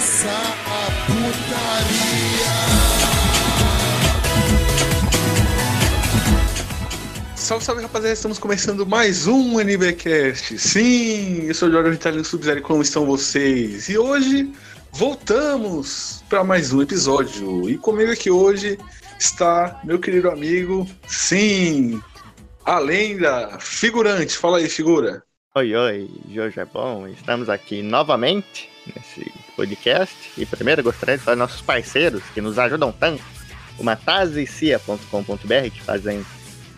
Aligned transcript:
começar 0.00 0.56
a 0.66 0.86
putaria. 1.04 2.50
Salve, 7.36 7.62
salve 7.62 7.82
rapaziada, 7.82 8.14
estamos 8.14 8.38
começando 8.38 8.86
mais 8.86 9.26
um 9.26 9.60
NBcast. 9.60 10.58
Sim, 10.58 11.42
eu 11.42 11.54
sou 11.54 11.68
o 11.68 11.72
Jorge 11.72 11.90
Vitalino 11.90 12.24
Sub-Zero, 12.24 12.62
como 12.62 12.80
estão 12.80 13.04
vocês? 13.04 13.90
E 13.90 13.98
hoje 13.98 14.50
voltamos 14.90 16.24
para 16.30 16.42
mais 16.42 16.72
um 16.72 16.80
episódio. 16.80 17.68
E 17.68 17.76
comigo 17.76 18.10
aqui 18.10 18.30
hoje 18.30 18.78
está 19.18 19.78
meu 19.84 19.98
querido 19.98 20.30
amigo, 20.30 20.88
sim, 21.06 22.02
a 22.64 22.78
lenda 22.78 23.58
figurante. 23.60 24.34
Fala 24.38 24.56
aí, 24.56 24.68
figura. 24.70 25.22
Oi, 25.54 25.76
oi, 25.76 26.10
Jorge 26.32 26.58
é 26.58 26.64
bom. 26.64 27.06
Estamos 27.06 27.50
aqui 27.50 27.82
novamente 27.82 28.70
nesse 28.86 29.30
podcast. 29.50 30.14
E 30.36 30.46
primeiro 30.46 30.82
gostaria 30.82 31.18
de 31.18 31.24
falar 31.24 31.36
nossos 31.36 31.60
parceiros 31.60 32.22
que 32.34 32.40
nos 32.40 32.58
ajudam 32.58 32.92
tanto. 32.92 33.22
O 33.78 33.84
matazecia.com.br, 33.84 35.70
que 35.72 35.82
fazem 35.82 36.24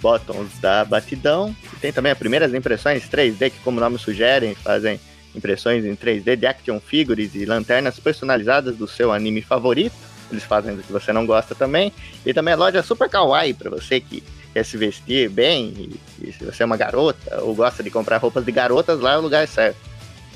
botões 0.01 0.59
da 0.61 0.85
batidão. 0.85 1.55
E 1.73 1.77
tem 1.77 1.93
também 1.93 2.13
as 2.13 2.19
primeiras 2.19 2.53
impressões 2.53 3.09
3D, 3.09 3.51
que 3.51 3.61
como 3.61 3.79
o 3.79 3.80
nome 3.80 3.99
sugere, 3.99 4.55
fazem 4.57 5.01
impressões 5.35 5.85
em 5.85 5.97
3D 5.97 6.37
de 6.37 6.47
action 6.47 6.79
figures 6.80 7.35
e 7.35 7.45
lanternas 7.45 7.99
personalizadas 7.99 8.77
do 8.77 8.87
seu 8.87 9.13
anime 9.13 9.41
favorito. 9.41 9.95
Eles 10.30 10.45
fazem 10.45 10.75
do 10.77 10.83
que 10.83 10.93
você 10.93 11.13
não 11.13 11.27
gosta 11.27 11.55
também. 11.55 11.93
E 12.25 12.35
também 12.35 12.55
a 12.55 12.57
loja 12.57 12.83
Super 12.83 13.09
Kawaii, 13.09 13.55
para 13.55 13.71
você 13.71 14.01
que 14.01 14.23
quer 14.52 14.65
se 14.65 14.77
vestir 14.77 15.30
bem, 15.30 15.73
e, 16.21 16.29
e, 16.29 16.33
se 16.33 16.45
você 16.45 16.63
é 16.63 16.66
uma 16.66 16.77
garota 16.77 17.41
ou 17.43 17.55
gosta 17.55 17.83
de 17.83 17.91
comprar 17.91 18.19
roupas 18.19 18.45
de 18.45 18.52
garotas, 18.52 19.01
lá 19.01 19.15
é 19.15 19.18
o 19.18 19.23
lugar 19.23 19.46
certo. 19.49 19.79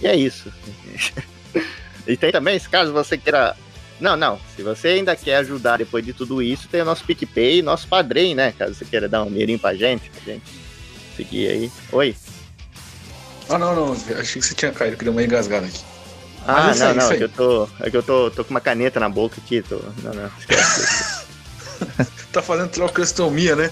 E 0.00 0.06
é 0.06 0.16
isso. 0.16 0.52
e 2.06 2.16
tem 2.16 2.30
também, 2.30 2.58
caso 2.60 2.92
você 2.92 3.16
queira. 3.18 3.56
Não, 3.98 4.16
não. 4.16 4.38
Se 4.54 4.62
você 4.62 4.88
ainda 4.88 5.16
quer 5.16 5.36
ajudar 5.36 5.78
depois 5.78 6.04
de 6.04 6.12
tudo 6.12 6.42
isso, 6.42 6.68
tem 6.68 6.82
o 6.82 6.84
nosso 6.84 7.04
PicPay 7.04 7.58
e 7.58 7.62
nosso 7.62 7.88
padrinho, 7.88 8.36
né? 8.36 8.52
Caso 8.58 8.74
você 8.74 8.84
queira 8.84 9.08
dar 9.08 9.22
um 9.22 9.30
dinheirinho 9.30 9.58
pra 9.58 9.74
gente, 9.74 10.10
pra 10.10 10.20
gente 10.20 10.44
seguir 11.16 11.48
aí. 11.48 11.72
Oi. 11.92 12.14
Ah, 13.48 13.58
não, 13.58 13.74
não. 13.74 13.92
Achei 13.92 14.40
que 14.40 14.46
você 14.46 14.54
tinha 14.54 14.72
caído, 14.72 14.96
que 14.96 15.04
deu 15.04 15.12
uma 15.12 15.22
engasgada 15.22 15.66
aqui. 15.66 15.80
Ah, 16.46 16.74
não, 16.74 16.88
aí, 16.88 16.94
não. 16.94 17.10
É 17.10 17.16
que 17.16 17.24
eu, 17.24 17.28
tô, 17.28 17.68
é 17.80 17.90
que 17.90 17.96
eu 17.96 18.02
tô, 18.02 18.30
tô 18.30 18.44
com 18.44 18.50
uma 18.50 18.60
caneta 18.60 19.00
na 19.00 19.08
boca 19.08 19.36
aqui. 19.42 19.62
Tô, 19.62 19.80
não, 20.02 20.12
não. 20.12 20.30
Tá 22.32 22.42
fazendo 22.42 22.68
trocostomia, 22.68 23.56
né? 23.56 23.70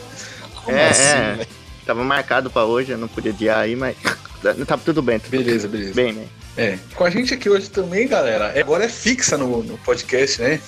Como 0.65 0.77
é, 0.77 0.89
assim, 0.89 1.03
é. 1.03 1.47
Tava 1.85 2.03
marcado 2.03 2.51
pra 2.51 2.65
hoje, 2.65 2.93
eu 2.93 2.99
não 2.99 3.09
podia 3.09 3.31
adiar 3.31 3.59
aí, 3.59 3.77
mas 3.77 3.95
tá 4.67 4.79
tudo 4.79 5.03
bem. 5.03 5.19
Tudo 5.19 5.31
beleza, 5.31 5.69
beleza. 5.69 5.95
Bem, 5.95 6.15
né? 6.15 6.27
É. 6.57 6.79
Com 6.95 7.05
a 7.05 7.11
gente 7.11 7.35
aqui 7.35 7.51
hoje 7.51 7.69
também, 7.69 8.07
galera. 8.07 8.59
Agora 8.59 8.85
é 8.85 8.89
fixa 8.89 9.37
no, 9.37 9.63
no 9.63 9.77
podcast, 9.79 10.41
né? 10.41 10.59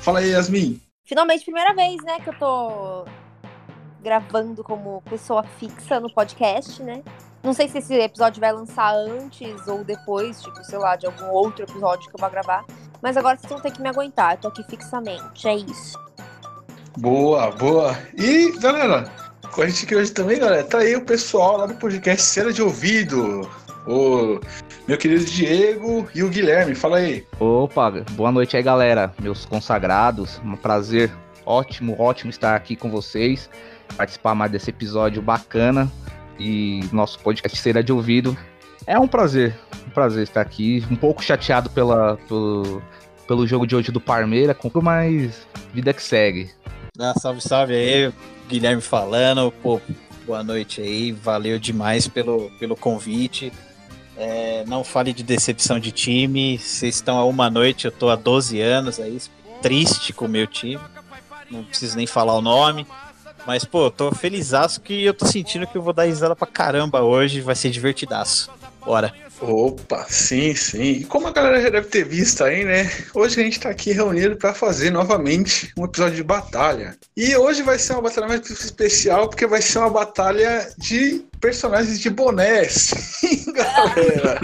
Fala 0.00 0.18
aí, 0.18 0.30
Yasmin. 0.30 0.80
Finalmente, 1.04 1.44
primeira 1.44 1.72
vez, 1.72 2.02
né, 2.02 2.18
que 2.20 2.30
eu 2.30 2.34
tô 2.34 3.06
gravando 4.02 4.62
como 4.64 5.02
pessoa 5.02 5.44
fixa 5.58 6.00
no 6.00 6.12
podcast, 6.12 6.82
né? 6.82 7.02
Não 7.42 7.52
sei 7.52 7.68
se 7.68 7.78
esse 7.78 7.94
episódio 7.94 8.40
vai 8.40 8.52
lançar 8.52 8.92
antes 8.92 9.68
ou 9.68 9.84
depois, 9.84 10.42
tipo, 10.42 10.64
sei 10.64 10.78
lá, 10.78 10.96
de 10.96 11.06
algum 11.06 11.26
outro 11.26 11.64
episódio 11.64 12.10
que 12.10 12.16
eu 12.16 12.20
vou 12.20 12.30
gravar. 12.30 12.64
Mas 13.00 13.16
agora 13.16 13.36
vocês 13.36 13.52
vão 13.52 13.60
ter 13.60 13.70
que 13.70 13.80
me 13.80 13.88
aguentar. 13.88 14.34
Eu 14.34 14.38
tô 14.38 14.48
aqui 14.48 14.64
fixamente. 14.64 15.46
É 15.46 15.54
isso. 15.54 15.96
Boa, 16.98 17.52
boa. 17.52 17.96
E, 18.16 18.50
galera, 18.58 19.04
com 19.52 19.62
a 19.62 19.68
gente 19.68 19.84
aqui 19.84 19.94
hoje 19.94 20.10
também, 20.10 20.40
galera, 20.40 20.64
tá 20.64 20.78
aí 20.78 20.96
o 20.96 21.04
pessoal 21.04 21.58
lá 21.58 21.66
do 21.66 21.74
podcast 21.74 22.22
Cera 22.22 22.52
de 22.52 22.62
Ouvido. 22.62 23.48
O 23.86 24.40
meu 24.86 24.96
querido 24.96 25.24
Diego 25.24 26.08
e 26.14 26.22
o 26.22 26.28
Guilherme, 26.28 26.74
fala 26.74 26.98
aí. 26.98 27.26
Opa, 27.40 27.90
boa 28.12 28.30
noite 28.30 28.56
aí, 28.56 28.62
galera, 28.62 29.12
meus 29.20 29.44
consagrados. 29.44 30.40
Um 30.44 30.54
prazer 30.54 31.10
ótimo, 31.44 32.00
ótimo 32.00 32.30
estar 32.30 32.54
aqui 32.54 32.76
com 32.76 32.88
vocês, 32.88 33.50
participar 33.96 34.34
mais 34.34 34.52
desse 34.52 34.70
episódio 34.70 35.20
bacana 35.20 35.90
e 36.38 36.80
nosso 36.92 37.18
podcast 37.18 37.58
Cera 37.58 37.82
de 37.82 37.92
Ouvido. 37.92 38.36
É 38.86 38.96
um 38.96 39.08
prazer, 39.08 39.58
um 39.88 39.90
prazer 39.90 40.22
estar 40.22 40.40
aqui. 40.40 40.84
Um 40.88 40.94
pouco 40.94 41.20
chateado 41.20 41.68
pela, 41.70 42.16
pelo, 42.28 42.80
pelo 43.26 43.46
jogo 43.46 43.66
de 43.66 43.74
hoje 43.74 43.90
do 43.90 44.00
Parmeira, 44.00 44.56
mas 44.80 45.48
vida 45.74 45.92
que 45.92 46.02
segue. 46.02 46.50
Ah, 46.96 47.12
salve, 47.20 47.40
salve 47.40 47.74
aí, 47.74 48.12
Guilherme 48.48 48.80
falando. 48.80 49.50
Pô, 49.50 49.80
boa 50.24 50.44
noite 50.44 50.80
aí, 50.80 51.10
valeu 51.10 51.58
demais 51.58 52.06
pelo, 52.06 52.52
pelo 52.60 52.76
convite. 52.76 53.52
É, 54.16 54.64
não 54.66 54.82
fale 54.82 55.12
de 55.12 55.22
decepção 55.22 55.78
de 55.78 55.92
time. 55.92 56.58
Vocês 56.58 56.96
estão 56.96 57.18
há 57.18 57.24
uma 57.24 57.50
noite, 57.50 57.84
eu 57.84 57.92
tô 57.92 58.08
há 58.08 58.16
12 58.16 58.60
anos 58.60 58.98
aí, 58.98 59.18
triste 59.60 60.12
com 60.12 60.24
o 60.24 60.28
meu 60.28 60.46
time. 60.46 60.80
Não 61.50 61.62
preciso 61.64 61.96
nem 61.96 62.06
falar 62.06 62.34
o 62.34 62.40
nome. 62.40 62.86
Mas, 63.46 63.64
pô, 63.64 63.90
tô 63.90 64.12
feliz 64.12 64.50
que 64.82 65.04
eu 65.04 65.14
tô 65.14 65.24
sentindo 65.26 65.66
que 65.66 65.76
eu 65.76 65.82
vou 65.82 65.92
dar 65.92 66.04
risada 66.04 66.34
pra 66.34 66.46
caramba 66.46 67.02
hoje. 67.02 67.40
Vai 67.40 67.54
ser 67.54 67.70
divertidaço. 67.70 68.50
Bora. 68.84 69.14
Opa, 69.40 70.06
sim, 70.08 70.54
sim. 70.54 70.82
E 70.82 71.04
como 71.04 71.28
a 71.28 71.32
galera 71.32 71.60
já 71.60 71.68
deve 71.68 71.88
ter 71.88 72.04
visto 72.04 72.42
aí, 72.42 72.64
né? 72.64 72.90
Hoje 73.14 73.40
a 73.40 73.44
gente 73.44 73.60
tá 73.60 73.68
aqui 73.68 73.92
reunido 73.92 74.36
para 74.36 74.54
fazer 74.54 74.90
novamente 74.90 75.72
um 75.76 75.84
episódio 75.84 76.16
de 76.16 76.22
batalha. 76.22 76.96
E 77.16 77.36
hoje 77.36 77.62
vai 77.62 77.78
ser 77.78 77.92
uma 77.92 78.02
batalha 78.02 78.28
mais 78.28 78.48
especial, 78.48 79.28
porque 79.28 79.46
vai 79.46 79.60
ser 79.60 79.78
uma 79.78 79.90
batalha 79.90 80.68
de 80.78 81.24
personagens 81.40 82.00
de 82.00 82.08
bonés. 82.08 82.90
Sim, 83.20 83.52
galera. 83.52 84.40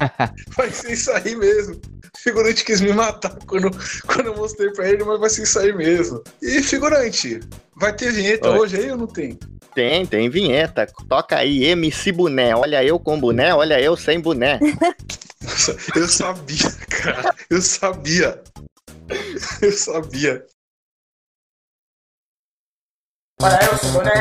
vai 0.56 0.70
ser 0.70 0.92
isso 0.92 1.10
aí 1.12 1.36
mesmo. 1.36 1.80
Figurante 2.22 2.64
quis 2.64 2.80
me 2.80 2.92
matar 2.92 3.36
quando, 3.46 3.70
quando 4.06 4.26
eu 4.26 4.36
mostrei 4.36 4.70
pra 4.70 4.88
ele, 4.88 5.04
mas 5.04 5.20
vai 5.20 5.30
ser 5.30 5.42
isso 5.42 5.58
aí 5.58 5.72
mesmo. 5.72 6.22
E 6.42 6.62
figurante, 6.62 7.40
vai 7.76 7.94
ter 7.94 8.12
vinheta 8.12 8.50
Oi. 8.50 8.58
hoje 8.58 8.76
aí 8.76 8.90
ou 8.90 8.96
não 8.96 9.06
tem? 9.06 9.38
Tem, 9.74 10.04
tem 10.04 10.28
vinheta. 10.28 10.86
Toca 11.08 11.36
aí, 11.36 11.64
MC 11.64 12.12
Boné. 12.12 12.54
Olha 12.54 12.84
eu 12.84 12.98
com 12.98 13.18
boné, 13.18 13.54
olha 13.54 13.80
eu 13.80 13.96
sem 13.96 14.20
boné. 14.20 14.58
eu 15.94 16.08
sabia, 16.08 16.70
cara. 16.90 17.34
Eu 17.48 17.62
sabia. 17.62 18.42
Eu 19.62 19.72
sabia. 19.72 20.44
Olha 23.42 23.58
eu 23.64 23.78
sem 23.78 23.90
boné, 23.92 24.12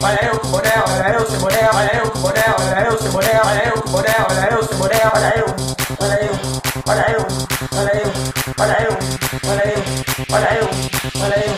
olha 0.00 0.24
eu 0.24 0.40
com 0.40 0.48
boné, 0.48 0.70
olha 0.88 1.14
eu 1.14 1.26
sem 1.26 1.38
boné, 1.38 1.70
olha 1.74 1.96
eu 1.98 2.10
com 2.10 2.20
boné, 2.20 2.44
olha 2.58 2.86
eu 2.86 2.98
sem 2.98 3.10
boné, 3.10 3.40
olha 3.44 3.68
eu 3.68 3.82
com 3.82 3.90
boné, 3.90 4.14
olha 4.30 4.50
eu 4.50 4.62
sem 4.62 4.78
boné, 4.78 5.00
olha 5.14 5.38
eu, 5.38 5.46
olha 6.00 6.24
eu, 6.24 6.71
olha 6.86 7.06
eu, 7.10 7.20
olha 7.78 7.92
eu, 7.96 8.12
olha 8.58 8.82
eu, 8.82 8.96
olha 9.48 9.66
eu, 9.72 9.82
olha 10.32 10.54
eu, 10.58 10.68
olha 11.22 11.40
eu. 11.46 11.54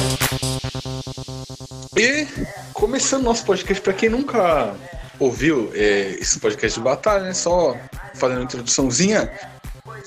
E 1.97 2.27
começando 2.73 3.23
nosso 3.23 3.45
podcast, 3.45 3.83
para 3.83 3.93
quem 3.93 4.09
nunca 4.09 4.75
ouviu 5.19 5.71
é, 5.75 6.17
esse 6.21 6.39
podcast 6.39 6.79
de 6.79 6.85
batalha, 6.85 7.25
né? 7.25 7.35
Só 7.35 7.77
fazendo 8.15 8.39
uma 8.39 8.45
introduçãozinha. 8.45 9.33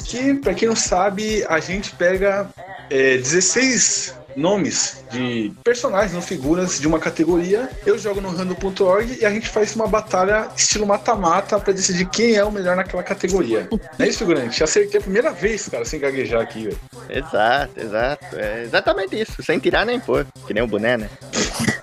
Que, 0.05 0.33
para 0.35 0.53
quem 0.53 0.67
não 0.67 0.75
sabe, 0.75 1.45
a 1.49 1.59
gente 1.59 1.91
pega 1.95 2.49
é, 2.89 3.17
16 3.17 4.15
nomes 4.37 5.03
de 5.11 5.51
personagens 5.63 6.15
ou 6.15 6.21
figuras 6.21 6.79
de 6.79 6.87
uma 6.87 6.99
categoria. 6.99 7.69
Eu 7.85 7.97
jogo 7.97 8.21
no 8.21 8.29
random.org 8.29 9.17
e 9.19 9.25
a 9.25 9.29
gente 9.31 9.49
faz 9.49 9.75
uma 9.75 9.87
batalha 9.87 10.47
estilo 10.55 10.85
mata-mata 10.85 11.59
para 11.59 11.73
decidir 11.73 12.07
quem 12.09 12.35
é 12.35 12.43
o 12.43 12.51
melhor 12.51 12.75
naquela 12.75 13.03
categoria. 13.03 13.67
Não 13.71 14.05
é 14.05 14.07
isso, 14.07 14.19
figurante? 14.19 14.63
Acertei 14.63 14.99
a 14.99 15.03
primeira 15.03 15.31
vez, 15.31 15.67
cara, 15.67 15.83
sem 15.83 15.99
gaguejar 15.99 16.41
aqui, 16.41 16.65
velho. 16.65 16.79
Exato, 17.09 17.79
exato. 17.79 18.35
É 18.35 18.63
exatamente 18.63 19.19
isso, 19.19 19.41
sem 19.41 19.57
tirar 19.59 19.85
nem 19.85 19.99
pôr, 19.99 20.25
que 20.45 20.53
nem 20.53 20.63
o 20.63 20.67
boné, 20.67 20.97
né? 20.97 21.09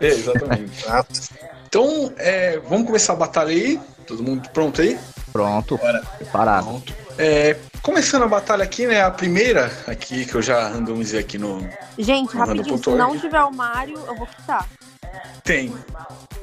É, 0.01 0.09
exatamente. 0.09 0.85
Então, 1.67 2.13
é, 2.19 2.61
vamos 2.69 2.87
começar 2.87 3.15
a 3.15 3.17
batalha 3.17 3.51
aí. 3.51 3.81
Todo 4.07 4.23
mundo 4.23 4.49
pronto 4.51 4.81
aí? 4.81 4.97
Pronto. 5.35 5.77
Bora. 5.77 6.01
Preparado. 6.17 6.65
Pronto. 6.65 6.95
É, 7.19 7.57
começando 7.83 8.23
a 8.23 8.29
batalha 8.29 8.63
aqui, 8.63 8.87
né? 8.87 9.03
A 9.03 9.11
primeira 9.11 9.69
aqui 9.85 10.25
que 10.25 10.37
eu 10.37 10.41
já 10.41 10.69
randomizei 10.69 11.19
aqui 11.19 11.39
no. 11.39 11.69
Gente, 11.99 12.35
no 12.35 12.39
rapidinho, 12.39 12.79
se 12.79 12.91
não 12.91 13.19
tiver 13.19 13.43
o 13.43 13.51
Mario, 13.53 13.99
eu 14.07 14.15
vou 14.15 14.29
quitar. 14.29 14.69
Tem. 15.43 15.75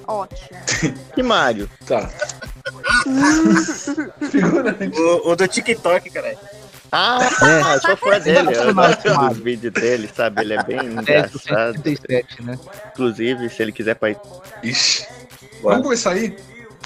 Ótimo. 0.06 0.60
Que 1.16 1.24
Mario? 1.24 1.70
Tá. 1.86 2.10
o, 4.98 5.32
o 5.32 5.36
do 5.38 5.48
TikTok, 5.48 6.10
cara. 6.10 6.38
Ah, 6.92 7.20
é, 7.24 7.80
sou 7.80 7.96
fã 7.96 8.20
dele. 8.20 8.54
Eu 8.54 8.74
gosto 8.76 9.30
dos 9.30 9.38
vídeos 9.38 9.74
dele, 9.74 10.10
sabe? 10.14 10.42
Ele 10.42 10.54
é 10.56 10.64
bem 10.64 10.86
engraçado. 10.86 11.82
né? 12.42 12.60
Inclusive, 12.92 13.50
se 13.50 13.62
ele 13.62 13.72
quiser 13.72 13.96
pra 13.96 14.10
ir. 14.10 14.18
Ixi. 14.62 15.08
Vamos 15.64 15.84
começar 15.84 16.12
aí? 16.12 16.36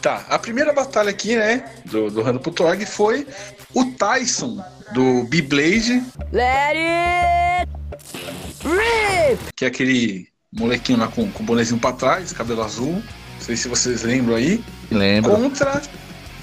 Tá, 0.05 0.23
a 0.29 0.37
primeira 0.37 0.71
batalha 0.71 1.09
aqui, 1.09 1.35
né, 1.35 1.67
do, 1.83 2.11
do 2.11 2.21
Rando.org 2.21 2.85
foi 2.85 3.25
o 3.73 3.85
Tyson, 3.85 4.63
do 4.93 5.23
B-Blade. 5.23 6.03
Let 6.31 6.75
it 6.75 7.71
rip! 8.63 9.39
Que 9.55 9.65
é 9.65 9.67
aquele 9.67 10.27
molequinho 10.53 10.99
lá 10.99 11.07
com, 11.07 11.31
com 11.31 11.41
o 11.41 11.45
bonezinho 11.47 11.79
pra 11.79 11.91
trás, 11.91 12.31
cabelo 12.31 12.61
azul. 12.61 12.91
Não 12.91 13.41
sei 13.41 13.57
se 13.57 13.67
vocês 13.67 14.03
lembram 14.03 14.35
aí. 14.35 14.63
Lembro. 14.91 15.31
Contra 15.31 15.81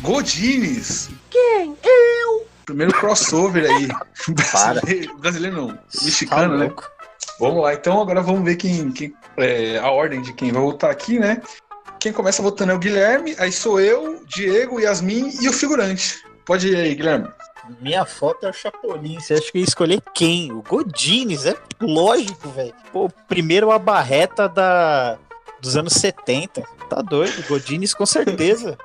Godines. 0.01 1.11
Quem? 1.31 1.77
Eu? 1.85 2.45
Primeiro 2.65 2.93
crossover 2.93 3.71
aí. 3.71 3.87
Para. 4.51 4.81
Brasileiro, 4.81 5.19
brasileiro 5.19 5.57
não, 5.57 5.69
Tá 5.69 5.83
mexicano, 6.03 6.59
né? 6.59 6.65
louco. 6.65 6.91
Vamos 7.39 7.63
lá, 7.63 7.75
então 7.75 8.01
agora 8.01 8.23
vamos 8.23 8.45
ver 8.45 8.57
quem, 8.57 8.91
quem 8.93 9.15
é, 9.37 9.79
a 9.79 9.91
ordem 9.91 10.21
de 10.21 10.33
quem 10.33 10.53
vai 10.53 10.63
votar 10.63 10.91
aqui, 10.91 11.19
né? 11.19 11.41
Quem 12.03 12.13
começa 12.13 12.43
votando 12.43 12.73
é 12.73 12.75
o 12.75 12.81
Guilherme, 12.81 13.37
aí 13.39 13.53
sou 13.53 13.81
eu, 13.81 14.25
Diego, 14.27 14.81
Yasmin 14.81 15.33
e 15.41 15.49
o 15.49 15.53
figurante. 15.53 16.21
Pode 16.45 16.67
ir 16.67 16.75
aí, 16.75 16.97
Guilherme. 16.97 17.29
Minha 17.81 18.05
foto 18.05 18.45
é 18.45 18.51
o 18.51 18.53
Chapolin. 18.53 19.21
Você 19.21 19.35
acha 19.35 19.53
que 19.53 19.59
eu 19.59 19.61
ia 19.61 19.69
escolher 19.69 20.03
quem? 20.13 20.51
O 20.51 20.63
Godines, 20.63 21.47
é 21.47 21.55
lógico, 21.81 22.49
velho. 22.49 22.75
Pô, 22.93 23.09
primeiro 23.29 23.71
a 23.71 23.79
barreta 23.79 24.49
da... 24.49 25.17
dos 25.61 25.77
anos 25.77 25.93
70. 25.93 26.65
Tá 26.91 27.01
doido, 27.03 27.47
Godines 27.47 27.95
com 27.95 28.05
certeza. 28.05 28.77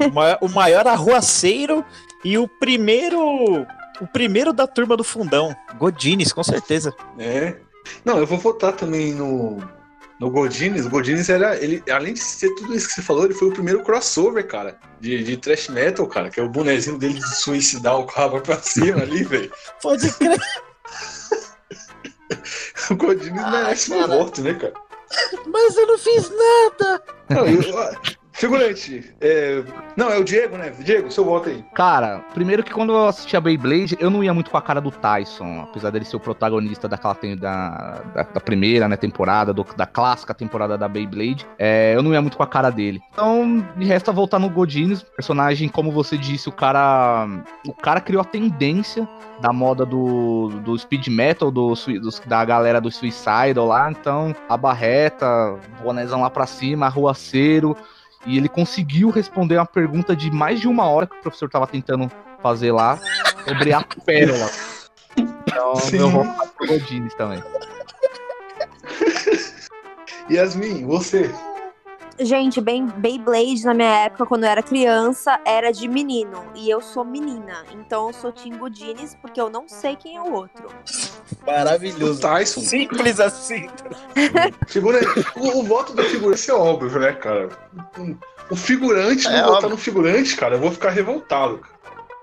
o, 0.00 0.12
maior, 0.12 0.38
o 0.40 0.48
maior 0.48 0.88
arruaceiro 0.88 1.84
e 2.24 2.36
o 2.36 2.48
primeiro. 2.48 3.64
O 4.00 4.08
primeiro 4.12 4.52
da 4.52 4.66
turma 4.66 4.96
do 4.96 5.04
fundão. 5.04 5.54
Godines, 5.78 6.32
com 6.32 6.42
certeza. 6.42 6.92
É. 7.16 7.54
Não, 8.04 8.18
eu 8.18 8.26
vou 8.26 8.38
votar 8.38 8.72
também 8.72 9.14
no, 9.14 9.62
no 10.20 10.30
Godines. 10.30 10.86
O 10.86 10.90
Godines 10.90 11.28
era. 11.28 11.56
Ele, 11.56 11.82
além 11.90 12.14
de 12.14 12.20
ser 12.20 12.54
tudo 12.54 12.74
isso 12.74 12.88
que 12.88 12.94
você 12.94 13.02
falou, 13.02 13.24
ele 13.24 13.34
foi 13.34 13.48
o 13.48 13.52
primeiro 13.52 13.82
crossover, 13.82 14.46
cara. 14.46 14.78
De, 15.00 15.22
de 15.22 15.36
thrash 15.36 15.68
metal, 15.68 16.06
cara. 16.06 16.30
Que 16.30 16.40
é 16.40 16.42
o 16.42 16.48
bonezinho 16.48 16.98
dele 16.98 17.14
de 17.14 17.36
suicidar 17.36 17.98
o 17.98 18.06
rabo 18.06 18.40
pra 18.40 18.58
cima 18.58 19.02
ali, 19.02 19.24
velho. 19.24 19.52
Pode 19.82 20.10
crer. 20.12 20.40
O 22.90 22.96
Godines 22.96 23.50
merece 23.50 23.92
um 23.92 24.06
voto, 24.06 24.42
né, 24.42 24.54
cara? 24.54 24.74
Mas 25.46 25.76
eu 25.76 25.86
não 25.86 25.98
fiz 25.98 26.30
nada. 26.30 27.02
Não, 27.30 27.46
eu- 27.46 28.16
figurante. 28.36 29.14
é, 29.20 29.62
não, 29.96 30.10
é 30.10 30.18
o 30.18 30.24
Diego, 30.24 30.56
né? 30.56 30.70
Diego, 30.80 31.10
seu 31.10 31.24
voto 31.24 31.48
aí. 31.48 31.64
Cara, 31.74 32.20
primeiro 32.34 32.62
que 32.62 32.72
quando 32.72 32.92
eu 32.92 33.06
assistia 33.06 33.40
Beyblade, 33.40 33.96
eu 33.98 34.10
não 34.10 34.22
ia 34.22 34.32
muito 34.34 34.50
com 34.50 34.56
a 34.56 34.62
cara 34.62 34.80
do 34.80 34.90
Tyson, 34.90 35.60
apesar 35.62 35.90
dele 35.90 36.04
ser 36.04 36.16
o 36.16 36.20
protagonista 36.20 36.86
daquela 36.88 37.16
da, 37.38 38.02
da, 38.14 38.22
da 38.22 38.40
primeira 38.40 38.88
né, 38.88 38.96
temporada, 38.96 39.52
do- 39.52 39.66
da 39.76 39.86
clássica 39.86 40.34
temporada 40.34 40.76
da 40.76 40.86
Beyblade. 40.88 41.46
É, 41.58 41.94
eu 41.94 42.02
não 42.02 42.12
ia 42.12 42.20
muito 42.20 42.36
com 42.36 42.42
a 42.42 42.46
cara 42.46 42.70
dele. 42.70 43.00
Então, 43.12 43.64
me 43.74 43.84
resta 43.86 44.12
voltar 44.12 44.38
no 44.38 44.50
Godines, 44.50 45.02
personagem, 45.02 45.68
como 45.68 45.90
você 45.90 46.16
disse, 46.18 46.48
o 46.48 46.52
cara. 46.52 47.26
O 47.66 47.72
cara 47.72 48.00
criou 48.00 48.20
a 48.20 48.24
tendência 48.24 49.08
da 49.40 49.52
moda 49.52 49.84
do, 49.84 50.48
do 50.64 50.78
speed 50.78 51.08
metal, 51.08 51.50
do, 51.50 51.74
da 52.26 52.44
galera 52.44 52.80
do 52.80 52.90
Suicidal 52.90 53.66
lá. 53.66 53.90
Então, 53.90 54.34
a 54.48 54.56
barreta, 54.56 55.58
bonézão 55.82 56.20
lá 56.22 56.30
pra 56.30 56.46
cima, 56.46 56.86
arruaceiro. 56.86 57.76
E 58.26 58.36
ele 58.36 58.48
conseguiu 58.48 59.10
responder 59.10 59.56
uma 59.56 59.66
pergunta 59.66 60.14
de 60.16 60.30
mais 60.30 60.60
de 60.60 60.68
uma 60.68 60.88
hora 60.88 61.06
que 61.06 61.16
o 61.16 61.20
professor 61.20 61.48
tava 61.48 61.66
tentando 61.66 62.10
fazer 62.42 62.72
lá 62.72 62.98
sobre 63.46 63.72
a 63.72 63.82
pérola. 64.04 64.50
Então, 65.16 65.76
Sim. 65.76 65.98
meu 65.98 66.10
voto 66.10 66.36
vai 66.36 66.46
pro 66.48 66.66
Godines 66.66 67.14
também. 67.14 67.42
Yasmin, 70.30 70.84
você. 70.84 71.32
Gente, 72.18 72.60
bem, 72.60 72.86
Beyblade 72.86 73.64
na 73.64 73.74
minha 73.74 74.04
época, 74.04 74.26
quando 74.26 74.44
eu 74.44 74.50
era 74.50 74.62
criança, 74.62 75.38
era 75.44 75.70
de 75.70 75.86
menino. 75.86 76.44
E 76.54 76.70
eu 76.70 76.80
sou 76.80 77.04
menina. 77.04 77.64
Então 77.72 78.08
eu 78.08 78.12
sou 78.12 78.32
Tim 78.32 78.56
Godines, 78.56 79.14
porque 79.20 79.40
eu 79.40 79.50
não 79.50 79.68
sei 79.68 79.96
quem 79.96 80.16
é 80.16 80.20
o 80.22 80.32
outro. 80.32 80.68
O 81.42 81.46
Maravilhoso. 81.46 82.20
Tyson. 82.20 82.60
Simples 82.60 83.20
assim. 83.20 83.68
Figurante. 84.66 85.06
O, 85.36 85.58
o 85.58 85.62
voto 85.62 85.92
do 85.94 86.02
figurante 86.04 86.50
é 86.50 86.54
óbvio, 86.54 86.98
né, 86.98 87.12
cara? 87.12 87.48
O 88.50 88.56
figurante, 88.56 89.26
É 89.26 89.42
não 89.42 89.48
votar 89.54 89.70
no 89.70 89.76
figurante, 89.76 90.36
cara, 90.36 90.54
eu 90.54 90.60
vou 90.60 90.70
ficar 90.70 90.90
revoltado. 90.90 91.58
cara. 91.58 91.76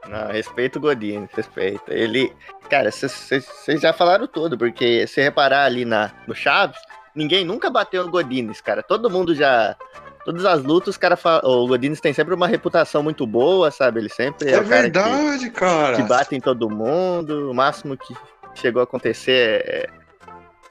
Não, 0.07 0.31
respeito 0.31 0.77
o 0.77 0.81
Godinho, 0.81 1.29
respeito. 1.33 1.83
Ele. 1.87 2.33
Cara, 2.69 2.91
vocês 2.91 3.81
já 3.81 3.93
falaram 3.93 4.27
tudo, 4.27 4.57
porque 4.57 5.05
se 5.07 5.21
reparar 5.21 5.65
ali 5.65 5.85
na, 5.85 6.11
no 6.27 6.33
Chaves, 6.35 6.79
ninguém 7.15 7.43
nunca 7.45 7.69
bateu 7.69 8.03
no 8.05 8.11
Godines, 8.11 8.61
cara. 8.61 8.81
Todo 8.83 9.09
mundo 9.09 9.33
já. 9.35 9.75
Todas 10.25 10.45
as 10.45 10.63
lutas, 10.63 10.89
os 10.89 10.97
cara 10.97 11.17
fa- 11.17 11.41
o 11.43 11.67
Godines 11.67 11.99
tem 11.99 12.13
sempre 12.13 12.33
uma 12.33 12.47
reputação 12.47 13.03
muito 13.03 13.27
boa, 13.27 13.69
sabe? 13.71 13.99
Ele 13.99 14.09
sempre 14.09 14.49
é, 14.49 14.53
É, 14.53 14.59
o 14.59 14.63
cara 14.67 14.89
que, 14.89 14.97
verdade, 14.99 15.49
cara. 15.49 15.95
que 15.97 16.03
bate 16.03 16.33
em 16.35 16.39
todo 16.39 16.69
mundo. 16.69 17.51
O 17.51 17.53
máximo 17.53 17.97
que 17.97 18.15
chegou 18.55 18.79
a 18.79 18.83
acontecer 18.83 19.63
é. 19.67 19.89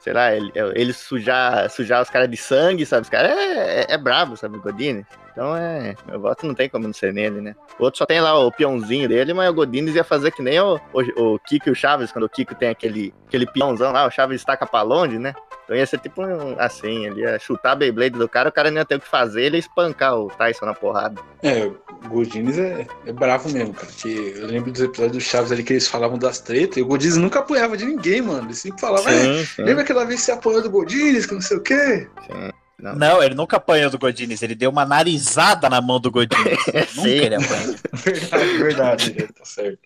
Sei 0.01 0.11
lá, 0.11 0.35
ele, 0.35 0.51
ele 0.75 0.91
sujar, 0.91 1.69
sujar 1.69 2.01
os 2.01 2.09
caras 2.09 2.29
de 2.29 2.35
sangue, 2.35 2.85
sabe? 2.85 3.03
Os 3.03 3.09
caras 3.09 3.31
é, 3.31 3.81
é, 3.83 3.85
é 3.93 3.97
brabo, 3.97 4.35
sabe? 4.35 4.57
O 4.57 4.61
Godines. 4.61 5.05
Então 5.31 5.55
é. 5.55 5.95
Meu 6.07 6.19
voto 6.19 6.45
não 6.45 6.53
tem 6.53 6.67
como 6.67 6.85
não 6.87 6.93
ser 6.93 7.13
nele, 7.13 7.39
né? 7.39 7.55
O 7.79 7.83
outro 7.85 7.99
só 7.99 8.05
tem 8.05 8.19
lá 8.19 8.37
o 8.37 8.51
peãozinho 8.51 9.07
dele, 9.07 9.33
mas 9.33 9.49
o 9.49 9.53
Godines 9.53 9.95
ia 9.95 10.03
fazer 10.03 10.31
que 10.31 10.41
nem 10.41 10.59
o, 10.59 10.75
o, 10.91 11.35
o 11.35 11.39
Kiko 11.39 11.69
e 11.69 11.71
o 11.71 11.75
Chaves, 11.75 12.11
quando 12.11 12.25
o 12.25 12.29
Kiko 12.29 12.53
tem 12.53 12.67
aquele, 12.69 13.13
aquele 13.27 13.45
peãozão 13.45 13.93
lá, 13.93 14.05
o 14.05 14.11
Chaves 14.11 14.41
estaca 14.41 14.65
pra 14.65 14.81
longe, 14.81 15.17
né? 15.17 15.33
Então 15.63 15.75
ia 15.75 15.85
ser 15.85 15.99
tipo 15.99 16.21
um- 16.23 16.55
assim, 16.59 17.05
ele 17.05 17.21
ia 17.21 17.39
chutar 17.39 17.71
a 17.71 17.75
Beyblade 17.75 18.17
do 18.17 18.27
cara, 18.27 18.49
o 18.49 18.51
cara 18.51 18.69
não 18.69 18.77
ia 18.79 18.85
ter 18.85 18.95
o 18.95 18.99
que 18.99 19.07
fazer, 19.07 19.43
ele 19.43 19.55
ia 19.57 19.59
espancar 19.59 20.15
o 20.17 20.29
Tyson 20.29 20.65
na 20.65 20.73
porrada. 20.73 21.21
É, 21.41 21.65
o 21.65 22.09
Godines 22.09 22.57
é, 22.57 22.85
é 23.05 23.13
bravo 23.13 23.49
mesmo, 23.49 23.73
cara. 23.73 23.87
Que 23.91 24.33
eu 24.37 24.47
lembro 24.47 24.71
dos 24.71 24.81
episódios 24.81 25.17
do 25.17 25.21
Chaves 25.21 25.51
ali 25.51 25.63
que 25.63 25.73
eles 25.73 25.87
falavam 25.87 26.17
das 26.17 26.39
tretas, 26.39 26.77
e 26.77 26.81
o 26.81 26.85
Godines 26.85 27.17
nunca 27.17 27.39
apanhava 27.39 27.77
de 27.77 27.85
ninguém, 27.85 28.21
mano. 28.21 28.47
Ele 28.47 28.53
sempre 28.55 28.81
falava, 28.81 29.09
é, 29.11 29.21
Sim, 29.23 29.45
sim, 29.45 29.61
lembra 29.63 29.83
aquela 29.83 30.05
vez 30.05 30.19
que 30.19 30.25
você 30.25 30.31
apanhou 30.33 30.61
do 30.61 30.69
Godines, 30.69 31.25
que 31.25 31.33
não 31.33 31.41
sei 31.41 31.57
o 31.57 31.61
quê? 31.61 32.07
sim. 32.27 32.49
Não. 32.79 32.95
Não, 32.95 33.23
ele 33.23 33.33
nunca 33.33 33.55
apanhou 33.55 33.89
do 33.89 33.97
Godines, 33.97 34.41
ele 34.41 34.55
deu 34.55 34.69
uma 34.69 34.83
narizada 34.85 35.69
na 35.69 35.79
mão 35.79 36.01
do 36.01 36.11
Godines. 36.11 36.57
nunca 36.97 37.07
Sim. 37.07 37.07
ele 37.09 37.35
apanhou. 37.35 37.75
Verdade, 37.93 38.57
verdade, 38.57 39.15
é, 39.19 39.27
tá 39.31 39.45
certo. 39.45 39.79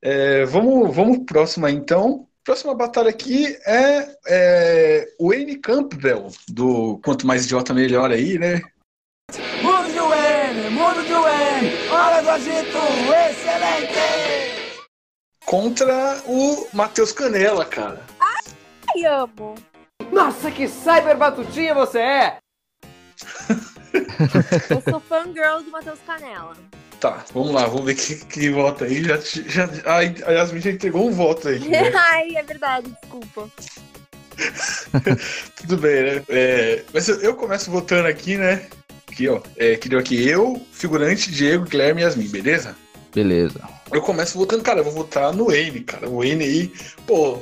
É, 0.00 0.44
vamos, 0.44 0.94
vamos 0.94 1.16
pro 1.18 1.26
próximo 1.26 1.66
aí, 1.66 1.74
então. 1.74 2.28
Próxima 2.44 2.74
batalha 2.74 3.10
aqui 3.10 3.56
é, 3.66 4.16
é 4.26 5.08
o 5.18 5.28
Wayne 5.28 5.56
Campbell, 5.56 6.28
do 6.48 6.98
Quanto 7.04 7.26
Mais 7.26 7.44
Idiota 7.44 7.74
Melhor 7.74 8.10
aí, 8.10 8.38
né? 8.38 8.62
Mundo 9.62 9.92
de 9.92 9.98
Wayne, 9.98 10.70
mundo 10.70 11.04
de 11.04 11.12
Wayne, 11.12 11.88
hora 11.90 12.22
do 12.22 12.30
agito, 12.30 12.78
excelente! 13.28 14.80
Contra 15.44 16.22
o 16.26 16.66
Matheus 16.72 17.12
Canela, 17.12 17.64
cara. 17.66 18.04
Ai, 18.18 19.04
amo. 19.04 19.54
Nossa, 20.10 20.50
que 20.50 20.66
cyber 20.66 21.18
batutinha 21.18 21.74
você 21.74 21.98
é! 21.98 22.38
Eu 24.70 24.80
sou 24.90 25.00
fangirl 25.00 25.62
do 25.62 25.70
Matheus 25.70 25.98
Canela. 26.06 26.56
Tá, 27.00 27.24
vamos 27.32 27.52
lá, 27.52 27.66
vamos 27.66 27.86
ver 27.86 27.94
quem 27.94 28.18
que 28.18 28.50
vota 28.50 28.84
aí. 28.84 29.02
Já, 29.02 29.16
já, 29.18 29.68
ai, 29.86 30.14
a 30.26 30.32
Yasmin 30.32 30.60
já 30.60 30.70
entregou 30.70 31.08
um 31.08 31.12
voto 31.12 31.48
aí. 31.48 31.58
né? 31.60 31.90
Ai, 31.96 32.36
é 32.36 32.42
verdade, 32.42 32.94
desculpa. 33.00 33.50
Tudo 35.56 35.78
bem, 35.78 36.02
né? 36.02 36.22
É, 36.28 36.82
mas 36.92 37.08
eu, 37.08 37.20
eu 37.20 37.34
começo 37.34 37.70
votando 37.70 38.06
aqui, 38.06 38.36
né? 38.36 38.66
Aqui, 39.10 39.28
ó. 39.28 39.40
É, 39.56 39.76
que 39.76 39.88
deu 39.88 39.98
aqui 39.98 40.28
eu, 40.28 40.60
figurante, 40.72 41.30
Diego, 41.30 41.64
Guilherme 41.64 42.02
e 42.02 42.04
Yasmin, 42.04 42.28
beleza? 42.28 42.76
Beleza. 43.14 43.60
Eu 43.90 44.02
começo 44.02 44.38
votando, 44.38 44.62
cara, 44.62 44.80
eu 44.80 44.84
vou 44.84 44.92
votar 44.92 45.32
no 45.34 45.46
Wayne, 45.46 45.80
cara. 45.80 46.08
O 46.08 46.18
Wayne 46.18 46.44
aí, 46.44 46.72
pô, 47.06 47.38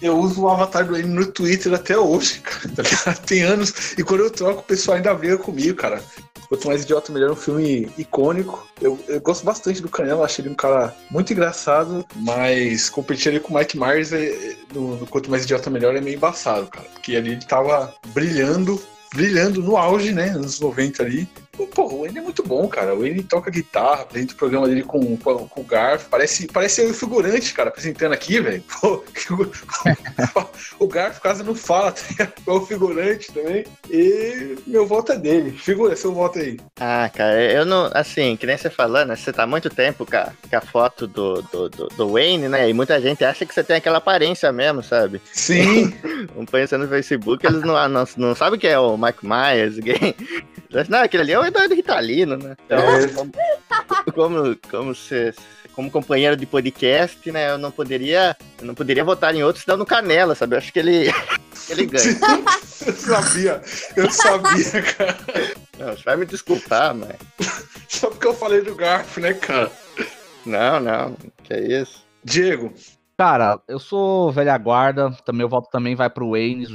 eu 0.00 0.18
uso 0.18 0.42
o 0.42 0.48
avatar 0.48 0.84
do 0.84 0.92
Wayne 0.92 1.08
no 1.08 1.26
Twitter 1.26 1.72
até 1.74 1.96
hoje, 1.96 2.40
cara. 2.42 2.68
tá? 3.04 3.12
Tem 3.14 3.42
anos. 3.42 3.92
E 3.98 4.02
quando 4.02 4.24
eu 4.24 4.30
troco, 4.30 4.60
o 4.60 4.64
pessoal 4.64 4.96
ainda 4.96 5.14
briga 5.14 5.36
comigo, 5.38 5.76
cara. 5.76 6.02
Quanto 6.48 6.66
mais 6.68 6.82
idiota, 6.82 7.12
melhor. 7.12 7.30
É 7.30 7.32
um 7.32 7.36
filme 7.36 7.90
icônico. 7.96 8.66
Eu, 8.80 8.98
eu 9.08 9.20
gosto 9.20 9.44
bastante 9.44 9.80
do 9.80 9.88
Canela, 9.88 10.24
achei 10.24 10.44
ele 10.44 10.52
um 10.52 10.56
cara 10.56 10.94
muito 11.10 11.32
engraçado, 11.32 12.04
mas 12.16 12.88
competir 12.90 13.30
ali 13.30 13.40
com 13.40 13.54
o 13.54 13.58
Mike 13.58 13.78
Myers 13.78 14.12
é- 14.12 14.26
é- 14.26 14.56
no, 14.74 14.96
no 14.96 15.06
Quanto 15.06 15.30
Mais 15.30 15.44
Idiota 15.44 15.70
Melhor 15.70 15.94
é 15.96 16.00
meio 16.00 16.16
embaçado, 16.16 16.66
cara. 16.66 16.86
Porque 16.92 17.16
ali 17.16 17.32
ele 17.32 17.44
tava 17.44 17.94
brilhando, 18.08 18.80
brilhando 19.14 19.62
no 19.62 19.76
auge, 19.76 20.12
né? 20.12 20.30
Anos 20.30 20.60
90 20.60 21.02
ali. 21.02 21.28
Pô, 21.74 21.82
o 21.84 22.02
Wayne 22.02 22.18
é 22.18 22.22
muito 22.22 22.42
bom, 22.42 22.68
cara. 22.68 22.94
O 22.94 23.00
Wayne 23.00 23.22
toca 23.22 23.50
guitarra 23.50 24.06
dentro 24.12 24.34
do 24.34 24.38
programa 24.38 24.68
dele 24.68 24.82
com, 24.82 25.16
com, 25.16 25.48
com 25.48 25.60
o 25.60 25.64
Garf. 25.64 26.06
Parece, 26.08 26.46
parece 26.46 26.82
eu 26.82 26.90
o 26.90 26.94
figurante, 26.94 27.52
cara, 27.54 27.68
apresentando 27.68 28.12
aqui, 28.12 28.40
velho. 28.40 28.62
O 30.78 30.86
Garf 30.86 31.20
quase 31.20 31.42
não 31.42 31.54
fala, 31.54 31.92
tá? 31.92 32.32
É 32.46 32.50
o 32.50 32.60
figurante 32.66 33.32
também. 33.32 33.64
E 33.90 34.56
meu 34.66 34.86
voto 34.86 35.12
é 35.12 35.16
dele. 35.16 35.52
Figura, 35.52 35.96
seu 35.96 36.12
voto 36.12 36.38
aí. 36.38 36.58
Ah, 36.78 37.10
cara, 37.14 37.40
eu 37.52 37.64
não. 37.64 37.90
Assim, 37.94 38.36
que 38.36 38.46
nem 38.46 38.56
você 38.56 38.70
falando, 38.70 39.08
né, 39.08 39.16
você 39.16 39.32
tá 39.32 39.44
há 39.44 39.46
muito 39.46 39.70
tempo 39.70 40.04
com 40.04 40.16
a, 40.16 40.32
com 40.48 40.56
a 40.56 40.60
foto 40.60 41.06
do, 41.06 41.42
do, 41.42 41.68
do, 41.68 41.88
do 41.88 42.12
Wayne, 42.12 42.48
né? 42.48 42.68
E 42.68 42.72
muita 42.72 43.00
gente 43.00 43.24
acha 43.24 43.46
que 43.46 43.54
você 43.54 43.62
tem 43.62 43.76
aquela 43.76 43.98
aparência 43.98 44.50
mesmo, 44.52 44.82
sabe? 44.82 45.20
Sim. 45.32 45.94
Um 46.36 46.44
pensa 46.44 46.78
no 46.78 46.88
Facebook, 46.88 47.46
eles 47.46 47.62
não, 47.62 47.88
não, 47.88 48.04
não 48.16 48.34
sabem 48.34 48.58
que 48.58 48.66
é 48.66 48.78
o 48.78 48.96
Mike 48.96 49.26
Myers, 49.26 49.78
quem. 49.78 50.14
Não, 50.88 50.98
aquele 51.02 51.22
ali 51.22 51.32
é 51.32 51.38
o 51.38 51.44
Eduardo 51.44 51.74
Ritalino, 51.74 52.36
né? 52.36 52.56
Então, 52.66 52.78
É. 52.78 53.08
como, 53.08 53.32
como, 54.14 54.56
como, 54.70 54.94
se- 54.94 55.34
como 55.72 55.90
companheiro 55.90 56.36
de 56.36 56.46
podcast, 56.46 57.30
né? 57.30 57.50
Eu 57.50 57.58
não 57.58 57.70
poderia. 57.70 58.36
Eu 58.60 58.66
não 58.66 58.74
poderia 58.74 59.04
votar 59.04 59.34
em 59.34 59.42
outro, 59.42 59.62
senão 59.62 59.76
no 59.76 59.86
Canela, 59.86 60.34
sabe? 60.34 60.54
Eu 60.54 60.58
acho 60.58 60.72
que 60.72 60.78
ele, 60.78 61.10
ele 61.68 61.86
ganha. 61.86 62.18
eu 62.86 62.92
sabia. 62.92 63.62
Eu 63.96 64.10
sabia, 64.10 64.82
cara. 64.82 65.16
Não, 65.78 65.96
você 65.96 66.02
vai 66.04 66.16
me 66.16 66.26
desculpar, 66.26 66.94
mas. 66.94 67.16
Só 67.88 68.10
porque 68.10 68.26
eu 68.26 68.34
falei 68.34 68.60
do 68.60 68.74
Garf, 68.74 69.18
né, 69.18 69.34
cara? 69.34 69.70
Não, 70.44 70.80
não. 70.80 71.16
Que 71.42 71.54
é 71.54 71.80
isso? 71.80 72.04
Diego, 72.22 72.72
Cara, 73.16 73.60
eu 73.68 73.78
sou 73.78 74.32
velha 74.32 74.58
guarda, 74.58 75.10
também 75.24 75.46
o 75.46 75.48
voto 75.48 75.68
também 75.70 75.94
vai 75.94 76.10
pro 76.10 76.30
Wayne, 76.32 76.66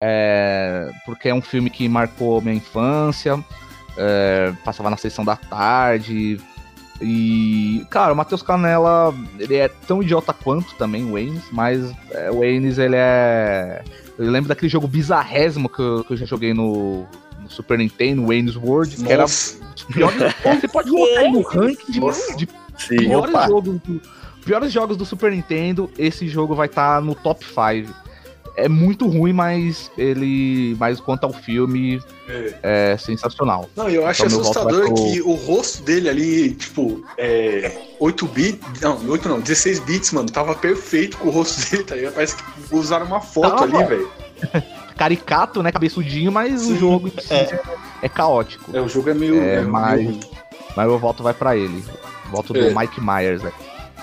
é, 0.00 0.90
porque 1.04 1.28
é 1.28 1.34
um 1.34 1.42
filme 1.42 1.68
que 1.68 1.88
marcou 1.88 2.40
minha 2.40 2.54
infância, 2.54 3.42
é, 3.96 4.52
passava 4.64 4.88
na 4.88 4.96
sessão 4.96 5.24
da 5.24 5.36
tarde. 5.36 6.40
E, 7.02 7.86
cara, 7.90 8.12
o 8.12 8.16
Matheus 8.16 8.42
Canella, 8.42 9.14
ele 9.38 9.56
é 9.56 9.68
tão 9.68 10.02
idiota 10.02 10.32
quanto 10.32 10.74
também 10.74 11.04
o 11.04 11.12
Waynes, 11.12 11.44
mas 11.50 11.94
é, 12.10 12.30
o 12.30 12.40
Waynes, 12.40 12.78
ele 12.78 12.96
é. 12.96 13.82
Eu 14.18 14.30
lembro 14.30 14.48
daquele 14.48 14.68
jogo 14.68 14.86
bizarrésimo 14.86 15.68
que 15.68 15.80
eu, 15.80 16.04
que 16.04 16.12
eu 16.12 16.16
já 16.16 16.26
joguei 16.26 16.52
no, 16.52 17.06
no 17.40 17.50
Super 17.50 17.78
Nintendo, 17.78 18.26
Wayne's 18.26 18.56
World, 18.56 18.96
que 18.96 19.10
era 19.10 19.22
nossa, 19.22 19.58
piores. 19.92 20.34
Você 20.42 20.68
pode 20.68 20.90
colocar 20.90 21.30
no 21.30 21.42
ranking 21.42 21.92
de, 21.92 22.00
Nossa. 22.00 22.36
de 22.36 22.48
Sim, 22.76 22.96
piores 22.96 23.34
opa. 23.34 23.46
jogos, 23.48 23.80
do, 23.80 24.02
piores 24.44 24.72
jogos 24.72 24.96
do 24.98 25.06
Super 25.06 25.32
Nintendo, 25.32 25.90
esse 25.98 26.28
jogo 26.28 26.54
vai 26.54 26.66
estar 26.66 27.00
no 27.00 27.14
top 27.14 27.44
5. 27.44 28.09
É 28.56 28.68
muito 28.68 29.06
ruim, 29.06 29.32
mas 29.32 29.90
ele. 29.96 30.76
Mas 30.78 31.00
quanto 31.00 31.24
ao 31.24 31.32
filme, 31.32 32.00
É. 32.28 32.92
é 32.92 32.96
sensacional. 32.98 33.68
Não, 33.76 33.88
eu 33.88 34.06
acho 34.06 34.22
Então, 34.26 34.38
meu 34.38 34.40
assustador 34.50 34.84
pro- 34.86 34.94
que 34.94 35.22
o 35.22 35.32
rosto 35.34 35.82
dele 35.82 36.08
ali, 36.08 36.50
tipo, 36.54 37.02
é. 37.16 37.72
8 37.98 38.26
bits. 38.26 38.80
Não, 38.80 38.98
8 39.08 39.28
não, 39.28 39.40
16 39.40 39.78
bits, 39.80 40.12
mano. 40.12 40.28
Tava 40.30 40.54
perfeito 40.54 41.16
com 41.18 41.28
o 41.28 41.30
rosto 41.30 41.58
dele, 41.70 41.84
tá 41.84 41.94
ligado? 41.94 42.14
Parece 42.14 42.36
que 42.36 42.42
usaram 42.72 43.06
uma 43.06 43.20
foto 43.20 43.56
Tava. 43.56 43.78
ali, 43.78 43.84
velho. 43.88 44.10
Caricato, 44.96 45.62
né? 45.62 45.72
Cabeçudinho, 45.72 46.30
mas 46.30 46.60
Sim. 46.62 46.74
o 46.74 46.78
jogo 46.78 47.08
em 47.08 47.10
si 47.22 47.32
é, 47.32 47.60
é 48.02 48.08
caótico. 48.08 48.76
É, 48.76 48.80
o 48.80 48.88
jogo 48.88 49.08
é 49.10 49.14
meio. 49.14 49.40
É, 49.40 49.54
é, 49.54 49.56
meio 49.60 49.70
mas- 49.70 50.04
ruim. 50.04 50.20
Mas 50.76 50.86
eu 50.86 50.98
voto 50.98 51.22
vai 51.22 51.34
pra 51.34 51.56
ele. 51.56 51.82
Voto 52.30 52.52
do 52.52 52.60
É. 52.60 52.72
Mike 52.74 53.00
Myers, 53.00 53.42
né? 53.42 53.50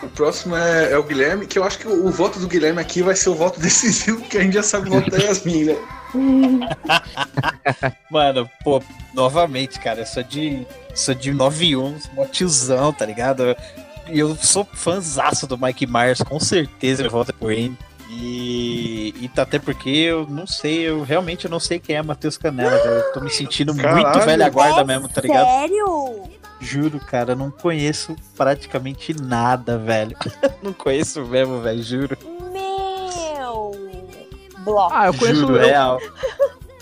O 0.04 0.08
próximo 0.10 0.56
é, 0.56 0.92
é 0.92 0.98
o 0.98 1.04
Guilherme, 1.04 1.48
que 1.48 1.58
eu 1.58 1.64
acho 1.64 1.80
que 1.80 1.88
o, 1.88 2.08
o 2.08 2.12
voto 2.12 2.40
do 2.40 2.48
Guilherme 2.48 2.80
aqui 2.80 3.02
vai 3.02 3.16
ser 3.16 3.30
o 3.30 3.36
voto 3.36 3.60
decisivo, 3.62 4.20
porque 4.22 4.38
a 4.38 4.42
gente 4.42 4.54
já 4.54 4.64
sabe 4.64 4.90
o 4.90 4.94
voto 4.94 5.10
da 5.10 5.18
Yasmin, 5.18 5.66
né? 5.66 5.76
Mano, 8.10 8.50
pô, 8.64 8.82
novamente, 9.14 9.80
cara, 9.80 10.02
eu 10.02 10.06
sou 10.06 10.24
de. 10.24 10.66
Sou 10.96 11.14
de 11.14 11.32
91, 11.32 11.96
mó 12.14 12.26
tiozão, 12.26 12.92
tá 12.92 13.06
ligado? 13.06 13.56
E 14.10 14.18
eu 14.18 14.36
sou 14.36 14.68
fãzaço 14.74 15.46
do 15.46 15.58
Mike 15.58 15.86
Myers, 15.86 16.22
com 16.24 16.40
certeza 16.40 17.04
eu 17.04 17.10
voto 17.10 17.34
por 17.34 17.52
ele. 17.52 17.78
E, 18.10 19.14
e 19.20 19.28
tá 19.28 19.42
até 19.42 19.60
porque 19.60 19.90
eu 19.90 20.26
não 20.28 20.48
sei, 20.48 20.88
eu 20.88 21.04
realmente 21.04 21.48
não 21.50 21.60
sei 21.60 21.78
quem 21.78 21.98
é 21.98 22.02
Matheus 22.02 22.38
Canela, 22.38 22.78
velho. 22.78 22.96
Eu 22.96 23.14
tô 23.14 23.20
me 23.20 23.30
sentindo 23.30 23.74
muito 23.74 23.86
Caralho. 23.86 24.26
velha 24.26 24.50
guarda 24.50 24.82
É 24.82 24.86
mesmo, 24.86 25.10
tá 25.10 25.22
ligado? 25.22 25.46
Sério? 25.46 26.24
Juro, 26.60 27.00
cara, 27.00 27.34
eu 27.34 27.36
não 27.36 27.52
conheço 27.52 28.16
praticamente 28.36 29.14
nada, 29.14 29.78
velho. 29.78 30.18
não 30.62 30.74
conheço 30.74 31.24
mesmo, 31.26 31.62
velho, 31.62 31.84
juro. 31.84 32.18
Meu. 32.52 33.72
Bloco. 34.60 34.94
Ah, 34.94 35.08
eu 35.08 35.14
conheço. 35.14 35.40
juro, 35.42 35.56
eu, 35.56 35.68
real. 35.68 36.02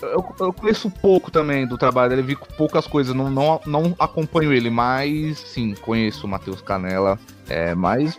eu, 0.02 0.34
eu 0.40 0.52
conheço 0.52 0.90
pouco 0.90 1.30
também 1.30 1.66
do 1.66 1.76
trabalho 1.76 2.10
dele, 2.10 2.22
vi 2.22 2.36
poucas 2.56 2.86
coisas, 2.86 3.14
não, 3.14 3.30
não, 3.30 3.60
não 3.66 3.94
acompanho 3.98 4.52
ele, 4.52 4.70
mas 4.70 5.38
sim, 5.38 5.74
conheço 5.74 6.26
o 6.26 6.28
Matheus 6.28 6.62
Canella. 6.62 7.18
É, 7.48 7.76
mas 7.76 8.18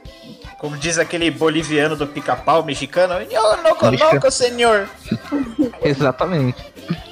Como 0.58 0.78
diz 0.78 0.98
aquele 0.98 1.30
boliviano 1.30 1.98
do 1.98 2.08
pica-pau 2.08 2.64
mexicano, 2.64 3.16
eu 3.16 3.58
não 3.58 3.92
Mexicano. 3.92 4.32
senhor. 4.32 4.90
exatamente. 5.84 6.64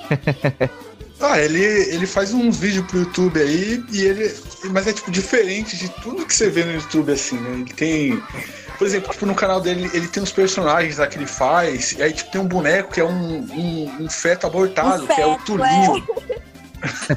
Ah, 1.25 1.39
ele, 1.39 1.63
ele 1.63 2.05
faz 2.05 2.33
uns 2.33 2.57
vídeos 2.57 2.85
pro 2.87 2.99
YouTube 2.99 3.39
aí, 3.39 3.83
e 3.91 4.01
ele. 4.03 4.35
Mas 4.71 4.87
é 4.87 4.93
tipo 4.93 5.09
diferente 5.11 5.75
de 5.77 5.89
tudo 6.01 6.25
que 6.25 6.33
você 6.35 6.49
vê 6.49 6.63
no 6.63 6.73
YouTube, 6.73 7.11
assim, 7.11 7.37
né? 7.39 7.51
Ele 7.53 7.73
tem. 7.73 8.23
Por 8.77 8.85
exemplo, 8.85 9.11
tipo, 9.11 9.25
no 9.25 9.33
canal 9.33 9.61
dele, 9.61 9.89
ele 9.93 10.07
tem 10.07 10.21
uns 10.21 10.31
personagens 10.33 10.97
lá 10.97 11.07
que 11.07 11.17
ele 11.17 11.25
faz, 11.25 11.93
e 11.93 12.03
aí 12.03 12.11
tipo, 12.11 12.29
tem 12.31 12.41
um 12.41 12.47
boneco 12.47 12.93
que 12.93 12.99
é 12.99 13.05
um, 13.05 13.37
um, 13.39 14.03
um 14.03 14.09
feto 14.09 14.45
abortado, 14.45 15.03
Um 15.03 15.07
que 15.07 15.21
é 15.21 15.25
o 15.25 15.31
feto, 15.33 15.45
Tulinho. 15.45 16.05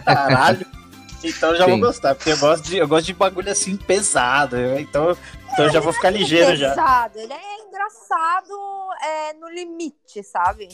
Caralho. 0.04 0.66
Então 1.22 1.56
já 1.56 1.66
vou 1.66 1.74
Sim. 1.74 1.80
gostar, 1.80 2.14
porque 2.14 2.30
eu 2.30 2.38
gosto 2.38 2.64
de, 2.64 2.76
eu 2.76 2.86
gosto 2.86 3.06
de 3.06 3.12
bagulho 3.14 3.50
assim 3.50 3.76
pesado. 3.76 4.56
eu- 4.56 4.78
então, 4.78 5.16
então 5.52 5.64
eu 5.64 5.72
já 5.72 5.80
vou 5.80 5.92
ficar 5.92 6.10
ligeiro 6.10 6.54
já. 6.54 6.70
Pesado. 6.70 7.18
Ele 7.18 7.32
é 7.32 7.66
engraçado 7.66 8.54
é, 9.02 9.32
no 9.34 9.48
limite, 9.50 10.22
sabe? 10.22 10.68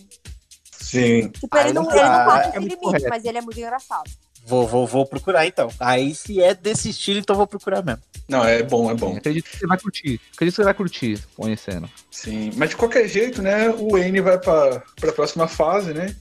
Sim. 0.85 1.29
Tipo, 1.29 1.49
Ah, 1.51 1.63
ele 1.63 1.73
não, 1.73 1.83
não 1.85 1.91
ele 1.91 2.01
não 2.03 2.09
passa 2.25 2.45
é 2.45 2.49
esse 2.51 2.59
muito 2.61 2.71
limite, 2.71 2.85
correto. 2.85 3.07
mas 3.09 3.25
ele 3.25 3.39
é 3.39 3.41
muito 3.41 3.59
engraçado. 3.61 4.11
Vou, 4.47 4.67
vou, 4.67 4.87
vou 4.87 5.07
procurar 5.07 5.47
então. 5.47 5.71
Aí 5.81 6.15
se 6.15 6.41
é 6.43 6.55
desse 6.55 6.91
estilo, 6.91 7.19
então 7.19 7.35
eu 7.35 7.39
vou 7.39 7.47
procurar 7.47 7.83
mesmo. 7.83 8.03
Não, 8.29 8.45
é 8.45 8.63
bom, 8.63 8.91
é 8.91 8.95
bom. 8.95 9.17
Acredito 9.17 9.45
que 9.51 9.57
você 9.59 9.67
vai 9.67 9.79
curtir. 9.79 10.21
Acredito 10.35 10.55
que 10.55 10.57
você 10.57 10.65
vai 10.65 10.75
curtir, 10.75 11.19
conhecendo. 11.37 11.89
Sim. 12.11 12.51
Mas 12.57 12.71
de 12.71 12.77
qualquer 12.77 13.09
jeito, 13.09 13.41
né, 13.41 13.71
o 13.71 13.93
Wayne 13.93 14.21
vai 14.21 14.39
pra, 14.39 14.83
pra 15.01 15.13
próxima 15.13 15.49
fase, 15.49 15.95
né? 15.95 16.15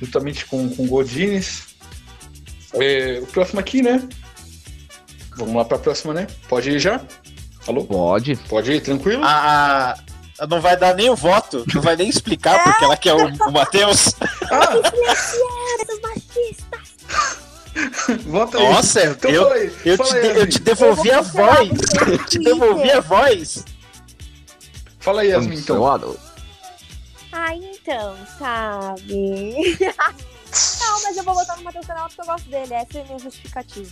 Juntamente 0.00 0.46
com, 0.46 0.68
com 0.74 0.84
o 0.84 0.88
Godines. 0.88 1.68
É, 2.74 3.18
o 3.22 3.26
próximo 3.26 3.60
aqui, 3.60 3.82
né? 3.82 4.08
Vamos 5.36 5.54
lá 5.54 5.64
pra 5.64 5.78
próxima, 5.78 6.14
né? 6.14 6.26
Pode 6.48 6.70
ir 6.70 6.78
já? 6.78 7.00
Alô? 7.66 7.84
Pode. 7.84 8.36
Pode 8.48 8.72
ir, 8.72 8.80
tranquilo? 8.80 9.22
A, 9.24 9.98
a- 10.40 10.46
não 10.46 10.60
vai 10.60 10.76
dar 10.76 10.94
nem 10.94 11.08
o 11.10 11.16
voto, 11.16 11.64
não 11.74 11.82
vai 11.82 11.94
nem 11.96 12.08
explicar 12.08 12.62
porque 12.64 12.84
ela 12.84 12.96
quer 12.96 13.14
o, 13.14 13.26
o 13.26 13.52
Matheus. 13.52 14.14
Ah, 14.50 14.72
volta 18.26 18.58
aí. 18.58 18.64
Nossa, 18.72 19.04
Então 19.04 19.30
eu, 19.30 19.52
aí. 19.52 19.72
eu, 19.84 19.98
te, 19.98 20.16
aí, 20.16 20.20
de- 20.32 20.38
eu 20.40 20.48
te 20.48 20.58
devolvi 20.60 21.10
a 21.10 21.16
Eu 21.16 21.22
cancelar 21.24 21.56
voz. 21.56 21.70
Eu 22.08 22.24
te 22.26 22.38
devolvi 22.38 22.90
a 22.90 23.00
voz. 23.00 23.64
Fala 24.98 25.20
aí, 25.22 25.28
Yasmin, 25.28 25.56
então. 25.56 26.18
Ah, 27.32 27.54
então, 27.54 28.16
sabe? 28.38 29.78
Não, 30.80 31.02
mas 31.04 31.16
eu 31.16 31.22
vou 31.22 31.34
botar 31.34 31.56
no 31.56 31.62
Matheus 31.62 31.86
Canela 31.86 32.08
porque 32.08 32.20
eu 32.22 32.26
gosto 32.26 32.48
dele. 32.50 32.74
Essa 32.74 32.98
é 32.98 33.02
a 33.02 33.04
minha 33.04 33.18
justificativa. 33.20 33.90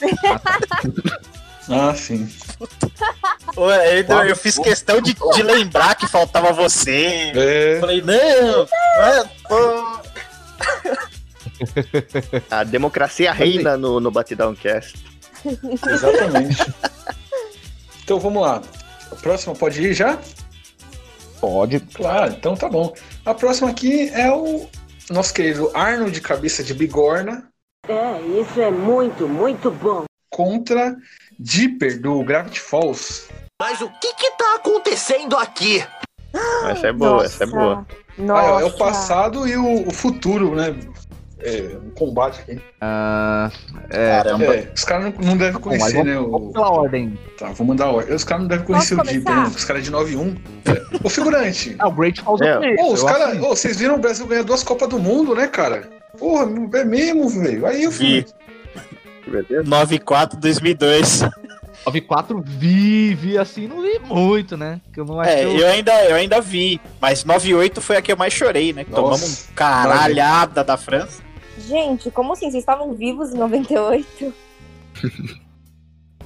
Ah, 1.68 1.94
sim. 1.94 2.28
Ô, 3.56 3.70
Eu, 3.70 4.24
eu 4.28 4.36
fiz 4.36 4.58
questão 4.58 5.00
de, 5.00 5.14
de 5.14 5.42
lembrar 5.42 5.94
que 5.94 6.06
faltava 6.06 6.52
você. 6.52 7.32
É, 7.34 7.78
Falei, 7.80 8.02
não, 8.02 8.16
não 8.16 9.04
é, 9.04 9.24
pô. 9.48 10.04
A 12.50 12.64
democracia 12.64 13.32
reina 13.32 13.76
no, 13.76 14.00
no 14.00 14.10
Batidão 14.10 14.54
Cast. 14.54 15.04
exatamente. 15.88 16.56
então 18.02 18.18
vamos 18.18 18.42
lá. 18.42 18.62
A 19.10 19.14
próxima 19.16 19.54
pode 19.54 19.82
ir 19.82 19.94
já? 19.94 20.18
Pode. 21.40 21.80
Claro, 21.80 22.32
então 22.32 22.56
tá 22.56 22.68
bom. 22.68 22.92
A 23.24 23.34
próxima 23.34 23.70
aqui 23.70 24.08
é 24.10 24.30
o 24.32 24.68
nosso 25.10 25.32
querido 25.32 25.70
Arnold 25.74 26.12
de 26.12 26.20
cabeça 26.20 26.64
de 26.64 26.72
bigorna 26.72 27.48
É, 27.86 28.20
isso 28.40 28.60
é 28.60 28.70
muito, 28.70 29.28
muito 29.28 29.70
bom. 29.70 30.04
Contra 30.34 30.96
Dipper 31.38 32.00
do 32.00 32.24
Gravity 32.24 32.58
Falls. 32.58 33.28
Mas 33.62 33.80
o 33.80 33.88
que 34.00 34.12
que 34.14 34.30
tá 34.32 34.56
acontecendo 34.56 35.36
aqui? 35.36 35.86
Essa 36.68 36.88
é 36.88 36.92
boa, 36.92 37.24
essa 37.24 37.44
é 37.44 37.46
boa. 37.46 37.86
Nossa. 38.18 38.56
Ah, 38.56 38.60
é 38.60 38.64
o 38.64 38.72
passado 38.72 39.46
e 39.46 39.56
o, 39.56 39.88
o 39.88 39.92
futuro, 39.92 40.56
né? 40.56 40.74
É, 41.38 41.76
um 41.76 41.90
combate 41.90 42.40
aqui. 42.40 42.60
Ah, 42.80 43.48
é, 43.90 44.10
Caramba. 44.10 44.44
É, 44.44 44.72
os 44.74 44.82
caras 44.82 45.04
não, 45.04 45.24
não 45.24 45.36
devem 45.36 45.52
bom, 45.52 45.60
conhecer, 45.60 45.92
vamos, 45.92 46.06
né? 46.06 46.14
vamos 46.14 46.48
O... 46.48 46.52
pela 46.52 46.70
ordem. 46.70 47.18
Tá, 47.38 47.48
vou 47.52 47.66
mandar 47.66 47.84
a 47.84 47.92
ordem. 47.92 48.14
Os 48.14 48.24
caras 48.24 48.42
não 48.42 48.48
devem 48.48 48.66
conhecer 48.66 48.96
Posso 48.96 49.10
o 49.10 49.12
Dipper, 49.12 49.36
né? 49.36 49.52
Os 49.54 49.64
caras 49.64 49.84
de 49.84 49.92
9-1. 49.92 50.36
É. 50.64 51.06
Ô, 51.06 51.08
figurante. 51.08 51.76
Ah, 51.78 51.88
o 51.88 51.92
Great 51.92 52.20
Falls 52.20 52.44
É. 52.44 52.82
Ô, 52.82 52.92
os 52.92 53.04
caras. 53.04 53.40
Ô, 53.40 53.50
vocês 53.50 53.76
viram 53.76 53.94
o 53.96 53.98
Brasil 53.98 54.26
ganhar 54.26 54.42
duas 54.42 54.64
Copas 54.64 54.88
do 54.88 54.98
Mundo, 54.98 55.34
né, 55.34 55.46
cara? 55.46 55.88
Porra, 56.18 56.48
é 56.74 56.84
mesmo, 56.84 57.28
velho. 57.28 57.66
Aí 57.66 57.84
eu 57.84 57.92
fui. 57.92 58.22
Vi. 58.22 58.26
Beleza? 59.26 59.62
94 59.68 60.38
2002. 60.38 61.20
94 61.86 62.42
vi, 62.46 63.14
vi 63.14 63.36
assim, 63.38 63.66
não 63.66 63.82
vi 63.82 63.98
muito, 63.98 64.56
né? 64.56 64.80
Que 64.92 65.00
eu 65.00 65.04
não 65.04 65.20
acho 65.20 65.30
É, 65.30 65.36
que 65.36 65.42
eu... 65.44 65.56
eu 65.58 65.66
ainda, 65.68 66.04
eu 66.06 66.14
ainda 66.16 66.40
vi. 66.40 66.80
Mas 67.00 67.24
98 67.24 67.80
foi 67.80 67.96
a 67.96 68.02
que 68.02 68.12
eu 68.12 68.16
mais 68.16 68.32
chorei, 68.32 68.72
né? 68.72 68.84
Que 68.84 68.90
Nossa. 68.90 69.02
Tomamos 69.02 69.48
um 69.50 69.54
caralhada 69.54 70.62
da 70.64 70.76
França. 70.76 71.22
Gente, 71.58 72.10
como 72.10 72.32
assim? 72.32 72.50
Vocês 72.50 72.62
estavam 72.62 72.94
vivos 72.94 73.32
em 73.34 73.38
98? 73.38 74.32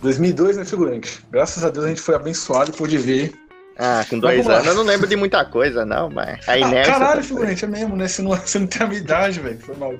2002, 0.01 0.57
né, 0.59 0.65
figurante? 0.65 1.21
Graças 1.31 1.65
a 1.65 1.71
Deus 1.71 1.85
a 1.87 1.89
gente 1.89 2.01
foi 2.01 2.15
abençoado 2.15 2.71
e 2.71 2.75
pôde 2.75 2.97
ver. 2.99 3.33
Ah, 3.81 4.05
com 4.11 4.19
dois 4.19 4.39
Vamos 4.39 4.49
lá. 4.53 4.55
anos 4.57 4.67
eu 4.69 4.75
não 4.75 4.83
lembro 4.83 5.07
de 5.07 5.15
muita 5.15 5.45
coisa, 5.45 5.85
não, 5.87 6.11
mas 6.11 6.49
a 6.49 6.53
Ah, 6.53 6.59
inércia. 6.59 6.93
caralho, 6.95 7.21
tá- 7.21 7.27
figurante, 7.29 7.65
é 7.65 7.69
mesmo, 7.69 7.95
né? 7.95 8.09
Você 8.09 8.23
não, 8.23 8.31
você 8.37 8.59
não 8.59 8.67
tem 8.67 8.83
a 8.83 8.87
minha 8.89 9.01
idade, 9.01 9.39
velho. 9.39 9.59
Foi 9.61 9.77
mal, 9.77 9.93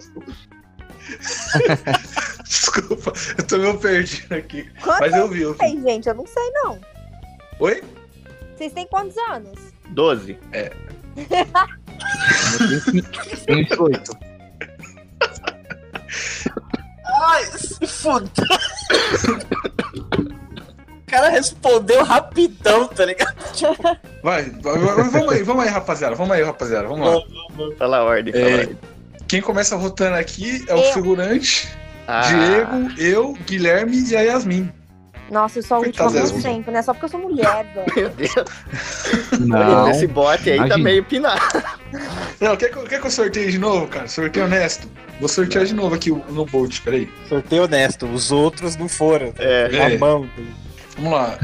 desculpa. 2.51 3.13
eu 3.37 3.47
tô 3.47 3.59
meio 3.59 3.79
perdido 3.79 4.35
aqui. 4.35 4.69
Quantos 4.83 5.01
Mas 5.01 5.15
eu 5.15 5.29
vi, 5.29 5.43
eu 5.43 5.53
vi. 5.53 5.59
tem, 5.59 5.83
gente? 5.83 6.09
Eu 6.09 6.15
não 6.15 6.27
sei, 6.27 6.51
não. 6.53 6.81
Oi? 7.61 7.83
Vocês 8.57 8.73
têm 8.73 8.87
quantos 8.87 9.17
anos? 9.19 9.59
12. 9.91 10.39
Tenho 13.47 13.59
28. 13.69 14.19
Ai, 17.21 17.45
se 17.59 17.87
foda. 17.87 18.31
cara 21.07 21.29
respondeu 21.31 22.05
rapidão, 22.05 22.87
tá 22.89 23.05
ligado? 23.05 23.35
Vai, 24.23 24.45
vai, 24.51 24.79
vai, 24.79 24.95
vamos 25.11 25.33
aí, 25.33 25.43
vamos 25.43 25.65
aí, 25.65 25.69
rapaziada. 25.71 26.15
Vamos 26.15 26.33
aí, 26.33 26.43
rapaziada. 26.43 26.87
Vamos 26.87 27.07
lá. 27.07 27.21
Fala 27.79 27.99
a 27.99 28.05
ordem, 28.05 28.33
fala 28.33 28.45
a 28.45 28.49
É, 28.51 28.57
ordem. 28.61 28.79
quem 29.27 29.41
começa 29.41 29.75
rotando 29.77 30.17
aqui 30.17 30.65
é 30.69 30.75
o 30.75 30.79
Eu. 30.79 30.93
figurante, 30.93 31.69
Ah, 32.09 32.23
Diego, 32.23 32.91
eu, 33.01 33.33
Guilherme 33.47 34.03
e 34.09 34.17
a 34.17 34.21
Yasmin. 34.23 34.73
Nossa, 35.31 35.59
eu 35.59 35.63
sou 35.63 35.77
a 35.77 35.81
última 35.81 36.05
Coitada, 36.07 36.27
como 36.31 36.41
sempre, 36.43 36.71
né? 36.73 36.81
Só 36.81 36.95
porque 36.95 37.05
eu 37.05 37.11
sou 37.11 37.21
mulher, 37.21 37.67
velho. 37.75 37.93
Meu 37.95 38.09
Deus. 38.11 38.35
Não. 39.41 39.91
Esse 39.91 40.07
bote 40.07 40.49
aí 40.51 40.57
tá 40.59 40.65
imagina. 40.67 40.85
meio 40.85 41.05
pinado. 41.05 41.41
Não, 42.41 42.57
quer 42.57 42.71
que, 42.71 42.79
eu- 42.79 42.85
quer 42.85 42.99
que 43.01 43.07
eu 43.07 43.11
sorteie 43.11 43.51
de 43.51 43.59
novo, 43.59 43.87
cara? 43.89 44.09
Sorteio 44.09 44.47
honesto. 44.47 44.89
Vou 45.21 45.29
sortear 45.29 45.67
de 45.67 45.75
novo 45.75 45.95
aqui 45.95 46.11
o- 46.11 46.25
no 46.31 46.47
Bolt, 46.47 46.81
peraí. 46.81 47.11
Sorteio 47.29 47.65
honesto, 47.65 48.07
os 48.07 48.33
outros 48.33 48.75
não 48.77 48.89
foram. 48.89 49.33
tá? 49.33 49.43
É, 49.43 49.69
É. 49.77 49.95
A 49.97 49.99
mão. 49.99 50.27
Vamos 50.97 51.13
lá. 51.13 51.39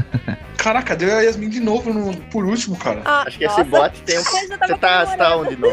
Caraca, 0.57 0.95
deu 0.95 1.15
a 1.15 1.21
Yasmin 1.21 1.49
de 1.49 1.59
novo 1.59 1.93
no, 1.93 2.15
por 2.31 2.43
último, 2.43 2.75
cara. 2.77 3.01
Ah, 3.05 3.23
acho 3.27 3.37
que 3.37 3.45
nossa, 3.45 3.61
esse 3.61 3.69
bote 3.69 4.01
tem 4.01 4.17
um. 4.17 4.23
Você 4.23 4.47
tá, 4.79 5.05
você 5.05 5.15
tá 5.17 5.37
onde? 5.37 5.55
No, 5.57 5.67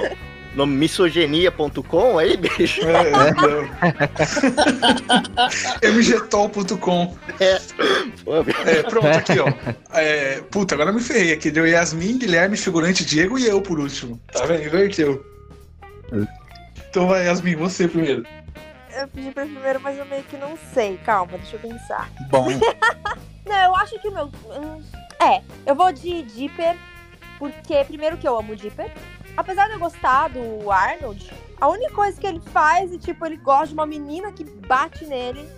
no 0.54 0.66
misoginia.com 0.66 2.18
aí, 2.18 2.36
bicho? 2.36 2.80
É, 2.86 3.32
não. 3.32 3.68
mgtol.com. 5.92 7.16
Bicho. 7.38 7.74
É, 8.66 8.82
pronto, 8.82 9.06
aqui, 9.06 9.38
ó. 9.38 9.48
É, 9.92 10.40
puta, 10.50 10.74
agora 10.74 10.92
me 10.92 11.00
ferrei 11.00 11.32
aqui. 11.32 11.50
Deu 11.50 11.66
Yasmin, 11.66 12.18
Guilherme, 12.18 12.56
figurante, 12.56 13.04
Diego 13.04 13.38
e 13.38 13.46
eu 13.46 13.60
por 13.62 13.78
último. 13.78 14.20
Tá 14.32 14.44
vendo? 14.46 14.64
Inverteu. 14.64 15.24
Então 16.90 17.06
vai, 17.08 17.26
Yasmin, 17.26 17.56
você 17.56 17.88
primeiro. 17.88 18.24
Eu 18.94 19.08
pedi 19.08 19.30
pra 19.30 19.44
primeiro, 19.44 19.80
mas 19.80 19.98
eu 19.98 20.04
meio 20.04 20.22
que 20.24 20.36
não 20.36 20.58
sei. 20.74 20.98
Calma, 20.98 21.38
deixa 21.38 21.56
eu 21.56 21.60
pensar. 21.60 22.10
Bom, 22.30 22.48
Não, 23.46 23.56
eu 23.56 23.74
acho 23.76 23.98
que 24.00 24.08
o 24.08 24.12
meu. 24.12 24.26
hum, 24.26 24.82
É, 25.20 25.40
eu 25.66 25.74
vou 25.74 25.90
de 25.92 26.22
Dipper, 26.22 26.76
porque 27.38 27.82
primeiro 27.84 28.16
que 28.16 28.28
eu 28.28 28.38
amo 28.38 28.54
Dipper. 28.54 28.90
Apesar 29.36 29.66
de 29.66 29.74
eu 29.74 29.78
gostar 29.78 30.28
do 30.28 30.70
Arnold, 30.70 31.30
a 31.60 31.68
única 31.68 31.94
coisa 31.94 32.20
que 32.20 32.26
ele 32.26 32.40
faz 32.52 32.92
é, 32.92 32.98
tipo, 32.98 33.24
ele 33.24 33.36
gosta 33.36 33.68
de 33.68 33.74
uma 33.74 33.86
menina 33.86 34.32
que 34.32 34.44
bate 34.44 35.04
nele. 35.06 35.48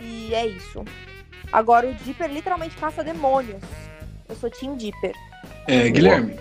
E 0.00 0.34
é 0.34 0.46
isso. 0.46 0.84
Agora 1.52 1.88
o 1.88 1.94
Dipper 1.94 2.30
literalmente 2.30 2.76
caça 2.76 3.02
demônios. 3.02 3.62
Eu 4.28 4.36
sou 4.36 4.50
Team 4.50 4.76
Dipper. 4.76 5.14
É, 5.66 5.88
Guilherme. 5.90 6.38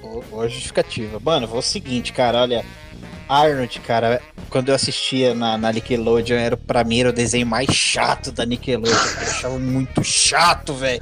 boa, 0.00 0.22
boa 0.22 0.48
justificativa. 0.48 1.20
Mano, 1.20 1.46
vou 1.46 1.60
o 1.60 1.62
seguinte, 1.62 2.12
cara, 2.12 2.42
olha. 2.42 2.64
Arnold, 3.26 3.80
cara, 3.80 4.20
quando 4.50 4.68
eu 4.68 4.74
assistia 4.74 5.34
na, 5.34 5.56
na 5.56 5.72
Nickelodeon, 5.72 6.36
era, 6.36 6.56
pra 6.56 6.84
mim 6.84 7.00
era 7.00 7.08
o 7.08 7.12
desenho 7.12 7.46
mais 7.46 7.70
chato 7.70 8.30
da 8.30 8.44
Nickelodeon. 8.44 8.94
Eu 8.94 9.22
achava 9.22 9.58
muito 9.58 10.04
chato, 10.04 10.74
velho. 10.74 11.00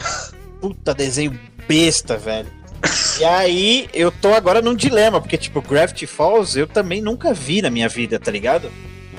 Puta 0.61 0.95
desenho 0.95 1.39
besta, 1.67 2.17
velho. 2.17 2.62
E 3.21 3.25
aí, 3.25 3.89
eu 3.93 4.11
tô 4.11 4.35
agora 4.35 4.61
num 4.61 4.75
dilema, 4.75 5.21
porque, 5.21 5.37
tipo, 5.37 5.61
Gravity 5.61 6.07
Falls 6.07 6.59
eu 6.59 6.67
também 6.67 7.01
nunca 7.01 7.33
vi 7.33 7.63
na 7.63 7.71
minha 7.71 7.89
vida, 7.89 8.19
tá 8.19 8.31
ligado? 8.31 8.71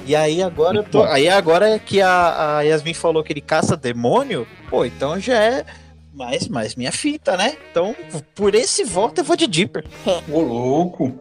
E 0.06 0.16
aí 0.16 0.44
agora 0.44 0.78
eu 0.78 0.84
tô. 0.84 1.04
Aí 1.04 1.30
agora 1.30 1.80
que 1.80 2.02
a, 2.02 2.58
a 2.58 2.62
Yasmin 2.62 2.94
falou 2.94 3.24
que 3.24 3.32
ele 3.32 3.40
caça 3.40 3.78
demônio, 3.78 4.46
pô, 4.70 4.84
então 4.84 5.18
já 5.20 5.42
é 5.42 5.66
mais, 6.14 6.48
mais 6.48 6.76
minha 6.76 6.92
fita, 6.92 7.38
né? 7.38 7.58
Então, 7.72 7.96
por 8.36 8.54
esse 8.54 8.84
voto 8.84 9.22
eu 9.22 9.24
vou 9.24 9.36
de 9.38 9.48
Dipper. 9.48 9.86
Ô, 10.30 10.42
louco. 10.42 11.18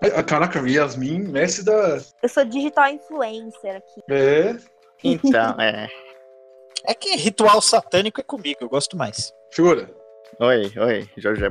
Ah, 0.00 0.22
Caraca, 0.22 0.66
Yasmin, 0.66 1.20
mestre 1.20 1.64
da. 1.64 2.00
Eu 2.22 2.28
sou 2.28 2.44
digital 2.44 2.88
influencer 2.88 3.76
aqui. 3.76 4.00
É. 4.08 4.56
Então, 5.04 5.60
é. 5.60 5.88
É 6.86 6.94
que 6.94 7.14
ritual 7.16 7.60
satânico 7.60 8.20
é 8.20 8.24
comigo, 8.24 8.58
eu 8.62 8.68
gosto 8.68 8.96
mais. 8.96 9.32
Figura. 9.50 9.90
Oi, 10.40 10.72
oi, 10.76 11.08
Jorge. 11.18 11.44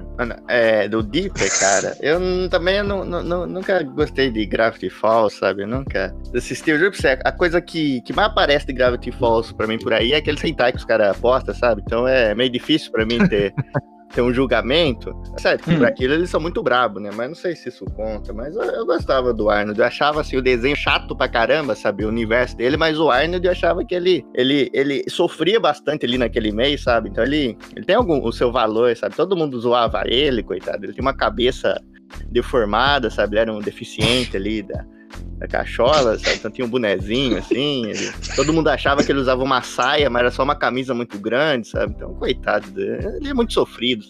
É, 0.49 0.87
do 0.87 1.01
Deeper, 1.01 1.59
cara. 1.59 1.95
Eu 2.01 2.19
também 2.49 2.83
nu- 2.83 3.05
nu- 3.05 3.45
nunca 3.47 3.81
gostei 3.83 4.29
de 4.29 4.45
Gravity 4.45 4.89
Falls, 4.89 5.37
sabe? 5.37 5.65
Nunca 5.65 6.13
assisti. 6.35 6.71
Eu 6.71 6.77
juro 6.79 6.91
pra 6.91 6.99
você, 6.99 7.19
a 7.23 7.31
coisa 7.31 7.61
que, 7.61 8.01
que 8.01 8.11
mais 8.11 8.29
aparece 8.29 8.65
de 8.65 8.73
Gravity 8.73 9.11
Falls 9.11 9.53
pra 9.53 9.67
mim 9.67 9.77
por 9.77 9.93
aí 9.93 10.11
é 10.13 10.17
aquele 10.17 10.37
hentai 10.43 10.71
que 10.71 10.77
os 10.79 10.85
caras 10.85 11.15
apostam, 11.15 11.53
sabe? 11.55 11.81
Então 11.85 12.07
é 12.07 12.35
meio 12.35 12.49
difícil 12.49 12.91
pra 12.91 13.05
mim 13.05 13.25
ter, 13.29 13.53
ter 14.11 14.21
um 14.21 14.33
julgamento. 14.33 15.15
Certo, 15.37 15.63
que 15.63 15.75
por 15.75 15.83
Hum. 15.83 15.87
aquilo 15.87 16.13
eles 16.13 16.29
são 16.29 16.39
muito 16.39 16.61
brabos, 16.61 17.01
né? 17.01 17.09
Mas 17.15 17.27
não 17.29 17.35
sei 17.35 17.55
se 17.55 17.69
isso 17.69 17.85
conta. 17.85 18.33
Mas 18.33 18.55
eu, 18.55 18.61
eu 18.63 18.85
gostava 18.85 19.33
do 19.33 19.49
Arnold. 19.49 19.79
Eu 19.79 19.85
achava 19.85 20.21
assim, 20.21 20.37
o 20.37 20.41
desenho 20.41 20.75
chato 20.75 21.15
pra 21.15 21.27
caramba, 21.27 21.75
sabe? 21.75 22.05
O 22.05 22.09
universo 22.09 22.55
dele, 22.57 22.77
mas 22.77 22.99
o 22.99 23.09
Arnold 23.09 23.45
eu 23.45 23.51
achava 23.51 23.83
que 23.85 23.95
ele, 23.95 24.25
ele, 24.35 24.69
ele 24.73 25.03
sofria 25.09 25.59
bastante 25.59 26.05
ali 26.05 26.17
naquele 26.17 26.51
meio, 26.51 26.77
sabe? 26.77 27.09
Então 27.09 27.23
ele, 27.23 27.57
ele 27.75 27.85
tem 27.85 27.95
algum, 27.95 28.23
o 28.23 28.31
seu 28.31 28.51
valor, 28.51 28.95
sabe? 28.95 29.15
Todo 29.15 29.35
mundo 29.35 29.59
zoava 29.59 30.03
ele, 30.05 30.43
coitado. 30.43 30.85
Ele 30.85 30.93
tem 30.93 31.01
uma 31.01 31.13
cabeça 31.15 31.79
deformada, 32.29 33.09
sabe? 33.09 33.33
Ele 33.35 33.41
era 33.41 33.53
um 33.53 33.59
deficiente 33.59 34.35
ali 34.35 34.61
da, 34.63 34.85
da 35.37 35.47
cachola, 35.47 36.17
sabe? 36.19 36.35
Então 36.37 36.51
tinha 36.51 36.65
um 36.65 36.69
bonezinho 36.69 37.37
assim. 37.37 37.85
ele- 37.87 38.11
todo 38.35 38.53
mundo 38.53 38.67
achava 38.69 39.03
que 39.03 39.11
ele 39.11 39.19
usava 39.19 39.43
uma 39.43 39.61
saia, 39.61 40.09
mas 40.09 40.19
era 40.21 40.31
só 40.31 40.43
uma 40.43 40.55
camisa 40.55 40.93
muito 40.93 41.17
grande, 41.19 41.67
sabe? 41.67 41.93
Então, 41.95 42.13
coitado, 42.15 42.69
dele, 42.71 43.07
ele 43.17 43.29
é 43.29 43.33
muito 43.33 43.53
sofrido. 43.53 44.05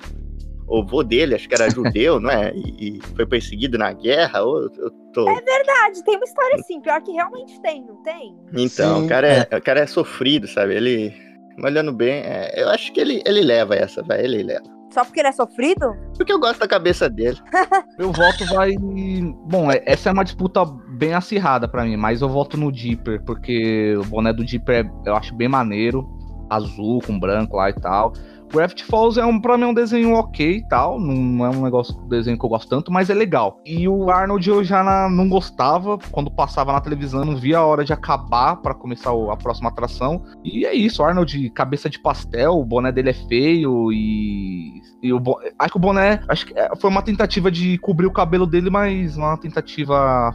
O 0.68 0.86
vô 0.86 1.04
dele, 1.04 1.36
acho 1.36 1.50
que 1.50 1.54
era 1.56 1.70
judeu, 1.70 2.18
não 2.20 2.30
é? 2.30 2.54
E, 2.56 2.98
e 2.98 3.00
foi 3.16 3.26
perseguido 3.26 3.78
na 3.78 3.92
guerra. 3.92 4.42
Ou 4.44 4.58
eu, 4.64 4.72
eu 4.78 4.92
tô. 5.14 5.26
Verdade, 5.26 6.02
tem 6.06 6.16
uma 6.16 6.24
história 6.24 6.56
assim, 6.60 6.80
pior 6.80 7.02
que 7.02 7.12
realmente 7.12 7.62
tem, 7.62 7.84
não 7.86 8.02
tem? 8.04 8.34
Então, 8.54 9.00
Sim, 9.00 9.06
o 9.06 9.10
cara, 9.10 9.48
é, 9.52 9.58
o 9.58 9.62
cara 9.62 9.82
é 9.82 9.86
sofrido, 9.86 10.48
sabe? 10.48 10.76
Ele. 10.76 11.14
Olhando 11.62 11.92
bem, 11.92 12.22
é, 12.24 12.54
eu 12.56 12.70
acho 12.70 12.92
que 12.94 13.00
ele, 13.02 13.22
ele 13.26 13.42
leva 13.42 13.76
essa, 13.76 14.02
vai, 14.02 14.24
ele 14.24 14.42
leva. 14.44 14.64
Só 14.94 15.04
porque 15.04 15.20
ele 15.20 15.28
é 15.28 15.32
sofrido? 15.34 15.94
Porque 16.18 16.32
eu 16.32 16.40
gosto 16.40 16.60
da 16.60 16.68
cabeça 16.68 17.10
dele. 17.10 17.38
Meu 18.00 18.12
voto 18.14 18.46
vai. 18.46 18.74
Bom, 18.78 19.70
é- 19.72 19.84
essa 19.86 20.10
é 20.10 20.12
uma 20.14 20.24
disputa 20.24 20.66
bem 21.02 21.16
acirrada 21.16 21.68
pra 21.68 21.84
mim, 21.84 21.98
mas 21.98 22.22
eu 22.22 22.30
voto 22.30 22.56
no 22.58 22.72
Dipper, 22.72 23.24
porque 23.26 23.96
o 23.98 24.04
boné 24.06 24.32
do 24.32 24.46
Dipper 24.46 24.86
é- 24.86 25.10
eu 25.10 25.16
acho 25.16 25.34
bem 25.34 25.48
maneiro. 25.48 26.08
Azul 26.48 27.02
com 27.02 27.18
branco 27.20 27.56
lá 27.56 27.70
e 27.70 27.74
tal. 27.74 28.14
Gravity 28.54 28.84
Falls 28.84 29.18
é 29.18 29.26
um, 29.26 29.40
pra 29.40 29.58
mim 29.58 29.64
um 29.64 29.74
desenho 29.74 30.14
ok 30.14 30.58
e 30.58 30.68
tal. 30.68 31.00
Não 31.00 31.46
é 31.46 31.50
um 31.50 31.64
negócio 31.64 31.96
desenho 32.10 32.38
que 32.38 32.44
eu 32.46 32.50
gosto 32.50 32.68
tanto, 32.70 32.92
mas 32.92 33.10
é 33.10 33.14
legal. 33.14 33.58
E 33.66 33.88
o 33.88 34.12
Arnold 34.12 34.48
eu 34.50 34.62
já 34.62 34.84
na- 34.84 35.10
não 35.10 35.30
gostava. 35.30 35.98
Quando 36.12 36.30
passava 36.30 36.74
na 36.74 36.82
televisão, 36.82 37.24
não 37.24 37.38
via 37.38 37.60
a 37.60 37.66
hora 37.66 37.86
de 37.86 37.94
acabar 37.94 38.58
pra 38.58 38.74
começar 38.76 39.14
o- 39.14 39.32
a 39.32 39.38
próxima 39.38 39.70
atração. 39.70 40.22
E 40.44 40.66
é 40.66 40.74
isso, 40.74 41.02
Arnold, 41.02 41.50
cabeça 41.52 41.90
de 41.90 41.98
pastel, 42.00 42.52
o 42.60 42.66
boné 42.66 42.92
dele 42.92 43.10
é 43.12 43.14
feio 43.14 43.90
e. 43.94 44.82
e 45.02 45.12
o 45.14 45.22
Acho 45.58 45.72
que 45.72 45.78
o 45.78 45.82
boné. 45.82 46.20
Acho 46.28 46.46
que 46.46 46.54
é- 46.60 46.76
foi 46.76 46.90
uma 46.90 47.02
tentativa 47.02 47.50
de 47.50 47.78
cobrir 47.78 48.06
o 48.08 48.12
cabelo 48.12 48.46
dele, 48.46 48.70
mas 48.70 49.16
uma 49.16 49.38
tentativa 49.38 50.32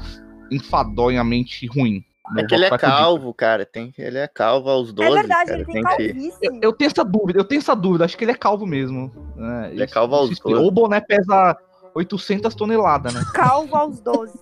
enfadonhamente 0.51 1.67
ruim. 1.67 2.05
É 2.37 2.45
que 2.45 2.55
ele 2.55 2.65
é 2.65 2.77
calvo, 2.77 3.33
cara. 3.33 3.65
Tem, 3.65 3.93
que- 3.93 4.03
ele 4.03 4.19
é 4.19 4.27
calvo 4.27 4.69
aos 4.69 4.93
12. 4.93 5.09
é 5.09 5.15
verdade, 5.15 5.51
cara. 5.51 5.61
ele 5.61 5.65
tem, 5.65 5.83
que. 5.83 5.89
calvície. 5.89 6.39
Eu, 6.43 6.59
eu 6.63 6.73
tenho 6.73 6.89
essa 6.89 7.05
dúvida, 7.05 7.39
eu 7.39 7.45
tenho 7.45 7.61
essa 7.61 7.75
dúvida, 7.75 8.05
acho 8.05 8.17
que 8.17 8.25
ele 8.25 8.33
é 8.33 8.37
calvo 8.37 8.67
mesmo. 8.67 9.13
né? 9.37 9.71
Ele 9.73 9.83
é 9.83 9.87
calvo 9.87 10.17
aos 10.17 10.31
explica. 10.31 10.59
12. 10.59 10.63
Ou 10.63 10.69
o 10.69 10.73
boné 10.73 11.01
pesa 11.01 11.57
800 11.95 12.55
toneladas, 12.55 13.15
né? 13.15 13.21
Calvo 13.33 13.77
aos 13.77 14.01
12. 14.01 14.33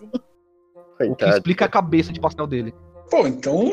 O 1.00 1.14
que 1.14 1.24
explica 1.26 1.66
a 1.66 1.68
cabeça 1.68 2.12
de 2.12 2.20
pastel 2.20 2.46
dele. 2.46 2.74
Pô, 3.10 3.26
então. 3.26 3.70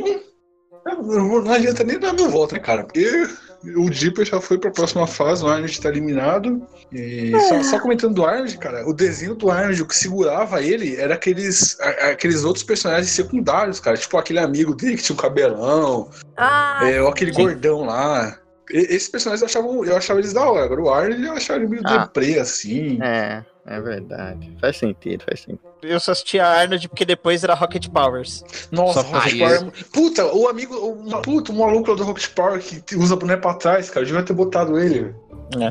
eu 0.86 1.44
não 1.44 1.52
adianta 1.52 1.84
nem 1.84 1.98
dar 2.00 2.14
meu 2.14 2.30
voto, 2.30 2.54
né, 2.56 2.60
cara? 2.60 2.84
Porque 2.84 3.28
o 3.64 3.90
Dipper 3.90 4.26
já 4.26 4.42
foi 4.42 4.58
pra 4.58 4.72
próxima 4.72 5.06
fase, 5.06 5.44
o 5.44 5.48
Arnold 5.48 5.80
tá 5.82 5.90
eliminado. 5.90 6.62
E 6.92 7.32
só, 7.48 7.64
só 7.64 7.80
comentando 7.80 8.16
do 8.16 8.26
Arnold, 8.26 8.58
cara, 8.58 8.88
o 8.88 8.94
desenho 8.94 9.36
do 9.36 9.50
Arnold, 9.52 9.82
o 9.82 9.86
que 9.86 9.96
segurava 9.96 10.62
ele 10.62 10.96
era 10.96 11.14
aqueles, 11.14 11.80
a- 11.80 12.10
aqueles 12.12 12.44
outros 12.44 12.64
personagens 12.64 13.10
secundários, 13.12 13.80
cara. 13.80 13.96
Tipo 13.98 14.18
aquele 14.18 14.40
amigo 14.40 14.74
dele 14.76 14.98
que 14.98 15.04
tinha 15.04 15.14
um 15.16 15.20
cabelão, 15.22 16.10
Ah, 16.36 16.82
é, 16.90 17.02
ou 17.02 17.08
aquele 17.10 17.34
sim. 17.34 17.42
gordão 17.44 17.86
lá. 17.86 18.38
E- 18.72 18.96
esses 18.96 19.08
personagens 19.10 19.42
eu 19.42 19.48
achava, 19.48 19.68
eu 19.86 19.98
achava 19.98 20.20
eles 20.20 20.34
da 20.34 20.50
hora. 20.50 20.66
Agora 20.66 20.82
o 20.82 20.90
Arnold 20.90 21.24
eu 21.24 21.34
achava 21.34 21.60
ele 21.60 21.68
meio 21.70 21.82
Ah. 21.86 21.98
deprê, 22.06 22.40
assim. 22.40 22.98
É, 23.02 23.44
é 23.66 23.80
verdade. 23.80 24.56
Faz 24.60 24.78
sentido, 24.78 25.24
faz 25.24 25.42
sentido. 25.42 25.60
Eu 25.84 26.00
só 26.00 26.12
assisti 26.12 26.40
a 26.40 26.48
Arnold 26.48 26.88
porque 26.90 27.06
depois 27.06 27.44
era 27.44 27.54
Rocket 27.56 27.88
Powers. 27.90 28.44
Nossa, 28.72 29.02
Rocket 29.02 29.34
Aí, 29.34 29.40
Power. 29.40 29.72
Puta, 29.92 30.26
o 30.34 30.48
amigo. 30.48 30.76
O, 30.76 31.22
puta, 31.22 31.52
o 31.52 31.56
maluco 31.58 31.90
lá 31.92 31.98
do 31.98 32.04
Rocket 32.04 32.30
Power 32.36 32.62
que 32.62 32.96
usa 32.96 33.16
boné 33.16 33.36
pra 33.38 33.54
trás, 33.56 33.90
cara. 33.90 34.02
Eu 34.02 34.08
devia 34.08 34.24
ter 34.24 34.34
botado 34.34 34.80
ele. 34.80 35.14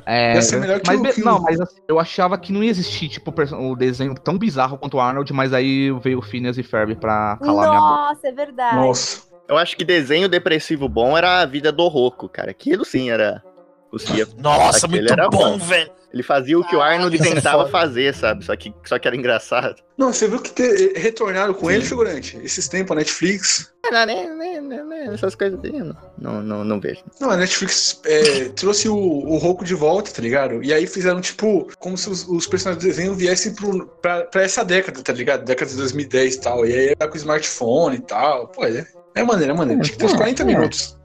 É, 0.04 0.34
Ia 0.34 0.42
ser 0.42 0.60
melhor 0.60 0.78
que 0.80 0.86
mas 0.88 1.00
o- 1.00 1.14
que 1.14 1.22
o- 1.22 1.24
Não, 1.24 1.40
mas 1.40 1.58
assim, 1.60 1.80
eu 1.88 1.98
achava 1.98 2.36
que 2.36 2.52
não 2.52 2.62
ia 2.62 2.68
existir, 2.70 3.08
tipo, 3.08 3.32
o 3.32 3.70
o 3.70 3.76
desenho 3.76 4.14
tão 4.14 4.36
bizarro 4.36 4.76
quanto 4.76 4.96
o 4.98 5.00
Arnold, 5.00 5.32
mas 5.32 5.54
aí 5.54 5.90
veio 6.02 6.18
o 6.18 6.22
Phineas 6.22 6.58
e 6.58 6.62
Ferb 6.62 6.96
pra 6.96 7.38
calar 7.42 7.68
minha 7.68 7.80
boca. 7.80 7.94
nossa, 7.94 8.28
é 8.28 8.32
verdade. 8.32 8.76
Nossa. 8.76 9.22
Eu 9.48 9.56
acho 9.56 9.76
que 9.76 9.84
desenho 9.84 10.28
depressivo 10.28 10.88
bom 10.88 11.16
era 11.16 11.40
a 11.40 11.46
vida 11.46 11.72
do 11.72 11.88
Roku, 11.88 12.28
cara. 12.28 12.50
Aquilo 12.50 12.84
sim 12.84 13.10
era. 13.10 13.42
Conseguia. 13.90 14.26
Nossa, 14.38 14.86
muito 14.86 15.12
era 15.12 15.28
bom, 15.28 15.58
velho. 15.58 15.90
Ele 16.12 16.24
fazia 16.24 16.58
o 16.58 16.66
que 16.66 16.74
o 16.74 16.80
Arnold 16.82 17.16
é 17.16 17.20
tentava 17.22 17.58
foda. 17.58 17.70
fazer, 17.70 18.12
sabe? 18.14 18.44
Só 18.44 18.56
que, 18.56 18.74
só 18.84 18.98
que 18.98 19.06
era 19.06 19.16
engraçado. 19.16 19.76
Não, 19.96 20.12
você 20.12 20.26
viu 20.26 20.40
que 20.40 20.50
te- 20.50 20.92
retornaram 20.98 21.54
com 21.54 21.70
ele, 21.70 21.84
figurante? 21.84 22.36
Esses 22.42 22.66
tempos, 22.66 22.90
a 22.90 22.94
Netflix. 22.96 23.72
Não, 23.92 24.04
nem, 24.04 24.28
nem, 24.36 24.60
né, 24.60 24.82
né, 24.82 25.14
essas 25.14 25.36
coisas 25.36 25.58
aí, 25.62 25.70
não, 25.72 25.96
não, 26.18 26.42
não, 26.42 26.64
não 26.64 26.80
vejo. 26.80 27.02
Não, 27.20 27.30
a 27.30 27.36
Netflix 27.36 28.00
é, 28.04 28.48
trouxe 28.48 28.88
o, 28.88 28.96
o 28.96 29.36
Roku 29.38 29.64
de 29.64 29.74
volta, 29.74 30.10
tá 30.10 30.20
ligado? 30.20 30.62
E 30.64 30.74
aí 30.74 30.84
fizeram, 30.84 31.20
tipo, 31.20 31.68
como 31.78 31.96
se 31.96 32.10
os, 32.10 32.26
os 32.28 32.44
personagens 32.44 32.82
do 32.84 32.88
desenho 32.88 33.14
viessem 33.14 33.54
pro, 33.54 33.86
pra, 34.02 34.24
pra 34.24 34.42
essa 34.42 34.64
década, 34.64 35.00
tá 35.02 35.12
ligado? 35.12 35.44
Década 35.44 35.70
de 35.70 35.76
2010 35.76 36.34
e 36.34 36.40
tal. 36.40 36.66
E 36.66 36.72
aí 36.74 36.94
era 37.00 37.08
com 37.08 37.16
smartphone 37.16 37.96
e 37.98 38.00
tal. 38.00 38.48
Pô, 38.48 38.64
é, 38.64 38.84
é 39.14 39.22
maneiro, 39.22 39.52
é 39.52 39.56
maneiro. 39.56 39.80
Acho 39.80 39.92
que 39.92 39.98
tem 39.98 40.08
uns 40.08 40.14
40 40.14 40.42
É, 40.42 40.44
é. 40.44 40.46
minutos. 40.48 40.98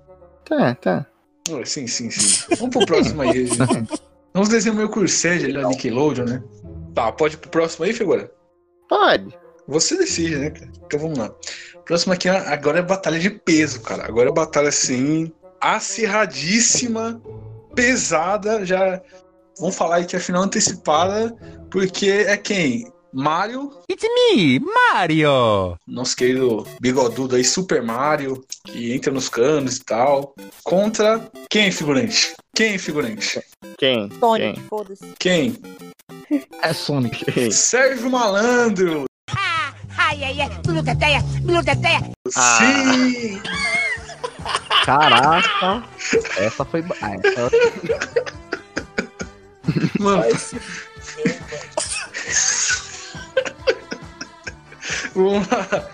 Tá, 0.45 0.73
tá. 0.75 1.05
Sim, 1.65 1.88
sim, 1.88 2.10
sim. 2.10 2.55
Vamos 2.58 2.75
pro 2.75 2.86
próximo 2.86 3.21
aí, 3.21 3.31
Regina. 3.31 3.88
Uns 4.34 4.49
desenhos 4.49 4.77
meio 4.77 4.89
curseja 4.89 5.45
ali 5.45 5.53
da 5.53 5.67
Nickelodeon, 5.67 6.25
né? 6.25 6.43
Tá, 6.93 7.12
pode 7.12 7.36
ir 7.36 7.38
pro 7.38 7.49
próximo 7.49 7.86
aí, 7.86 7.93
figura? 7.93 8.31
Pode. 8.89 9.38
Você 9.67 9.97
decide, 9.97 10.36
né, 10.36 10.49
cara? 10.49 10.71
Então 10.86 10.99
vamos 10.99 11.17
lá. 11.17 11.34
Próximo 11.86 12.13
aqui 12.13 12.27
agora 12.27 12.79
é 12.79 12.81
batalha 12.81 13.19
de 13.19 13.29
peso, 13.29 13.81
cara. 13.81 14.05
Agora 14.05 14.29
é 14.29 14.34
batalha 14.34 14.69
assim, 14.69 15.31
acirradíssima, 15.62 17.21
pesada. 17.75 18.65
Já 18.65 19.01
vamos 19.60 19.75
falar 19.75 19.97
aí 19.97 20.05
que 20.05 20.15
é 20.15 20.19
a 20.19 20.21
final 20.21 20.43
antecipada, 20.43 21.36
porque 21.69 22.10
é 22.10 22.38
quem? 22.38 22.91
Mario, 23.17 23.71
It's 23.89 24.04
me, 24.04 24.60
Mario! 24.60 25.78
nosso 25.88 26.17
querido 26.17 26.67
bigodudo 26.82 27.38
aí, 27.38 27.45
Super 27.45 27.82
Mario, 27.82 28.43
que 28.65 28.93
entra 28.93 29.10
nos 29.10 29.30
canos 29.30 29.78
e 29.78 29.86
tal. 29.86 30.36
Contra 30.65 31.25
quem, 31.49 31.71
figurante? 31.71 32.36
Quem, 32.54 32.78
figurante? 32.78 33.41
Quem? 33.78 34.10
Sonic, 34.19 34.62
foda-se. 34.63 35.13
Quem? 35.17 35.56
É 36.62 36.73
Sonic. 36.73 37.23
Quem? 37.32 37.51
Sérgio 37.51 38.10
Malandro! 38.10 39.06
Ai, 39.97 40.21
ai, 40.21 40.41
ai, 40.41 40.62
tudo 40.62 40.84
teteia, 40.84 41.23
tudo 41.39 41.63
teteia. 41.63 42.12
Ah. 42.36 42.60
Sim! 42.60 43.41
Caraca. 44.84 45.88
Essa 46.38 46.65
foi. 46.65 46.84
Ah, 47.01 47.15
essa... 47.15 47.49
Mano, 50.01 50.23
Vamos 55.13 55.47
lá. 55.47 55.89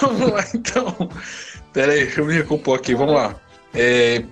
Vamos 0.00 0.32
lá, 0.32 0.44
então. 0.54 1.10
Pera 1.72 1.92
aí, 1.92 2.04
deixa 2.04 2.20
eu 2.20 2.26
me 2.26 2.34
recompor 2.34 2.78
aqui. 2.78 2.94
Vamos 2.94 3.14
lá. 3.14 3.34
É, 3.74 4.24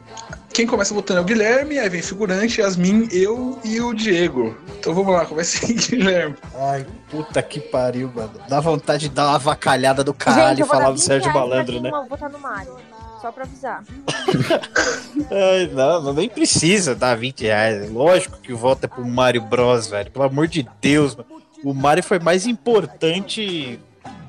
quem 0.52 0.66
começa 0.66 0.92
votando 0.92 1.18
é 1.18 1.22
o 1.22 1.24
Guilherme, 1.24 1.78
aí 1.78 1.88
vem 1.88 2.02
figurante, 2.02 2.60
Yasmin, 2.60 3.08
eu 3.10 3.58
e 3.64 3.80
o 3.80 3.94
Diego. 3.94 4.56
Então 4.78 4.94
vamos 4.94 5.14
lá, 5.14 5.24
começa 5.24 5.64
aí, 5.64 5.72
Guilherme. 5.74 6.36
Ai, 6.54 6.86
puta 7.10 7.42
que 7.42 7.58
pariu, 7.58 8.12
mano. 8.14 8.32
Dá 8.48 8.60
vontade 8.60 9.08
de 9.08 9.14
dar 9.14 9.28
uma 9.28 9.36
avacalhada 9.36 10.04
do 10.04 10.12
caralho 10.12 10.50
Gente, 10.50 10.58
e 10.58 10.62
vou 10.62 10.70
falar 10.70 10.90
do 10.90 10.96
20 10.96 11.04
Sérgio 11.04 11.32
Malandro, 11.32 11.80
né? 11.80 11.90
não 11.90 12.06
votar 12.06 12.30
no 12.30 12.38
Mario. 12.38 12.76
Só 13.20 13.32
pra 13.32 13.44
avisar. 13.44 13.82
Ai, 15.30 15.70
não, 15.72 16.02
não, 16.02 16.12
nem 16.12 16.28
precisa 16.28 16.94
dar 16.94 17.16
20 17.16 17.42
reais. 17.44 17.90
Lógico 17.90 18.38
que 18.40 18.52
o 18.52 18.56
voto 18.56 18.84
é 18.84 18.88
pro 18.88 19.06
Mario 19.06 19.42
Bros, 19.42 19.86
velho. 19.86 20.10
Pelo 20.10 20.24
amor 20.24 20.48
de 20.48 20.68
Deus, 20.80 21.16
mano. 21.16 21.28
O 21.64 21.72
Mario 21.72 22.02
foi 22.02 22.18
mais 22.18 22.46
importante 22.46 23.78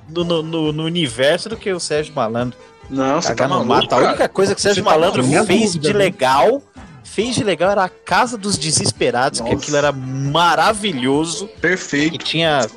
no, 0.09 0.23
no- 0.43 0.71
no- 0.73 0.83
universo 0.83 1.49
do 1.49 1.57
que 1.57 1.71
o 1.71 1.79
Sérgio 1.79 2.13
Malandro. 2.13 2.57
Não, 2.89 3.21
você 3.21 3.33
tá 3.33 3.47
maluco, 3.47 3.67
mato. 3.69 3.93
A 3.93 3.97
única 3.97 4.13
cara. 4.15 4.29
coisa 4.29 4.53
que 4.53 4.59
o 4.59 4.61
Sérgio 4.61 4.83
tá 4.83 4.89
Malandro 4.91 5.23
fez 5.45 5.73
dúvida, 5.73 5.87
de 5.87 5.93
legal, 5.93 6.61
fez 7.03 7.35
de 7.35 7.43
legal 7.43 7.71
era 7.71 7.83
a 7.85 7.89
Casa 7.89 8.37
dos 8.37 8.57
Desesperados, 8.57 9.39
que 9.39 9.45
Nossa. 9.49 9.61
aquilo 9.63 9.77
era 9.77 9.91
maravilhoso. 9.91 11.47
Que 11.47 11.57
Perfeito. 11.61 12.17
tinha 12.19 12.67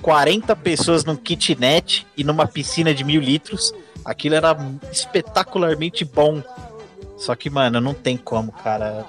40 0.00 0.56
pessoas 0.56 1.04
num 1.04 1.16
kitnet 1.16 2.06
e 2.16 2.24
numa 2.24 2.46
piscina 2.46 2.94
de 2.94 3.04
mil 3.04 3.20
litros. 3.20 3.74
Aquilo 4.04 4.34
era 4.34 4.56
espetacularmente 4.90 6.04
bom. 6.04 6.42
Só 7.16 7.34
que, 7.36 7.48
mano, 7.50 7.80
não 7.80 7.94
tem 7.94 8.16
como, 8.16 8.50
cara. 8.50 9.04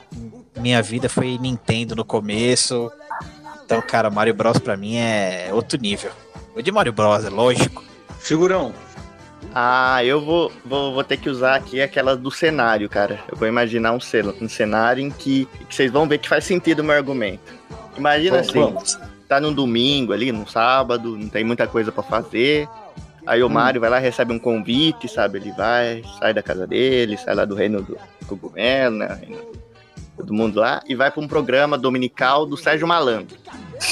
Minha 0.55 0.81
vida 0.83 1.09
foi 1.09 1.37
Nintendo 1.39 1.95
no 1.95 2.05
começo. 2.05 2.91
Então, 3.65 3.81
cara, 3.81 4.09
Mario 4.11 4.35
Bros 4.35 4.59
pra 4.59 4.77
mim 4.77 4.97
é 4.97 5.49
outro 5.51 5.79
nível. 5.81 6.11
O 6.55 6.61
de 6.61 6.71
Mario 6.71 6.93
Bros, 6.93 7.25
é 7.25 7.29
lógico. 7.29 7.83
Figurão. 8.19 8.73
Ah, 9.53 10.03
eu 10.03 10.21
vou, 10.23 10.51
vou, 10.65 10.93
vou 10.93 11.03
ter 11.03 11.17
que 11.17 11.29
usar 11.29 11.55
aqui 11.55 11.81
aquela 11.81 12.15
do 12.15 12.31
cenário, 12.31 12.89
cara. 12.89 13.19
Eu 13.29 13.37
vou 13.37 13.47
imaginar 13.47 13.91
um, 13.91 13.99
cel- 13.99 14.33
um 14.41 14.47
cenário 14.47 15.03
em 15.03 15.09
que, 15.11 15.45
que 15.67 15.75
vocês 15.75 15.91
vão 15.91 16.07
ver 16.07 16.17
que 16.19 16.29
faz 16.29 16.43
sentido 16.45 16.79
o 16.79 16.83
meu 16.83 16.95
argumento. 16.95 17.53
Imagina 17.97 18.37
Vamos, 18.37 18.49
assim, 18.49 18.59
vamos. 18.59 18.99
tá 19.27 19.39
num 19.39 19.53
domingo 19.53 20.13
ali, 20.13 20.31
num 20.31 20.47
sábado, 20.47 21.17
não 21.17 21.27
tem 21.29 21.43
muita 21.43 21.67
coisa 21.67 21.91
pra 21.91 22.01
fazer. 22.03 22.67
Aí 23.25 23.43
o 23.43 23.49
Mario 23.49 23.79
vai 23.81 23.89
lá, 23.89 23.99
recebe 23.99 24.33
um 24.33 24.39
convite, 24.39 25.07
sabe? 25.07 25.37
Ele 25.39 25.51
vai, 25.51 26.03
sai 26.19 26.33
da 26.33 26.41
casa 26.43 26.65
dele, 26.65 27.17
sai 27.17 27.35
lá 27.35 27.45
do 27.45 27.55
reino 27.55 27.81
do 27.81 27.97
cogumelo, 28.27 28.97
né? 28.97 29.19
Reino 29.21 29.37
do- 29.41 29.63
todo 30.17 30.33
mundo 30.33 30.59
lá, 30.59 30.81
e 30.87 30.93
vai 30.95 31.09
pra 31.09 31.21
um 31.21 31.27
programa 31.27 31.77
dominical 31.77 32.45
do 32.45 32.55
Sérgio 32.55 32.87
Malandro. 32.87 33.35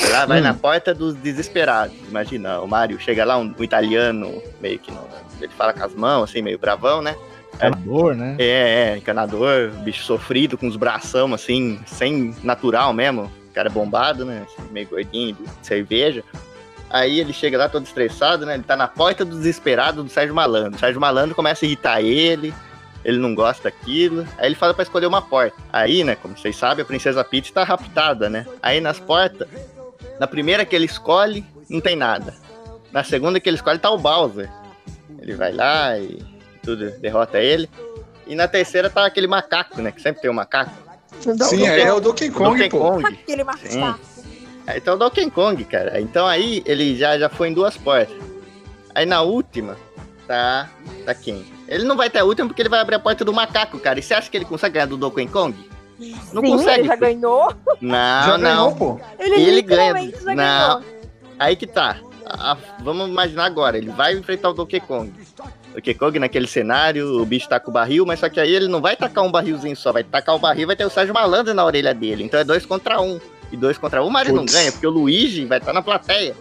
Vai 0.02 0.12
Lá 0.12 0.26
vai 0.26 0.42
na 0.42 0.54
porta 0.54 0.94
dos 0.94 1.16
desesperados. 1.16 1.96
Imagina, 2.08 2.62
o 2.62 2.68
Mario 2.68 3.00
chega 3.00 3.26
lá, 3.26 3.38
um, 3.38 3.54
um 3.58 3.64
italiano, 3.64 4.42
meio 4.60 4.80
que 4.80 4.92
não. 4.92 5.08
Ele 5.40 5.52
fala 5.54 5.74
com 5.74 5.84
as 5.84 5.94
mãos, 5.94 6.30
assim, 6.30 6.42
meio 6.42 6.60
bravão, 6.60 7.02
né? 7.02 7.16
Encanador, 7.56 8.16
né? 8.16 8.36
É, 8.40 8.94
é, 8.94 8.98
encanador, 8.98 9.70
bicho 9.84 10.04
sofrido, 10.04 10.58
com 10.58 10.68
os 10.68 10.76
bração, 10.76 11.34
assim, 11.34 11.80
sem 11.86 12.36
natural 12.44 12.94
mesmo. 12.94 13.32
O 13.50 13.54
cara 13.54 13.68
é 13.68 13.72
bombado, 13.72 14.26
né? 14.26 14.46
assim, 14.46 14.72
meio 14.72 14.88
gordinho, 14.88 15.36
de 15.36 15.68
cerveja. 15.68 16.24
Aí 16.90 17.20
ele 17.20 17.32
chega 17.32 17.58
lá 17.58 17.70
todo 17.70 17.86
estressado, 17.86 18.46
né? 18.46 18.56
Ele 18.56 18.64
tá 18.64 18.76
na 18.76 18.88
porta 18.88 19.24
do 19.24 19.38
desesperado 19.38 20.04
do 20.04 20.10
Sérgio 20.10 20.36
Malandro. 20.36 20.76
O 20.76 20.80
Sérgio 20.80 21.00
Malandro 21.00 21.36
começa 21.36 21.66
a 21.66 21.68
irritar 21.68 22.02
ele, 22.02 22.54
ele 23.04 23.18
não 23.18 23.34
gosta 23.36 23.64
daquilo. 23.64 24.28
Aí 24.38 24.48
ele 24.48 24.56
fala 24.56 24.74
pra 24.74 24.84
escolher 24.84 25.06
uma 25.08 25.22
porta. 25.22 25.58
Aí, 25.72 26.04
né, 26.04 26.16
como 26.16 26.38
vocês 26.38 26.56
sabem, 26.56 26.84
a 26.84 26.86
Princesa 26.86 27.24
Peach 27.24 27.52
tá 27.52 27.64
raptada, 27.64 28.30
né? 28.30 28.46
Aí 28.62 28.80
nas 28.80 29.00
portas, 29.00 29.48
na 30.20 30.28
primeira 30.28 30.66
que 30.66 30.76
ele 30.76 30.86
escolhe, 30.86 31.46
não 31.70 31.82
tem 31.82 31.96
nada. 31.96 32.34
Na 32.92 33.04
segunda 33.04 33.40
que 33.40 33.50
ele 33.50 33.58
escolhe, 33.58 33.80
tá 33.80 33.90
o 33.90 33.98
Bowser. 33.98 34.50
Ele 35.20 35.36
vai 35.36 35.52
lá 35.52 35.98
e 35.98 36.24
tudo 36.64 36.92
derrota 37.00 37.40
ele. 37.40 37.70
E 38.28 38.36
na 38.36 38.48
terceira 38.48 38.90
tá 38.90 39.06
aquele 39.06 39.28
macaco, 39.28 39.82
né? 39.82 39.92
Que 39.92 40.02
sempre 40.02 40.22
tem 40.22 40.32
um 40.32 40.34
macaco. 40.34 40.72
Sim, 41.44 41.68
é, 41.68 41.82
é 41.82 41.94
o 41.94 42.00
Donkey 42.00 42.30
Kong, 42.32 42.50
Donkey 42.58 42.70
pô. 42.70 42.80
Kong. 42.80 43.06
Aquele 43.06 43.44
Sim. 43.68 43.80
macaco. 43.80 44.00
É, 44.68 44.78
Então 44.78 44.96
o 44.96 44.98
Donkey 44.98 45.30
Kong, 45.30 45.64
cara. 45.66 46.00
Então 46.00 46.28
aí 46.28 46.64
ele 46.66 46.96
já, 46.96 47.18
já 47.18 47.30
foi 47.30 47.50
em 47.50 47.54
duas 47.54 47.78
portas. 47.78 48.16
Aí 48.94 49.06
na 49.06 49.22
última, 49.22 49.78
tá. 50.32 50.70
Tá 51.06 51.14
quem? 51.14 51.46
Ele 51.68 51.84
não 51.84 51.96
vai 51.98 52.10
ter 52.10 52.20
a 52.20 52.24
última 52.24 52.48
porque 52.48 52.62
ele 52.62 52.70
vai 52.70 52.80
abrir 52.80 52.96
a 52.96 53.00
porta 53.00 53.26
do 53.26 53.34
macaco, 53.34 53.78
cara. 53.80 54.00
E 54.00 54.04
você 54.04 54.14
acha 54.14 54.30
que 54.30 54.38
ele 54.38 54.46
consegue 54.46 54.74
ganhar 54.76 54.86
do 54.88 54.98
Donkey 54.98 55.28
Kong? 55.28 55.56
Não 56.34 56.42
Sim, 56.42 56.52
consegue. 56.52 56.80
ele 56.82 56.88
já 56.88 56.96
ganhou. 56.96 57.54
Não, 57.82 58.24
Já 58.26 58.38
não. 58.38 58.40
ganhou, 58.40 58.76
pô. 58.76 59.00
Ele, 59.20 59.36
Ele 59.42 59.62
ganha. 59.62 59.94
Não. 59.94 60.36
ganhou. 60.36 60.82
Aí 61.38 61.56
que 61.56 61.68
tá. 61.68 61.98
A- 62.26 62.54
a- 62.54 62.58
vamos 62.82 63.08
imaginar 63.10 63.46
agora. 63.46 63.78
Ele 63.78 63.90
vai 63.92 64.14
enfrentar 64.18 64.50
o 64.50 64.54
Donkey 64.54 64.80
Kong. 64.80 65.12
Donkey 65.74 65.94
Kong 65.94 66.18
naquele 66.20 66.48
cenário, 66.48 67.22
o 67.22 67.26
bicho 67.26 67.48
tá 67.48 67.60
com 67.60 67.70
o 67.72 67.74
barril, 67.74 68.06
mas 68.06 68.20
só 68.20 68.30
que 68.30 68.40
aí 68.40 68.54
ele 68.54 68.68
não 68.68 68.82
vai 68.82 68.96
tacar 68.96 69.24
um 69.24 69.32
barrilzinho 69.32 69.76
só. 69.76 69.92
Vai 69.92 70.04
tacar 70.04 70.36
o 70.36 70.40
barril 70.40 70.68
vai 70.68 70.76
ter 70.76 70.86
o 70.86 70.90
Sérgio 70.90 71.14
Malandro 71.14 71.54
na 71.54 71.64
orelha 71.66 71.94
dele. 71.94 72.24
Então 72.24 72.40
é 72.40 72.44
dois 72.44 72.66
contra 72.66 73.00
um. 73.02 73.20
E 73.52 73.58
dois 73.58 73.78
contra 73.78 74.02
um, 74.04 74.08
o 74.08 74.12
Mario 74.12 74.34
não 74.34 74.46
ganha, 74.46 74.72
porque 74.72 74.88
o 74.88 74.90
Luigi 74.92 75.46
vai 75.46 75.58
estar 75.58 75.74
na 75.74 75.82
plateia. 75.82 76.34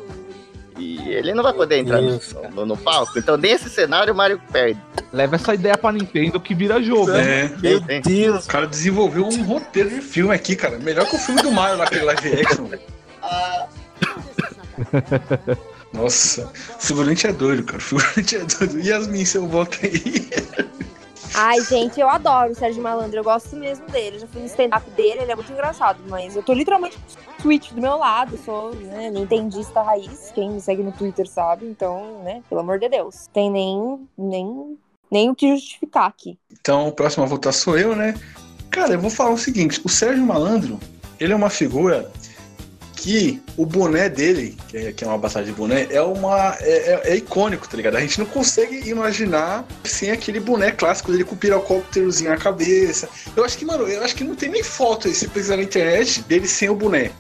E 0.80 0.98
ele 1.10 1.34
não 1.34 1.42
vai 1.42 1.52
poder 1.52 1.78
entrar 1.78 2.00
no, 2.00 2.20
no- 2.54 2.66
no 2.66 2.76
palco. 2.76 3.18
Então, 3.18 3.36
nesse 3.36 3.68
cenário, 3.68 4.14
o 4.14 4.16
Mario 4.16 4.40
perde. 4.50 4.80
Leva 5.12 5.36
essa 5.36 5.54
ideia 5.54 5.76
pra 5.76 5.92
Nintendo 5.92 6.40
que 6.40 6.54
vira 6.54 6.82
jogo. 6.82 7.10
né? 7.10 7.44
É. 7.44 7.48
Meu 7.60 7.80
Tem- 7.80 8.00
Deus. 8.00 8.46
O 8.46 8.48
cara 8.48 8.66
desenvolveu 8.66 9.26
um 9.26 9.42
roteiro 9.44 9.90
de 9.90 10.00
filme 10.00 10.34
aqui, 10.34 10.56
cara. 10.56 10.78
Melhor 10.78 11.04
que 11.06 11.16
o 11.16 11.18
filme 11.18 11.42
do 11.42 11.50
Mario 11.52 11.76
lá, 11.78 11.84
aquele 11.84 12.04
live 12.04 12.40
action. 12.40 12.64
velho. 12.66 12.82
Nossa, 15.92 16.44
o 16.78 16.82
figurante 16.82 17.26
é 17.26 17.32
doido, 17.32 17.64
cara. 17.64 17.78
O 17.78 17.80
figurante 17.80 18.36
é 18.36 18.44
doido. 18.44 18.80
Yasmin, 18.80 19.24
seu 19.24 19.46
voto 19.46 19.78
aí. 19.82 20.30
Ai, 21.34 21.60
gente, 21.64 22.00
eu 22.00 22.08
adoro 22.08 22.52
o 22.52 22.54
Sérgio 22.54 22.82
Malandro. 22.82 23.18
Eu 23.18 23.24
gosto 23.24 23.54
mesmo 23.56 23.86
dele. 23.86 24.16
Eu 24.16 24.20
já 24.20 24.26
fui 24.26 24.40
no 24.40 24.46
stand-up 24.46 24.88
dele, 24.90 25.22
ele 25.22 25.32
é 25.32 25.34
muito 25.34 25.52
engraçado. 25.52 26.00
Mas 26.08 26.34
eu 26.36 26.42
tô 26.42 26.52
literalmente 26.52 26.98
Switch 27.40 27.72
do 27.72 27.80
meu 27.80 27.96
lado. 27.96 28.38
Sou 28.44 28.74
né, 28.74 29.10
nintendista 29.10 29.82
raiz. 29.82 30.32
Quem 30.34 30.50
me 30.50 30.60
segue 30.60 30.82
no 30.82 30.92
Twitter 30.92 31.28
sabe. 31.28 31.66
Então, 31.66 32.22
né, 32.24 32.42
pelo 32.48 32.60
amor 32.60 32.78
de 32.78 32.88
Deus. 32.88 33.28
Tem 33.32 33.50
nem, 33.50 34.08
nem, 34.18 34.78
nem 35.10 35.30
o 35.30 35.34
que 35.34 35.54
justificar 35.54 36.06
aqui. 36.06 36.38
Então, 36.50 36.88
o 36.88 36.92
próximo 36.92 37.24
a 37.24 37.28
votar 37.28 37.52
sou 37.52 37.78
eu, 37.78 37.94
né? 37.94 38.14
Cara, 38.70 38.92
eu 38.92 39.00
vou 39.00 39.10
falar 39.10 39.30
o 39.30 39.38
seguinte: 39.38 39.80
o 39.84 39.88
Sérgio 39.88 40.24
Malandro, 40.24 40.78
ele 41.18 41.32
é 41.32 41.36
uma 41.36 41.50
figura 41.50 42.10
que 43.00 43.40
o 43.56 43.64
boné 43.64 44.10
dele, 44.10 44.58
que 44.68 44.76
é, 44.76 44.92
que 44.92 45.02
é 45.02 45.06
uma 45.06 45.16
batalha 45.16 45.46
de 45.46 45.52
boné, 45.52 45.86
é 45.90 46.02
uma. 46.02 46.54
É, 46.60 46.92
é- 46.92 47.12
é 47.12 47.16
icônico, 47.16 47.66
tá 47.66 47.74
ligado? 47.74 47.96
A 47.96 48.00
gente 48.00 48.18
não 48.18 48.26
consegue 48.26 48.88
imaginar 48.90 49.66
sem 49.84 50.10
aquele 50.10 50.38
boné 50.38 50.70
clássico 50.70 51.10
dele 51.10 51.24
com 51.24 51.34
o 51.34 51.38
pirocópterozinho 51.38 52.28
na 52.30 52.36
cabeça. 52.36 53.08
Eu 53.34 53.42
acho 53.42 53.56
que, 53.56 53.64
mano, 53.64 53.86
eu 53.88 54.02
acho 54.04 54.14
que 54.14 54.22
não 54.22 54.34
tem 54.34 54.50
nem 54.50 54.62
foto 54.62 55.08
aí, 55.08 55.14
se 55.14 55.26
precisar 55.28 55.56
na 55.56 55.62
internet, 55.62 56.20
dele 56.24 56.46
sem 56.46 56.68
o 56.68 56.74
boné. 56.74 57.10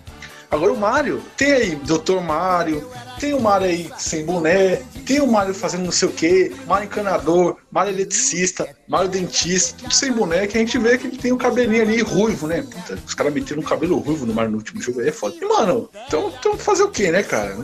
Agora 0.50 0.72
o 0.72 0.76
Mario, 0.76 1.22
tem 1.36 1.52
aí 1.52 1.76
Dr. 1.76 2.20
Mario, 2.20 2.84
tem 3.20 3.32
o 3.34 3.40
Mario 3.40 3.68
aí 3.68 3.90
sem 3.96 4.24
boné, 4.24 4.82
tem 5.06 5.20
o 5.20 5.26
Mario 5.26 5.54
fazendo 5.54 5.84
não 5.84 5.92
sei 5.92 6.08
o 6.08 6.12
que, 6.12 6.52
Mario 6.66 6.86
encanador, 6.86 7.56
Mario 7.70 7.92
eletricista, 7.92 8.68
Mario 8.88 9.08
dentista, 9.08 9.76
tudo 9.78 9.94
sem 9.94 10.10
boné, 10.10 10.48
que 10.48 10.58
a 10.58 10.60
gente 10.60 10.76
vê 10.76 10.98
que 10.98 11.06
ele 11.06 11.18
tem 11.18 11.32
um 11.32 11.38
cabelinho 11.38 11.82
ali 11.82 12.02
ruivo, 12.02 12.48
né? 12.48 12.62
Puta, 12.62 12.98
os 13.06 13.14
caras 13.14 13.32
meteram 13.32 13.60
um 13.60 13.64
cabelo 13.64 13.98
ruivo 13.98 14.26
no 14.26 14.34
Mario 14.34 14.50
no 14.50 14.58
último 14.58 14.82
jogo 14.82 15.00
aí, 15.00 15.08
é 15.08 15.12
foda. 15.12 15.36
E, 15.40 15.44
mano, 15.44 15.88
então, 16.08 16.32
então 16.36 16.58
fazer 16.58 16.82
o 16.82 16.90
que, 16.90 17.12
né, 17.12 17.22
cara? 17.22 17.56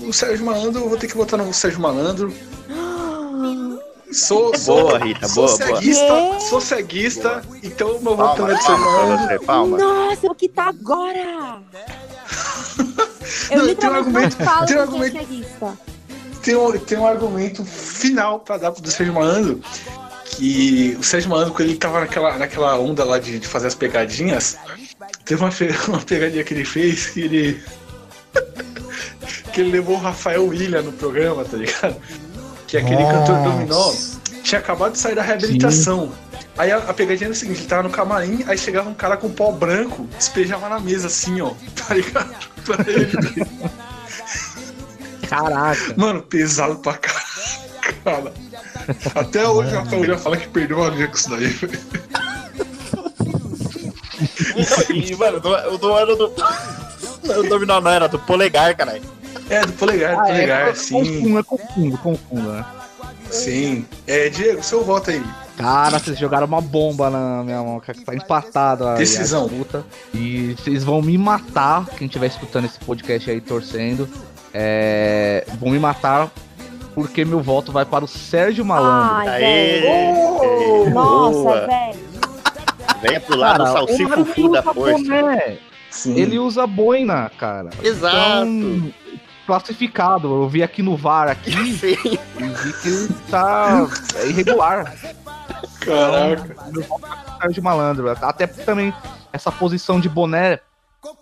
O, 0.00 0.08
o 0.08 0.12
Sérgio 0.12 0.46
Malandro, 0.46 0.82
eu 0.82 0.88
vou 0.88 0.98
ter 0.98 1.08
que 1.08 1.16
votar 1.16 1.38
no 1.38 1.52
Sérgio 1.52 1.80
Malandro. 1.80 2.32
Sou, 4.12 4.56
sou, 4.56 4.82
Boa, 4.82 4.98
Rita, 4.98 5.26
sou 5.28 5.46
boa, 5.46 5.58
boa. 5.58 5.66
ceguista, 5.80 6.04
Quê? 6.06 6.40
sou 6.48 6.60
ceguista, 6.60 7.42
então 7.62 8.00
meu 8.00 8.16
voto 8.16 8.36
também 8.36 8.54
é 8.56 8.60
Sérgio 8.60 8.84
palma 8.84 8.86
pra 8.86 9.06
Malandro. 9.16 9.26
você, 9.38 9.44
palma. 9.46 9.78
Nossa, 9.78 10.26
o 10.28 10.34
que 10.34 10.48
tá 10.48 10.64
agora? 10.68 11.58
Eu 13.50 13.66
Não, 13.66 13.74
tem 13.74 13.90
um 13.90 13.94
argumento- 13.94 14.36
falo 14.36 14.66
tem 14.66 14.76
um 14.76 14.78
é 14.78 14.82
argumento- 14.82 15.18
ceguista. 15.18 15.78
tem 16.42 16.56
um, 16.56 16.78
tem 16.78 16.98
um 16.98 17.06
argumento 17.06 17.64
final 17.64 18.38
pra 18.40 18.56
dar 18.56 18.70
pro 18.72 18.88
Sérgio 18.90 19.14
Malandro. 19.14 19.60
Que 20.24 20.96
o 20.98 21.02
Sérgio 21.02 21.30
Malandro, 21.30 21.54
quando 21.54 21.68
ele 21.68 21.76
tava 21.78 22.00
naquela, 22.00 22.36
naquela 22.38 22.78
onda 22.78 23.04
lá 23.04 23.18
de, 23.18 23.38
de 23.38 23.46
fazer 23.48 23.66
as 23.68 23.74
pegadinhas, 23.74 24.56
teve 25.24 25.42
uma, 25.42 25.50
uma 25.88 26.00
pegadinha 26.00 26.44
que 26.44 26.54
ele 26.54 26.64
fez 26.64 27.06
que 27.08 27.20
ele. 27.22 27.62
que 29.52 29.60
ele 29.62 29.70
levou 29.72 29.96
o 29.96 29.98
Rafael 30.00 30.44
William 30.46 30.82
no 30.82 30.92
programa, 30.92 31.44
tá 31.44 31.56
ligado? 31.56 31.96
Que 32.66 32.76
aquele 32.78 33.02
cantor 33.04 33.42
dominó 33.42 33.92
tinha 34.42 34.58
acabado 34.60 34.92
de 34.92 34.98
sair 34.98 35.14
da 35.14 35.22
reabilitação. 35.22 36.12
Aí 36.58 36.70
a, 36.72 36.78
a 36.78 36.94
pegadinha 36.94 37.26
era 37.26 37.32
o 37.32 37.36
seguinte, 37.36 37.60
ele 37.60 37.68
tava 37.68 37.82
no 37.82 37.90
camarim, 37.90 38.42
aí 38.46 38.56
chegava 38.56 38.88
um 38.88 38.94
cara 38.94 39.16
com 39.16 39.28
pó 39.30 39.52
branco, 39.52 40.08
despejava 40.16 40.68
na 40.68 40.80
mesa 40.80 41.06
assim, 41.08 41.40
ó, 41.40 41.50
tá 41.74 41.94
ligado? 41.94 42.34
Pra 42.64 42.84
ele. 42.90 43.46
Caraca. 45.28 45.94
Mano, 45.96 46.22
pesado 46.22 46.76
pra 46.76 46.94
caralho. 46.94 47.26
Cara. 48.04 48.32
Até 49.14 49.46
hoje 49.48 49.76
a 49.76 49.84
família 49.84 50.16
fala 50.16 50.36
que 50.36 50.48
perdeu 50.48 50.82
a 50.84 50.90
linha 50.90 51.08
com 51.08 51.16
isso 51.16 51.28
daí. 51.30 51.46
velho. 51.46 51.80
E, 54.94 55.14
mano, 55.16 55.40
do- 55.40 55.74
o 55.74 55.78
do 55.78 55.92
ano 55.92 56.16
do. 56.16 56.32
O 57.38 57.42
dominó 57.48 57.80
não 57.80 57.90
era 57.90 58.08
do 58.08 58.18
polegar, 58.18 58.74
caralho. 58.76 59.02
É, 59.50 59.60
do 59.66 59.72
polegar, 59.74 60.14
do 60.14 60.20
Ah, 60.20 60.24
polegar, 60.26 60.68
é, 60.68 60.74
sim. 60.74 60.94
Confundo, 60.94 61.38
é 61.38 61.42
confundo, 61.42 61.98
confundo, 61.98 62.52
né? 62.52 62.64
Sim. 63.30 63.84
É, 64.06 64.28
Diego, 64.28 64.62
seu 64.62 64.84
voto 64.84 65.10
aí. 65.10 65.22
Cara, 65.56 65.98
vocês 65.98 66.18
jogaram 66.18 66.46
uma 66.46 66.60
bomba 66.60 67.08
na 67.08 67.42
minha 67.42 67.62
mão, 67.62 67.80
que 67.80 67.92
tá 68.04 68.14
empatado 68.14 68.86
a, 68.86 68.94
Decisão. 68.94 69.44
a 69.46 69.48
disputa. 69.48 69.84
E 70.12 70.54
vocês 70.58 70.84
vão 70.84 71.00
me 71.00 71.16
matar, 71.16 71.86
quem 71.96 72.06
estiver 72.06 72.26
escutando 72.26 72.66
esse 72.66 72.78
podcast 72.80 73.30
aí 73.30 73.40
torcendo. 73.40 74.08
É, 74.52 75.46
vão 75.58 75.70
me 75.70 75.78
matar 75.78 76.30
porque 76.94 77.24
meu 77.24 77.40
voto 77.40 77.72
vai 77.72 77.84
para 77.84 78.04
o 78.04 78.08
Sérgio 78.08 78.64
Malandro. 78.64 79.16
Ai, 79.16 79.28
Aê! 79.44 79.80
velho. 79.80 80.90
Nossa, 80.94 81.66
velho. 81.66 82.06
Venha 83.02 83.20
pro 83.20 83.36
lado 83.36 83.64
Cara, 83.64 83.72
salsifufu 83.72 84.50
da 84.50 84.62
força. 84.62 84.98
boné, 84.98 85.58
Sim. 85.90 86.14
Ele 86.18 86.38
usa 86.38 86.66
boina, 86.66 87.30
cara. 87.38 87.70
Exato. 87.82 88.46
Então, 88.46 88.92
classificado. 89.46 90.28
Eu 90.28 90.48
vi 90.48 90.62
aqui 90.62 90.82
no 90.82 90.96
VAR 90.96 91.28
aqui 91.28 91.52
Sim. 91.78 91.96
e 92.38 92.48
vi 92.48 92.72
que 92.82 92.88
ele 92.88 93.08
tá 93.30 93.86
é 94.16 94.26
irregular. 94.28 94.92
Caraca. 95.80 96.70
Meu 96.72 96.82
voto 96.82 97.00
vai 97.00 97.24
pro 97.24 97.38
Sérgio 97.38 97.62
Malandro. 97.62 98.10
Até 98.10 98.46
porque 98.46 98.64
também 98.64 98.92
essa 99.32 99.52
posição 99.52 100.00
de 100.00 100.08
boné 100.08 100.60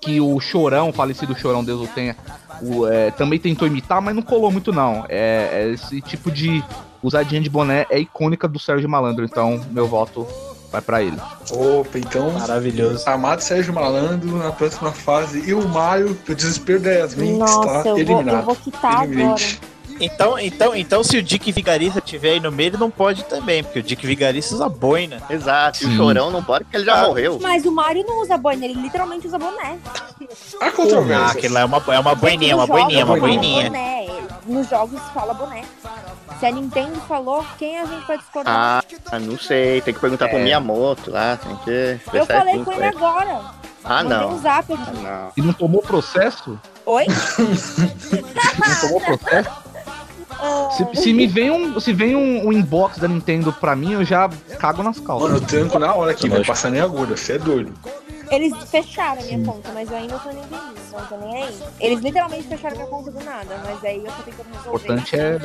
que 0.01 0.21
o 0.21 0.41
Chorão, 0.41 0.93
falecido 0.93 1.39
Chorão, 1.39 1.63
Deus 1.63 1.83
o 1.83 1.93
tenha, 1.93 2.17
o, 2.63 2.87
é, 2.87 3.11
também 3.11 3.39
tentou 3.39 3.69
imitar, 3.69 4.01
mas 4.01 4.15
não 4.15 4.23
colou 4.23 4.51
muito 4.51 4.73
não. 4.73 5.05
É, 5.09 5.51
é 5.53 5.71
esse 5.71 6.01
tipo 6.01 6.31
de 6.31 6.65
usadinha 7.03 7.41
de 7.41 7.51
boné 7.51 7.87
é 7.91 7.99
icônica 7.99 8.49
do 8.49 8.59
Sérgio 8.59 8.89
Malandro, 8.89 9.25
então 9.25 9.63
meu 9.71 9.87
voto 9.87 10.27
vai 10.75 10.81
pra 10.83 11.03
ele. 11.03 11.17
Opa, 11.53 11.99
então. 11.99 12.31
Maravilhoso. 12.33 13.09
Amado 13.09 13.41
Sérgio 13.41 13.73
Malandro 13.73 14.37
na 14.37 14.51
próxima 14.51 14.91
fase. 14.93 15.41
E 15.49 15.55
o 15.55 15.67
Mario, 15.69 16.19
o 16.29 16.35
desespero 16.35 16.81
da 16.81 16.91
Yasmin, 16.91 17.39
Nossa, 17.39 17.79
está 17.79 17.79
eu 17.79 17.83
vou, 17.85 17.99
eliminado. 17.99 18.37
eu 18.41 18.43
vou 18.43 18.57
quitar 18.57 19.03
agora. 19.03 19.35
Então, 20.01 20.37
então, 20.41 20.75
então, 20.75 21.05
se 21.05 21.17
o 21.17 21.23
Dick 21.23 21.53
Vigarista 21.53 22.01
tiver 22.01 22.31
aí 22.33 22.41
no 22.41 22.51
meio, 22.51 22.71
ele 22.71 22.77
não 22.79 22.91
pode 22.91 23.23
também, 23.27 23.63
porque 23.63 23.79
o 23.79 23.83
Dick 23.83 24.05
Vigarista 24.05 24.53
usa 24.53 24.69
boina. 24.69 25.23
Exato. 25.31 25.85
E 25.85 25.87
o 25.87 25.91
Sim. 25.91 25.97
chorão 25.97 26.33
não 26.33 26.43
pode 26.43 26.65
porque 26.65 26.79
ele 26.79 26.85
já 26.85 27.01
Ah. 27.03 27.07
morreu. 27.07 27.39
Mas 27.41 27.65
o 27.65 27.71
Mario 27.71 28.05
não 28.05 28.21
usa 28.21 28.37
boina, 28.37 28.65
ele 28.65 28.75
literalmente 28.75 29.25
usa 29.29 29.39
boné. 29.39 29.79
Há 30.61 30.67
Ah, 30.67 30.71
controvérsias. 30.73 31.31
aquele 31.37 31.55
lá 31.55 31.61
é 31.61 31.65
uma, 31.65 31.81
é 31.87 31.99
uma 32.01 32.15
boininha, 32.17 32.57
uma 32.57 32.67
Nos 32.67 32.69
jogos, 32.77 32.83
boininha, 32.85 33.05
uma 33.07 33.17
boininha. 33.17 33.65
Boné. 33.71 34.07
Nos 34.49 34.69
jogos 34.69 35.01
fala 35.15 35.33
boné. 35.33 35.63
Se 36.39 36.47
a 36.47 36.51
Nintendo 36.51 37.01
falou, 37.03 37.45
quem 37.59 37.79
a 37.79 37.85
gente 37.87 38.07
vai 38.07 38.19
discordar? 38.19 38.85
Ah, 39.11 39.19
não 39.19 39.39
sei. 39.39 39.81
Tem 39.81 39.95
que 39.95 40.01
perguntar 40.01 40.29
pro 40.29 40.39
É. 40.39 40.43
Miyamoto 40.43 41.11
lá. 41.11 41.37
Tem 41.37 41.57
que 41.57 42.01
eu 42.17 42.27
falei 42.27 42.63
com 42.65 42.73
ele 42.73 42.85
agora. 42.85 43.41
Ah, 43.85 44.03
Mandei 44.03 44.19
não. 44.19 44.33
um 44.35 44.39
zap 44.41 44.73
aqui. 44.73 44.97
Não. 45.03 45.29
E 45.37 45.43
não 45.43 45.53
tomou 45.53 45.83
processo? 45.83 46.59
Oi? 46.87 47.07
Não 48.59 48.81
tomou 48.81 49.01
processo? 49.01 49.51
Se, 50.77 51.03
se 51.03 51.13
me 51.13 51.27
vem 51.27 51.51
um, 51.51 51.81
se 51.81 51.93
vem 51.93 52.15
um, 52.15 52.49
um 52.49 52.53
inbox 52.53 52.99
da 52.99 53.09
Nintendo 53.09 53.53
pra 53.53 53.75
mim, 53.75 53.93
eu 53.93 54.05
já 54.05 54.29
cago 54.59 54.83
nas 54.83 54.99
calças. 55.01 55.29
Mano, 55.31 55.41
eu 55.43 55.47
tranco 55.47 55.79
na 55.79 55.95
hora 55.95 56.11
aqui, 56.11 56.29
vai 56.29 56.45
passar 56.45 56.71
nem 56.71 56.81
agulha, 56.83 57.17
você 57.17 57.35
é 57.35 57.39
doido. 57.39 57.73
Eles 58.31 58.53
fecharam 58.71 59.21
a 59.21 59.25
minha 59.25 59.45
conta, 59.45 59.71
mas 59.73 59.91
eu 59.91 59.97
ainda 59.97 60.19
tô 60.19 60.29
nem 60.31 60.43
vendo 60.43 60.75
isso, 60.77 60.93
não 60.93 61.07
tô 61.07 61.17
nem 61.19 61.43
aí. 61.45 61.63
Eles 61.81 62.01
literalmente 62.01 62.49
fecharam 62.49 62.77
minha 62.77 62.89
conta 62.89 63.11
do 63.11 63.25
nada, 63.25 63.61
mas 63.65 63.85
aí 63.85 63.99
eu 64.05 64.13
tô 64.13 64.23
tentando 64.23 64.49
O 64.49 64.57
resolver. 64.57 64.85
importante 64.85 65.17
é 65.17 65.39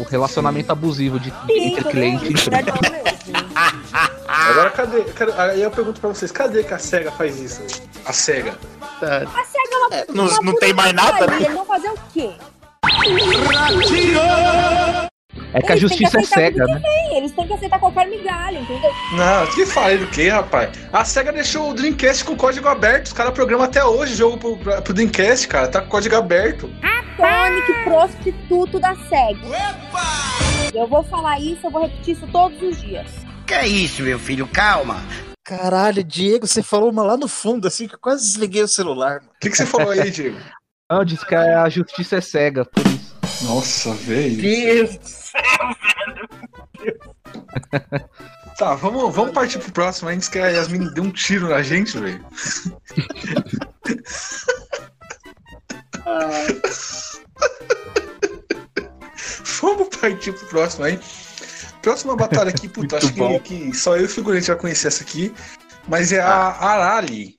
o 0.00 0.02
relacionamento 0.04 0.72
abusivo 0.72 1.20
de, 1.20 1.30
Sim, 1.30 1.72
entre 1.72 1.84
cliente 1.84 2.24
e 2.24 2.28
empresa. 2.32 2.72
Agora 4.26 4.70
cadê, 4.70 5.04
cadê- 5.04 5.32
Aí 5.36 5.62
eu 5.62 5.70
pergunto 5.70 6.00
pra 6.00 6.08
vocês, 6.10 6.32
cadê 6.32 6.64
que 6.64 6.74
a 6.74 6.78
SEGA 6.78 7.10
faz 7.12 7.38
isso? 7.38 7.62
A 8.04 8.12
SEGA. 8.12 8.56
Tá. 8.98 9.18
A 9.18 9.44
SEGA 9.44 9.70
é 9.72 9.76
uma, 9.76 9.94
É, 9.96 10.06
não- 10.12 10.26
uma 10.26 10.42
não 10.42 10.54
tem 10.56 10.72
mais 10.72 10.92
nada, 10.92 11.26
né? 11.26 11.36
Eles 11.36 11.52
vão 11.54 11.64
fazer 11.66 11.90
o 11.90 11.98
quê? 12.12 12.32
É 15.54 15.60
que 15.60 15.70
a 15.72 15.76
Eles 15.76 15.80
justiça 15.82 16.16
é 16.16 16.20
aceitar 16.20 16.40
cega, 16.40 16.64
tudo 16.64 16.74
né? 16.74 16.80
que 16.80 16.88
vem, 17.08 17.16
Eles 17.18 17.32
têm 17.32 17.46
que 17.46 17.52
aceitar 17.52 17.78
qualquer 17.78 18.08
migalha, 18.08 18.58
entendeu? 18.58 18.90
Não, 19.16 19.46
que 19.54 19.66
falei 19.66 19.98
do 19.98 20.06
que, 20.06 20.28
rapaz? 20.28 20.70
A 20.92 21.04
SEGA 21.04 21.32
deixou 21.32 21.70
o 21.70 21.74
Dreamcast 21.74 22.24
com 22.24 22.36
código 22.36 22.68
aberto. 22.68 23.06
Os 23.06 23.12
caras 23.12 23.32
programam 23.34 23.64
até 23.66 23.84
hoje 23.84 24.14
jogo 24.14 24.38
pro, 24.38 24.56
pra- 24.56 24.80
pro 24.80 24.94
Dreamcast, 24.94 25.46
cara. 25.48 25.68
Tá 25.68 25.80
com 25.82 25.88
código 25.88 26.16
aberto. 26.16 26.70
Tonic 27.16 27.84
prostituto 27.84 28.80
da 28.80 28.94
SEG. 28.94 29.38
Eu 30.74 30.86
vou 30.86 31.04
falar 31.04 31.38
isso, 31.38 31.66
eu 31.66 31.70
vou 31.70 31.82
repetir 31.82 32.14
isso 32.16 32.26
todos 32.32 32.60
os 32.62 32.80
dias. 32.80 33.10
Que 33.46 33.54
é 33.54 33.66
isso, 33.68 34.02
meu 34.02 34.18
filho? 34.18 34.46
Calma. 34.46 35.02
Caralho, 35.44 36.02
Diego, 36.02 36.46
você 36.46 36.62
falou 36.62 36.90
uma 36.90 37.02
lá 37.02 37.16
no 37.16 37.28
fundo, 37.28 37.68
assim, 37.68 37.86
que 37.86 37.94
eu 37.94 37.98
quase 38.00 38.24
desliguei 38.24 38.62
o 38.62 38.68
celular, 38.68 39.16
mano. 39.20 39.32
O 39.36 39.38
que, 39.40 39.50
que 39.50 39.56
você 39.56 39.66
falou 39.66 39.90
aí, 39.90 40.08
Diego? 40.10 40.38
Não, 40.90 41.04
diz 41.04 41.22
que 41.22 41.34
a 41.34 41.68
justiça 41.68 42.16
é 42.16 42.20
cega, 42.20 42.64
por 42.64 42.86
isso. 42.86 43.12
Nossa, 43.42 43.92
velho. 43.94 44.40
Deus. 44.40 45.32
Tá, 48.58 48.74
vamos, 48.74 49.14
vamos 49.14 49.32
partir 49.32 49.58
pro 49.58 49.72
próximo 49.72 50.08
antes 50.08 50.28
que 50.28 50.38
a 50.38 50.48
Yasmin 50.48 50.92
dê 50.92 51.00
um 51.00 51.10
tiro 51.10 51.48
na 51.48 51.62
gente, 51.62 51.98
velho. 51.98 52.24
vamos 59.60 59.88
partir 59.96 60.32
pro 60.32 60.46
próximo 60.46 60.84
aí. 60.84 61.00
Próxima 61.80 62.14
batalha 62.14 62.50
aqui, 62.50 62.68
puta, 62.68 62.98
acho 62.98 63.12
que, 63.12 63.40
que 63.40 63.76
só 63.76 63.96
eu 63.96 64.02
e 64.02 64.04
o 64.04 64.08
figurante 64.08 64.46
vai 64.46 64.56
conhecer 64.56 64.86
essa 64.88 65.02
aqui. 65.02 65.34
Mas 65.88 66.12
é 66.12 66.20
a 66.20 66.50
Arali. 66.50 67.36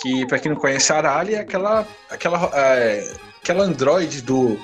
Que, 0.00 0.24
pra 0.26 0.38
quem 0.38 0.52
não 0.52 0.60
conhece, 0.60 0.92
a 0.92 0.98
Arali 0.98 1.34
é 1.34 1.40
aquela, 1.40 1.84
aquela, 2.08 2.48
é, 2.54 3.12
aquela 3.48 3.64
androide 3.64 4.20
do, 4.20 4.58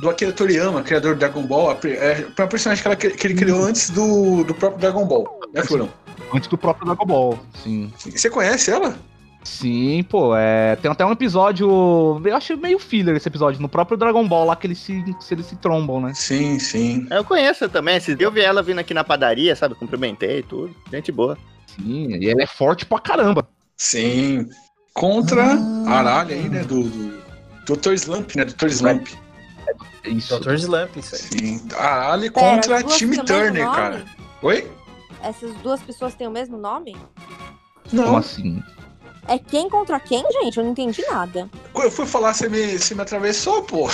do 0.00 0.08
Akira 0.08 0.32
Toriyama, 0.32 0.82
criador 0.82 1.14
do 1.14 1.18
Dragon 1.18 1.42
Ball. 1.42 1.76
É 1.84 2.26
uma 2.38 2.46
personagem 2.46 2.82
que, 2.82 2.88
ela, 2.88 2.96
que 2.96 3.26
ele 3.26 3.34
criou 3.34 3.64
antes 3.64 3.90
do, 3.90 4.44
do 4.44 4.54
próprio 4.54 4.80
Dragon 4.80 5.04
Ball. 5.04 5.40
Né, 5.52 5.62
Furão? 5.64 5.88
Antes 6.32 6.48
do 6.48 6.56
próprio 6.56 6.86
Dragon 6.86 7.04
Ball, 7.04 7.38
sim. 7.62 7.92
Você 7.98 8.30
conhece 8.30 8.70
ela? 8.70 8.96
Sim, 9.42 10.04
pô, 10.08 10.36
é. 10.36 10.76
Tem 10.76 10.90
até 10.90 11.04
um 11.04 11.10
episódio. 11.10 12.20
Eu 12.24 12.36
acho 12.36 12.56
meio 12.56 12.78
filler 12.78 13.16
esse 13.16 13.26
episódio. 13.26 13.60
No 13.60 13.68
próprio 13.68 13.96
Dragon 13.96 14.26
Ball 14.28 14.44
lá 14.44 14.54
que 14.54 14.66
eles 14.66 14.78
se, 14.78 15.02
eles 15.30 15.46
se 15.46 15.56
trombam, 15.56 16.00
né? 16.00 16.12
Sim, 16.14 16.58
sim. 16.58 17.06
Eu 17.10 17.24
conheço 17.24 17.68
também. 17.68 17.98
Eu 18.18 18.30
vi 18.30 18.42
ela 18.42 18.62
vindo 18.62 18.78
aqui 18.78 18.92
na 18.92 19.02
padaria, 19.02 19.56
sabe? 19.56 19.74
Cumprimentei 19.74 20.40
e 20.40 20.42
tudo. 20.42 20.76
Gente 20.92 21.10
boa. 21.10 21.38
Sim, 21.66 22.16
e 22.16 22.28
ela 22.28 22.42
é 22.42 22.46
forte 22.46 22.84
pra 22.84 23.00
caramba. 23.00 23.48
Sim. 23.76 24.46
Contra 24.92 25.54
a 25.86 25.90
Arali 25.90 26.34
aí, 26.34 26.48
né? 26.48 26.62
Do, 26.62 26.82
do 26.82 27.19
Dr. 27.76 27.92
Slump, 27.94 28.36
né? 28.36 28.44
Dr. 28.44 28.66
Slump. 28.66 29.08
Isso. 30.04 30.38
Dr. 30.38 30.54
Slump, 30.54 30.96
isso 30.96 31.14
aí. 31.14 31.20
Sim. 31.20 31.68
A 31.74 31.86
Arali 31.86 32.30
Pera, 32.30 32.56
contra 32.56 32.82
Timmy 32.82 33.22
Turner, 33.24 33.64
cara. 33.70 34.04
Oi? 34.42 34.70
Essas 35.22 35.54
duas 35.56 35.82
pessoas 35.82 36.14
têm 36.14 36.26
o 36.26 36.30
mesmo 36.30 36.56
nome? 36.56 36.96
Como 37.90 38.02
Não. 38.02 38.16
assim? 38.16 38.62
É 39.28 39.38
quem 39.38 39.68
contra 39.68 40.00
quem, 40.00 40.24
gente? 40.32 40.56
Eu 40.58 40.64
não 40.64 40.72
entendi 40.72 41.04
nada. 41.08 41.48
Quando 41.72 41.84
eu 41.84 41.90
fui 41.90 42.06
falar, 42.06 42.32
você 42.32 42.48
me, 42.48 42.78
você 42.78 42.94
me 42.94 43.02
atravessou, 43.02 43.62
pô. 43.62 43.88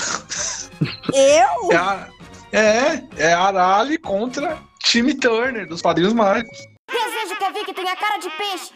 Eu? 1.12 1.70
É, 1.72 1.76
a, 1.76 2.08
é, 2.52 3.02
é 3.16 3.32
Arali 3.32 3.98
contra 3.98 4.58
time 4.78 5.14
Turner, 5.14 5.66
dos 5.66 5.82
Padrinhos 5.82 6.12
Mágicos. 6.12 6.58
Desejo 6.88 7.38
que 7.38 7.44
a 7.44 7.50
Vicky 7.50 7.74
tenha 7.74 7.96
cara 7.96 8.18
de 8.18 8.30
peixe. 8.30 8.72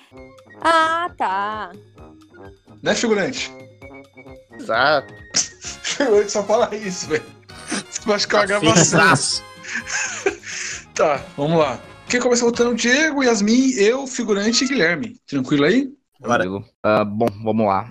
Ah, 0.62 1.10
tá. 1.16 1.70
Né, 2.82 2.94
figurante? 2.94 3.52
Exato. 4.58 5.14
Figurante 5.82 6.32
só 6.32 6.42
fala 6.44 6.74
isso, 6.74 7.08
velho. 7.08 7.24
Que 8.00 8.36
é 8.36 8.36
uma 8.36 8.46
gravação? 8.46 9.00
Tá, 10.94 11.24
vamos 11.36 11.58
lá. 11.58 11.80
Quem 12.08 12.20
começa 12.20 12.44
votando? 12.44 12.74
Diego, 12.74 13.22
Yasmin, 13.22 13.70
eu, 13.74 14.06
figurante 14.06 14.64
e 14.64 14.68
Guilherme. 14.68 15.16
Tranquilo 15.26 15.64
aí? 15.64 15.88
Bora. 16.20 16.44
Ah, 16.82 17.04
bom, 17.04 17.28
vamos 17.42 17.66
lá. 17.66 17.90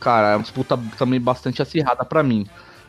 Cara, 0.00 0.30
é 0.30 0.36
uma 0.36 0.42
disputa 0.42 0.78
também 0.96 1.20
bastante 1.20 1.60
acirrada 1.60 2.04
pra 2.04 2.22
mim. 2.22 2.46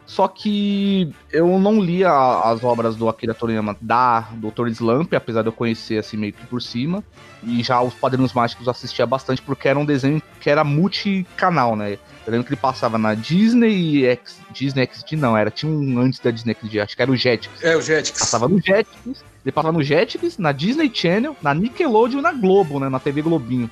Só 0.10 0.28
que 0.28 1.14
eu 1.32 1.60
não 1.60 1.80
li 1.80 2.04
a- 2.04 2.42
as 2.46 2.64
obras 2.64 2.96
do 2.96 3.08
Akira 3.08 3.32
Toriyama 3.36 3.78
da 3.80 4.22
Dr. 4.32 4.68
Slump, 4.70 5.14
apesar 5.14 5.44
de 5.44 5.50
eu 5.50 5.54
conhecer 5.54 6.00
assim 6.00 6.18
meio 6.18 6.34
que 6.34 6.44
por 6.48 6.64
cima. 6.64 7.04
E 7.44 7.62
já 7.62 7.80
os 7.80 7.94
Padrinhos 7.94 8.34
Mágicos 8.34 8.66
eu 8.66 8.72
assistia 8.72 9.06
bastante 9.06 9.40
porque 9.40 9.68
era 9.70 9.78
um 9.78 9.86
desenho 9.86 10.20
que 10.42 10.50
era 10.50 10.64
multicanal, 10.64 11.76
né? 11.76 12.00
Eu 12.26 12.32
lembro 12.32 12.44
que 12.44 12.52
ele 12.54 12.60
passava 12.60 12.98
na 12.98 13.14
Disney 13.14 14.04
X, 14.08 14.40
Disney 14.52 14.90
XD 14.92 15.16
não, 15.16 15.38
era 15.38 15.52
tinha 15.52 15.72
um 15.72 16.00
antes 16.00 16.20
da 16.20 16.32
Disney 16.32 16.56
XD, 16.60 16.80
acho 16.80 16.96
que 16.96 17.02
era 17.04 17.12
o 17.12 17.16
Jetix. 17.16 17.64
É, 17.64 17.78
o 17.78 17.82
Jetix. 17.82 18.20
Passava 18.20 18.48
no 18.48 18.60
Jetix, 18.60 19.24
ele 19.46 19.52
passava 19.54 19.72
no 19.78 19.84
Jetix, 19.84 20.40
na 20.40 20.52
Disney 20.52 20.90
Channel, 20.92 21.38
na 21.40 21.54
Nickelodeon 21.54 22.18
e 22.18 22.24
na 22.24 22.34
Globo, 22.34 22.80
né? 22.80 22.90
Na 22.90 23.00
TV 23.00 23.22
Globinho. 23.22 23.70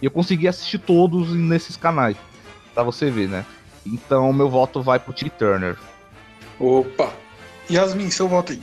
E 0.00 0.04
eu 0.04 0.10
consegui 0.12 0.46
assistir 0.46 0.78
todos 0.78 1.32
nesses 1.34 1.76
canais. 1.76 2.16
Pra 2.72 2.84
você 2.84 3.10
ver, 3.10 3.28
né? 3.28 3.44
Então 3.84 4.32
meu 4.32 4.48
voto 4.48 4.82
vai 4.82 4.98
pro 4.98 5.12
Tim 5.12 5.28
Turner. 5.28 5.76
Opa. 6.58 7.12
Yasmin, 7.70 8.10
seu 8.10 8.28
voto 8.28 8.52
aí. 8.52 8.62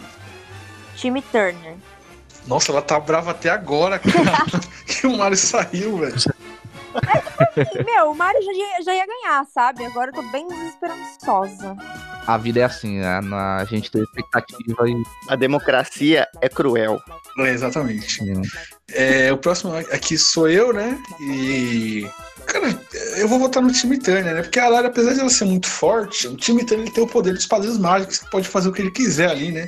Time 0.95 1.21
Turner. 1.21 1.75
Nossa, 2.45 2.71
ela 2.71 2.81
tá 2.81 2.99
brava 2.99 3.31
até 3.31 3.49
agora, 3.49 3.99
cara. 3.99 4.45
que 4.85 5.05
o 5.07 5.17
Mario 5.17 5.37
saiu, 5.37 5.97
velho. 5.97 6.15
E, 7.57 7.83
meu, 7.83 8.11
o 8.11 8.15
Mario 8.15 8.41
já 8.41 8.51
ia, 8.51 8.83
já 8.83 8.95
ia 8.95 9.05
ganhar, 9.05 9.45
sabe? 9.53 9.85
Agora 9.85 10.11
eu 10.11 10.15
tô 10.15 10.21
bem 10.31 10.47
desesperançosa. 10.47 11.75
A 12.25 12.37
vida 12.37 12.59
é 12.59 12.63
assim, 12.63 12.99
né? 12.99 13.19
A 13.59 13.65
gente 13.65 13.89
tem 13.89 14.01
expectativa 14.03 14.89
e. 14.89 15.03
A 15.29 15.35
democracia 15.35 16.27
é 16.41 16.49
cruel. 16.49 16.99
É, 17.39 17.49
exatamente. 17.51 18.23
Hum, 18.23 18.41
É, 18.91 19.31
o 19.31 19.37
próximo 19.37 19.75
aqui 19.75 20.17
sou 20.17 20.49
eu, 20.49 20.73
né? 20.73 20.97
E. 21.21 22.07
Cara, 22.45 22.79
eu 23.17 23.27
vou 23.27 23.39
votar 23.39 23.61
no 23.61 23.71
time 23.71 23.97
Turner, 23.97 24.33
né? 24.35 24.41
Porque 24.41 24.59
a 24.59 24.69
Lara, 24.69 24.87
apesar 24.87 25.13
de 25.13 25.19
ela 25.19 25.29
ser 25.29 25.45
muito 25.45 25.67
forte, 25.67 26.27
o 26.27 26.37
time 26.37 26.65
Turner 26.65 26.85
ele 26.85 26.93
tem 26.93 27.03
o 27.03 27.07
poder 27.07 27.33
dos 27.33 27.45
padrinhos 27.45 27.77
mágicos, 27.77 28.19
que 28.19 28.29
pode 28.31 28.47
fazer 28.47 28.69
o 28.69 28.71
que 28.73 28.81
ele 28.81 28.91
quiser 28.91 29.29
ali, 29.29 29.51
né? 29.51 29.67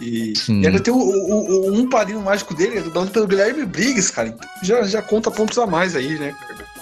E, 0.00 0.32
e 0.48 0.66
ainda 0.66 0.80
tem 0.80 0.92
o, 0.92 0.96
o- 0.98 1.68
o- 1.70 1.72
um 1.74 1.88
padrinho 1.88 2.20
mágico 2.20 2.54
dele, 2.54 2.78
é 2.78 2.82
dublado 2.82 3.10
pelo 3.10 3.26
Guilherme 3.26 3.64
Briggs, 3.64 4.12
cara. 4.12 4.28
Então 4.28 4.48
já, 4.62 4.82
já 4.82 5.00
conta 5.02 5.30
pontos 5.30 5.56
a 5.58 5.66
mais 5.66 5.94
aí, 5.96 6.18
né? 6.18 6.34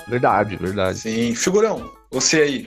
Verdade, 0.09 0.57
verdade. 0.57 0.99
Sim. 0.99 1.35
Figurão, 1.35 1.91
você 2.11 2.41
aí. 2.43 2.67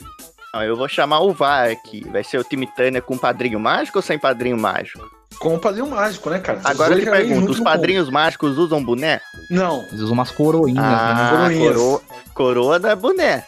Não, 0.53 0.63
eu 0.63 0.77
vou 0.77 0.87
chamar 0.87 1.19
o 1.19 1.33
VAR 1.33 1.69
aqui. 1.69 2.05
Vai 2.09 2.23
ser 2.23 2.37
o 2.39 2.43
time 2.43 2.65
Turner 2.75 3.01
com 3.01 3.17
padrinho 3.17 3.59
mágico 3.59 3.97
ou 3.97 4.01
sem 4.01 4.17
padrinho 4.17 4.57
mágico? 4.57 5.03
Com 5.37 5.55
o 5.55 5.59
padrinho 5.59 5.87
mágico, 5.89 6.29
né, 6.29 6.39
cara? 6.39 6.61
Agora 6.63 6.93
eu 6.93 6.99
te 6.99 7.03
vêm 7.09 7.27
pergunto, 7.27 7.51
os 7.51 7.59
padrinhos 7.59 8.09
mágicos 8.09 8.57
usam 8.57 8.81
boné? 8.81 9.19
Não. 9.51 9.81
Eles 9.87 9.99
usam 9.99 10.13
umas 10.13 10.31
coroinhas, 10.31 10.81
né? 10.81 10.89
Ah, 10.97 11.29
coroinhas. 11.31 11.75
coroa, 11.75 12.01
coroa 12.33 12.79
não 12.79 12.89
é 12.89 12.95
boné. 12.95 13.43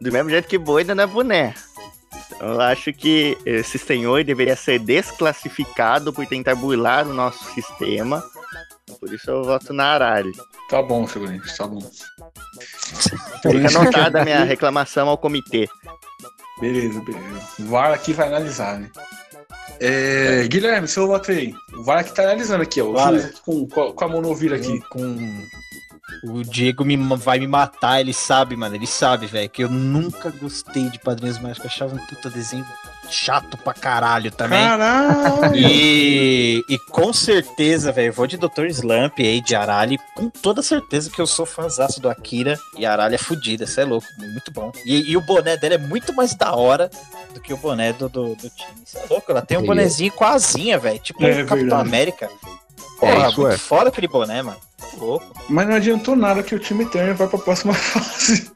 Do 0.00 0.10
mesmo 0.10 0.30
jeito 0.30 0.48
que 0.48 0.56
boina 0.56 0.94
não 0.94 1.04
é 1.04 1.06
boné. 1.06 1.54
Eu 2.40 2.60
acho 2.60 2.92
que 2.92 3.36
esse 3.46 3.78
senhor 3.78 4.22
deveria 4.24 4.56
ser 4.56 4.78
desclassificado 4.78 6.12
por 6.12 6.26
tentar 6.26 6.54
burlar 6.54 7.06
o 7.06 7.14
nosso 7.14 7.44
sistema. 7.52 8.22
Por 9.00 9.12
isso 9.12 9.30
eu 9.30 9.44
voto 9.44 9.72
na 9.72 9.84
Aralho. 9.84 10.32
Tá 10.68 10.82
bom, 10.82 11.06
figurante, 11.06 11.56
tá 11.56 11.66
bom. 11.66 11.80
Fica 13.42 13.78
anotada 13.78 14.20
a 14.20 14.24
minha 14.24 14.44
reclamação 14.44 15.08
ao 15.08 15.18
comitê. 15.18 15.68
Beleza, 16.60 17.00
beleza. 17.00 17.46
O 17.60 17.64
VAR 17.64 17.92
aqui 17.92 18.12
vai 18.12 18.28
analisar, 18.28 18.78
né? 18.78 18.90
É, 19.78 20.46
Guilherme, 20.48 20.88
seu 20.88 21.06
voto 21.06 21.30
aí. 21.30 21.54
O 21.74 21.82
VAR 21.82 21.98
aqui 21.98 22.14
tá 22.14 22.22
analisando 22.22 22.62
aqui, 22.62 22.80
ó. 22.80 22.90
O 22.90 22.98
aqui 22.98 23.40
com, 23.42 23.66
com 23.66 24.04
a 24.04 24.08
mão 24.08 24.22
no 24.22 24.28
ouvido 24.28 24.54
aqui. 24.54 24.80
Com. 24.88 25.16
O 26.22 26.42
Diego 26.42 26.84
me, 26.84 26.96
vai 27.16 27.38
me 27.38 27.46
matar, 27.46 28.00
ele 28.00 28.12
sabe, 28.12 28.56
mano. 28.56 28.74
Ele 28.74 28.86
sabe, 28.86 29.26
velho, 29.26 29.50
que 29.50 29.64
eu 29.64 29.68
nunca 29.68 30.30
gostei 30.30 30.88
de 30.88 30.98
Padrinhos 30.98 31.38
Mágicos. 31.38 31.64
Eu 31.64 31.66
achava 31.66 31.94
um 31.94 32.06
puta 32.06 32.30
desenho 32.30 32.64
chato 33.10 33.56
pra 33.58 33.72
caralho 33.74 34.30
também. 34.30 34.58
Caralho! 34.58 35.54
E, 35.56 36.64
e 36.68 36.78
com 36.90 37.12
certeza, 37.12 37.92
velho, 37.92 38.08
eu 38.08 38.12
vou 38.12 38.26
de 38.26 38.36
Dr. 38.36 38.66
Slump 38.66 39.18
aí, 39.18 39.40
de 39.40 39.54
Arali, 39.54 39.98
com 40.14 40.28
toda 40.28 40.62
certeza 40.62 41.10
que 41.10 41.20
eu 41.20 41.26
sou 41.26 41.46
fãzaço 41.46 42.00
do 42.00 42.08
Akira 42.08 42.58
e 42.76 42.84
a 42.84 42.92
Arali 42.92 43.14
é 43.14 43.18
fodida, 43.18 43.66
você 43.66 43.82
é 43.82 43.84
louco, 43.84 44.06
muito 44.18 44.50
bom. 44.52 44.72
E, 44.84 45.10
e 45.10 45.16
o 45.16 45.20
boné 45.20 45.56
dela 45.56 45.74
é 45.74 45.78
muito 45.78 46.12
mais 46.14 46.34
da 46.34 46.54
hora 46.54 46.90
do 47.32 47.40
que 47.40 47.52
o 47.52 47.56
boné 47.56 47.92
do, 47.92 48.08
do, 48.08 48.34
do 48.34 48.50
time. 48.50 48.72
Você 48.84 48.98
é 48.98 49.06
louco, 49.08 49.30
ela 49.30 49.42
tem 49.42 49.58
um 49.58 49.64
bonezinho 49.64 50.12
com 50.12 50.24
a 50.24 50.30
asinha, 50.30 50.78
velho, 50.78 50.98
tipo 50.98 51.24
É 51.24 51.30
o 51.42 51.46
Capitão 51.46 51.56
verdade. 51.56 51.88
América. 51.88 52.28
É, 53.02 53.12
Porra, 53.14 53.28
isso 53.28 53.40
muito 53.40 53.54
é. 53.54 53.58
foda 53.58 53.88
aquele 53.88 54.08
boné, 54.08 54.42
mano. 54.42 54.58
Tá 54.78 54.86
Louco. 54.96 55.26
Mas 55.48 55.68
não 55.68 55.74
adiantou 55.76 56.16
nada 56.16 56.42
que 56.42 56.54
o 56.54 56.58
time 56.58 56.86
Turner 56.86 57.14
vai 57.14 57.26
pra 57.28 57.38
próxima 57.38 57.72
fase. 57.74 58.50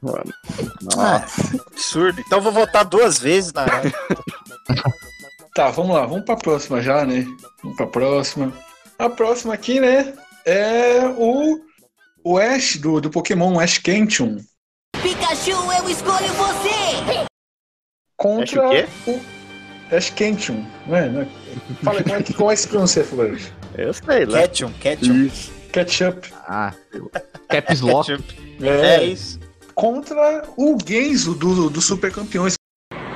Ah, 0.96 1.24
absurdo. 1.70 2.20
Então 2.20 2.38
eu 2.38 2.42
vou 2.42 2.52
votar 2.52 2.84
duas 2.84 3.18
vezes 3.18 3.52
na. 3.52 3.66
Tá, 5.52 5.68
vamos 5.68 5.96
lá, 5.96 6.06
vamos 6.06 6.24
pra 6.24 6.36
próxima 6.36 6.80
já, 6.80 7.04
né? 7.04 7.26
Vamos 7.60 7.76
pra 7.76 7.86
próxima. 7.86 8.52
A 8.98 9.10
próxima 9.10 9.52
aqui, 9.52 9.80
né? 9.80 10.14
É 10.44 11.00
o. 11.18 11.58
O 12.22 12.38
Ash 12.38 12.76
do, 12.76 13.00
do 13.00 13.10
Pokémon 13.10 13.58
Ash 13.58 13.78
Ketchum 13.78 14.36
Pikachu, 15.02 15.50
eu 15.50 15.88
escolho 15.88 16.28
você! 16.34 17.26
contra 18.16 18.66
Ash 18.68 18.84
o 18.84 19.04
quê? 19.04 19.20
o 19.90 19.96
Ash 19.96 20.10
Ketchum, 20.10 20.64
não 20.86 20.96
é? 20.96 21.08
Não 21.08 21.22
é? 21.22 21.26
Fala 21.82 22.02
como 22.02 22.14
é 22.14 22.22
que, 22.22 22.34
como 22.34 22.50
é 22.50 22.54
que 22.54 22.60
se 22.60 22.68
pronuncia? 22.68 23.04
Eu 23.76 23.92
sei 23.92 24.24
lá. 24.26 24.40
Ketchum, 24.40 24.72
Ketchum. 24.74 25.30
Ketchup. 25.72 26.32
Ah, 26.46 26.72
Caps 27.48 27.80
Lock. 27.80 28.06
Ketchup. 28.06 28.40
É 28.62 29.04
isso. 29.04 29.38
Contra 29.74 30.44
o 30.56 30.76
Genzo 30.84 31.34
do, 31.34 31.70
do 31.70 31.80
Super 31.80 32.12
Campeões. 32.12 32.54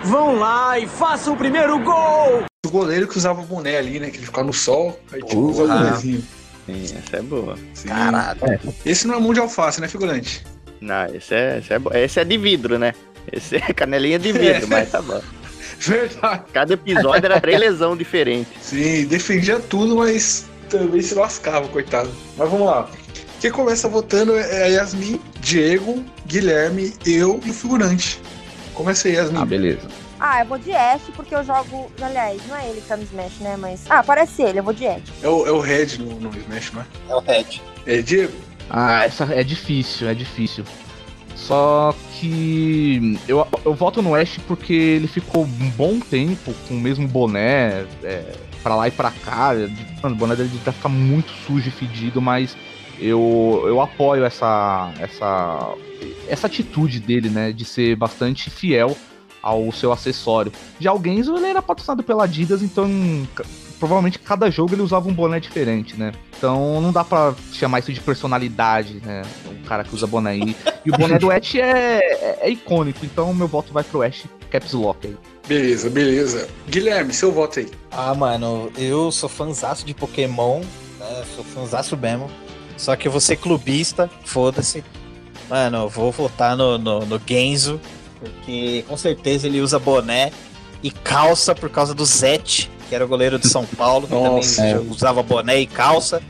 Vão 0.05 0.39
lá 0.39 0.79
e 0.79 0.87
façam 0.87 1.35
o 1.35 1.37
primeiro 1.37 1.79
gol! 1.81 2.45
O 2.67 2.71
goleiro 2.71 3.09
que 3.09 3.17
usava 3.17 3.41
o 3.41 3.45
boné 3.45 3.79
ali, 3.79 3.99
né? 3.99 4.11
Que 4.11 4.19
ele 4.19 4.27
ficava 4.27 4.47
no 4.47 4.53
sol, 4.53 4.99
aí 5.13 5.21
usar 5.23 5.63
o 5.65 5.69
bonézinho. 5.69 6.25
Sim, 6.67 6.83
essa 6.97 7.17
é 7.17 7.23
boa. 7.23 7.59
Sim. 7.75 7.89
Caralho. 7.89 8.41
Esse 8.87 9.07
não 9.07 9.17
é 9.17 9.21
mão 9.21 9.35
de 9.35 9.41
alface, 9.41 9.81
né, 9.81 9.89
figurante? 9.89 10.45
Não, 10.81 11.07
esse 11.07 11.35
é, 11.35 11.59
esse 11.59 11.73
é, 11.73 12.05
esse 12.05 12.21
é 12.21 12.25
de 12.25 12.39
vidro, 12.39 12.79
né? 12.79 12.95
Esse 13.33 13.57
é 13.57 13.73
canelinha 13.73 14.19
de 14.19 14.33
vidro, 14.33 14.69
mas 14.69 14.91
tá 14.91 15.01
bom. 15.01 15.21
Verdade. 15.79 16.43
Cada 16.53 16.75
episódio 16.75 17.25
era 17.25 17.41
três 17.41 17.61
lesão 17.61 17.97
diferente. 17.97 18.49
Sim, 18.61 19.07
defendia 19.07 19.61
tudo, 19.61 19.97
mas 19.97 20.47
também 20.69 21.01
se 21.01 21.15
lascava, 21.15 21.69
coitado. 21.69 22.11
Mas 22.37 22.51
vamos 22.51 22.67
lá. 22.67 22.89
Quem 23.41 23.51
começa 23.51 23.89
votando 23.89 24.37
é 24.37 24.65
a 24.65 24.67
Yasmin, 24.67 25.21
Diego, 25.41 26.03
Guilherme, 26.27 26.95
eu 27.05 27.41
e 27.45 27.51
o 27.51 27.55
figurante. 27.55 28.21
Começa 28.73 29.09
aí, 29.09 29.15
Yasmin. 29.15 29.39
Ah, 29.39 29.45
beleza. 29.45 29.89
Ah, 30.19 30.41
eu 30.41 30.47
vou 30.47 30.59
de 30.59 30.73
Ash 30.73 31.03
porque 31.15 31.35
eu 31.35 31.45
jogo. 31.45 31.93
Aliás, 32.01 32.41
não 32.49 32.57
é 32.57 32.69
ele 32.71 32.81
que 32.81 32.89
tá 32.89 32.97
no 32.97 33.03
Smash, 33.03 33.41
né? 33.41 33.57
Mas. 33.59 33.83
Ah, 33.91 34.03
parece 34.03 34.43
ele, 34.43 34.61
eu 34.61 34.65
vou 34.65 34.73
de 34.73 34.87
Ash. 34.87 35.03
É, 35.23 35.29
o, 35.29 35.47
é 35.47 35.51
o 35.51 35.61
Red 35.61 35.99
no, 35.99 36.19
no 36.19 36.31
Smash, 36.39 36.73
não 36.73 36.81
é? 36.81 36.87
É 37.11 37.15
o 37.15 37.21
Red. 37.21 37.61
É 37.87 38.01
Diego? 38.01 38.33
Ah, 38.71 39.05
essa 39.05 39.25
é 39.25 39.45
difícil, 39.45 40.09
é 40.09 40.15
difícil. 40.15 40.65
Só 41.35 41.95
que 42.13 43.19
eu, 43.29 43.47
eu 43.65 43.75
voto 43.75 44.01
no 44.01 44.15
Ash 44.15 44.39
porque 44.47 44.73
ele 44.73 45.07
ficou 45.07 45.45
um 45.45 45.71
bom 45.71 45.99
tempo 45.99 46.55
com 46.67 46.75
o 46.75 46.81
mesmo 46.81 47.07
boné, 47.09 47.85
é, 48.03 48.33
pra 48.63 48.77
lá 48.77 48.89
e 48.89 48.91
pra 48.91 49.11
cá. 49.11 49.53
Mano, 50.03 50.15
o 50.15 50.19
boné 50.19 50.37
dele 50.37 50.51
vai 50.65 50.73
ficar 50.73 50.89
muito 50.89 51.33
sujo 51.47 51.69
e 51.69 51.73
fedido, 51.73 52.23
mas 52.23 52.57
eu, 52.99 53.65
eu 53.67 53.81
apoio 53.81 54.25
essa, 54.25 54.93
essa, 54.99 55.75
essa 56.29 56.47
atitude 56.47 57.01
dele, 57.01 57.29
né, 57.29 57.53
de 57.53 57.65
ser 57.65 57.97
bastante 57.97 58.49
fiel 58.49 58.97
ao 59.43 59.71
seu 59.73 59.93
acessório. 59.93 60.53
Já 60.81 60.95
o 60.95 61.03
Genzo, 61.03 61.37
ele 61.37 61.47
era 61.47 61.61
patrocinado 61.61 62.03
pela 62.03 62.25
Adidas, 62.25 62.63
então 62.63 62.89
provavelmente 63.85 64.19
cada 64.19 64.51
jogo 64.51 64.75
ele 64.75 64.81
usava 64.81 65.11
um 65.11 65.13
boné 65.13 65.39
diferente, 65.39 65.95
né? 65.95 66.11
Então 66.39 66.81
não 66.81 66.91
dá 66.91 67.05
pra 67.05 67.35
chamar 67.53 67.81
isso 67.81 67.93
de 67.93 68.01
personalidade, 68.01 69.03
né? 69.05 69.21
O 69.45 69.67
cara 69.67 69.85
que 69.85 69.95
usa 69.95 70.07
boné 70.07 70.31
aí. 70.31 70.57
E 70.87 70.91
o 70.91 70.97
boné 70.97 71.19
do 71.19 71.31
Ash 71.31 71.55
é, 71.57 71.99
é, 71.99 72.39
é 72.41 72.51
icônico, 72.51 73.05
então 73.05 73.35
meu 73.35 73.47
voto 73.47 73.75
vai 73.75 73.85
pro 73.85 74.03
Ash 74.03 74.25
Caps 74.51 74.73
Lock 74.73 75.07
aí. 75.07 75.17
Beleza, 75.47 75.91
beleza. 75.91 76.49
Guilherme, 76.67 77.13
seu 77.13 77.31
voto 77.31 77.59
aí. 77.59 77.71
Ah, 77.91 78.15
mano, 78.15 78.73
eu 78.79 79.13
sou 79.13 79.29
fanzaço 79.29 79.85
de 79.85 79.93
Pokémon, 79.93 80.61
né? 80.99 81.25
Sou 81.37 81.45
fanzaço 81.45 81.95
mesmo. 81.95 82.31
Só 82.79 82.97
que 82.97 83.07
eu 83.07 83.13
vou 83.13 83.21
ser 83.21 83.37
clubista, 83.37 84.09
foda-se. 84.25 84.83
Mano, 85.51 85.77
eu 85.77 85.89
vou 85.91 86.11
votar 86.11 86.57
no, 86.57 86.79
no, 86.79 87.05
no 87.05 87.21
Genzo, 87.27 87.79
porque 88.19 88.83
com 88.89 88.97
certeza 88.97 89.47
ele 89.47 89.61
usa 89.61 89.79
boné 89.79 90.33
e 90.83 90.91
calça 90.91 91.55
por 91.55 91.69
causa 91.69 91.95
do 91.95 92.05
Zete, 92.07 92.71
que 92.95 92.97
era 92.97 93.05
o 93.05 93.09
goleiro 93.09 93.39
de 93.41 93.49
São 93.49 93.67
Paulo, 93.67 94.07
que 94.07 94.15
Nossa, 94.15 94.57
também 94.63 94.73
é. 94.73 94.79
usava 94.79 95.21
boné 95.23 95.59
e 95.59 95.67
calça. 95.67 96.23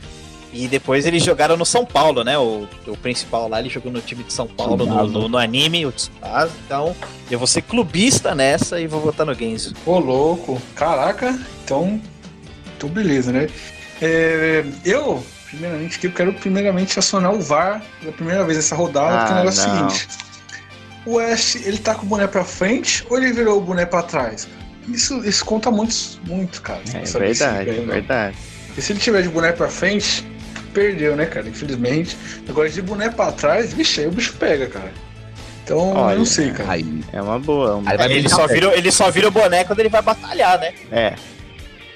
E 0.51 0.67
depois 0.67 1.05
eles 1.05 1.23
jogaram 1.23 1.55
no 1.57 1.65
São 1.65 1.85
Paulo, 1.85 2.23
né? 2.23 2.37
O, 2.39 2.67
o 2.87 2.97
principal 2.97 3.47
lá, 3.47 3.59
ele 3.59 3.69
jogou 3.69 3.91
no 3.91 4.01
time 4.01 4.23
de 4.23 4.33
São 4.33 4.47
Paulo, 4.47 4.85
no, 4.85 5.07
no, 5.07 5.27
no 5.29 5.37
anime, 5.37 5.85
o 5.85 5.91
Tsubasa. 5.91 6.51
Então, 6.65 6.95
eu 7.29 7.37
vou 7.37 7.45
ser 7.47 7.61
clubista 7.61 8.33
nessa 8.33 8.79
e 8.79 8.87
vou 8.87 8.99
votar 9.01 9.25
no 9.25 9.33
Genzo. 9.35 9.75
Ô, 9.85 9.99
louco. 9.99 10.59
Caraca, 10.73 11.37
então. 11.63 12.01
Então, 12.75 12.89
beleza, 12.89 13.31
né? 13.31 13.47
É, 14.01 14.63
eu, 14.83 15.23
primeiramente, 15.49 15.99
eu 16.03 16.11
quero 16.11 16.33
primeiramente 16.33 16.97
acionar 16.97 17.33
o 17.33 17.39
VAR 17.41 17.83
pela 17.99 18.13
primeira 18.13 18.43
vez 18.43 18.57
nessa 18.57 18.75
rodada, 18.75 19.17
porque 19.17 19.33
o 19.33 19.35
Ah, 19.35 19.39
negócio 19.39 19.61
é 19.61 19.65
o 19.65 19.89
seguinte: 19.89 20.07
o 21.05 21.13
West, 21.15 21.55
ele 21.57 21.77
tá 21.77 21.93
com 21.95 22.05
o 22.05 22.09
boné 22.09 22.25
pra 22.27 22.43
frente 22.45 23.05
ou 23.09 23.17
ele 23.17 23.33
virou 23.33 23.57
o 23.57 23.61
boné 23.61 23.85
pra 23.85 24.01
trás? 24.01 24.47
Isso, 24.87 25.23
isso 25.27 25.43
conta 25.45 25.71
muito, 25.71 25.95
muito, 26.25 26.61
cara. 26.61 26.81
É 26.93 26.99
verdade, 26.99 27.65
ganha 27.65 27.81
é 27.81 27.85
verdade. 27.85 28.37
E 28.77 28.81
se 28.81 28.91
ele 28.91 28.99
tiver 28.99 29.21
de 29.21 29.29
boné 29.29 29.51
pra 29.51 29.67
frente, 29.67 30.25
perdeu, 30.73 31.15
né, 31.15 31.25
cara? 31.25 31.47
Infelizmente. 31.47 32.15
Agora, 32.47 32.69
de 32.69 32.81
boné 32.81 33.09
pra 33.09 33.31
trás, 33.31 33.73
vixe, 33.73 34.01
aí 34.01 34.07
o 34.07 34.11
bicho 34.11 34.33
pega, 34.33 34.67
cara. 34.67 34.91
Então, 35.63 35.79
eu 35.79 35.95
Olha, 35.97 36.17
não 36.17 36.25
sei, 36.25 36.51
cara. 36.51 36.71
Aí, 36.73 37.01
É 37.11 37.21
uma 37.21 37.39
boa. 37.39 37.77
uma- 37.77 37.89
Aí 37.91 38.11
Ele 38.17 38.29
só, 38.29 38.45
vira, 38.45 38.77
ele 38.77 38.91
só 38.91 39.09
vira 39.09 39.27
o 39.27 39.31
boné 39.31 39.63
quando 39.63 39.79
ele 39.79 39.89
vai 39.89 40.01
batalhar, 40.01 40.59
né? 40.59 40.73
É, 40.91 41.15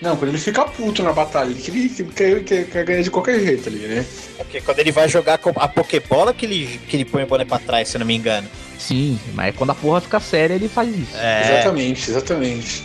Não, 0.02 0.16
quando 0.16 0.30
ele 0.30 0.38
fica 0.38 0.64
puto 0.64 1.04
na 1.04 1.12
batalha, 1.12 1.50
ele 1.52 1.90
quer, 2.16 2.42
quer, 2.64 2.86
ganhar 2.86 3.02
de 3.04 3.12
qualquer 3.12 3.38
jeito 3.42 3.68
ali, 3.68 3.80
né? 3.80 4.06
É 4.40 4.44
Porque 4.44 4.62
quando 4.62 4.80
ele 4.80 4.94
vai 4.94 5.10
jogar 5.10 5.38
a 5.58 5.68
Pokébola 5.68 6.34
que 6.34 6.46
ele, 6.46 6.80
que 6.88 6.96
ele 6.96 7.04
põe 7.06 7.24
o 7.24 7.28
boné 7.28 7.44
pra 7.44 7.60
trás, 7.60 7.90
se 7.90 7.98
eu 7.98 8.00
não 8.00 8.08
me 8.08 8.16
engano. 8.16 8.48
Sim, 8.80 9.20
mas 9.36 9.56
quando 9.56 9.72
a 9.72 9.76
porra 9.76 10.02
fica 10.02 10.20
séria, 10.20 10.56
ele 10.56 10.68
faz 10.70 10.90
isso. 10.98 11.16
É. 11.16 11.52
Exatamente, 11.54 12.10
exatamente. 12.10 12.84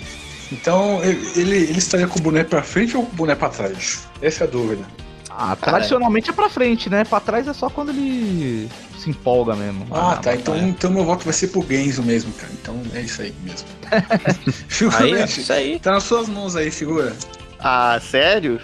Então, 0.53 1.03
ele, 1.03 1.57
ele 1.57 1.79
estaria 1.79 2.07
com 2.07 2.19
o 2.19 2.23
boné 2.23 2.45
pra 2.45 2.63
frente 2.63 2.97
ou 2.97 3.07
com 3.07 3.13
o 3.13 3.15
boné 3.15 3.35
pra 3.35 3.49
trás? 3.49 4.07
Essa 4.21 4.45
é 4.45 4.47
a 4.47 4.51
dúvida. 4.51 4.85
Ah, 5.31 5.57
tradicionalmente 5.57 6.31
é 6.31 6.33
pra 6.33 6.49
frente, 6.49 6.89
né? 6.89 7.05
Pra 7.05 7.19
trás 7.19 7.49
é 7.49 7.53
só 7.53 7.69
quando 7.69 7.89
ele 7.91 8.69
se 8.99 9.11
empolga 9.11 9.57
mesmo. 9.57 9.85
Ah, 9.91 10.11
na 10.11 10.17
tá. 10.17 10.35
Então, 10.35 10.55
batalha. 10.55 10.71
então 10.71 10.91
meu 10.93 11.05
voto 11.05 11.25
vai 11.25 11.33
ser 11.33 11.49
pro 11.49 11.67
Genzo 11.69 12.03
mesmo, 12.03 12.33
cara. 12.35 12.53
Então 12.61 12.81
é 12.95 13.01
isso 13.01 13.21
aí 13.23 13.35
mesmo. 13.43 13.67
Aí, 13.91 14.43
Figurante, 14.69 15.41
isso 15.41 15.53
aí. 15.53 15.79
tá 15.79 15.93
nas 15.93 16.05
suas 16.05 16.29
mãos 16.29 16.55
aí, 16.57 16.71
figura. 16.71 17.15
Ah, 17.61 18.01
sério? 18.01 18.61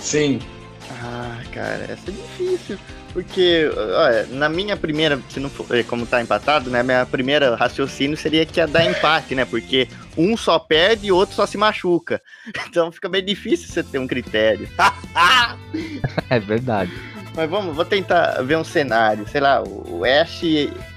Sim. 0.00 0.40
Ah, 1.02 1.40
cara, 1.52 1.84
essa 1.84 2.02
é 2.08 2.12
difícil. 2.12 2.78
Porque, 3.16 3.70
olha, 3.96 4.26
na 4.26 4.46
minha 4.46 4.76
primeira, 4.76 5.18
se 5.30 5.40
não 5.40 5.48
for, 5.48 5.74
eh, 5.74 5.82
como 5.82 6.04
tá 6.04 6.20
empatado, 6.20 6.68
né? 6.68 6.82
Minha 6.82 7.06
primeira 7.06 7.56
raciocínio 7.56 8.14
seria 8.14 8.44
que 8.44 8.60
ia 8.60 8.66
dar 8.66 8.84
empate, 8.84 9.34
né? 9.34 9.46
Porque 9.46 9.88
um 10.18 10.36
só 10.36 10.58
perde 10.58 11.06
e 11.06 11.12
o 11.12 11.16
outro 11.16 11.34
só 11.34 11.46
se 11.46 11.56
machuca. 11.56 12.20
Então 12.68 12.92
fica 12.92 13.08
bem 13.08 13.24
difícil 13.24 13.68
você 13.68 13.82
ter 13.82 13.98
um 13.98 14.06
critério. 14.06 14.68
É 16.28 16.38
verdade. 16.38 16.92
Mas 17.34 17.48
vamos, 17.48 17.74
vou 17.74 17.86
tentar 17.86 18.42
ver 18.42 18.58
um 18.58 18.64
cenário. 18.64 19.26
Sei 19.28 19.40
lá, 19.40 19.62
o 19.62 20.04
Ash. 20.04 20.42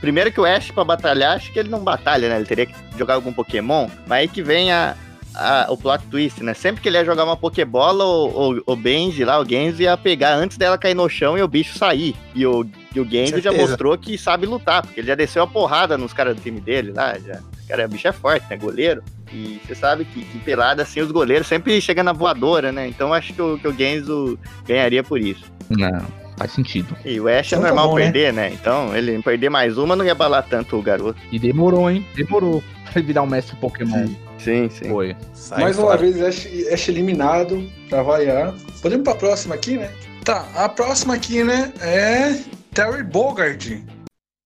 Primeiro 0.01 0.29
que 0.29 0.41
o 0.41 0.45
Ash, 0.45 0.71
pra 0.71 0.83
batalhar, 0.83 1.37
acho 1.37 1.53
que 1.53 1.59
ele 1.59 1.69
não 1.69 1.79
batalha, 1.79 2.27
né? 2.27 2.35
Ele 2.35 2.45
teria 2.45 2.65
que 2.65 2.75
jogar 2.97 3.13
algum 3.13 3.31
Pokémon. 3.31 3.87
Mas 4.07 4.19
aí 4.19 4.27
que 4.27 4.43
vem 4.43 4.73
a, 4.73 4.95
a- 5.39 5.67
o 5.71 5.77
plot 5.77 6.03
twist, 6.11 6.43
né? 6.43 6.53
Sempre 6.53 6.81
que 6.81 6.89
ele 6.89 6.97
ia 6.97 7.05
jogar 7.05 7.23
uma 7.23 7.37
Pokébola, 7.37 8.03
o, 8.05 8.57
o, 8.57 8.63
o 8.65 8.75
Benji 8.75 9.23
lá, 9.23 9.39
o 9.39 9.45
Genzo, 9.47 9.81
ia 9.81 9.95
pegar 9.97 10.35
antes 10.35 10.57
dela 10.57 10.77
cair 10.77 10.93
no 10.95 11.07
chão 11.09 11.37
e 11.37 11.41
o 11.41 11.47
bicho 11.47 11.77
sair. 11.77 12.15
E 12.35 12.45
o, 12.45 12.65
e 12.95 12.99
o 12.99 13.05
Genzo 13.09 13.39
já 13.41 13.51
mostrou 13.51 13.97
que 13.97 14.17
sabe 14.17 14.45
lutar, 14.45 14.81
porque 14.81 14.99
ele 14.99 15.07
já 15.07 15.15
desceu 15.15 15.43
a 15.43 15.47
porrada 15.47 15.97
nos 15.97 16.13
caras 16.13 16.35
do 16.35 16.41
time 16.41 16.59
dele 16.59 16.91
lá. 16.91 17.17
Já. 17.19 17.39
Cara, 17.67 17.85
o 17.85 17.89
bicho 17.89 18.07
é 18.07 18.11
forte, 18.11 18.45
né? 18.49 18.57
Goleiro. 18.57 19.03
E 19.31 19.59
você 19.65 19.75
sabe 19.75 20.05
que, 20.05 20.23
que 20.23 20.39
pelada, 20.39 20.81
assim, 20.81 21.01
os 21.01 21.11
goleiros 21.11 21.45
sempre 21.47 21.79
chegam 21.79 22.03
na 22.03 22.11
voadora, 22.13 22.71
né? 22.71 22.87
Então 22.87 23.13
acho 23.13 23.31
que 23.33 23.41
o, 23.41 23.59
que 23.59 23.67
o 23.67 23.73
Genzo 23.73 24.39
ganharia 24.67 25.03
por 25.03 25.21
isso. 25.21 25.43
Não, 25.69 26.01
faz 26.35 26.51
sentido. 26.51 26.97
E 27.05 27.19
o 27.19 27.27
Ash 27.27 27.45
Então 27.53 27.59
é 27.59 27.61
tá 27.61 27.67
normal 27.67 27.89
bom, 27.89 27.95
né? 27.99 28.03
perder, 28.05 28.33
né? 28.33 28.49
Então, 28.51 28.95
ele 28.97 29.21
perder 29.21 29.49
mais 29.49 29.77
uma 29.77 29.95
não 29.95 30.03
ia 30.03 30.13
abalar 30.13 30.43
tanto 30.49 30.75
o 30.77 30.81
garoto. 30.81 31.19
E 31.31 31.37
demorou, 31.37 31.91
hein? 31.91 32.03
Demorou 32.15 32.63
pra 32.85 32.93
ele 32.95 33.05
virar 33.05 33.21
um 33.21 33.27
mestre 33.27 33.55
Pokémon. 33.57 34.07
Sim, 34.07 34.17
sim. 34.39 34.89
Foi. 34.89 35.15
Sai 35.33 35.61
Mais 35.61 35.77
uma 35.77 35.87
fora. 35.87 35.97
vez, 35.97 36.21
Ash, 36.21 36.47
Ash 36.71 36.87
eliminado, 36.89 37.69
pra 37.89 38.01
variar. 38.03 38.53
Podemos 38.81 39.03
pra 39.03 39.15
próxima 39.15 39.55
aqui, 39.55 39.77
né? 39.77 39.93
Tá, 40.23 40.47
a 40.55 40.69
próxima 40.69 41.13
aqui, 41.15 41.43
né, 41.43 41.73
é 41.81 42.39
Terry 42.73 43.03
Bogard. 43.03 43.83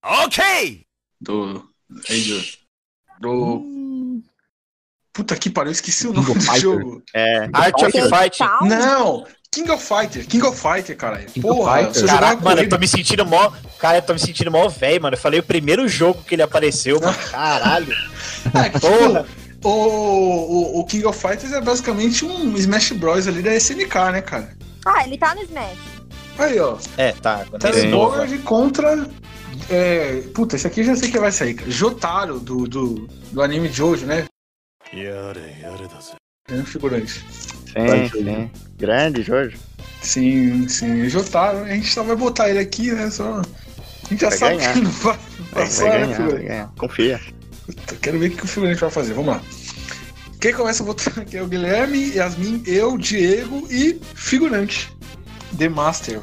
Ok! 0.03 0.85
Do. 1.21 1.63
Do. 3.19 3.63
Puta 5.13 5.35
que 5.35 5.49
pariu, 5.49 5.71
esqueci 5.71 6.07
o 6.07 6.13
nome 6.13 6.33
do 6.33 6.41
Fighter. 6.41 6.59
jogo. 6.59 7.03
É. 7.13 7.47
Art 7.53 7.75
of 7.83 7.91
Fight. 7.91 8.39
Não! 8.67 9.25
King 9.51 9.69
of 9.69 9.85
Fighter, 9.85 10.25
King 10.25 10.43
of 10.47 10.59
Fighter, 10.59 10.97
caralho. 10.97 11.27
King 11.27 11.45
Porra, 11.47 11.83
Fighter. 11.85 12.05
Caraca, 12.07 12.37
com 12.37 12.43
mano, 12.43 12.61
eu 12.61 12.69
tô 12.69 12.79
me 12.79 12.87
sentindo 12.87 13.23
mó. 13.23 13.51
Cara, 13.77 13.99
eu 13.99 14.01
tô 14.01 14.13
me 14.13 14.19
sentindo 14.19 14.49
mó 14.49 14.67
velho, 14.67 14.99
mano. 15.03 15.15
Eu 15.15 15.19
falei 15.19 15.39
o 15.39 15.43
primeiro 15.43 15.87
jogo 15.87 16.23
que 16.23 16.33
ele 16.33 16.41
apareceu, 16.41 16.99
mano. 16.99 17.15
Caralho. 17.29 17.95
Ah, 18.51 18.67
que, 18.69 18.79
Porra. 18.79 19.23
tipo, 19.23 19.42
o, 19.63 19.69
o, 19.69 20.79
o 20.79 20.85
King 20.85 21.05
of 21.05 21.19
Fighters 21.19 21.53
é 21.53 21.61
basicamente 21.61 22.25
um 22.25 22.55
Smash 22.57 22.91
Bros 22.93 23.27
ali 23.27 23.41
da 23.41 23.55
SNK, 23.55 24.11
né, 24.11 24.21
cara? 24.21 24.55
Ah, 24.85 25.03
ele 25.05 25.17
tá 25.17 25.33
no 25.33 25.41
Smash. 25.41 25.77
Aí, 26.37 26.59
ó. 26.59 26.77
É, 26.97 27.11
tá. 27.13 27.45
Bogard 27.91 28.37
contra. 28.39 29.07
É, 29.69 30.21
puta, 30.33 30.55
esse 30.55 30.65
aqui 30.67 30.81
eu 30.81 30.85
já 30.85 30.95
sei 30.95 31.11
que 31.11 31.19
vai 31.19 31.31
sair, 31.31 31.53
cara. 31.53 31.69
Jotaro, 31.71 32.39
do, 32.39 32.67
do, 32.67 33.07
do 33.31 33.41
anime 33.41 33.69
de 33.69 33.81
hoje, 33.83 34.05
né? 34.05 34.25
É 36.49 36.55
um 36.55 36.65
figurante. 36.65 37.23
Sim, 37.71 38.09
sim. 38.11 38.51
Grande, 38.77 39.21
Jorge. 39.23 39.57
Sim, 40.01 40.67
sim. 40.67 41.07
Jotaro, 41.07 41.59
a 41.59 41.69
gente 41.69 41.91
só 41.93 42.03
vai 42.03 42.15
botar 42.15 42.49
ele 42.49 42.59
aqui, 42.59 42.91
né? 42.91 43.09
Só. 43.09 43.41
A 43.41 44.09
gente 44.09 44.21
já 44.21 44.29
Vai 44.29 44.37
sabe 44.37 44.57
ganhar. 44.57 44.73
que 44.73 44.81
não 44.81 44.91
vai 44.91 45.17
Vai, 45.51 45.63
passar, 45.63 45.83
vai 45.89 45.99
né, 45.99 46.05
ganhar, 46.17 46.29
vai 46.29 46.43
ganhar. 46.43 46.73
Confia. 46.77 47.21
Quero 48.01 48.19
ver 48.19 48.31
o 48.31 48.35
que 48.35 48.43
o 48.43 48.47
figurante 48.47 48.79
vai 48.81 48.89
fazer. 48.89 49.13
Vamos 49.13 49.35
lá. 49.35 49.41
Quem 50.39 50.53
começa 50.53 50.83
a 50.83 50.85
votar 50.85 51.19
aqui 51.19 51.37
é 51.37 51.41
o 51.41 51.47
Guilherme, 51.47 52.11
Yasmin, 52.15 52.63
eu, 52.65 52.97
Diego 52.97 53.65
e 53.71 53.99
figurante. 54.13 54.91
The 55.57 55.69
Master. 55.69 56.19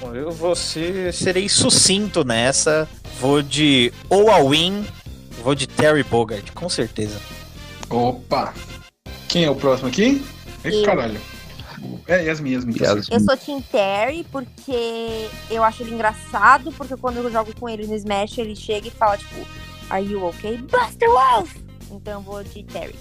Bom, 0.00 0.14
Eu 0.14 0.30
vou 0.30 0.54
ser, 0.54 1.12
serei 1.14 1.48
sucinto 1.48 2.24
nessa. 2.24 2.88
Vou 3.20 3.40
de 3.40 3.92
ou 4.10 4.30
a 4.30 4.42
Win, 4.42 4.84
vou 5.42 5.54
de 5.54 5.66
Terry 5.66 6.02
Bogard, 6.02 6.50
com 6.52 6.68
certeza. 6.68 7.18
Opa! 7.88 8.52
Quem 9.28 9.44
é 9.44 9.50
o 9.50 9.54
próximo 9.54 9.88
aqui? 9.88 10.22
Eita, 10.64 10.76
Eu. 10.76 10.82
caralho. 10.84 11.20
É, 12.06 12.24
Yasmin, 12.24 12.52
Yasmin. 12.52 12.74
tá 12.74 12.84
Yasmin. 12.84 13.02
certo. 13.04 13.12
Eu 13.20 13.24
sou 13.24 13.36
Team 13.36 13.62
Terry 13.62 14.26
porque 14.30 15.28
eu 15.50 15.62
acho 15.64 15.82
ele 15.82 15.94
engraçado, 15.94 16.72
porque 16.72 16.96
quando 16.96 17.16
eu 17.18 17.30
jogo 17.30 17.52
com 17.58 17.68
ele 17.68 17.86
no 17.86 17.94
Smash, 17.94 18.38
ele 18.38 18.54
chega 18.56 18.88
e 18.88 18.90
fala, 18.90 19.16
tipo, 19.16 19.46
Are 19.92 20.02
you 20.02 20.24
okay? 20.28 20.56
Buster 20.56 21.10
Wolf! 21.10 21.54
Então 21.90 22.14
eu 22.14 22.20
vou 22.22 22.42
de 22.42 22.62
Terry. 22.64 22.94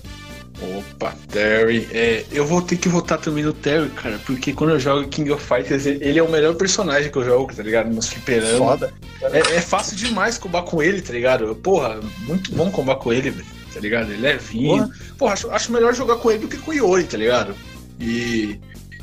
Opa, 0.78 1.16
Terry. 1.30 1.88
É, 1.90 2.26
eu 2.34 2.46
vou 2.46 2.62
ter 2.62 2.76
que 2.76 2.90
votar 2.90 3.18
também 3.18 3.46
no 3.46 3.54
Terry, 3.54 3.90
cara, 3.92 4.20
porque 4.26 4.52
quando 4.52 4.72
eu 4.72 4.80
jogo 4.80 5.08
King 5.08 5.32
of 5.32 5.42
Fighters, 5.42 5.86
ele 5.86 6.20
é 6.20 6.22
o 6.22 6.30
melhor 6.30 6.54
personagem 6.56 7.10
que 7.10 7.18
eu 7.18 7.24
jogo, 7.24 7.56
tá 7.56 7.64
ligado? 7.64 7.90
Nos 7.90 8.10
fliperama. 8.10 8.58
Foda. 8.58 8.94
É, 9.22 9.40
é 9.40 9.62
fácil 9.62 9.96
demais 9.96 10.38
combar 10.38 10.64
com 10.64 10.84
ele, 10.84 11.02
tá 11.02 11.14
ligado? 11.14 11.56
Porra, 11.56 11.98
muito 12.28 12.54
bom 12.54 12.70
combar 12.70 12.98
com 12.98 13.14
ele, 13.14 13.30
velho, 13.30 13.48
tá 13.74 13.80
ligado? 13.80 14.12
Ele 14.12 14.28
é 14.28 14.34
levinho. 14.34 14.92
Porra, 15.18 15.32
acho, 15.32 15.50
acho 15.50 15.72
melhor 15.72 15.96
jogar 15.96 16.18
com 16.18 16.30
ele 16.30 16.40
do 16.40 16.50
que 16.50 16.58
com 16.58 16.72
o 16.72 16.74
Iori, 16.74 17.06
tá 17.06 17.18
ligado? 17.18 17.56
E, 18.02 18.60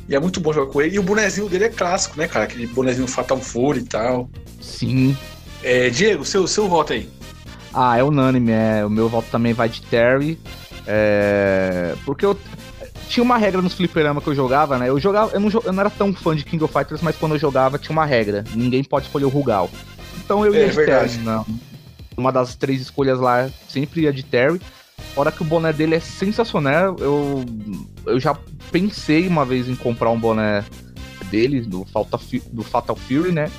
e 0.07 0.15
é 0.15 0.21
muito 0.21 0.41
bom 0.41 0.53
jogar 0.53 0.71
com 0.71 0.83
ele. 0.83 0.97
E 0.97 0.99
o 0.99 1.03
bonezinho 1.03 1.49
dele 1.49 1.65
é 1.65 1.71
clássico, 1.71 2.19
né, 2.19 2.29
cara? 2.29 2.45
Aquele 2.45 2.67
bonezinho 2.67 3.09
Fatal 3.09 3.41
Fury 3.41 3.81
e 3.81 3.85
tal. 3.85 4.29
Sim. 4.61 5.17
É, 5.63 5.89
Diego, 5.89 6.23
seu, 6.27 6.47
seu 6.47 6.69
voto 6.69 6.93
aí. 6.93 7.09
Ah, 7.81 7.97
é 7.97 8.03
unânime. 8.03 8.51
É. 8.53 8.85
O 8.85 8.91
meu 8.91 9.09
voto 9.09 9.29
também 9.31 9.53
vai 9.53 9.69
de 9.69 9.83
Terry. 9.83 10.39
É, 10.87 11.95
porque 12.05 12.25
eu 12.25 12.37
tinha 13.09 13.23
uma 13.23 13.37
regra 13.39 13.61
nos 13.63 13.75
fliperama 13.75 14.21
que 14.21 14.27
eu 14.29 14.35
jogava, 14.35 14.79
né? 14.79 14.89
Eu 14.89 14.99
jogava, 14.99 15.33
eu 15.35 15.41
não, 15.41 15.49
eu 15.65 15.73
não 15.73 15.81
era 15.81 15.91
tão 15.91 16.13
fã 16.15 16.35
de 16.35 16.45
King 16.45 16.63
of 16.65 16.73
Fighters, 16.73 17.01
mas 17.03 17.17
quando 17.17 17.33
eu 17.35 17.39
jogava 17.39 17.79
tinha 17.79 17.93
uma 17.93 18.05
regra. 18.07 18.43
Ninguém 18.55 18.83
pode 18.83 19.07
escolher 19.07 19.27
o 19.27 19.29
Rugal. 19.29 19.71
Então 20.19 20.45
eu 20.45 20.55
É, 20.55 20.61
ia 20.63 20.69
de 20.71 20.77
verdade. 20.77 21.13
Terry. 21.15 21.25
Não. 21.25 21.47
Uma 22.17 22.33
das 22.33 22.57
três 22.57 22.81
escolhas 22.81 23.21
lá 23.21 23.49
sempre 23.69 24.03
ia 24.03 24.13
de 24.13 24.23
Terry. 24.25 24.61
Fora 25.15 25.31
que 25.31 25.43
o 25.43 25.45
boné 25.45 25.73
dele 25.73 25.95
é 25.95 26.01
sensacional. 26.01 26.97
Eu, 26.99 27.45
eu 28.07 28.19
já 28.19 28.37
pensei 28.73 29.27
uma 29.29 29.45
vez 29.45 29.69
em 29.69 29.75
comprar 29.77 30.11
um 30.11 30.19
boné 30.19 30.65
dele, 31.31 31.61
do, 31.61 31.85
Falta, 31.93 32.19
Fu- 32.19 32.43
do 32.53 32.63
Fatal 32.63 32.97
Fury, 32.97 33.31
né? 33.33 33.51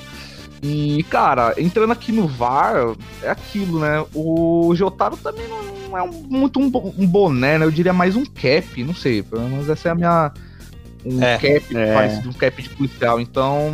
E, 0.62 1.02
cara, 1.04 1.54
entrando 1.56 1.92
aqui 1.92 2.12
no 2.12 2.26
VAR, 2.28 2.94
é 3.22 3.30
aquilo, 3.30 3.80
né? 3.80 4.04
O 4.14 4.72
Jotaro 4.74 5.16
também 5.16 5.46
não 5.48 5.96
é 5.96 6.02
um- 6.02 6.22
muito 6.28 6.60
um, 6.60 6.66
um 6.98 7.06
boné, 7.06 7.58
né? 7.58 7.64
Eu 7.64 7.70
diria 7.70 7.92
mais 7.92 8.14
um 8.14 8.24
cap, 8.26 8.84
não 8.84 8.94
sei. 8.94 9.22
Pelo 9.22 9.48
menos 9.48 9.68
essa 9.70 9.88
é 9.88 9.92
a 9.92 9.94
minha, 9.94 10.32
um 11.04 11.22
É. 11.22 11.38
cap 11.38 11.76
É. 11.76 11.94
parecido 11.94 12.28
um 12.28 12.32
cap 12.34 12.62
de 12.62 12.68
policial. 12.68 13.18
Então, 13.18 13.72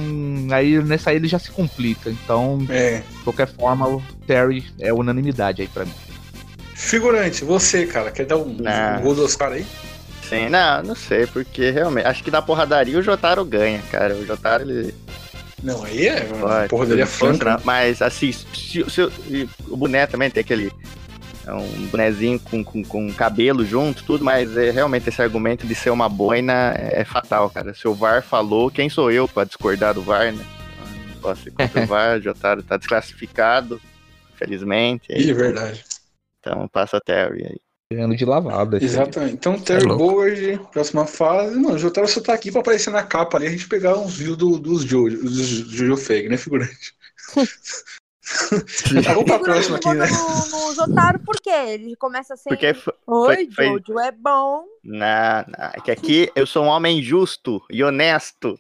aí 0.53 0.81
nessa 0.85 1.11
aí 1.11 1.17
ele 1.17 1.27
já 1.27 1.39
se 1.41 1.51
complica. 1.51 2.09
Então, 2.09 2.65
É. 2.69 2.99
de 3.01 3.23
qualquer 3.25 3.49
forma, 3.49 3.89
o 3.89 4.01
Terry 4.27 4.65
é 4.79 4.93
unanimidade 4.93 5.63
aí 5.63 5.69
pra 5.69 5.85
mim. 5.85 5.93
Figurante, 6.75 7.45
você, 7.45 7.87
cara, 7.87 8.11
quer 8.13 8.27
dar 8.27 8.37
um, 8.37 8.57
um 8.59 9.01
gol 9.03 9.15
do 9.15 9.25
Oscar 9.25 9.53
aí? 9.53 9.67
Sim, 10.29 10.49
não, 10.49 10.83
não 10.83 10.95
sei, 10.95 11.27
porque 11.27 11.71
realmente. 11.71 12.07
Acho 12.07 12.23
que 12.23 12.31
na 12.31 12.43
porradaria 12.43 12.99
o 12.99 13.03
Jotaro 13.03 13.45
ganha, 13.45 13.81
cara. 13.91 14.15
O 14.15 14.27
Jotaro 14.27 14.63
ele. 14.69 14.95
Não, 15.67 15.83
aí 15.83 16.07
é 16.07 16.21
Pode, 16.25 16.69
porra 16.69 16.87
dele 16.87 17.03
é 17.03 17.07
franca. 17.07 17.61
Mas 17.65 18.01
assim, 18.01 18.31
se, 18.31 18.89
se- 18.89 19.11
e 19.29 19.49
o 19.69 19.77
boné 19.77 20.07
também 20.07 20.31
tem 20.31 20.41
aquele. 20.41 20.71
É 21.45 21.53
um 21.53 21.87
bonezinho 21.89 22.39
com, 22.39 22.63
com, 22.63 22.85
com 22.85 23.13
cabelo 23.13 23.65
junto, 23.65 24.05
tudo, 24.05 24.25
mas 24.25 24.57
é, 24.57 24.71
realmente 24.71 25.09
esse 25.09 25.21
argumento 25.21 25.67
de 25.67 25.75
ser 25.75 25.91
uma 25.91 26.09
boina 26.09 26.73
é 26.77 27.05
fatal, 27.05 27.51
cara. 27.51 27.75
Se 27.75 27.87
o 27.89 27.95
VAR 27.95 28.23
falou, 28.23 28.71
quem 28.71 28.89
sou 28.89 29.11
eu 29.11 29.27
pra 29.29 29.43
discordar 29.45 29.93
do 29.95 30.03
VAR, 30.03 30.33
né? 30.33 30.45
Posso 31.21 31.49
ir 31.49 31.53
contra 31.53 31.83
o 31.83 31.87
VAR, 31.87 32.19
o 32.19 32.23
Jotaro 32.23 32.63
tá 32.63 32.77
desclassificado, 32.77 33.81
felizmente. 34.37 35.13
Ih, 35.13 35.31
é 35.31 35.35
verdade. 35.35 35.85
Então 36.41 36.69
passa 36.69 36.97
a 36.99 37.01
Terry 37.01 37.45
aí. 37.45 37.61
Ganhando 37.93 38.17
de 38.17 38.25
lavada. 38.25 38.83
Exatamente. 38.83 39.35
Então, 39.35 39.59
Terry 39.61 39.85
É 39.85 39.87
louco. 39.87 40.05
Board, 40.05 40.61
próxima 40.73 41.07
fase. 41.07 41.55
Mano, 41.55 41.75
o 41.77 41.79
Jotaro 41.79 42.09
só 42.09 42.21
tá 42.21 42.35
aqui 42.35 42.51
pra 42.51 42.61
aparecer 42.61 42.91
na 42.91 43.03
capa 43.05 43.37
ali, 43.39 43.47
a 43.47 43.51
gente 43.51 43.69
pegar 43.69 43.97
uns 43.97 44.17
views 44.17 44.37
do, 44.37 44.59
dos 44.59 44.83
Jojo, 44.83 45.23
dos 45.23 45.39
Jojo 45.39 45.97
Feg, 45.97 46.29
né, 46.29 46.37
figurante? 46.37 46.95
tá, 49.05 49.13
vamos 49.15 49.25
pra 49.25 49.39
próxima 49.39 49.77
aqui, 49.77 49.95
né? 49.95 50.07
no, 50.09 50.67
no 50.67 50.75
Jotaro, 50.75 51.21
por 51.21 51.37
quê? 51.41 51.51
Ele 51.51 51.95
começa 51.95 52.35
assim. 52.35 52.49
Porque 52.49 52.75
foi, 52.75 52.93
Oi, 53.07 53.37
foi- 53.37 53.51
foi- 53.53 53.67
Jojo, 53.87 54.01
é 54.01 54.11
bom. 54.11 54.65
Não, 54.83 55.45
não, 55.47 55.65
é 55.73 55.81
que 55.85 55.91
aqui 55.93 56.33
eu 56.35 56.45
sou 56.45 56.65
um 56.65 56.69
homem 56.69 57.01
justo 57.01 57.63
e 57.71 57.85
honesto. 57.85 58.59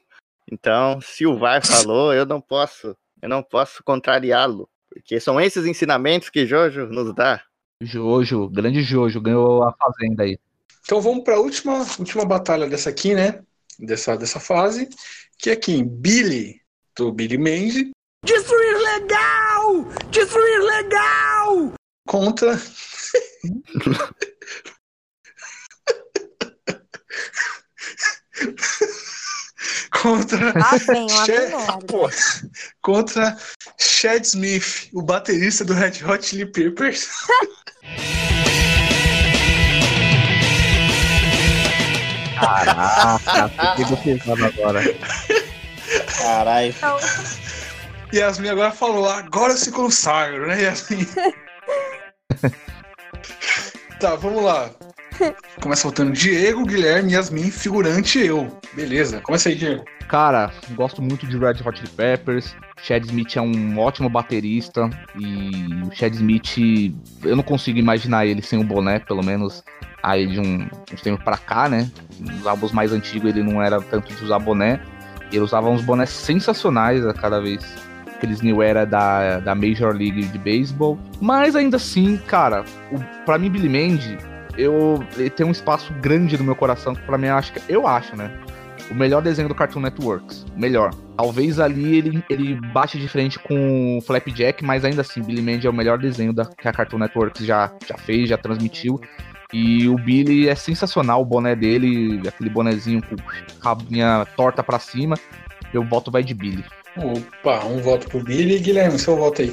Então, 0.51 1.01
se 1.01 1.27
o 1.27 1.37
VAR 1.37 1.61
falou, 1.66 2.14
eu 2.14 2.24
não 2.24 2.41
posso, 2.41 2.97
eu 3.20 3.29
não 3.29 3.43
posso 3.43 3.83
contrariá-lo, 3.83 4.68
porque 4.89 5.18
são 5.18 5.41
esses 5.41 5.66
ensinamentos 5.66 6.31
que 6.31 6.47
Jojo 6.47 6.87
nos 6.87 7.12
dá. 7.12 7.43
Jojo, 7.83 8.49
grande 8.49 8.83
Jojo, 8.83 9.20
ganhou 9.20 9.62
a 9.62 9.72
fazenda 9.72 10.22
aí. 10.22 10.39
Então 10.85 11.01
vamos 11.01 11.24
pra 11.24 11.41
última, 11.41 11.85
última 11.99 12.24
batalha 12.24 12.68
dessa 12.68 12.91
aqui, 12.91 13.14
né? 13.14 13.43
Dessa, 13.79 14.16
dessa 14.16 14.41
fase. 14.41 14.89
Que 15.39 15.51
é 15.51 15.57
quem? 15.57 15.87
Billy, 15.87 16.61
do 16.97 17.12
Billy 17.12 17.37
Mandy, 17.37 17.91
Destruir 18.24 18.79
legal! 18.79 19.85
Destruir 20.11 20.62
legal! 20.62 21.74
contra. 22.07 22.57
contra. 30.07 30.54
Pô, 31.88 32.09
contra 32.80 33.36
Chad 33.78 34.24
Smith, 34.24 34.88
o 34.92 35.02
baterista 35.02 35.64
do 35.64 35.74
Red 35.74 36.04
Hot 36.07 36.24
Chili 36.24 36.46
Peppers. 36.46 37.09
Caraca, 42.38 43.74
pegou 43.76 43.96
pesado 43.96 44.44
agora. 44.44 44.82
Caralho. 46.18 46.74
Yasmin 48.14 48.50
agora 48.50 48.70
falou, 48.70 49.09
agora 49.09 49.52
eu 49.52 49.57
se 49.57 49.72
consagro, 49.72 50.46
né, 50.46 50.62
Yasmin? 50.62 51.07
tá, 53.98 54.14
vamos 54.14 54.44
lá. 54.44 54.70
Começa 55.60 55.84
voltando 55.84 56.12
Diego, 56.12 56.64
Guilherme, 56.64 57.12
Yasmin, 57.12 57.50
figurante 57.50 58.18
eu. 58.18 58.48
Beleza, 58.74 59.20
começa 59.20 59.48
aí, 59.48 59.54
Diego. 59.54 59.84
Cara, 60.08 60.52
gosto 60.74 61.02
muito 61.02 61.26
de 61.26 61.36
Red 61.36 61.56
Hot 61.64 61.78
Chili 61.78 61.90
Peppers. 61.96 62.54
Chad 62.82 63.04
Smith 63.04 63.36
é 63.36 63.40
um 63.40 63.78
ótimo 63.78 64.08
baterista. 64.08 64.88
E 65.18 65.66
o 65.84 65.94
Chad 65.94 66.14
Smith, 66.14 66.56
eu 67.24 67.34
não 67.34 67.42
consigo 67.42 67.78
imaginar 67.78 68.26
ele 68.26 68.42
sem 68.42 68.58
o 68.58 68.64
boné, 68.64 69.00
pelo 69.00 69.24
menos 69.24 69.64
aí 70.02 70.26
de 70.26 70.38
um, 70.38 70.68
uns 70.92 71.02
tempos 71.02 71.24
pra 71.24 71.36
cá, 71.36 71.68
né? 71.68 71.90
Nos 72.20 72.46
álbuns 72.46 72.72
mais 72.72 72.92
antigos 72.92 73.30
ele 73.30 73.42
não 73.42 73.60
era 73.60 73.80
tanto 73.80 74.14
de 74.14 74.24
usar 74.24 74.38
boné. 74.38 74.80
Ele 75.32 75.40
usava 75.40 75.68
uns 75.68 75.82
bonés 75.82 76.10
sensacionais 76.10 77.04
a 77.04 77.12
cada 77.12 77.40
vez. 77.40 77.64
Aqueles 78.14 78.40
New 78.40 78.62
Era 78.62 78.86
da, 78.86 79.40
da 79.40 79.54
Major 79.54 79.92
League 79.92 80.22
de 80.22 80.38
Beisebol. 80.38 80.98
Mas 81.20 81.56
ainda 81.56 81.76
assim, 81.76 82.16
cara, 82.16 82.64
o, 82.92 83.24
pra 83.24 83.36
mim, 83.36 83.50
Billy 83.50 83.68
Mandy, 83.68 84.16
eu, 84.57 85.02
ele 85.16 85.30
tem 85.30 85.46
um 85.46 85.50
espaço 85.50 85.92
grande 85.94 86.36
no 86.38 86.44
meu 86.44 86.54
coração. 86.57 86.94
que 86.94 87.02
Pra 87.02 87.16
mim, 87.18 87.28
acho, 87.28 87.52
que- 87.52 87.62
eu 87.68 87.86
acho, 87.86 88.16
né? 88.16 88.30
o 88.88 88.94
melhor 88.94 89.20
desenho 89.20 89.48
do 89.48 89.54
Cartoon 89.54 89.80
Networks. 89.80 90.46
Melhor. 90.54 90.94
Talvez 91.16 91.59
ali 91.59 91.96
ele, 91.96 92.22
ele 92.30 92.54
bate 92.72 92.98
de 93.00 93.09
frente 93.09 93.36
com 93.36 93.98
o 93.98 94.00
Flapjack, 94.00 94.64
mas 94.64 94.84
ainda 94.84 95.00
assim, 95.00 95.20
Billy 95.22 95.42
Mandy 95.42 95.66
é 95.66 95.70
o 95.70 95.72
melhor 95.72 95.98
desenho 95.98 96.32
da, 96.32 96.44
que 96.44 96.68
a 96.68 96.72
Cartoon 96.72 96.98
Networks 96.98 97.44
já, 97.44 97.72
já 97.84 97.96
fez, 97.96 98.28
já 98.28 98.38
transmitiu. 98.38 99.00
E 99.52 99.88
o 99.88 99.96
Billy 99.96 100.48
é 100.48 100.54
sensacional, 100.54 101.20
o 101.20 101.24
boné 101.24 101.57
dele, 101.57 102.20
aquele 102.28 102.48
bonezinho 102.50 103.02
com 103.02 103.16
rabinha 103.61 104.24
torta 104.36 104.62
pra 104.62 104.78
cima. 104.78 105.16
Eu 105.74 105.82
voto 105.82 106.11
vai 106.11 106.22
de 106.22 106.34
Billy. 106.34 106.64
Opa, 106.96 107.64
um 107.64 107.78
voto 107.80 108.09
pro 108.09 108.22
Billy. 108.22 108.59
Guilherme, 108.61 108.98
seu 108.98 109.16
voto 109.16 109.42
aí. 109.42 109.52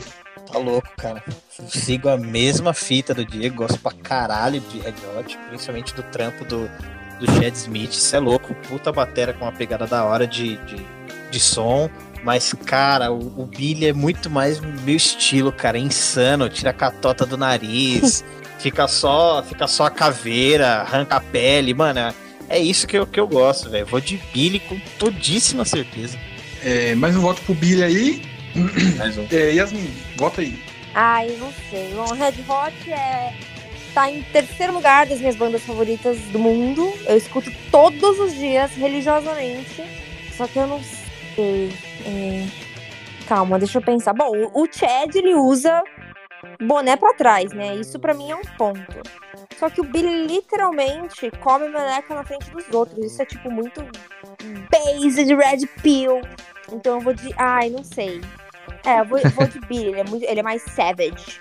Tá 0.54 0.60
louco, 0.60 0.88
cara. 0.98 1.24
Sigo 1.68 2.08
a 2.10 2.18
mesma 2.18 2.74
fita 2.74 3.14
do 3.14 3.26
Diego, 3.26 3.56
gosto 3.58 3.80
pra 3.80 3.92
caralho 3.92 4.62
de 4.62 4.80
Red 4.80 4.94
Hot, 5.18 5.38
principalmente 5.50 5.94
do 5.96 6.04
trampo 6.04 6.46
do, 6.46 6.70
do 7.20 7.26
Chad 7.34 7.56
Smith. 7.56 7.92
Isso 7.92 8.16
é 8.16 8.20
louco, 8.20 8.54
puta 8.70 8.92
batera 8.92 9.34
com 9.34 9.46
uma 9.46 9.52
pegada 9.52 9.88
da 9.88 10.04
hora 10.06 10.28
de, 10.28 10.58
de, 10.58 10.86
de 11.32 11.40
som. 11.40 11.90
Mas, 12.24 12.54
cara, 12.66 13.12
o, 13.12 13.42
o 13.42 13.46
Billy 13.48 13.88
é 13.88 13.94
muito 13.94 14.30
mais 14.30 14.60
meu 14.60 14.96
estilo, 14.96 15.52
cara. 15.52 15.78
É 15.78 15.82
insano, 15.82 16.48
tira 16.50 16.70
a 16.70 16.74
catota 16.74 17.26
do 17.26 17.36
nariz, 17.36 18.24
fica 18.60 18.88
só 18.88 19.44
fica 19.44 19.68
só 19.68 19.86
a 19.88 19.92
caveira, 19.92 20.82
arranca 20.82 21.16
a 21.16 21.20
pele. 21.20 21.74
Mano, 21.74 22.00
é- 22.00 22.14
é 22.50 22.60
isso 22.60 22.86
que 22.86 22.96
eu, 22.98 23.08
que 23.08 23.20
eu 23.20 23.28
gosto, 23.28 23.70
velho. 23.72 23.86
Vou 23.88 24.00
de 24.00 24.18
Billy 24.32 24.60
com 24.60 24.80
todíssima 25.00 25.66
certeza. 25.66 26.18
É, 26.64 26.94
mais 26.94 27.16
um 27.16 27.22
voto 27.22 27.42
pro 27.42 27.56
Billy 27.56 27.84
aí. 27.84 28.33
Mais 28.98 29.18
um. 29.18 29.28
É, 29.32 29.52
Yasmin, 29.52 29.94
vota 30.16 30.42
aí. 30.42 30.62
Ai, 30.94 31.36
não 31.40 31.52
sei. 31.70 31.94
Bom, 31.94 32.14
Red 32.14 32.44
Hot 32.48 32.92
é. 32.92 33.34
Tá 33.94 34.10
em 34.10 34.24
terceiro 34.24 34.74
lugar 34.74 35.06
das 35.06 35.20
minhas 35.20 35.36
bandas 35.36 35.62
favoritas 35.64 36.18
do 36.32 36.40
mundo. 36.40 36.92
Eu 37.06 37.16
escuto 37.16 37.52
todos 37.72 38.20
os 38.20 38.34
dias, 38.34 38.72
religiosamente. 38.72 39.84
Só 40.36 40.48
que 40.48 40.58
eu 40.58 40.68
não 40.68 40.82
sei. 41.36 41.72
É, 42.06 42.48
Calma, 43.28 43.58
deixa 43.58 43.78
eu 43.78 43.82
pensar. 43.82 44.14
Bom, 44.14 44.32
o 44.54 44.68
Chad 44.72 45.16
ele 45.16 45.36
usa 45.36 45.84
boné 46.62 46.96
pra 46.96 47.14
trás, 47.14 47.52
né? 47.54 47.76
Isso 47.76 48.00
pra 48.00 48.14
mim 48.14 48.32
é 48.32 48.36
um 48.36 48.44
ponto. 48.58 49.02
Só 49.58 49.70
que 49.70 49.80
o 49.80 49.84
Billy 49.84 50.28
literalmente 50.28 51.32
come 51.40 51.70
meleca 51.70 52.14
na 52.14 52.24
frente 52.24 52.50
dos 52.52 52.70
outros. 52.74 53.06
Isso 53.06 53.22
é 53.22 53.26
tipo 53.26 53.50
muito 53.50 53.82
base 54.70 55.24
de 55.24 55.36
Red 55.36 55.66
Pill. 55.82 56.22
Então 56.72 56.96
eu 56.96 57.02
vou 57.02 57.14
de. 57.14 57.34
Ai, 57.38 57.70
não 57.70 57.84
sei. 57.84 58.22
É, 58.86 59.00
eu 59.00 59.06
vou, 59.06 59.18
eu 59.18 59.30
vou 59.32 59.48
de 59.48 59.60
Billy. 59.62 59.88
Ele 59.90 60.00
é, 60.00 60.04
muito, 60.04 60.24
ele 60.24 60.40
é 60.40 60.44
mais 60.44 60.62
savage. 60.62 61.40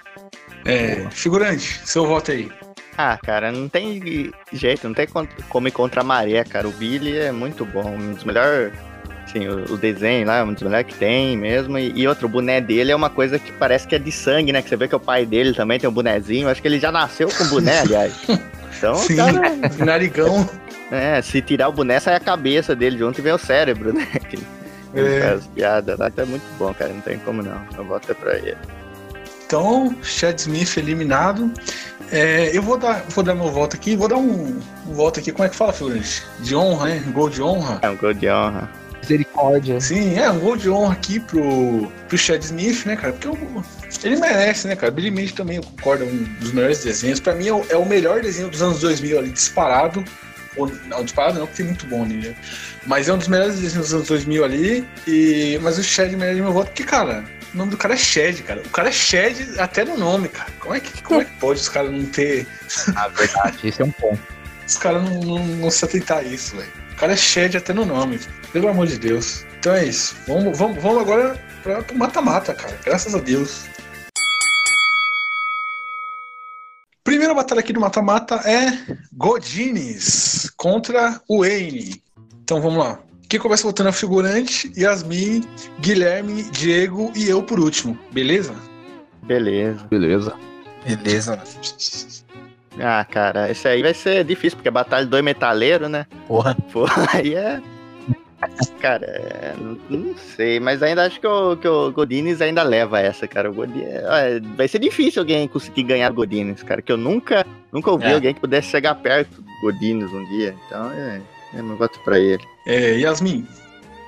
É, 0.64 1.09
figurante, 1.11 1.80
seu 1.84 2.07
voto 2.07 2.30
aí. 2.30 2.51
Ah, 2.97 3.18
cara, 3.22 3.51
não 3.51 3.68
tem 3.68 4.32
jeito, 4.53 4.86
não 4.86 4.95
tem 4.95 5.07
como 5.49 5.68
ir 5.68 5.72
contra 5.72 6.03
a 6.03 6.05
maré, 6.05 6.45
cara. 6.45 6.68
O 6.68 6.72
Billy 6.72 7.16
é 7.18 7.32
muito 7.32 7.64
bom, 7.64 7.97
um 7.97 8.12
dos 8.12 8.24
melhores. 8.24 8.72
Sim, 9.26 9.49
o, 9.49 9.72
o 9.72 9.76
desenho 9.78 10.26
lá 10.26 10.38
é 10.38 10.45
um 10.45 10.53
dos 10.53 10.62
melhores 10.62 10.86
que 10.86 10.99
tem 10.99 11.36
mesmo. 11.36 11.78
E, 11.78 11.93
e 11.97 12.07
outro, 12.07 12.26
o 12.26 12.30
boné 12.30 12.61
dele 12.61 12.93
é 12.93 12.97
uma 12.97 13.09
coisa 13.11 13.38
que 13.38 13.51
parece 13.53 13.88
que 13.88 13.95
é 13.95 13.99
de 13.99 14.12
sangue, 14.12 14.53
né? 14.53 14.61
Que 14.61 14.68
você 14.68 14.76
vê 14.76 14.86
que 14.86 14.95
o 14.95 15.01
pai 15.01 15.24
dele 15.24 15.55
também 15.55 15.80
tem 15.80 15.88
um 15.88 15.93
bonezinho. 15.93 16.49
Acho 16.49 16.61
que 16.61 16.68
ele 16.68 16.78
já 16.78 16.93
nasceu 16.93 17.28
com 17.28 17.47
boné, 17.49 17.80
aliás. 17.80 18.14
Então, 18.76 18.95
Sim, 18.97 19.16
cara, 19.16 19.40
narigão. 19.78 20.49
é, 20.90 21.22
se 21.22 21.40
tirar 21.40 21.68
o 21.68 21.72
boné, 21.72 22.01
sai 22.01 22.16
a 22.16 22.20
cabeça 22.20 22.74
dele 22.74 22.99
junto 22.99 23.20
e 23.20 23.22
vem 23.22 23.32
o 23.32 23.38
cérebro, 23.38 23.93
né? 23.93 24.09
Ele 24.95 25.14
É. 25.14 25.20
faz 25.30 25.47
piada 25.49 25.97
lá, 25.99 26.09
então 26.09 26.24
é 26.24 26.28
muito 26.28 26.45
bom, 26.59 26.72
cara. 26.74 26.93
Não 26.93 27.01
tem 27.01 27.18
como 27.20 27.43
não. 27.43 27.61
Eu 27.76 27.84
voto 27.84 28.11
é 28.11 28.14
pra 28.14 28.36
ele. 28.36 28.57
Então, 29.47 29.95
Chad 30.03 30.38
Smith 30.38 30.76
eliminado. 30.76 31.51
É, 32.11 32.51
eu 32.57 32.62
vou 32.62 32.76
dar, 32.76 33.05
vou 33.09 33.24
dar 33.24 33.34
meu 33.34 33.49
voto 33.51 33.74
aqui, 33.76 33.97
vou 33.97 34.07
dar 34.09 34.16
um, 34.16 34.59
um 34.86 34.93
voto 34.95 35.18
aqui, 35.20 35.32
como 35.32 35.45
é 35.45 35.49
que 35.49 35.57
fala, 35.57 35.72
figurante? 35.72 36.22
De 36.40 36.55
honra, 36.55 36.86
né? 36.88 37.05
Gol 37.12 37.30
de 37.30 37.43
honra. 37.43 37.78
É 37.82 37.88
um 37.88 37.97
gol 37.97 38.12
de 38.12 38.28
honra. 38.28 38.68
Misericórdia. 39.01 39.80
Sim, 39.80 40.18
é 40.18 40.30
um 40.30 40.38
gol 40.38 40.57
de 40.57 40.68
honra 40.70 40.93
aqui 40.93 41.18
pro, 41.20 41.90
pro 42.09 42.18
Chad 42.18 42.43
Smith, 42.43 42.84
né, 42.86 42.97
cara? 42.97 43.12
Porque 43.14 43.28
eu- 43.28 43.64
ele 44.05 44.16
merece, 44.16 44.68
né, 44.68 44.76
cara? 44.76 44.93
Billy 44.93 45.11
Mandy 45.11 45.32
também, 45.32 45.57
eu 45.57 45.62
concordo, 45.62 46.05
é 46.05 46.07
um 46.07 46.16
dos 46.38 46.53
melhores 46.53 46.84
desenhos. 46.84 47.18
Pra 47.18 47.34
mim 47.34 47.49
é 47.49 47.53
o, 47.53 47.64
é 47.70 47.76
o 47.76 47.84
melhor 47.86 48.20
desenho 48.20 48.49
dos 48.49 48.61
anos 48.62 48.80
2000 48.80 49.18
ali, 49.18 49.30
disparado. 49.30 50.05
Não, 50.86 51.05
disparado 51.05 51.38
não, 51.38 51.46
porque 51.46 51.62
tem 51.62 51.66
muito 51.66 51.86
bom 51.86 52.05
nele. 52.05 52.28
né? 52.28 52.34
Mas 52.86 53.09
é 53.09 53.12
um 53.12 53.18
dos 53.18 53.28
melhores 53.28 53.59
desenhos 53.59 53.86
dos 53.86 53.94
anos 53.94 54.09
2000 54.09 54.44
ali. 54.44 54.88
E, 55.07 55.59
mas 55.62 55.78
o 55.78 55.82
Chad 55.82 56.12
merece 56.12 56.40
meu 56.40 56.53
voto, 56.53 56.68
porque, 56.68 56.84
cara, 56.84 57.24
o 57.53 57.57
nome 57.57 57.70
do 57.70 57.76
cara 57.76 57.94
é 57.94 57.96
Shed, 57.96 58.42
cara. 58.42 58.61
O 58.64 58.70
cara 58.70 58.88
é 58.88 58.92
Shed 58.92 59.59
até 59.59 59.84
no 59.84 59.96
nome, 59.96 60.28
cara. 60.28 60.50
Como 60.59 60.74
é 60.74 60.80
que, 60.80 61.03
como 61.03 61.20
é 61.20 61.24
que 61.24 61.32
pode 61.32 61.61
os 61.61 61.68
caras 61.68 61.90
não 61.90 62.05
ter. 62.07 62.46
Na 62.94 63.09
verdade, 63.12 63.59
esse 63.68 63.82
é 63.82 63.84
um 63.84 63.90
ponto. 63.90 64.20
Os 64.66 64.76
caras 64.78 65.03
não, 65.03 65.20
não, 65.20 65.46
não 65.46 65.70
se 65.70 65.84
atentar 65.84 66.18
a 66.18 66.22
isso, 66.22 66.57
velho. 66.57 66.72
O 66.92 66.96
cara 66.96 67.12
é 67.12 67.16
Shed 67.16 67.57
até 67.57 67.72
no 67.72 67.84
nome, 67.84 68.20
pelo 68.53 68.68
amor 68.68 68.86
de 68.86 68.98
Deus. 68.98 69.44
Então 69.59 69.74
é 69.74 69.84
isso. 69.84 70.16
Vamos, 70.26 70.57
vamos, 70.57 70.82
vamos 70.82 71.03
agora 71.03 71.38
pra, 71.62 71.82
pro 71.82 71.96
mata-mata, 71.96 72.55
cara. 72.55 72.78
Graças 72.84 73.14
a 73.14 73.18
Deus. 73.18 73.64
Primeira 77.33 77.49
batalha 77.49 77.61
aqui 77.61 77.72
do 77.72 77.80
mata-mata 77.80 78.35
é 78.45 78.97
Godines 79.11 80.53
contra 80.55 81.18
o 81.26 81.41
Wayne. 81.41 82.03
Então 82.43 82.61
vamos 82.61 82.85
lá. 82.85 82.99
Quem 83.26 83.41
começa 83.41 83.62
votando 83.62 83.89
é 83.89 83.91
o 83.91 83.95
figurante, 83.95 84.70
Yasmin, 84.76 85.43
Guilherme, 85.80 86.43
Diego 86.51 87.11
e 87.16 87.26
eu 87.26 87.43
por 87.43 87.59
último. 87.59 87.99
Beleza? 88.12 88.55
Beleza. 89.22 89.83
Beleza. 89.89 90.35
Beleza. 90.87 91.43
Ah, 92.78 93.03
cara, 93.07 93.51
esse 93.51 93.66
aí 93.66 93.80
vai 93.80 93.95
ser 93.95 94.24
difícil, 94.24 94.59
porque 94.59 94.68
é 94.68 94.72
batalha 94.72 95.07
dois 95.07 95.24
metaleiros, 95.24 95.89
né? 95.89 96.07
Porra. 96.28 96.55
Porra, 96.70 97.09
aí 97.16 97.35
é. 97.35 97.62
Cara, 98.80 99.07
é, 99.07 99.55
não, 99.59 99.78
não 99.88 100.16
sei, 100.16 100.59
mas 100.59 100.82
ainda 100.82 101.05
acho 101.07 101.20
que 101.20 101.26
o, 101.26 101.57
que 101.57 101.68
o 101.68 101.93
Godines 101.93 102.40
ainda 102.40 102.62
leva 102.62 102.99
essa, 103.01 103.26
cara. 103.28 103.51
O 103.51 103.55
Godines, 103.55 103.86
é, 103.88 104.40
vai 104.57 104.66
ser 104.66 104.78
difícil 104.80 105.22
alguém 105.22 105.47
conseguir 105.47 105.84
ganhar 105.84 106.11
o 106.11 106.14
Godines, 106.14 106.62
cara, 106.62 106.82
que 106.82 106.90
eu 106.90 106.97
nunca, 106.97 107.47
nunca 107.72 107.90
ouvi 107.90 108.07
É. 108.07 108.14
alguém 108.14 108.34
que 108.34 108.40
pudesse 108.40 108.68
chegar 108.68 108.95
perto 108.97 109.40
do 109.40 109.47
Godines 109.62 110.12
um 110.12 110.24
dia. 110.26 110.55
Então, 110.66 110.90
é, 110.90 111.20
é 111.55 111.62
meu 111.62 111.76
voto 111.76 111.99
pra 112.05 112.18
ele. 112.18 112.43
É, 112.66 112.95
Yasmin, 112.99 113.47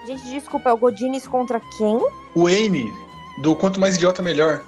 Gente, 0.06 0.22
desculpa, 0.28 0.68
é 0.68 0.72
o 0.72 0.76
Godines 0.76 1.26
contra 1.26 1.60
quem? 1.78 1.96
o 2.34 2.42
Wayne, 2.44 2.92
do 3.40 3.54
Quanto 3.56 3.80
Mais 3.80 3.96
Idiota 3.96 4.20
Melhor. 4.22 4.60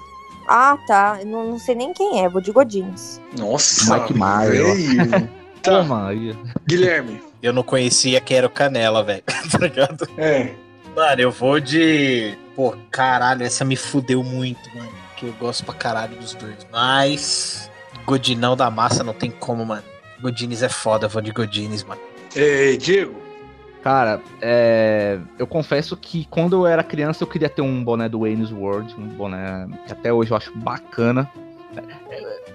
Ah, 0.47 0.77
tá. 0.87 1.17
Eu 1.19 1.27
não, 1.27 1.51
não 1.51 1.59
sei 1.59 1.75
nem 1.75 1.93
quem 1.93 2.23
é, 2.23 2.29
vou 2.29 2.41
de 2.41 2.51
Godines. 2.51 3.21
Nossa, 3.37 3.97
Mike 3.99 4.13
velho. 4.13 5.29
Tá, 5.61 5.81
Toma 5.81 6.07
aí. 6.07 6.33
Guilherme. 6.65 7.19
Eu 7.47 7.53
não 7.53 7.63
conhecia 7.63 8.19
que 8.21 8.33
era 8.33 8.45
o 8.45 8.49
Canela, 8.49 9.03
velho. 9.03 9.23
tá 9.51 9.57
ligado? 9.59 10.07
É, 10.17 10.53
Mano, 10.95 11.21
eu 11.21 11.31
vou 11.31 11.59
de. 11.59 12.35
Pô, 12.55 12.75
caralho, 12.89 13.43
essa 13.43 13.63
me 13.63 13.75
fudeu 13.75 14.23
muito, 14.23 14.67
mano. 14.75 14.89
Que 15.15 15.27
eu 15.27 15.33
gosto 15.33 15.63
pra 15.63 15.73
caralho 15.75 16.15
dos 16.17 16.33
dois. 16.33 16.65
Mas. 16.71 17.69
Godinão 18.05 18.55
da 18.55 18.71
massa 18.71 19.03
não 19.03 19.13
tem 19.13 19.29
como, 19.29 19.65
mano. 19.65 19.83
Godines 20.19 20.63
é 20.63 20.69
foda, 20.69 21.05
eu 21.05 21.09
vou 21.09 21.21
de 21.21 21.31
Godines, 21.31 21.83
mano. 21.83 22.01
é, 22.35 22.75
Diego. 22.77 23.15
Cara, 23.83 24.19
é, 24.41 25.19
eu 25.37 25.45
confesso 25.45 25.95
que 25.95 26.25
quando 26.29 26.55
eu 26.55 26.67
era 26.67 26.83
criança 26.83 27.23
eu 27.23 27.27
queria 27.27 27.47
ter 27.47 27.61
um 27.61 27.83
boné 27.83 28.09
do 28.09 28.21
Wayne's 28.21 28.51
World, 28.51 28.93
um 28.97 29.07
boné 29.07 29.67
que 29.85 29.93
até 29.93 30.11
hoje 30.11 30.31
eu 30.31 30.37
acho 30.37 30.51
bacana. 30.57 31.29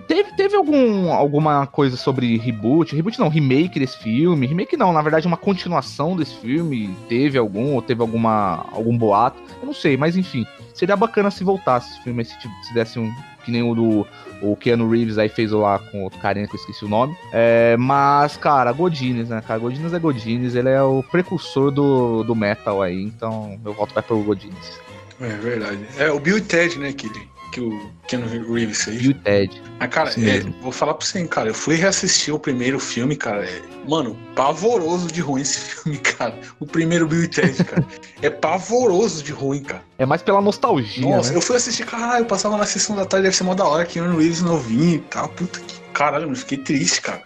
Teve, 0.07 0.33
teve 0.37 0.57
algum, 0.57 1.11
alguma 1.13 1.67
coisa 1.67 1.97
sobre 1.97 2.37
reboot? 2.37 2.95
Reboot 2.95 3.19
não, 3.19 3.29
remake 3.29 3.79
desse 3.79 3.99
filme. 3.99 4.47
Remake 4.47 4.77
não, 4.77 4.93
na 4.93 5.01
verdade, 5.01 5.27
uma 5.27 5.37
continuação 5.37 6.17
desse 6.17 6.35
filme. 6.37 6.95
Teve 7.09 7.39
algum, 7.39 7.75
ou 7.75 7.83
teve 7.83 8.03
alguma, 8.03 8.67
algum 8.73 8.97
boato. 8.97 9.41
Eu 9.61 9.67
não 9.67 9.75
sei, 9.75 9.97
mas 9.97 10.17
enfim. 10.17 10.47
Seria 10.75 10.97
bacana 10.97 11.31
se 11.31 11.45
voltasse 11.45 11.93
esse 11.93 12.03
filme, 12.03 12.25
se, 12.25 12.35
se 12.63 12.75
desse 12.75 12.99
um. 12.99 13.13
Que 13.45 13.51
nem 13.51 13.63
o 13.63 13.75
do. 13.75 14.07
O 14.41 14.57
Keanu 14.57 14.89
Reeves 14.89 15.19
aí 15.19 15.29
fez 15.29 15.53
lá 15.53 15.79
com 15.79 16.03
outro 16.03 16.19
carinha 16.19 16.47
que 16.47 16.55
eu 16.55 16.61
esqueci 16.61 16.85
o 16.85 16.89
nome. 16.89 17.17
É, 17.33 17.77
mas, 17.77 18.37
cara, 18.37 18.73
Godines, 18.73 19.29
né, 19.29 19.41
cara? 19.47 19.61
Godines 19.61 19.93
é 19.93 19.99
Godines, 19.99 20.55
ele 20.55 20.69
é 20.69 20.83
o 20.83 21.03
precursor 21.11 21.71
do, 21.71 22.25
do 22.25 22.35
metal 22.35 22.83
aí, 22.83 23.03
então 23.03 23.59
meu 23.63 23.73
voto 23.73 23.95
vai 23.95 24.03
pro 24.03 24.21
Godines. 24.23 24.81
É 25.21 25.29
verdade. 25.29 25.87
É 25.97 26.11
o 26.11 26.19
Bill 26.19 26.39
e 26.39 26.41
Ted, 26.41 26.79
né, 26.79 26.93
que, 26.93 27.09
que 27.53 27.61
o 27.61 27.91
Keanu 28.09 28.27
Reeves 28.53 28.83
fez. 28.83 29.03
E 29.05 29.09
o 29.11 29.15
Ted. 29.15 29.63
Ah, 29.79 29.87
cara, 29.87 30.09
Isso 30.11 30.21
é, 30.21 30.41
vou 30.63 30.73
falar 30.73 30.95
pra 30.95 31.07
você, 31.07 31.19
hein, 31.21 31.27
cara. 31.27 31.49
Eu 31.51 31.55
fui 31.55 31.77
reassistir 31.77 32.35
o 32.35 32.39
primeiro 32.39 32.81
filme, 32.81 33.15
cara. 33.15 33.45
É, 33.45 33.63
mano, 33.87 34.19
pavoroso 34.35 35.07
de 35.09 35.21
ruim 35.21 35.43
esse 35.43 35.59
filme, 35.85 35.99
cara. 35.99 36.37
O 36.59 36.67
primeiro 36.67 37.07
Bill 37.07 37.25
e 37.25 37.29
Ted, 37.29 37.63
cara. 37.65 37.87
é 38.23 38.31
pavoroso 38.31 39.23
de 39.23 39.33
ruim, 39.33 39.63
cara. 39.63 39.83
É 39.99 40.07
mais 40.07 40.23
pela 40.23 40.41
nostalgia, 40.41 41.03
Nossa, 41.09 41.31
né? 41.31 41.37
eu 41.37 41.41
fui 41.43 41.57
assistir, 41.57 41.85
caralho, 41.85 42.23
eu 42.23 42.27
passava 42.27 42.57
na 42.57 42.65
sessão 42.67 42.97
da 42.97 43.05
tarde, 43.05 43.25
deve 43.25 43.37
ser 43.37 43.45
mó 43.45 43.55
da 43.55 43.65
hora, 43.67 43.85
Keanu 43.85 44.17
Reeves 44.19 44.41
novinho 44.43 44.97
e 44.97 45.01
tal. 45.01 45.29
Puta 45.29 45.61
que 45.61 45.81
caralho, 45.93 46.25
mano, 46.25 46.37
fiquei 46.37 46.59
triste, 46.59 47.01
cara. 47.03 47.23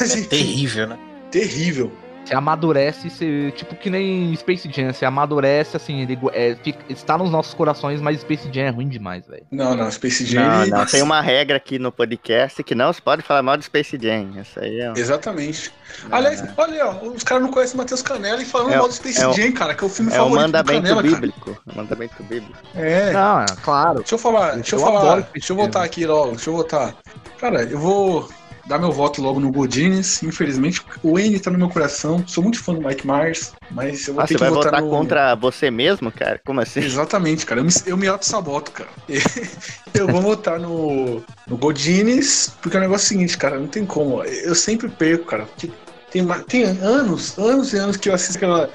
Mas 0.00 0.14
É 0.14 0.18
enfim, 0.20 0.28
terrível, 0.28 0.86
né? 0.88 0.98
terrível. 1.30 1.92
Você 2.24 2.34
amadurece, 2.34 3.10
você, 3.10 3.50
tipo 3.54 3.74
que 3.76 3.90
nem 3.90 4.34
Space 4.36 4.68
Jam, 4.72 4.92
você 4.92 5.04
amadurece, 5.04 5.76
assim, 5.76 6.00
ele 6.00 6.18
é, 6.32 6.56
fica- 6.62 6.82
está 6.88 7.18
nos 7.18 7.30
nossos 7.30 7.52
corações, 7.52 8.00
mas 8.00 8.20
Space 8.22 8.48
Jam 8.50 8.62
é 8.64 8.70
ruim 8.70 8.88
demais, 8.88 9.26
velho. 9.26 9.44
Não, 9.50 9.74
não, 9.76 9.90
Space 9.90 10.24
Jam. 10.24 10.42
Não, 10.42 10.62
ele- 10.62 10.70
não, 10.70 10.86
tem 10.86 11.02
uma 11.02 11.20
regra 11.20 11.58
aqui 11.58 11.78
no 11.78 11.92
podcast 11.92 12.62
que 12.64 12.74
não 12.74 12.92
se 12.92 13.02
pode 13.02 13.20
falar 13.22 13.42
mal 13.42 13.56
de 13.58 13.64
Space 13.66 13.98
Jam. 14.00 14.30
Essa 14.38 14.60
aí 14.60 14.80
é. 14.80 14.92
Exatamente. 14.96 15.70
Aliás, 16.10 16.42
olha 16.56 16.72
aí, 16.72 16.80
ó, 16.80 17.08
os 17.10 17.22
caras 17.22 17.42
não 17.42 17.50
conhecem 17.50 17.76
Matheus 17.76 18.00
Canela 18.00 18.40
e 18.40 18.44
falando 18.46 18.72
É 18.72 18.76
o- 18.76 18.78
mal 18.78 18.88
do 18.88 18.94
Space 18.94 19.20
é 19.20 19.28
o- 19.28 19.32
Jam, 19.34 19.52
cara, 19.52 19.74
que 19.74 19.84
é 19.84 19.86
o 19.86 19.90
filme 19.90 20.10
É 20.10 20.14
o 20.14 20.16
favorito 20.24 20.36
do 20.38 20.42
mandamento 20.46 20.82
Canela, 20.82 21.02
cara. 21.02 21.14
bíblico. 21.14 21.50
É 21.68 21.72
o 21.72 21.76
mandamento 21.76 22.22
bíblico. 22.22 22.58
É. 22.74 23.12
Não, 23.12 23.40
é 23.42 23.46
claro. 23.62 23.98
Deixa 23.98 24.14
eu 24.14 24.18
falar, 24.18 24.52
deixa 24.54 24.76
eu, 24.76 24.80
Eu 24.80 24.86
falar, 24.86 25.20
deixa 25.32 25.52
eu 25.52 25.56
voltar 25.56 25.84
aqui 25.84 26.06
logo, 26.06 26.30
deixa 26.30 26.48
eu 26.48 26.54
voltar. 26.54 26.94
Cara, 27.38 27.62
eu 27.64 27.78
vou 27.78 28.28
dar 28.66 28.78
meu 28.78 28.90
voto 28.90 29.20
logo 29.20 29.38
no 29.40 29.50
Godines, 29.50 30.22
infelizmente. 30.22 30.80
O 31.02 31.14
Wayne 31.14 31.38
tá 31.38 31.50
no 31.50 31.58
meu 31.58 31.68
coração, 31.68 32.24
sou 32.26 32.42
muito 32.42 32.62
fã 32.62 32.74
do 32.74 32.80
Mike 32.80 33.06
Myers, 33.06 33.52
mas 33.70 34.06
eu 34.08 34.14
vou 34.14 34.22
Ah, 34.22 34.26
ter 34.26 34.34
você 34.34 34.34
que 34.34 34.40
vai 34.40 34.50
votar 34.50 34.72
votar 34.72 34.82
no... 34.82 34.90
contra 34.90 35.34
você 35.34 35.70
mesmo, 35.70 36.10
cara? 36.10 36.40
Como 36.44 36.60
assim? 36.60 36.80
Exatamente, 36.80 37.44
cara, 37.44 37.60
eu 37.60 37.64
me, 37.64 37.72
eu 37.86 37.96
me 37.96 38.06
auto-saboto, 38.06 38.72
cara. 38.72 38.88
eu 39.92 40.06
vou 40.08 40.20
votar 40.20 40.58
no, 40.58 41.22
no 41.46 41.56
Godines, 41.56 42.54
porque 42.62 42.76
é 42.76 42.80
o 42.80 42.82
negócio 42.82 43.06
seguinte, 43.08 43.36
cara, 43.36 43.58
não 43.58 43.66
tem 43.66 43.84
como. 43.84 44.22
Eu 44.24 44.54
sempre 44.54 44.88
perco, 44.88 45.26
cara, 45.26 45.44
porque 45.46 45.70
tem, 46.10 46.26
tem 46.48 46.62
anos, 46.62 47.36
anos 47.38 47.72
e 47.72 47.76
anos 47.76 47.96
que 47.96 48.08
eu 48.08 48.14
assisto 48.14 48.36
aquela, 48.36 48.70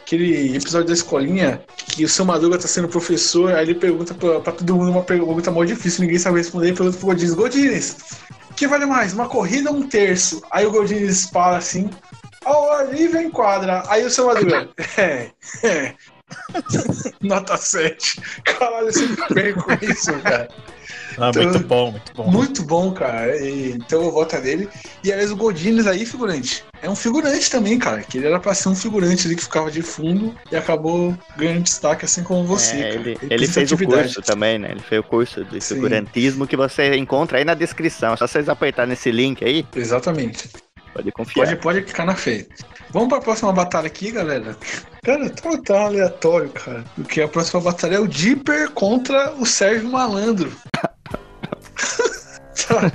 aquele 0.00 0.56
episódio 0.56 0.86
da 0.86 0.92
escolinha 0.92 1.60
que 1.76 2.04
o 2.04 2.08
seu 2.08 2.24
Madruga 2.24 2.58
tá 2.58 2.68
sendo 2.68 2.88
professor, 2.88 3.54
aí 3.54 3.64
ele 3.64 3.74
pergunta 3.74 4.14
pra, 4.14 4.40
pra 4.40 4.52
todo 4.52 4.76
mundo 4.76 4.90
uma 4.90 5.02
pergunta 5.02 5.50
mó 5.50 5.64
difícil, 5.64 6.02
ninguém 6.02 6.18
sabe 6.18 6.38
responder, 6.38 6.68
ele 6.68 6.76
pergunta 6.76 6.96
pro 6.96 7.08
Godines, 7.08 7.32
o 7.32 8.43
que 8.56 8.66
vale 8.66 8.86
mais, 8.86 9.12
uma 9.12 9.28
corrida 9.28 9.70
ou 9.70 9.76
um 9.76 9.88
terço? 9.88 10.42
Aí 10.50 10.66
o 10.66 10.70
Godines 10.70 11.28
fala 11.30 11.58
assim, 11.58 11.90
ao 12.44 12.72
ar 12.72 12.92
livre 12.92 13.22
em 13.22 13.30
quadra. 13.30 13.82
Aí 13.88 14.04
o 14.04 14.10
seu 14.10 14.26
Madruga, 14.26 14.68
é, 14.98 15.30
é. 15.62 15.94
Nota 17.20 17.56
7. 17.56 18.20
Caralho, 18.44 18.86
eu 18.88 18.92
sempre 18.92 19.34
perco 19.34 19.84
isso, 19.84 20.12
cara. 20.20 20.48
Ah, 21.18 21.28
Então- 21.30 21.42
muito 21.44 21.60
bom, 21.66 21.90
muito 21.92 22.12
bom. 22.14 22.30
Muito 22.30 22.62
bom, 22.64 22.92
cara. 22.92 23.36
E- 23.36 23.72
então 23.72 24.02
eu 24.02 24.10
voto 24.10 24.36
nele. 24.38 24.68
E 25.02 25.12
aliás, 25.12 25.30
o 25.30 25.36
Godines 25.36 25.86
aí, 25.86 26.04
figurante. 26.04 26.64
É 26.82 26.90
um 26.90 26.96
figurante 26.96 27.50
também, 27.50 27.78
cara. 27.78 28.02
Que 28.02 28.18
ele 28.18 28.26
era 28.26 28.40
pra 28.40 28.52
ser 28.54 28.68
um 28.68 28.74
figurante 28.74 29.26
ali 29.26 29.36
que 29.36 29.42
ficava 29.42 29.70
de 29.70 29.80
fundo 29.82 30.34
e 30.50 30.56
acabou 30.56 31.16
ganhando 31.36 31.62
destaque, 31.62 32.04
assim 32.04 32.22
como 32.24 32.44
você. 32.44 32.76
É, 32.76 32.82
cara. 32.82 32.94
ele, 32.94 33.16
tem 33.16 33.28
ele 33.30 33.46
fez 33.46 33.70
o 33.72 33.78
curso 33.78 34.20
também, 34.22 34.58
né? 34.58 34.70
Ele 34.72 34.80
fez 34.80 35.00
o 35.00 35.04
curso 35.04 35.44
de 35.44 35.60
Sim. 35.60 35.76
figurantismo 35.76 36.46
que 36.46 36.56
você 36.56 36.94
encontra 36.96 37.38
aí 37.38 37.44
na 37.44 37.54
descrição. 37.54 38.16
Só 38.16 38.26
vocês 38.26 38.48
apertar 38.48 38.86
nesse 38.86 39.10
link 39.10 39.44
aí, 39.44 39.64
Exatamente. 39.74 40.50
pode 40.92 41.12
confiar. 41.12 41.46
Pode, 41.46 41.56
pode 41.60 41.82
ficar 41.82 42.04
na 42.04 42.14
fé. 42.16 42.46
Vamos 42.90 43.08
pra 43.08 43.20
próxima 43.20 43.52
batalha 43.52 43.86
aqui, 43.86 44.10
galera. 44.10 44.56
Cara, 45.04 45.28
tá, 45.28 45.58
tá 45.58 45.80
aleatório, 45.82 46.48
cara. 46.48 46.82
Porque 46.94 47.20
a 47.20 47.28
próxima 47.28 47.60
batalha 47.60 47.96
é 47.96 48.00
o 48.00 48.08
Dipper 48.08 48.70
contra 48.70 49.34
o 49.34 49.44
Sérgio 49.44 49.90
Malandro. 49.90 50.50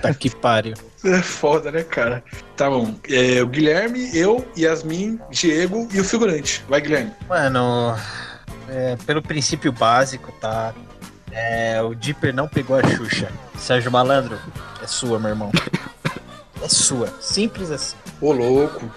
Tá 0.02 0.14
que 0.16 0.30
pariu. 0.32 0.74
é 1.06 1.22
foda, 1.22 1.72
né, 1.72 1.84
cara? 1.84 2.24
Tá 2.58 2.68
bom. 2.70 2.96
É, 3.08 3.42
o 3.44 3.48
Guilherme, 3.48 4.10
eu, 4.18 4.44
Yasmin, 4.58 5.20
Diego 5.30 5.88
e 5.94 6.00
o 6.00 6.04
figurante. 6.04 6.66
Vai, 6.68 6.82
Guilherme. 6.82 7.14
Mano, 7.28 7.96
é, 8.68 8.96
pelo 9.06 9.22
princípio 9.22 9.72
básico, 9.72 10.32
tá? 10.42 10.74
É, 11.32 11.80
o 11.84 11.94
Dipper 11.94 12.34
não 12.34 12.48
pegou 12.48 12.78
a 12.78 12.84
Xuxa. 12.84 13.32
Sérgio 13.60 13.92
Malandro, 13.92 14.40
é 14.82 14.88
sua, 14.88 15.20
meu 15.20 15.30
irmão. 15.30 15.52
É 16.62 16.68
sua. 16.68 17.14
Simples 17.22 17.70
assim. 17.70 17.96
Ô, 18.20 18.32
louco. 18.32 18.90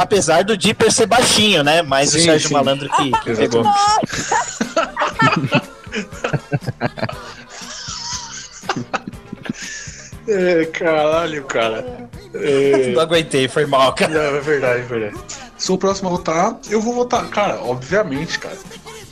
Apesar 0.00 0.44
do 0.44 0.56
Dipper 0.56 0.90
ser 0.90 1.04
baixinho, 1.04 1.62
né? 1.62 1.82
Mas 1.82 2.10
Sim, 2.10 2.20
o 2.20 2.22
Sérgio 2.22 2.48
sim. 2.48 2.54
Malandro 2.54 2.88
que, 2.88 3.10
que 3.10 3.36
pegou. 3.36 3.64
É, 10.28 10.64
caralho, 10.66 11.42
cara. 11.44 12.08
É... 12.32 12.92
Não 12.92 13.00
aguentei, 13.00 13.48
foi 13.48 13.66
mal, 13.66 13.92
cara. 13.92 14.12
Não, 14.12 14.36
é 14.36 14.40
verdade, 14.40 14.80
é 14.80 14.84
verdade. 14.84 15.16
Sou 15.58 15.74
o 15.74 15.78
próximo 15.78 16.08
a 16.08 16.12
votar. 16.12 16.56
Eu 16.70 16.80
vou 16.80 16.94
votar, 16.94 17.28
cara, 17.28 17.60
obviamente, 17.60 18.38
cara. 18.38 18.56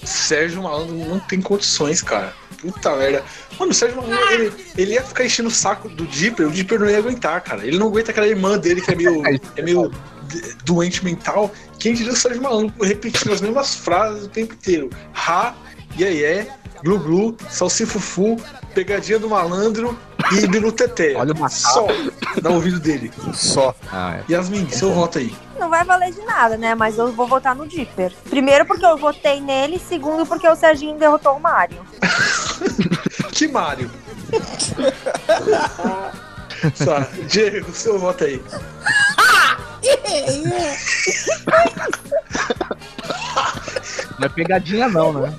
Sérgio 0.05 0.63
Malandro 0.63 0.95
não 0.95 1.19
tem 1.19 1.41
condições, 1.41 2.03
cara. 2.03 2.33
Puta 2.63 2.95
merda. 2.95 3.25
Mano, 3.59 3.73
o 3.73 3.75
Sérgio 3.75 4.01
Malandro, 4.01 4.33
ele, 4.33 4.53
ele 4.77 4.93
ia 4.93 5.03
ficar 5.03 5.25
enchendo 5.25 5.49
o 5.49 5.53
saco 5.53 5.89
do 5.89 6.07
Dipper, 6.07 6.47
o 6.47 6.53
Dipper 6.53 6.79
não 6.79 6.89
ia 6.89 6.99
aguentar, 6.99 7.41
cara. 7.43 7.67
Ele 7.67 7.79
não 7.79 7.89
aguenta 7.89 8.13
aquela 8.13 8.29
irmã 8.29 8.57
dele 8.57 8.81
que 8.81 8.93
é 8.93 8.95
meio, 8.95 9.23
é 9.57 9.63
meio 9.63 9.91
doente 10.65 11.05
mental. 11.05 11.51
Quem 11.79 11.95
diria 11.95 12.13
o 12.13 12.17
Sérgio 12.17 12.43
Malandro 12.43 12.75
repetindo 12.81 13.33
as 13.33 13.41
mesmas 13.41 13.75
frases 13.75 14.25
o 14.25 14.29
tempo 14.29 14.55
inteiro. 14.55 14.91
Ha, 15.15 15.55
iê, 15.99 16.47
glu 16.83 16.99
glu, 16.99 17.37
salsifufu, 17.51 18.37
pegadinha 18.75 19.19
do 19.19 19.29
malandro 19.29 19.99
e 20.33 20.47
bilu 20.47 20.71
teté. 20.73 21.15
Olha 21.19 21.33
o 21.33 21.39
macaco. 21.39 21.61
Só 21.61 21.87
no 22.43 22.55
ouvido 22.55 22.79
dele. 22.79 23.11
Só. 23.35 23.75
Ah, 23.91 24.17
é. 24.17 24.33
Yasmin, 24.33 24.71
seu 24.71 24.93
voto 24.93 25.19
aí. 25.19 25.35
não 25.59 25.69
vai 25.69 25.85
valer 25.85 26.13
de 26.13 26.23
nada, 26.23 26.57
né? 26.57 26.75
Mas 26.75 26.99
eu 26.99 27.13
vou 27.13 27.27
votar 27.27 27.55
no 27.55 27.67
Dipper. 27.67 28.13
Primeiro 28.29 28.65
porque 28.65 28.85
eu 28.85 28.97
votei 28.97 29.41
nele, 29.41 29.79
segundo 29.79 30.25
porque 30.27 30.49
o 30.49 30.55
Serginho 30.57 30.99
derrotou 30.99 31.37
o 31.37 31.41
Mario. 31.41 31.79
que 33.33 33.49
Mario? 33.49 33.91
Só, 36.75 37.01
Diego, 37.29 37.73
seu 37.73 37.99
voto 37.99 38.25
aí. 38.25 38.43
Não 44.19 44.27
é 44.27 44.29
pegadinha 44.29 44.89
não, 44.89 45.13
né? 45.13 45.35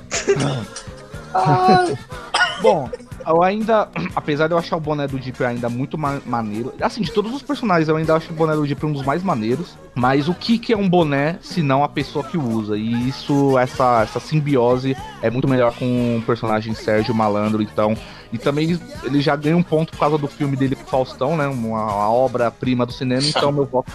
Bom, 2.61 2.89
eu 3.25 3.43
ainda, 3.43 3.89
apesar 4.15 4.47
de 4.47 4.53
eu 4.53 4.57
achar 4.57 4.77
o 4.77 4.79
boné 4.79 5.07
do 5.07 5.19
Dipper 5.19 5.47
ainda 5.47 5.69
muito 5.69 5.97
ma 5.97 6.19
maneiro, 6.25 6.73
assim, 6.81 7.01
de 7.01 7.11
todos 7.11 7.33
os 7.33 7.41
personagens 7.41 7.87
eu 7.87 7.95
ainda 7.95 8.15
acho 8.15 8.31
o 8.31 8.35
boné 8.35 8.55
do 8.55 8.65
Dipper 8.65 8.89
um 8.89 8.93
dos 8.93 9.05
mais 9.05 9.21
maneiros, 9.21 9.77
mas 9.93 10.27
o 10.27 10.33
que, 10.33 10.57
que 10.57 10.73
é 10.73 10.77
um 10.77 10.89
boné 10.89 11.37
se 11.41 11.61
não 11.61 11.83
a 11.83 11.89
pessoa 11.89 12.25
que 12.25 12.37
usa? 12.37 12.77
E 12.77 13.07
isso, 13.07 13.57
essa, 13.57 14.01
essa 14.03 14.19
simbiose 14.19 14.95
é 15.21 15.29
muito 15.29 15.47
melhor 15.47 15.73
com 15.75 16.17
o 16.17 16.21
personagem 16.23 16.73
Sérgio 16.73 17.13
Malandro, 17.13 17.61
então, 17.61 17.95
e 18.31 18.37
também 18.37 18.71
ele, 18.71 18.81
ele 19.03 19.21
já 19.21 19.35
ganha 19.35 19.57
um 19.57 19.63
ponto 19.63 19.91
por 19.91 19.99
causa 19.99 20.17
do 20.17 20.27
filme 20.27 20.55
dele 20.55 20.75
com 20.75 20.83
o 20.83 20.87
Faustão, 20.87 21.35
né, 21.37 21.47
uma, 21.47 21.83
uma 21.83 22.11
obra-prima 22.11 22.85
do 22.85 22.91
cinema, 22.91 23.23
então 23.23 23.51
meu 23.51 23.65
voto 23.65 23.91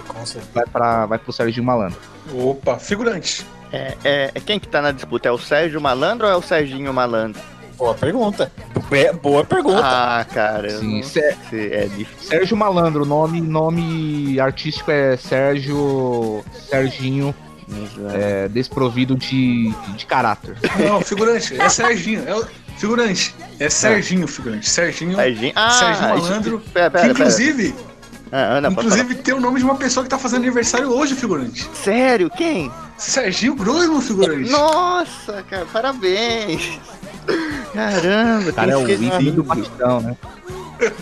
vai, 0.52 0.64
pra, 0.66 1.06
vai 1.06 1.18
pro 1.18 1.32
Sérgio 1.32 1.62
Malandro. 1.62 1.98
Opa, 2.32 2.78
figurante. 2.78 3.46
É, 3.72 3.96
é, 4.04 4.30
é 4.34 4.40
quem 4.40 4.58
que 4.60 4.68
tá 4.68 4.80
na 4.80 4.92
disputa? 4.92 5.28
É 5.28 5.32
o 5.32 5.38
Sérgio 5.38 5.80
Malandro 5.80 6.26
ou 6.26 6.32
é 6.32 6.36
o 6.36 6.42
Serginho 6.42 6.92
Malandro? 6.92 7.40
Boa 7.76 7.94
pergunta. 7.94 8.52
Boa 9.20 9.44
pergunta. 9.44 9.80
Ah, 9.82 10.24
cara. 10.24 10.70
Sim, 10.78 10.98
não 10.98 11.02
Sé- 11.02 11.36
é 11.52 11.86
difícil. 11.86 12.28
Sérgio 12.28 12.56
Malandro, 12.56 13.04
nome, 13.04 13.40
nome 13.40 14.38
artístico 14.38 14.92
é 14.92 15.16
Sérgio 15.16 16.44
Serginho, 16.68 17.34
é, 18.12 18.48
desprovido 18.48 19.16
de, 19.16 19.74
de 19.96 20.06
caráter. 20.06 20.56
Não, 20.86 21.00
figurante, 21.00 21.60
é 21.60 21.68
Serginho. 21.68 22.22
É 22.28 22.34
o 22.36 22.46
figurante. 22.76 23.34
É 23.58 23.68
Serginho, 23.70 24.26
figurante. 24.26 24.68
Serginho. 24.68 25.16
Serginho. 25.16 25.52
Ah, 25.56 25.70
Serginho 25.70 26.08
Malandro. 26.08 26.62
pera, 26.72 26.90
pera, 26.90 27.04
que 27.06 27.10
inclusive, 27.12 27.74
Ah, 28.32 28.56
Ana, 28.56 28.68
inclusive 28.68 29.14
tem 29.16 29.34
o 29.34 29.40
nome 29.40 29.58
de 29.58 29.64
uma 29.64 29.76
pessoa 29.76 30.02
que 30.02 30.10
tá 30.10 30.18
fazendo 30.18 30.42
aniversário 30.42 30.88
hoje, 30.90 31.14
figurante. 31.14 31.68
Sério? 31.74 32.28
Quem? 32.30 32.70
Serginho 32.96 33.54
Groisman, 33.54 34.00
figurante. 34.00 34.50
Nossa, 34.50 35.44
cara, 35.48 35.66
parabéns. 35.72 36.78
Caramba, 37.72 38.52
Cara, 38.52 38.72
é 38.72 38.76
o 38.76 38.88
ícone 38.88 39.30
do 39.30 39.42
Batistão, 39.42 40.00
né? 40.00 40.16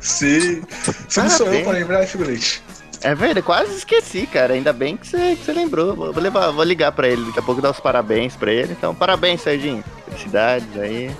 Sim. 0.00 0.62
Você 1.08 1.20
não 1.22 1.30
sou 1.30 1.52
eu 1.52 1.62
pra 1.62 1.72
lembrar, 1.72 2.06
figurante. 2.06 2.62
É 3.02 3.14
verdade, 3.14 3.42
quase 3.42 3.74
esqueci, 3.76 4.26
cara. 4.26 4.54
Ainda 4.54 4.72
bem 4.72 4.96
que 4.96 5.06
você, 5.06 5.36
que 5.36 5.44
você 5.44 5.52
lembrou. 5.52 5.94
Vou, 5.94 6.12
vou 6.12 6.22
levar, 6.22 6.50
vou 6.50 6.64
ligar 6.64 6.92
pra 6.92 7.08
ele, 7.08 7.24
daqui 7.26 7.38
a 7.38 7.42
pouco 7.42 7.62
dar 7.62 7.70
os 7.70 7.80
parabéns 7.80 8.36
pra 8.36 8.52
ele. 8.52 8.72
Então, 8.72 8.94
parabéns, 8.94 9.40
Serginho. 9.40 9.82
Felicidades 10.10 10.76
aí. 10.78 11.14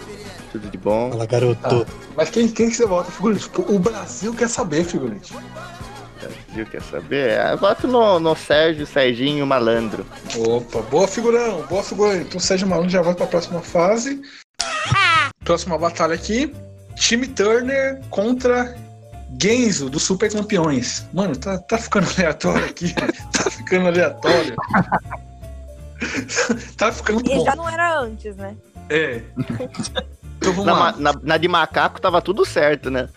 Tudo 0.53 0.69
de 0.69 0.77
bom. 0.79 1.11
Fala, 1.11 1.27
garoto. 1.27 1.87
Mas 2.17 2.29
quem, 2.31 2.49
quem 2.49 2.69
que 2.71 2.77
você 2.77 2.85
vota, 2.87 3.11
figurante? 3.11 3.49
O 3.69 3.79
Brasil 3.79 4.35
quer 4.35 4.49
saber, 4.49 4.85
figurante. 4.85 5.33
Viu, 6.51 6.67
quer 6.67 6.83
saber? 6.83 7.39
Ah, 7.41 7.53
Eu 7.53 7.59
voto 7.59 7.87
no, 7.87 8.19
no 8.19 8.35
Sérgio, 8.35 8.85
Serginho 8.87 9.47
Malandro. 9.47 10.05
Opa, 10.37 10.83
boa 10.83 11.07
figurão, 11.09 11.63
boa 11.67 11.83
figurante. 11.83 12.27
Então, 12.29 12.41
Sérgio 12.41 12.67
Malandro 12.69 12.91
já 12.91 13.01
vai 13.01 13.15
pra 13.15 13.27
próxima 13.27 13.61
fase. 13.61 14.21
Próxima 15.45 15.79
batalha 15.79 16.15
aqui: 16.15 16.53
time 16.97 17.27
Turner 17.29 18.01
contra 18.11 18.77
Genzo 19.41 19.89
dos 19.89 20.03
Super 20.03 20.31
Campeões. 20.31 21.07
Mano, 21.15 21.37
tá, 21.37 21.57
tá 21.59 21.79
ficando 21.79 22.09
aleatório 22.19 22.65
aqui. 22.67 22.93
tá 23.33 23.51
ficando 23.51 23.87
aleatório. 23.87 24.57
tá 26.77 26.93
ficando 26.93 27.21
E 27.25 27.37
bom. 27.37 27.45
já 27.45 27.55
não 27.57 27.69
era 27.69 27.99
antes, 27.99 28.37
né? 28.37 28.57
É. 28.91 29.23
Então 30.39 30.53
vamos 30.53 30.67
Na, 30.67 30.73
lá. 30.73 30.93
na- 30.99 31.21
na 31.23 31.37
de 31.37 31.49
macaco 31.49 32.01
tava 32.01 32.21
tudo 32.21 32.45
certo, 32.45 32.91
né? 32.91 33.09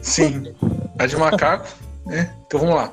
Sim. 0.00 0.52
A 0.98 1.06
de 1.06 1.16
macaco, 1.16 1.66
né? 2.06 2.32
Então 2.46 2.60
vamos 2.60 2.74
lá. 2.74 2.92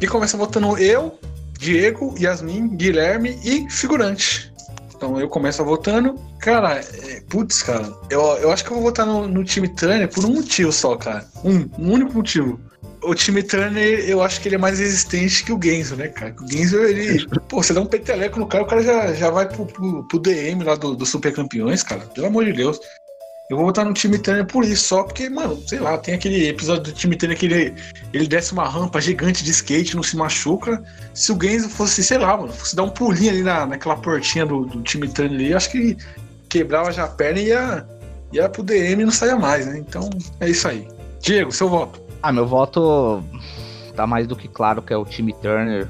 E 0.00 0.06
começa 0.06 0.36
votando 0.36 0.78
eu, 0.78 1.18
Diego, 1.58 2.14
Yasmin, 2.18 2.76
Guilherme 2.76 3.38
e 3.44 3.68
figurante. 3.70 4.52
Então 4.94 5.18
eu 5.18 5.28
começo 5.28 5.64
votando. 5.64 6.14
Cara, 6.40 6.78
é, 6.78 7.22
putz, 7.28 7.62
cara, 7.62 7.90
eu, 8.10 8.20
eu 8.38 8.52
acho 8.52 8.64
que 8.64 8.70
eu 8.70 8.74
vou 8.76 8.84
votar 8.84 9.06
no, 9.06 9.26
no 9.26 9.42
time 9.44 9.66
Turner 9.68 10.08
por 10.08 10.24
um 10.24 10.34
motivo 10.34 10.70
só, 10.70 10.94
cara. 10.96 11.26
Um, 11.42 11.68
um 11.78 11.92
único 11.92 12.12
motivo. 12.14 12.60
O 13.02 13.14
time 13.14 13.42
Turner, 13.42 14.00
eu 14.08 14.22
acho 14.22 14.40
que 14.40 14.48
ele 14.48 14.56
é 14.56 14.58
mais 14.58 14.78
resistente 14.78 15.44
que 15.44 15.52
o 15.52 15.60
Genzo, 15.62 15.96
né, 15.96 16.08
cara? 16.08 16.34
O 16.40 16.50
Genzo, 16.50 16.78
ele. 16.82 17.26
Pô, 17.48 17.62
você 17.62 17.72
dá 17.72 17.80
um 17.80 17.86
peteleco 17.86 18.38
no 18.38 18.46
cara, 18.46 18.64
o 18.64 18.66
cara 18.66 18.82
já, 18.82 19.12
já 19.14 19.30
vai 19.30 19.48
pro, 19.48 19.66
pro, 19.66 20.06
pro 20.06 20.18
DM 20.18 20.62
lá 20.64 20.74
do, 20.74 20.94
do 20.94 21.06
Super 21.06 21.32
Campeões, 21.32 21.82
cara. 21.82 22.00
Pelo 22.00 22.26
amor 22.26 22.44
de 22.44 22.52
Deus. 22.52 22.78
Eu 23.50 23.56
vou 23.56 23.66
botar 23.66 23.84
no 23.84 23.92
time 23.92 24.16
Turner 24.16 24.46
por 24.46 24.64
isso, 24.64 24.84
só 24.84 25.02
porque, 25.02 25.28
mano, 25.28 25.60
sei 25.66 25.80
lá, 25.80 25.98
tem 25.98 26.14
aquele 26.14 26.48
episódio 26.48 26.84
do 26.84 26.92
time 26.92 27.16
Turner 27.16 27.36
que 27.36 27.46
ele, 27.46 27.74
ele 28.12 28.28
desce 28.28 28.52
uma 28.52 28.68
rampa 28.68 29.00
gigante 29.00 29.42
de 29.42 29.50
skate, 29.50 29.96
não 29.96 30.04
se 30.04 30.16
machuca. 30.16 30.80
Se 31.12 31.32
o 31.32 31.38
Genzo 31.42 31.68
fosse, 31.68 32.04
sei 32.04 32.18
lá, 32.18 32.36
mano, 32.36 32.52
fosse 32.52 32.76
dar 32.76 32.84
um 32.84 32.90
pulinho 32.90 33.30
ali 33.30 33.42
na, 33.42 33.66
naquela 33.66 33.96
portinha 33.96 34.46
do, 34.46 34.66
do 34.66 34.80
time 34.82 35.08
Turner 35.08 35.32
ali, 35.32 35.50
eu 35.50 35.56
acho 35.56 35.68
que 35.68 35.96
quebrava 36.48 36.92
já 36.92 37.04
a 37.04 37.08
perna 37.08 37.40
e 37.40 37.46
ia, 37.46 37.86
ia 38.32 38.48
pro 38.48 38.62
DM 38.62 39.02
e 39.02 39.04
não 39.04 39.12
saia 39.12 39.34
mais, 39.34 39.66
né? 39.66 39.78
Então, 39.78 40.08
é 40.38 40.48
isso 40.48 40.68
aí. 40.68 40.86
Diego, 41.20 41.50
seu 41.50 41.68
voto. 41.68 42.09
Ah, 42.22 42.32
meu 42.32 42.46
voto 42.46 43.22
tá 43.96 44.06
mais 44.06 44.26
do 44.26 44.36
que 44.36 44.48
claro 44.48 44.82
que 44.82 44.92
é 44.92 44.96
o 44.96 45.04
time 45.04 45.32
Turner. 45.34 45.88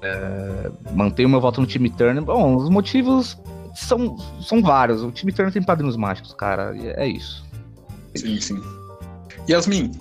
É, 0.00 0.70
mantenho 0.92 1.28
meu 1.28 1.40
voto 1.40 1.60
no 1.60 1.66
time 1.66 1.90
Turner. 1.90 2.22
Bom, 2.22 2.56
os 2.56 2.68
motivos 2.68 3.38
são, 3.74 4.16
são 4.40 4.62
vários. 4.62 5.02
O 5.02 5.10
time 5.10 5.32
Turner 5.32 5.52
tem 5.52 5.62
padrinhos 5.62 5.96
mágicos, 5.96 6.32
cara. 6.34 6.76
e 6.76 6.88
é 6.88 7.06
isso. 7.06 7.44
Sim, 8.14 8.40
sim. 8.40 8.60
Yasmin, 9.48 9.92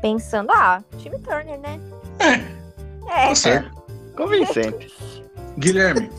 pensando, 0.00 0.50
ah, 0.52 0.82
time 0.98 1.18
Turner, 1.18 1.58
né? 1.58 1.80
É. 2.18 3.28
tá 3.28 3.34
certo. 3.34 3.70
Convincente. 4.16 4.92
Guilherme, 5.58 6.10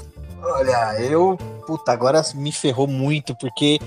Olha, 0.42 1.02
eu. 1.02 1.38
Puta, 1.68 1.92
agora 1.92 2.22
me 2.36 2.52
ferrou 2.52 2.88
muito, 2.88 3.36
porque. 3.36 3.80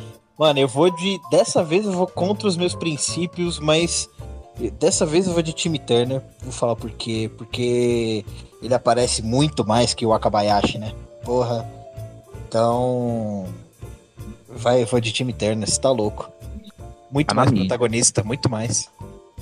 Mano, 0.42 0.58
eu 0.58 0.66
vou 0.66 0.90
de. 0.90 1.20
Dessa 1.30 1.62
vez 1.62 1.86
eu 1.86 1.92
vou 1.92 2.04
contra 2.08 2.48
os 2.48 2.56
meus 2.56 2.74
princípios, 2.74 3.60
mas. 3.60 4.10
Dessa 4.76 5.06
vez 5.06 5.28
eu 5.28 5.32
vou 5.34 5.40
de 5.42 5.52
time 5.52 5.78
Turner. 5.78 6.20
Vou 6.42 6.50
falar 6.52 6.74
por 6.74 6.90
quê. 6.90 7.30
Porque 7.38 8.24
ele 8.60 8.74
aparece 8.74 9.22
muito 9.22 9.64
mais 9.64 9.94
que 9.94 10.04
o 10.04 10.12
Akabayashi, 10.12 10.78
né? 10.78 10.92
Porra. 11.24 11.64
Então. 12.48 13.46
Vai, 14.48 14.82
eu 14.82 14.86
vou 14.86 14.98
de 15.00 15.12
time 15.12 15.32
Turner, 15.32 15.68
você 15.70 15.80
tá 15.80 15.92
louco. 15.92 16.28
Muito 17.08 17.28
Tá 17.28 17.34
mais 17.36 17.52
protagonista, 17.52 18.24
muito 18.24 18.50
mais. 18.50 18.90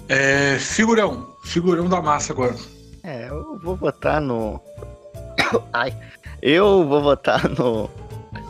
é, 0.07 0.59
figurão. 0.59 1.29
Figurão 1.45 1.89
da 1.89 2.03
massa 2.03 2.35
agora. 2.35 2.55
É, 3.03 3.31
eu 3.31 3.59
vou 3.59 3.75
votar 3.75 4.21
no. 4.21 4.61
Ai. 5.73 5.97
Eu 6.43 6.87
vou 6.87 7.03
votar 7.03 7.49
no. 7.49 7.89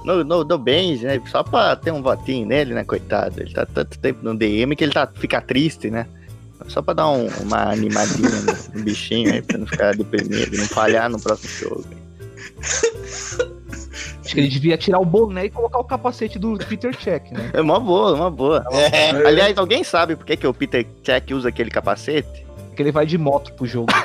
No, 0.04 0.24
no, 0.24 0.44
no 0.44 0.58
Benji, 0.58 1.04
né? 1.04 1.20
Só 1.30 1.42
pra 1.42 1.76
ter 1.76 1.90
um 1.92 2.02
votinho 2.02 2.46
nele, 2.46 2.72
né, 2.74 2.84
coitado? 2.84 3.40
Ele 3.40 3.52
tá 3.52 3.66
tanto 3.66 3.98
tempo 3.98 4.20
no 4.22 4.34
DM 4.36 4.74
que 4.74 4.82
ele 4.84 4.92
tá, 4.92 5.06
fica 5.14 5.40
triste, 5.40 5.90
né? 5.90 6.06
Só 6.68 6.80
pra 6.82 6.94
dar 6.94 7.08
um- 7.08 7.28
uma 7.40 7.70
animadinha 7.72 8.28
no, 8.30 8.78
no 8.78 8.84
bichinho 8.84 9.32
aí, 9.32 9.42
pra 9.42 9.58
não 9.58 9.66
ficar 9.66 9.94
deprimido, 9.96 10.56
não 10.56 10.66
falhar 10.66 11.08
no 11.10 11.18
próximo 11.20 11.50
jogo. 11.68 11.84
Acho 14.24 14.34
que 14.34 14.40
ele 14.40 14.48
devia 14.48 14.76
tirar 14.78 14.98
o 15.00 15.04
boné 15.04 15.46
e 15.46 15.50
colocar 15.50 15.78
o 15.78 15.84
capacete 15.84 16.38
do 16.38 16.56
Peter 16.58 16.94
Check, 16.96 17.32
né? 17.32 17.50
É 17.52 17.60
uma 17.60 17.80
boa, 17.80 18.14
uma 18.14 18.30
boa. 18.30 18.64
É, 18.70 19.10
Aliás, 19.26 19.56
alguém 19.58 19.82
sabe 19.82 20.14
por 20.16 20.24
que, 20.26 20.36
que 20.36 20.46
o 20.46 20.54
Peter 20.54 20.86
Check 21.02 21.30
usa 21.32 21.48
aquele 21.48 21.70
capacete? 21.70 22.46
Porque 22.68 22.82
ele 22.82 22.92
vai 22.92 23.06
de 23.06 23.18
moto 23.18 23.52
pro 23.54 23.66
jogo. 23.66 23.88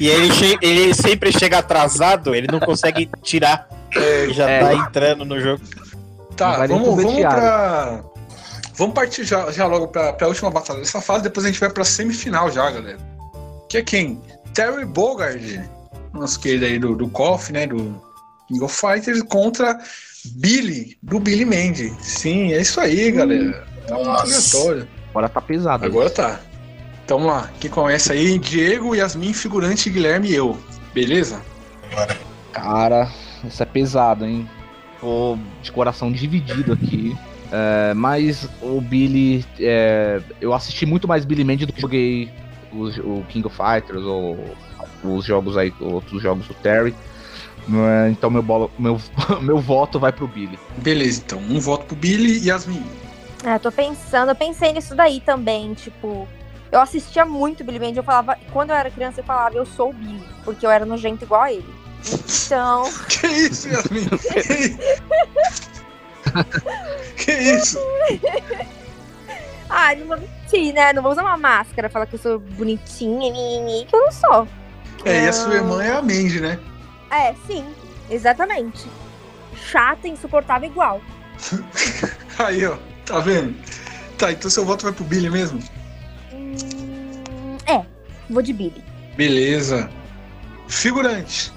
E 0.00 0.08
ele, 0.08 0.30
che- 0.32 0.58
ele 0.62 0.94
sempre 0.94 1.32
chega 1.32 1.58
atrasado, 1.58 2.34
ele 2.34 2.46
não 2.50 2.60
consegue 2.60 3.08
tirar. 3.22 3.68
Ele 3.94 4.32
já 4.32 4.48
É. 4.48 4.60
tá 4.60 4.74
entrando 4.74 5.24
no 5.24 5.40
jogo. 5.40 5.62
Tá, 6.36 6.66
nem 6.66 6.68
vamos, 6.78 7.02
vamos 7.02 7.20
pra. 7.20 8.02
Vamos 8.74 8.94
partir 8.94 9.24
já, 9.24 9.50
já 9.52 9.66
logo 9.66 9.88
pra, 9.88 10.12
pra 10.14 10.28
última 10.28 10.50
batalha 10.50 10.78
dessa 10.80 11.00
fase, 11.00 11.22
depois 11.24 11.44
a 11.44 11.48
gente 11.50 11.60
vai 11.60 11.68
pra 11.70 11.84
semifinal 11.84 12.50
já, 12.50 12.70
galera. 12.70 12.98
Que 13.68 13.78
é 13.78 13.82
quem? 13.82 14.20
Terry 14.54 14.84
Bogard, 14.86 15.62
nosso 16.12 16.40
querido 16.40 16.64
aí 16.64 16.78
do, 16.78 16.94
do 16.96 17.08
KOF, 17.08 17.52
né? 17.52 17.66
Do 17.66 18.00
King 18.48 18.64
of 18.64 18.74
Fighters, 18.74 19.22
contra 19.22 19.78
Billy, 20.36 20.96
do 21.02 21.20
Billy 21.20 21.44
Mandy. 21.44 21.94
Sim, 22.00 22.52
é 22.54 22.60
isso 22.62 22.80
aí, 22.80 23.10
galera. 23.12 23.66
Tá 23.86 23.94
muito 23.94 24.08
aleatório. 24.10 24.88
Agora 25.10 25.28
tá 25.28 25.40
pesado. 25.42 25.84
Agora 25.84 26.08
tá. 26.10 26.40
Então 27.04 27.18
vamos 27.18 27.32
lá. 27.34 27.50
Quem 27.60 27.70
começa 27.70 28.12
aí? 28.12 28.38
Diego, 28.38 28.94
Yasmin, 28.94 29.32
figurante, 29.32 29.90
Guilherme 29.90 30.28
e 30.30 30.34
eu. 30.34 30.58
Beleza? 30.94 31.40
Cara, 32.52 33.10
isso 33.44 33.62
é 33.62 33.66
pesado, 33.66 34.24
hein? 34.24 34.48
Tô 35.00 35.36
de 35.62 35.72
coração 35.72 36.12
dividido 36.12 36.72
aqui. 36.72 37.16
É, 37.50 37.92
mas 37.94 38.48
o 38.62 38.80
Billy. 38.80 39.44
é, 39.58 40.20
eu 40.40 40.54
assisti 40.54 40.86
muito 40.86 41.06
mais 41.08 41.24
Billy 41.24 41.44
Mandy 41.44 41.66
do 41.66 41.72
que 41.72 41.80
joguei 41.80 42.30
os- 42.72 42.96
o 42.98 43.22
King 43.28 43.46
of 43.46 43.54
Fighters 43.56 44.02
ou 44.04 44.54
os 45.04 45.24
jogos 45.24 45.56
aí, 45.56 45.72
outros 45.80 46.22
jogos 46.22 46.46
do 46.46 46.54
Terry. 46.54 46.94
É, 47.68 48.10
Então 48.10 48.30
meu, 48.30 48.42
bola, 48.42 48.70
meu, 48.78 48.98
meu 49.42 49.58
voto 49.58 49.98
vai 49.98 50.12
pro 50.12 50.26
Billy. 50.26 50.58
Beleza, 50.78 51.22
então. 51.24 51.38
Um 51.40 51.60
voto 51.60 51.84
pro 51.86 51.96
Billy 51.96 52.38
e 52.38 52.46
Yasmin. 52.48 52.82
É, 53.44 53.58
tô 53.58 53.70
pensando, 53.72 54.30
eu 54.30 54.34
pensei 54.36 54.72
nisso 54.72 54.94
daí 54.94 55.20
também, 55.20 55.74
tipo. 55.74 56.26
Eu 56.72 56.80
assistia 56.80 57.24
muito 57.26 57.62
Billy 57.62 57.78
Mandy, 57.78 57.98
eu 57.98 58.02
falava, 58.02 58.38
quando 58.50 58.70
eu 58.70 58.76
era 58.76 58.90
criança, 58.90 59.20
eu 59.20 59.24
falava, 59.24 59.54
eu 59.54 59.66
sou 59.66 59.90
o 59.90 59.92
Billy, 59.92 60.26
porque 60.42 60.64
eu 60.64 60.70
era 60.70 60.86
nojento 60.86 61.24
igual 61.24 61.42
a 61.42 61.52
ele. 61.52 61.74
Então, 62.46 62.84
Que 63.08 63.26
isso, 63.26 63.68
Yasmin? 63.68 64.08
que 67.14 67.32
isso? 67.32 67.78
ai, 69.68 69.96
não 69.96 70.06
vou 70.06 70.18
mentir, 70.18 70.72
né? 70.72 70.94
Não 70.94 71.02
vou 71.02 71.12
usar 71.12 71.20
uma 71.20 71.36
máscara, 71.36 71.90
falar 71.90 72.06
que 72.06 72.14
eu 72.14 72.18
sou 72.18 72.38
bonitinha, 72.38 73.30
que 73.86 73.94
eu 73.94 74.00
não 74.00 74.10
sou. 74.10 74.48
É, 75.04 75.24
e 75.24 75.28
a 75.28 75.32
sua 75.32 75.54
irmã 75.54 75.82
é 75.82 75.92
a 75.92 76.00
Mandy, 76.00 76.40
né? 76.40 76.58
É, 77.10 77.34
sim, 77.46 77.66
exatamente. 78.08 78.88
Chata, 79.54 80.08
insuportável 80.08 80.70
igual. 80.70 81.02
Aí, 82.38 82.64
ó. 82.64 82.78
Tá 83.04 83.18
vendo? 83.18 83.54
Tá, 84.16 84.32
então 84.32 84.50
seu 84.50 84.64
voto 84.64 84.84
vai 84.84 84.92
pro 84.92 85.04
Billy 85.04 85.28
mesmo? 85.28 85.62
É, 88.32 88.34
vou 88.34 88.42
de 88.42 88.52
Billy. 88.52 88.82
Beleza. 89.16 89.88
Figurante. 90.68 91.52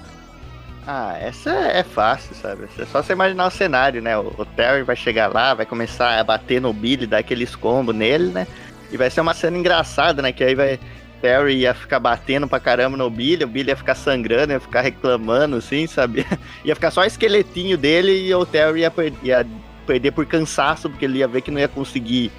Ah, 0.86 1.16
essa 1.20 1.50
é 1.50 1.82
fácil, 1.82 2.34
sabe? 2.36 2.66
É 2.78 2.84
só 2.84 3.02
você 3.02 3.12
imaginar 3.12 3.46
o 3.46 3.50
cenário, 3.50 4.00
né? 4.00 4.16
O, 4.16 4.32
o 4.38 4.44
Terry 4.44 4.82
vai 4.84 4.94
chegar 4.94 5.32
lá, 5.32 5.52
vai 5.54 5.66
começar 5.66 6.18
a 6.18 6.22
bater 6.22 6.60
no 6.60 6.72
Billy, 6.72 7.06
dar 7.06 7.18
aqueles 7.18 7.56
combos 7.56 7.94
nele, 7.94 8.26
né? 8.30 8.46
E 8.92 8.96
vai 8.96 9.10
ser 9.10 9.20
uma 9.20 9.34
cena 9.34 9.58
engraçada, 9.58 10.22
né? 10.22 10.32
Que 10.32 10.44
aí 10.44 10.54
vai. 10.54 10.78
Terry 11.20 11.54
ia 11.60 11.72
ficar 11.74 11.98
batendo 11.98 12.46
pra 12.46 12.60
caramba 12.60 12.96
no 12.96 13.08
Billy, 13.10 13.42
o 13.42 13.48
Billy 13.48 13.70
ia 13.70 13.76
ficar 13.76 13.94
sangrando, 13.94 14.52
ia 14.52 14.60
ficar 14.60 14.82
reclamando, 14.82 15.56
assim, 15.56 15.86
sabe? 15.86 16.26
Ia 16.62 16.74
ficar 16.74 16.90
só 16.90 17.00
o 17.00 17.04
esqueletinho 17.04 17.78
dele 17.78 18.12
e 18.28 18.34
o 18.34 18.44
Terry 18.44 18.80
ia, 18.80 18.90
per- 18.90 19.14
ia 19.22 19.46
perder 19.86 20.10
por 20.12 20.26
cansaço, 20.26 20.90
porque 20.90 21.06
ele 21.06 21.18
ia 21.18 21.26
ver 21.26 21.40
que 21.40 21.50
não 21.50 21.58
ia 21.58 21.68
conseguir 21.68 22.30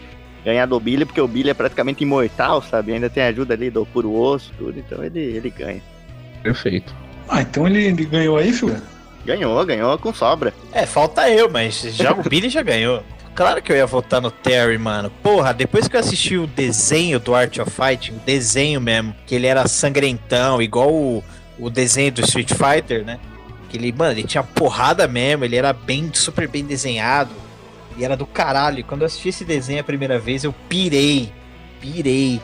ganhar 0.48 0.66
do 0.66 0.80
Billy, 0.80 1.04
porque 1.04 1.20
o 1.20 1.28
Billy 1.28 1.50
é 1.50 1.54
praticamente 1.54 2.04
imortal, 2.04 2.62
sabe? 2.62 2.93
Ainda 2.93 3.10
tem 3.10 3.24
ajuda 3.24 3.54
ali 3.54 3.70
do 3.70 3.86
puro 3.86 4.14
osso, 4.14 4.50
tudo, 4.58 4.80
então 4.80 5.04
ele, 5.04 5.20
ele 5.20 5.50
ganha. 5.50 5.82
Perfeito. 6.41 6.95
Ah, 7.28 7.41
então 7.41 7.68
ele, 7.68 7.84
ele 7.84 8.06
ganhou 8.06 8.38
aí, 8.38 8.54
filho? 8.54 8.82
Ganhou, 9.26 9.66
ganhou 9.66 9.98
com 9.98 10.14
sobra. 10.14 10.54
É, 10.72 10.86
falta 10.86 11.30
eu, 11.30 11.50
mas 11.50 11.82
já 11.93 12.14
o 12.14 12.24
Billy 12.24 12.48
já 12.48 12.62
ganhou. 12.62 13.04
Claro 13.36 13.62
que 13.62 13.74
eu 13.74 13.76
ia 13.76 13.86
votar 13.86 14.22
no 14.22 14.32
Terry, 14.32 14.78
mano. 14.78 15.12
Porra, 15.22 15.54
depois 15.54 15.89
que 15.89 15.98
eu 15.98 16.00
assisti 16.00 16.38
o 16.38 16.48
desenho 16.48 17.20
do 17.20 17.36
Art 17.36 17.58
of 17.60 17.70
Fighting, 17.70 18.14
o 18.14 18.20
desenho 18.26 18.80
mesmo, 18.80 19.14
que 19.26 19.36
ele 19.36 19.48
era 19.48 19.68
sangrentão, 19.68 20.62
igual 20.62 20.93
o, 20.93 21.22
o 21.60 21.70
desenho 21.70 22.14
do 22.14 22.22
Street 22.22 22.54
Fighter, 22.54 23.04
né? 23.04 23.20
Que 23.70 23.76
ele, 23.76 23.91
mano, 23.91 24.14
ele 24.14 24.24
tinha 24.24 24.43
porrada 24.43 25.10
mesmo, 25.10 25.43
ele 25.43 25.58
era 25.58 25.74
bem, 25.74 26.10
super 26.14 26.48
bem 26.48 26.64
desenhado. 26.64 27.32
E 27.98 28.06
era 28.06 28.16
do 28.16 28.26
caralho. 28.26 28.84
Quando 28.84 29.02
eu 29.02 29.08
assisti 29.08 29.30
esse 29.30 29.43
desenho 29.43 29.82
a 29.82 29.84
primeira 29.84 30.20
vez, 30.20 30.43
eu 30.43 30.54
pirei. 30.70 31.32
Pirei. 31.82 32.41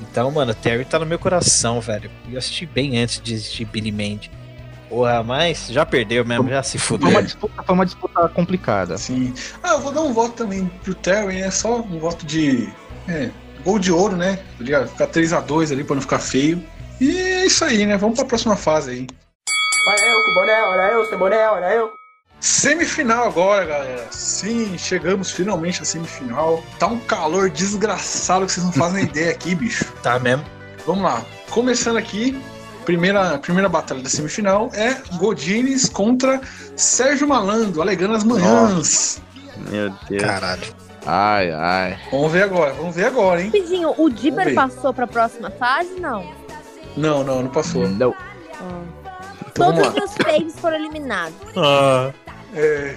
Então, 0.00 0.30
mano, 0.30 0.52
o 0.52 0.54
Terry 0.54 0.84
tá 0.84 0.98
no 0.98 1.06
meu 1.06 1.18
coração, 1.18 1.80
velho. 1.80 2.10
Eu 2.30 2.38
assisti 2.38 2.66
bem 2.66 2.98
antes 2.98 3.20
de 3.22 3.34
assistir 3.34 3.64
Billy 3.64 3.92
Mandy. 3.92 4.30
Porra, 4.88 5.22
mas 5.22 5.68
já 5.68 5.84
perdeu 5.84 6.24
mesmo, 6.24 6.48
já 6.48 6.62
se 6.62 6.78
Foi 6.78 6.98
fudeu. 6.98 7.08
uma 7.10 7.22
disputa, 7.22 7.62
foi 7.62 7.74
uma 7.74 7.84
disputa 7.84 8.28
complicada. 8.28 8.98
Sim. 8.98 9.32
Ah, 9.62 9.70
eu 9.72 9.80
vou 9.80 9.92
dar 9.92 10.02
um 10.02 10.12
voto 10.12 10.34
também 10.34 10.66
pro 10.82 10.94
Terry, 10.94 11.40
é 11.40 11.50
só 11.50 11.80
um 11.80 11.98
voto 11.98 12.24
de. 12.26 12.68
É, 13.08 13.30
gol 13.64 13.78
de 13.78 13.90
ouro, 13.90 14.16
né? 14.16 14.36
Tá 14.58 14.64
ligado? 14.64 14.88
Ficar 14.88 15.06
3x2 15.08 15.72
ali 15.72 15.84
pra 15.84 15.94
não 15.94 16.02
ficar 16.02 16.18
feio. 16.18 16.62
E 17.00 17.16
é 17.16 17.46
isso 17.46 17.64
aí, 17.64 17.84
né? 17.86 17.96
Vamos 17.96 18.16
pra 18.16 18.24
próxima 18.24 18.56
fase 18.56 18.90
aí. 18.90 19.06
Olha 19.88 20.06
eu 20.06 20.24
com 20.24 20.34
boné, 20.34 20.62
olha 20.62 20.92
eu 20.92 21.04
sem 21.06 21.18
boné, 21.18 21.48
olha 21.48 21.66
eu. 21.74 21.90
Semifinal 22.44 23.28
agora, 23.28 23.64
galera. 23.64 24.06
Sim, 24.10 24.76
chegamos 24.76 25.30
finalmente 25.30 25.80
à 25.80 25.84
semifinal. 25.86 26.62
Tá 26.78 26.86
um 26.86 27.00
calor 27.00 27.48
desgraçado 27.48 28.44
que 28.44 28.52
vocês 28.52 28.66
não 28.66 28.72
fazem 28.72 29.04
ideia 29.08 29.30
aqui, 29.30 29.54
bicho. 29.54 29.90
Tá 30.02 30.18
mesmo. 30.18 30.44
Vamos 30.84 31.04
lá. 31.04 31.24
Começando 31.48 31.96
aqui, 31.96 32.38
primeira, 32.84 33.38
primeira 33.38 33.66
batalha 33.66 34.02
da 34.02 34.10
semifinal 34.10 34.70
é 34.74 34.92
Godines 35.16 35.88
contra 35.88 36.38
Sérgio 36.76 37.26
Malandro, 37.26 37.80
alegando 37.80 38.14
as 38.14 38.24
manhãs. 38.24 39.22
Meu 39.70 39.90
Deus. 40.06 40.22
Caralho. 40.22 40.74
Ai, 41.06 41.50
ai. 41.50 41.98
Vamos 42.10 42.30
ver 42.30 42.42
agora, 42.42 42.74
vamos 42.74 42.94
ver 42.94 43.06
agora, 43.06 43.40
hein? 43.40 43.46
Rapidinho, 43.46 43.94
o 43.96 44.10
ver. 44.10 44.54
passou 44.54 44.92
pra 44.92 45.06
próxima 45.06 45.48
fase? 45.48 45.98
Não. 45.98 46.30
Não, 46.94 47.24
não, 47.24 47.42
não 47.42 47.50
passou. 47.50 47.88
Não. 47.88 48.14
Então 49.48 49.72
vamos 49.72 49.88
Todos 49.94 50.10
os 50.10 50.16
faves 50.16 50.58
foram 50.58 50.76
eliminados. 50.76 51.34
Ah, 51.56 52.12
É, 52.54 52.94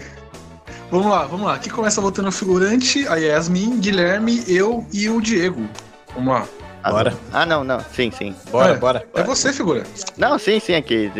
Vamos 0.89 1.07
lá, 1.07 1.25
vamos 1.25 1.45
lá. 1.45 1.55
Aqui 1.55 1.69
começa 1.69 1.99
votando 1.99 2.29
o 2.29 2.31
figurante, 2.31 3.05
a 3.07 3.15
Yasmin, 3.15 3.79
Guilherme, 3.79 4.43
eu 4.47 4.85
e 4.93 5.09
o 5.09 5.19
Diego. 5.19 5.67
Vamos 6.13 6.33
lá. 6.33 6.47
Bora. 6.89 7.13
Ah, 7.33 7.45
não, 7.45 7.63
não. 7.63 7.81
Sim, 7.93 8.09
sim. 8.11 8.33
bora, 8.49 8.73
É. 8.73 8.77
bora. 8.77 9.05
É 9.13 9.21
você, 9.21 9.51
figura. 9.51 9.83
Não, 10.15 10.39
sim, 10.39 10.59
sim, 10.61 10.75
aqui. 10.75 11.11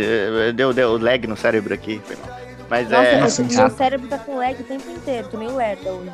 Deu, 0.56 0.72
deu 0.72 0.98
lag 0.98 1.28
no 1.28 1.36
cérebro 1.36 1.74
aqui. 1.74 2.02
Foi 2.06 2.16
mal. 2.16 2.40
Mas 2.70 2.90
Nossa, 2.90 3.04
é. 3.04 3.20
Nossa, 3.20 3.44
meu, 3.44 3.70
cérebro 3.72 4.08
tá 4.08 4.18
com 4.18 4.38
lag 4.38 4.56
o 4.58 4.64
tempo 4.64 4.90
inteiro. 4.90 5.28
Tô 5.28 5.38
meio 5.38 5.56
lerda 5.56 5.92
hoje. 5.92 6.12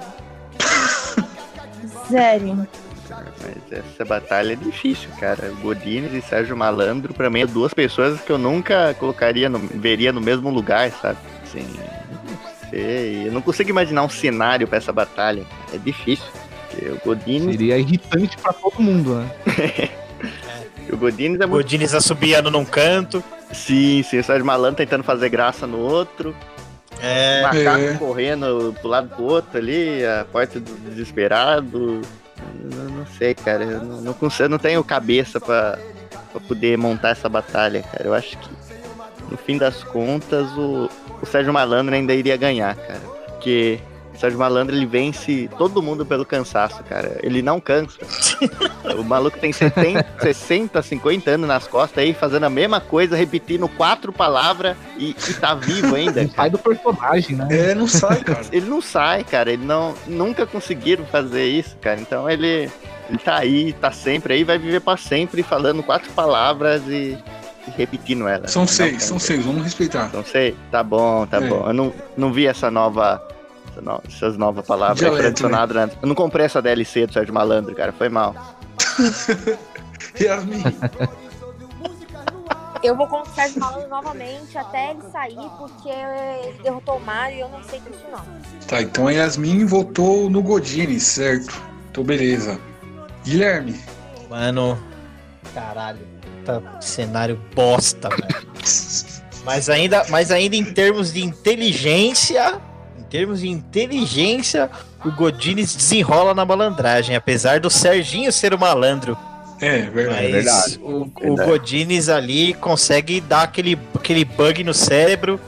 Sério. 2.10 2.68
Mas 3.10 3.84
essa 3.86 4.06
batalha 4.06 4.54
é 4.54 4.56
difícil, 4.56 5.10
cara. 5.20 5.52
Godines 5.62 6.14
e 6.14 6.22
Sérgio 6.22 6.58
Malandro, 6.58 7.14
pra 7.14 7.30
mim, 7.30 7.42
é 7.42 7.46
duas 7.46 7.74
pessoas 7.74 8.20
que 8.22 8.32
eu 8.32 8.40
nunca 8.40 8.96
colocaria, 8.96 9.48
no, 9.50 9.60
veria 9.60 10.12
no 10.12 10.22
mesmo 10.22 10.50
lugar, 10.50 10.90
sabe? 10.92 11.20
Assim, 11.44 11.68
Eu 12.74 13.32
não 13.32 13.42
consigo 13.42 13.70
imaginar 13.70 14.04
um 14.04 14.10
cenário 14.10 14.68
pra 14.68 14.78
essa 14.78 14.92
batalha. 14.92 15.46
É 15.74 15.78
difícil. 15.78 16.26
Porque 17.04 17.10
O 17.10 17.52
Seria 17.52 17.78
irritante 17.78 18.36
pra 18.38 18.52
todo 18.52 18.82
mundo, 18.82 19.16
né? 19.16 19.90
o 20.92 20.98
Godines 20.98 21.40
é 21.40 21.46
muito. 21.46 21.64
Godines 21.64 21.94
assobiando 21.94 22.50
num 22.50 22.66
canto. 22.66 23.24
Sim, 23.52 24.04
sim, 24.04 24.18
o 24.20 24.24
Sérgio 24.24 24.46
Malandro 24.46 24.78
tentando 24.78 25.04
fazer 25.04 25.30
graça 25.30 25.68
no 25.68 25.78
outro. 25.78 26.36
É. 27.00 27.42
macaco 27.42 27.84
É. 27.84 27.94
correndo 27.96 28.76
pro 28.80 28.90
lado 28.90 29.16
do 29.16 29.24
outro 29.24 29.58
ali, 29.58 30.04
a 30.06 30.26
porta 30.32 30.60
do 30.60 30.74
desesperado. 30.90 32.02
Eu 32.72 32.90
não 32.90 33.06
sei, 33.18 33.36
cara. 33.36 33.64
Eu 33.64 33.84
não, 33.84 34.02
não 34.02 34.14
consigo, 34.14 34.46
eu 34.46 34.50
não 34.50 34.58
tenho 34.58 34.84
cabeça 34.84 35.40
pra, 35.40 35.78
pra 36.32 36.42
poder 36.42 36.78
montar 36.78 37.10
essa 37.10 37.30
batalha, 37.30 37.84
cara. 37.84 38.06
Eu 38.06 38.14
acho 38.14 38.38
que 38.38 38.50
no 39.30 39.38
fim 39.38 39.58
das 39.58 39.84
contas 39.84 40.50
o, 40.58 40.90
o 41.24 41.26
Sérgio 41.26 41.54
Malandro 41.54 41.96
ainda 41.96 42.14
iria 42.14 42.36
ganhar, 42.36 42.76
cara. 42.76 43.00
Porque 43.28 43.80
o 44.14 44.18
Sérgio 44.18 44.38
Malandro 44.38 44.76
ele 44.76 44.86
vence 44.86 45.50
todo 45.58 45.82
mundo 45.82 46.06
pelo 46.06 46.26
cansaço, 46.26 46.84
cara. 46.84 47.18
Ele 47.24 47.42
não 47.42 47.62
cansa. 47.62 47.98
o 49.00 49.06
maluco 49.06 49.40
tem 49.40 49.54
70, 49.54 50.06
60, 50.22 50.82
50 50.82 51.32
anos 51.32 51.48
nas 51.48 51.66
costas 51.66 52.04
aí, 52.04 52.14
fazendo 52.14 52.44
a 52.44 52.50
mesma 52.50 52.82
coisa, 52.82 53.16
repetindo 53.16 53.70
quatro 53.70 54.12
palavras 54.12 54.76
e, 54.98 55.12
e 55.12 55.34
tá 55.36 55.56
vivo 55.56 55.96
ainda. 55.96 56.24
Não 56.24 56.30
sai 56.30 56.50
do 56.50 56.58
personagem, 56.58 57.38
né? 57.38 57.48
É, 57.50 57.74
não 57.74 57.88
sai, 57.88 58.20
cara. 58.20 58.46
Ele 58.52 58.70
não 58.70 58.82
sai, 58.82 59.24
cara. 59.24 59.50
Ele 59.50 59.66
não 59.66 59.96
nunca 60.06 60.46
conseguiram 60.46 61.06
fazer 61.06 61.46
isso, 61.46 61.78
cara. 61.78 62.02
Então 62.02 62.30
ele 62.30 62.70
ele 63.10 63.18
tá 63.18 63.38
aí, 63.38 63.72
tá 63.72 63.92
sempre 63.92 64.34
aí, 64.34 64.44
vai 64.44 64.58
viver 64.58 64.82
pra 64.82 64.98
sempre 64.98 65.42
falando 65.42 65.84
quatro 65.84 66.12
palavras 66.12 66.82
e 66.88 67.18
repetindo 67.78 68.28
elas. 68.28 68.52
São 68.52 68.68
seis, 68.68 69.04
são 69.04 69.18
seis, 69.20 69.46
vamos 69.46 69.64
respeitar. 69.64 70.10
Não 70.14 70.24
sei. 70.24 70.56
Tá 70.72 70.84
bom, 70.84 71.26
tá 71.26 71.38
É. 71.38 71.48
bom. 71.48 71.68
Eu 71.68 71.74
não, 71.74 71.94
não 72.18 72.32
vi 72.34 72.46
essa 72.48 72.70
nova 72.72 73.22
essa 73.72 73.82
no- 73.82 74.02
essas 74.08 74.38
novas 74.38 74.66
palavras 74.66 75.00
Dialeto, 75.00 75.46
antes. 75.48 75.98
Eu 76.02 76.08
não 76.08 76.16
comprei 76.16 76.46
essa 76.46 76.62
DLC 76.62 77.08
do 77.08 77.14
Sérgio 77.14 77.34
Malandro, 77.34 77.74
cara. 77.76 77.92
Foi 77.94 78.10
mal. 78.10 78.36
Yasmin, 80.20 80.62
Eu 82.84 82.96
vou 82.98 83.08
com 83.08 83.22
o 83.22 83.26
Sérgio 83.28 83.60
Malandro 83.62 83.90
novamente 83.90 84.58
até 84.58 84.92
ele 84.92 85.00
sair, 85.12 85.36
porque 85.58 85.90
ele 85.90 86.54
derrotou 86.62 86.98
o 86.98 87.00
Mario 87.00 87.38
e 87.38 87.40
eu 87.40 87.50
não 87.50 87.64
sei 87.64 87.80
disso 87.80 88.04
não. 88.12 88.20
tá, 88.68 88.82
então 88.82 89.08
a 89.08 89.12
Yasmin 89.12 89.66
votou 89.66 90.30
no 90.30 90.42
Godines, 90.44 91.04
certo? 91.04 91.60
Então 91.90 92.04
beleza. 92.04 92.60
Guilherme, 93.24 93.80
Mano. 94.30 94.78
Caralho. 95.54 96.00
Tá 96.46 96.62
cenário 96.82 97.40
bosta, 97.56 98.10
velho. 98.10 98.48
Mas 99.46 99.70
ainda, 99.70 100.06
mas 100.10 100.32
ainda 100.32 100.56
em 100.56 100.64
termos 100.64 101.12
de 101.14 101.24
inteligência. 101.24 102.62
Em 102.98 103.04
termos 103.04 103.42
de 103.42 103.50
inteligência, 103.50 104.70
o 105.06 105.12
Godines 105.12 105.76
desenrola 105.76 106.34
na 106.34 106.46
malandragem. 106.46 107.16
Apesar 107.16 107.60
do 107.60 107.70
Serginho 107.70 108.32
ser 108.32 108.54
o 108.54 108.60
malandro. 108.60 109.18
é, 109.60 109.82
verdade. 109.82 110.22
Mas 110.22 110.32
verdade. 110.32 110.80
o, 110.82 111.12
o. 111.32 111.36
Godines 111.36 112.10
ali 112.10 112.54
consegue 112.56 113.22
dar 113.22 113.44
aquele, 113.44 113.78
aquele 113.96 114.26
bug 114.26 114.64
no 114.64 114.74
cérebro 114.74 115.40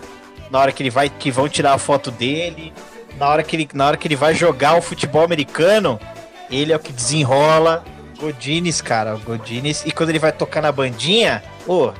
na 0.49 0.59
hora 0.59 0.71
que 0.71 0.81
ele 0.83 0.89
vai 0.89 1.09
que 1.09 1.31
vão 1.31 1.49
tirar 1.49 1.73
a 1.73 1.77
foto 1.77 2.11
dele. 2.11 2.73
na 3.19 3.27
hora 3.27 3.43
que 3.43 3.55
ele, 3.55 3.67
na 3.73 3.87
hora 3.87 3.97
que 3.97 4.07
ele 4.07 4.15
vai 4.15 4.33
jogar 4.33 4.77
o 4.77 4.81
futebol 4.81 5.23
americano, 5.23 5.99
ele 6.49 6.71
é 6.71 6.75
o 6.75 6.79
que 6.79 6.93
desenrola. 6.93 7.83
Godines, 8.15 8.81
cara, 8.81 9.15
o 9.15 9.19
Godines. 9.19 9.83
E 9.85 9.91
quando 9.91 10.09
ele 10.09 10.19
vai 10.19 10.31
tocar 10.31 10.61
na 10.61 10.71
bandinha, 10.71 11.43
pô, 11.65 11.93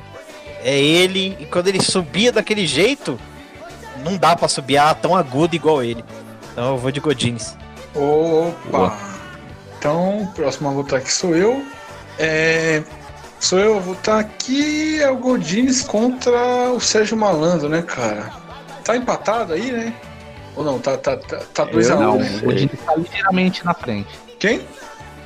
é 0.62 0.78
ele. 0.78 1.36
E 1.38 1.46
quando 1.46 1.68
ele 1.68 1.80
subia 1.80 2.32
daquele 2.32 2.66
jeito, 2.66 3.18
não 4.02 4.16
dá 4.16 4.34
pra 4.34 4.48
subir 4.48 4.78
tão 5.00 5.14
agudo 5.14 5.54
igual 5.54 5.82
ele. 5.82 6.04
Então 6.52 6.72
eu 6.72 6.78
vou 6.78 6.90
de 6.90 7.00
Godines. 7.00 7.56
Opa! 7.94 8.98
Então, 9.78 10.22
o 10.22 10.26
próximo 10.28 10.68
a 10.68 10.72
votar 10.72 10.98
aqui 10.98 11.12
sou 11.12 11.36
eu. 11.36 11.64
É, 12.18 12.82
sou 13.38 13.58
eu 13.58 13.76
a 13.76 13.80
votar 13.80 14.20
aqui 14.20 15.00
é 15.00 15.10
o 15.10 15.16
Godines 15.16 15.82
contra 15.82 16.70
o 16.72 16.80
Sérgio 16.80 17.16
Malandro, 17.16 17.68
né, 17.68 17.82
cara? 17.82 18.32
Tá 18.84 18.96
empatado 18.96 19.52
aí, 19.52 19.70
né? 19.70 19.94
Ou 20.56 20.64
não? 20.64 20.78
Tá 20.78 20.96
2x1, 20.96 21.00
tá, 21.00 21.16
tá, 21.16 21.38
tá 21.52 21.64
dois 21.64 21.90
a 21.90 21.96
um, 21.96 22.00
não, 22.00 22.18
né? 22.18 22.38
o 22.42 22.46
Godines 22.46 22.80
tá 22.84 22.94
ligeiramente 22.96 23.64
na 23.64 23.74
frente. 23.74 24.08
Quem? 24.38 24.66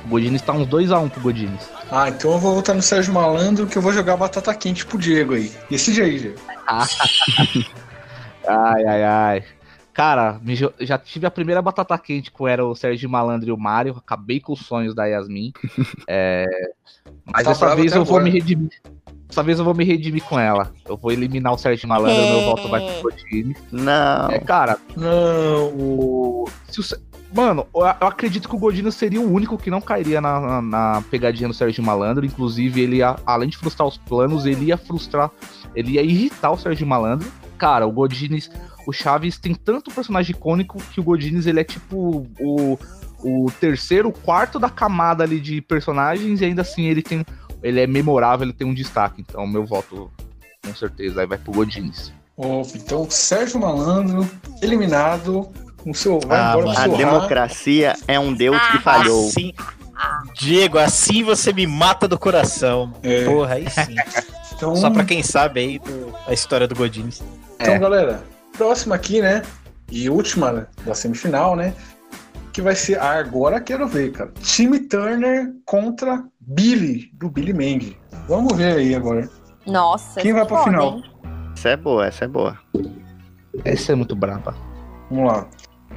O 0.05 0.09
Godines 0.09 0.41
tá 0.41 0.53
uns 0.53 0.67
2x1 0.67 1.09
pro 1.09 1.21
Godines. 1.21 1.69
Ah, 1.91 2.09
então 2.09 2.31
eu 2.31 2.39
vou 2.39 2.55
votar 2.55 2.75
no 2.75 2.81
Sérgio 2.81 3.13
Malandro 3.13 3.67
que 3.67 3.77
eu 3.77 3.81
vou 3.81 3.93
jogar 3.93 4.17
batata 4.17 4.53
quente 4.53 4.85
pro 4.85 4.97
Diego 4.97 5.33
aí. 5.35 5.51
Decide 5.69 6.01
aí, 6.01 6.19
Diego. 6.19 6.39
ai, 8.47 8.83
ai, 8.85 9.03
ai. 9.03 9.43
Cara, 9.93 10.39
já 10.79 10.97
tive 10.97 11.27
a 11.27 11.31
primeira 11.31 11.61
batata 11.61 11.97
quente 11.97 12.31
com 12.31 12.47
era 12.47 12.65
o 12.65 12.73
Sérgio 12.75 13.09
Malandro 13.09 13.49
e 13.49 13.51
o 13.51 13.57
Mário. 13.57 13.95
Acabei 13.97 14.39
com 14.39 14.53
os 14.53 14.61
sonhos 14.61 14.95
da 14.95 15.05
Yasmin. 15.05 15.51
É, 16.07 16.45
Mas 17.25 17.43
Tá 17.43 17.51
dessa 17.51 17.75
vez 17.75 17.91
eu 17.93 18.03
vou 18.05 18.17
agora. 18.17 18.23
me 18.23 18.29
redimir. 18.31 18.69
Dessa 19.27 19.43
vez 19.43 19.59
eu 19.59 19.65
vou 19.65 19.73
me 19.73 19.83
redimir 19.83 20.23
com 20.23 20.39
ela. 20.39 20.73
Eu 20.85 20.97
vou 20.97 21.11
eliminar 21.11 21.53
o 21.53 21.57
Sérgio 21.57 21.87
Malandro, 21.87 22.21
meu 22.21 22.41
voto 22.45 22.67
vai 22.69 22.81
pro 22.81 23.03
Godines. 23.03 23.57
Não. 23.71 24.29
É, 24.31 24.39
cara, 24.39 24.77
Não. 24.95 25.67
o. 25.73 26.49
se 26.69 26.79
o 26.79 26.83
Mano, 27.33 27.65
eu 27.73 27.85
acredito 27.85 28.49
que 28.49 28.55
o 28.55 28.59
Godinho 28.59 28.91
seria 28.91 29.21
o 29.21 29.31
único 29.33 29.57
que 29.57 29.69
não 29.69 29.79
cairia 29.79 30.19
na, 30.19 30.39
na- 30.39 30.61
na 30.61 31.01
pegadinha 31.09 31.47
do 31.47 31.53
Sérgio 31.53 31.83
Malandro. 31.83 32.25
Inclusive, 32.25 32.81
ele 32.81 32.97
ia, 32.97 33.15
além 33.25 33.47
de 33.49 33.57
frustrar 33.57 33.87
os 33.87 33.97
planos, 33.97 34.45
ele 34.45 34.65
ia 34.65 34.77
frustrar, 34.77 35.31
ele 35.73 35.91
ia 35.93 36.01
irritar 36.01 36.51
o 36.51 36.57
Sérgio 36.57 36.85
Malandro. 36.85 37.31
Cara, 37.57 37.87
o 37.87 37.91
Godines, 37.91 38.51
o 38.85 38.91
Chaves 38.91 39.37
tem 39.39 39.53
tanto 39.55 39.91
personagem 39.91 40.35
icônico 40.35 40.77
que 40.91 40.99
o 40.99 41.03
Godines 41.03 41.45
ele 41.45 41.59
é 41.61 41.63
tipo 41.63 42.27
o, 42.39 42.77
o 43.23 43.51
terceiro, 43.61 44.11
quarto 44.11 44.59
da 44.59 44.69
camada 44.69 45.23
ali 45.23 45.39
de 45.39 45.61
personagens 45.61 46.41
e 46.41 46.45
ainda 46.45 46.63
assim 46.63 46.85
ele 46.87 47.01
tem, 47.01 47.25
ele 47.63 47.79
é 47.79 47.87
memorável, 47.87 48.45
ele 48.45 48.53
tem 48.53 48.67
um 48.67 48.73
destaque. 48.73 49.21
Então, 49.21 49.47
meu 49.47 49.65
voto 49.65 50.11
com 50.65 50.75
certeza 50.75 51.21
aí 51.21 51.27
vai 51.27 51.37
pro 51.37 51.53
Godines. 51.53 52.11
Opa, 52.35 52.71
então, 52.75 53.07
Sérgio 53.09 53.59
Malandro, 53.59 54.27
eliminado. 54.61 55.47
O 55.85 55.93
seu, 55.93 56.19
vai 56.19 56.39
Ah, 56.39 56.51
embora 56.57 56.71
A 56.71 56.83
seu 56.83 56.97
democracia 56.97 57.93
é 58.07 58.19
um 58.19 58.33
Deus 58.33 58.59
que 58.71 58.79
falhou. 58.79 59.27
Assim, 59.27 59.53
Diego, 60.39 60.77
assim 60.77 61.23
você 61.23 61.51
me 61.53 61.65
mata 61.67 62.07
do 62.07 62.17
coração. 62.19 62.93
É. 63.03 63.25
Porra, 63.25 63.55
aí 63.55 63.69
sim. 63.69 63.95
Então, 64.61 64.75
Só 64.75 64.91
pra 64.91 65.03
quem 65.03 65.23
sabe 65.23 65.59
aí 65.59 65.79
do- 65.79 66.13
a 66.27 66.33
história 66.33 66.67
do 66.67 66.75
Godines. 66.75 67.23
Então, 67.59 67.73
É. 67.73 67.79
galera, 67.79 68.23
próxima 68.55 68.93
aqui, 68.93 69.19
né? 69.19 69.41
E 69.89 70.07
última 70.07 70.51
né, 70.51 70.67
da 70.85 70.93
semifinal, 70.93 71.55
né? 71.55 71.73
Que 72.53 72.61
vai 72.61 72.75
ser 72.75 72.99
ah, 72.99 73.13
agora 73.17 73.59
quero 73.59 73.87
ver, 73.87 74.11
cara. 74.11 74.31
Time 74.39 74.79
Turner 74.81 75.51
contra 75.65 76.23
Billy, 76.39 77.09
do 77.13 77.27
Billy 77.27 77.53
Mandy. 77.53 77.97
Vamos 78.27 78.55
ver 78.55 78.75
aí 78.77 78.93
agora. 78.93 79.27
Nossa. 79.65 80.21
Quem 80.21 80.31
vai 80.31 80.45
pra 80.45 80.57
foda, 80.59 80.69
final? 80.69 80.97
hein? 80.97 81.03
Essa 81.57 81.69
é 81.69 81.77
boa, 81.77 82.05
essa 82.05 82.25
é 82.25 82.27
boa. 82.27 82.59
Essa 83.65 83.93
é 83.93 83.95
muito 83.95 84.15
braba. 84.15 84.55
Vamos 85.09 85.25
lá. 85.31 85.47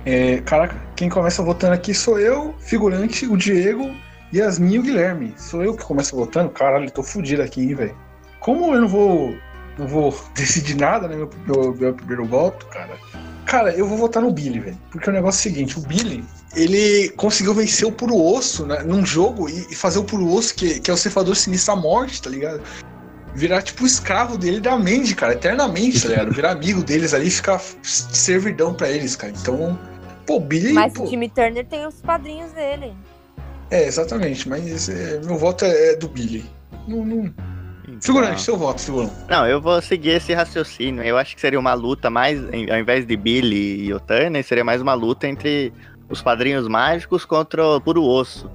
É, 0.07 0.39
caraca, 0.43 0.77
quem 0.95 1.09
começa 1.09 1.43
votando 1.43 1.73
aqui 1.73 1.95
sou 1.95 2.19
eu, 2.19 2.55
figurante, 2.59 3.27
o 3.27 3.37
Diego, 3.37 3.95
Yasmin 4.35 4.75
e 4.75 4.79
o 4.79 4.83
Guilherme. 4.83 5.35
Sou 5.37 5.63
eu 5.63 5.75
que 5.75 5.85
começo 5.85 6.15
votando? 6.15 6.51
Caralho, 6.51 6.91
tô 6.91 7.03
fudido 7.03 7.43
aqui, 7.43 7.63
hein, 7.63 7.75
velho. 7.75 7.97
Como 8.41 8.75
eu 8.75 8.81
não 8.81 8.89
vou. 8.89 9.35
Não 9.79 9.89
vou 9.89 10.17
decidir 10.37 10.77
nada, 10.77 11.09
né? 11.09 11.17
Meu, 11.17 11.31
meu, 11.47 11.75
meu 11.75 11.95
primeiro 11.95 12.27
voto, 12.27 12.67
cara. 12.67 12.99
Cara, 13.47 13.75
eu 13.75 13.87
vou 13.87 13.97
votar 13.97 14.23
no 14.23 14.31
Billy, 14.31 14.61
velho. 14.61 14.79
Porque 14.91 15.09
o 15.09 15.13
negócio 15.13 15.39
é 15.39 15.51
o 15.51 15.55
seguinte, 15.55 15.79
o 15.79 15.83
Billy, 15.83 16.25
ele 16.55 17.11
conseguiu 17.11 17.55
vencer 17.55 17.87
o 17.87 17.93
puro 17.93 18.17
osso 18.17 18.67
né, 18.67 18.83
num 18.83 19.05
jogo 19.05 19.49
e, 19.49 19.67
e 19.71 19.75
fazer 19.75 19.99
o 19.99 20.05
puro 20.05 20.31
osso, 20.33 20.55
que, 20.55 20.81
que 20.81 20.91
é 20.91 20.95
o 20.95 20.97
cefador 20.97 21.35
sinistro 21.35 21.75
à 21.75 21.77
morte, 21.77 22.23
tá 22.23 22.31
ligado? 22.31 22.63
Virar 23.35 23.63
tipo 23.63 23.85
escravo 23.85 24.39
dele 24.39 24.61
da 24.61 24.77
Mandy, 24.77 25.15
cara, 25.15 25.33
eternamente, 25.33 26.03
tá 26.03 26.09
ligado? 26.09 26.33
Virar 26.33 26.53
amigo 26.53 26.83
deles 26.83 27.13
ali 27.13 27.31
ficar 27.31 27.61
servidão 27.83 28.73
pra 28.73 28.89
eles, 28.89 29.17
cara. 29.17 29.33
Então, 29.37 29.79
pô, 30.27 30.41
Billy. 30.41 30.73
Mas 30.73 30.93
pô, 30.93 31.05
o 31.05 31.09
time 31.09 31.29
Turner 31.29 31.67
tem 31.67 31.87
os 31.87 32.01
padrinhos 32.01 32.53
dele. 32.53 32.93
É, 33.71 33.87
exatamente, 33.87 34.49
mas 34.49 34.89
é, 34.89 35.21
meu 35.25 35.37
voto 35.37 35.65
é, 35.65 35.93
é 35.93 35.97
do 35.97 36.09
Billy. 36.09 36.45
Não, 36.87 37.05
não... 37.05 37.35
Figurante, 38.01 38.41
seu 38.41 38.57
voto, 38.57 38.81
figurante. 38.81 39.13
Não, 39.29 39.47
eu 39.47 39.61
vou 39.61 39.81
seguir 39.81 40.11
esse 40.11 40.33
raciocínio. 40.33 41.03
Eu 41.03 41.17
acho 41.19 41.35
que 41.35 41.41
seria 41.41 41.61
uma 41.61 41.75
luta 41.75 42.09
mais, 42.11 42.39
em- 42.53 42.71
ao 42.71 42.79
invés 42.79 43.07
de 43.07 43.17
Billy 43.17 43.85
e 43.87 43.93
o 43.95 44.01
Turner, 44.01 44.43
seria 44.45 44.65
mais 44.65 44.81
uma 44.83 44.95
luta 44.95 45.27
entre 45.29 45.73
os 46.09 46.21
padrinhos 46.23 46.67
mágicos 46.67 47.25
contra 47.25 47.65
o 47.67 47.81
puro 47.81 48.03
osso. 48.03 48.51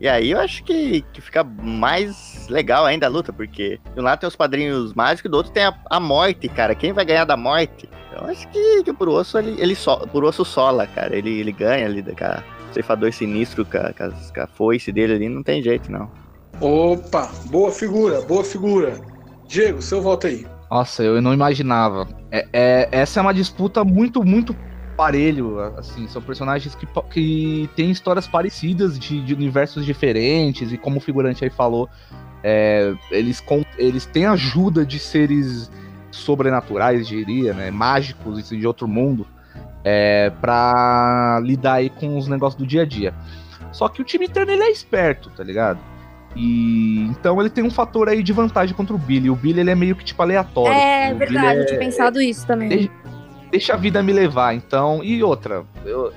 E 0.00 0.08
aí 0.08 0.32
eu 0.32 0.40
acho 0.40 0.64
que, 0.64 1.02
que 1.12 1.20
fica 1.20 1.44
mais 1.44 2.46
legal 2.48 2.84
ainda 2.84 3.06
a 3.06 3.08
luta, 3.08 3.32
porque 3.32 3.78
de 3.94 4.00
um 4.00 4.02
lado 4.02 4.18
tem 4.18 4.28
os 4.28 4.34
padrinhos 4.36 4.92
mágicos 4.94 5.28
e 5.28 5.30
do 5.30 5.36
outro 5.36 5.52
tem 5.52 5.64
a, 5.64 5.74
a 5.88 6.00
morte, 6.00 6.48
cara. 6.48 6.74
Quem 6.74 6.92
vai 6.92 7.04
ganhar 7.04 7.24
da 7.24 7.36
morte? 7.36 7.88
Eu 8.16 8.26
acho 8.26 8.48
que, 8.48 8.82
que 8.84 8.90
o 8.90 8.94
puro 8.94 9.12
osso, 9.12 9.38
ele, 9.38 9.60
ele 9.60 9.74
so, 9.74 10.44
sola, 10.44 10.86
cara. 10.86 11.16
Ele, 11.16 11.40
ele 11.40 11.52
ganha 11.52 11.86
ali, 11.86 12.02
com 12.02 12.24
a 12.24 12.42
ceifador 12.72 13.12
sinistro, 13.12 13.64
com 13.64 13.78
a, 13.78 13.92
com 13.92 14.40
a 14.40 14.46
foice 14.46 14.92
dele 14.92 15.14
ali, 15.14 15.28
não 15.28 15.42
tem 15.42 15.62
jeito, 15.62 15.90
não. 15.90 16.10
Opa, 16.60 17.30
boa 17.46 17.70
figura, 17.70 18.20
boa 18.22 18.44
figura. 18.44 19.00
Diego, 19.46 19.82
seu 19.82 20.00
voto 20.00 20.26
aí. 20.26 20.46
Nossa, 20.70 21.02
eu 21.02 21.20
não 21.20 21.34
imaginava. 21.34 22.08
É, 22.30 22.46
é- 22.52 22.88
essa 22.90 23.20
é 23.20 23.22
uma 23.22 23.34
disputa 23.34 23.84
muito, 23.84 24.24
muito 24.24 24.56
parelho. 24.96 25.58
Assim, 25.76 26.06
são 26.08 26.22
personagens 26.22 26.74
que, 26.74 26.86
que 27.10 27.68
têm 27.76 27.90
histórias 27.90 28.26
parecidas 28.26 28.98
de, 28.98 29.20
de 29.22 29.34
universos 29.34 29.84
diferentes, 29.84 30.72
e 30.72 30.78
como 30.78 30.98
o 30.98 31.00
figurante 31.00 31.44
aí 31.44 31.50
falou, 31.50 31.88
é, 32.42 32.94
eles, 33.10 33.42
eles 33.76 34.06
têm 34.06 34.26
ajuda 34.26 34.84
de 34.84 34.98
seres 34.98 35.70
sobrenaturais, 36.12 37.06
diria, 37.08 37.52
né? 37.52 37.70
Mágicos 37.70 38.52
e 38.52 38.56
de 38.56 38.66
outro 38.66 38.86
mundo, 38.86 39.26
é, 39.84 40.30
pra 40.40 41.40
lidar 41.42 41.74
aí 41.74 41.90
com 41.90 42.16
os 42.16 42.28
negócios 42.28 42.60
do 42.60 42.66
dia 42.66 42.82
a 42.82 42.86
dia. 42.86 43.12
Só 43.72 43.88
que 43.88 44.00
o 44.00 44.04
time 44.04 44.26
interno 44.26 44.52
ele 44.52 44.62
é 44.62 44.70
esperto, 44.70 45.30
tá 45.30 45.42
ligado? 45.42 45.78
E 46.36 47.06
então 47.10 47.38
ele 47.40 47.50
tem 47.50 47.64
um 47.64 47.70
fator 47.70 48.08
aí 48.08 48.22
de 48.22 48.32
vantagem 48.32 48.74
contra 48.74 48.94
o 48.94 48.98
Billy. 48.98 49.28
O 49.30 49.36
Billy 49.36 49.60
ele 49.60 49.70
é 49.70 49.74
meio 49.74 49.96
que 49.96 50.04
tipo 50.04 50.22
aleatório. 50.22 50.72
É 50.78 51.12
O 51.12 51.18
verdade, 51.18 51.56
eu 51.58 51.62
é- 51.62 51.66
tinha 51.66 51.78
pensado 51.78 52.20
isso 52.20 52.46
também. 52.46 52.68
Deixa, 52.68 52.90
deixa 53.50 53.74
a 53.74 53.76
vida 53.76 54.02
me 54.02 54.12
levar, 54.12 54.54
então. 54.54 55.02
E 55.04 55.22
outra, 55.22 55.64
eu- 55.84 56.12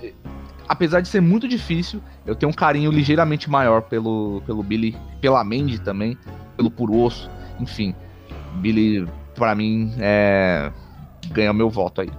apesar 0.68 1.02
de 1.02 1.08
ser 1.08 1.22
muito 1.22 1.48
difícil, 1.48 2.02
eu 2.26 2.34
tenho 2.36 2.50
um 2.50 2.56
carinho 2.56 2.92
ligeiramente 2.92 3.50
maior 3.50 3.82
pelo, 3.82 4.42
pelo 4.46 4.64
Billy, 4.64 4.96
pela 5.20 5.44
Mandy 5.44 5.80
também, 5.80 6.18
pelo 6.56 6.72
Puro 6.72 6.96
Osso, 6.98 7.30
enfim. 7.60 7.94
Billy, 8.56 9.06
pra 9.36 9.54
mim, 9.54 9.94
é. 10.00 10.72
ganha 11.28 11.54
meu 11.54 11.70
voto 11.70 12.02
aí. 12.02 12.10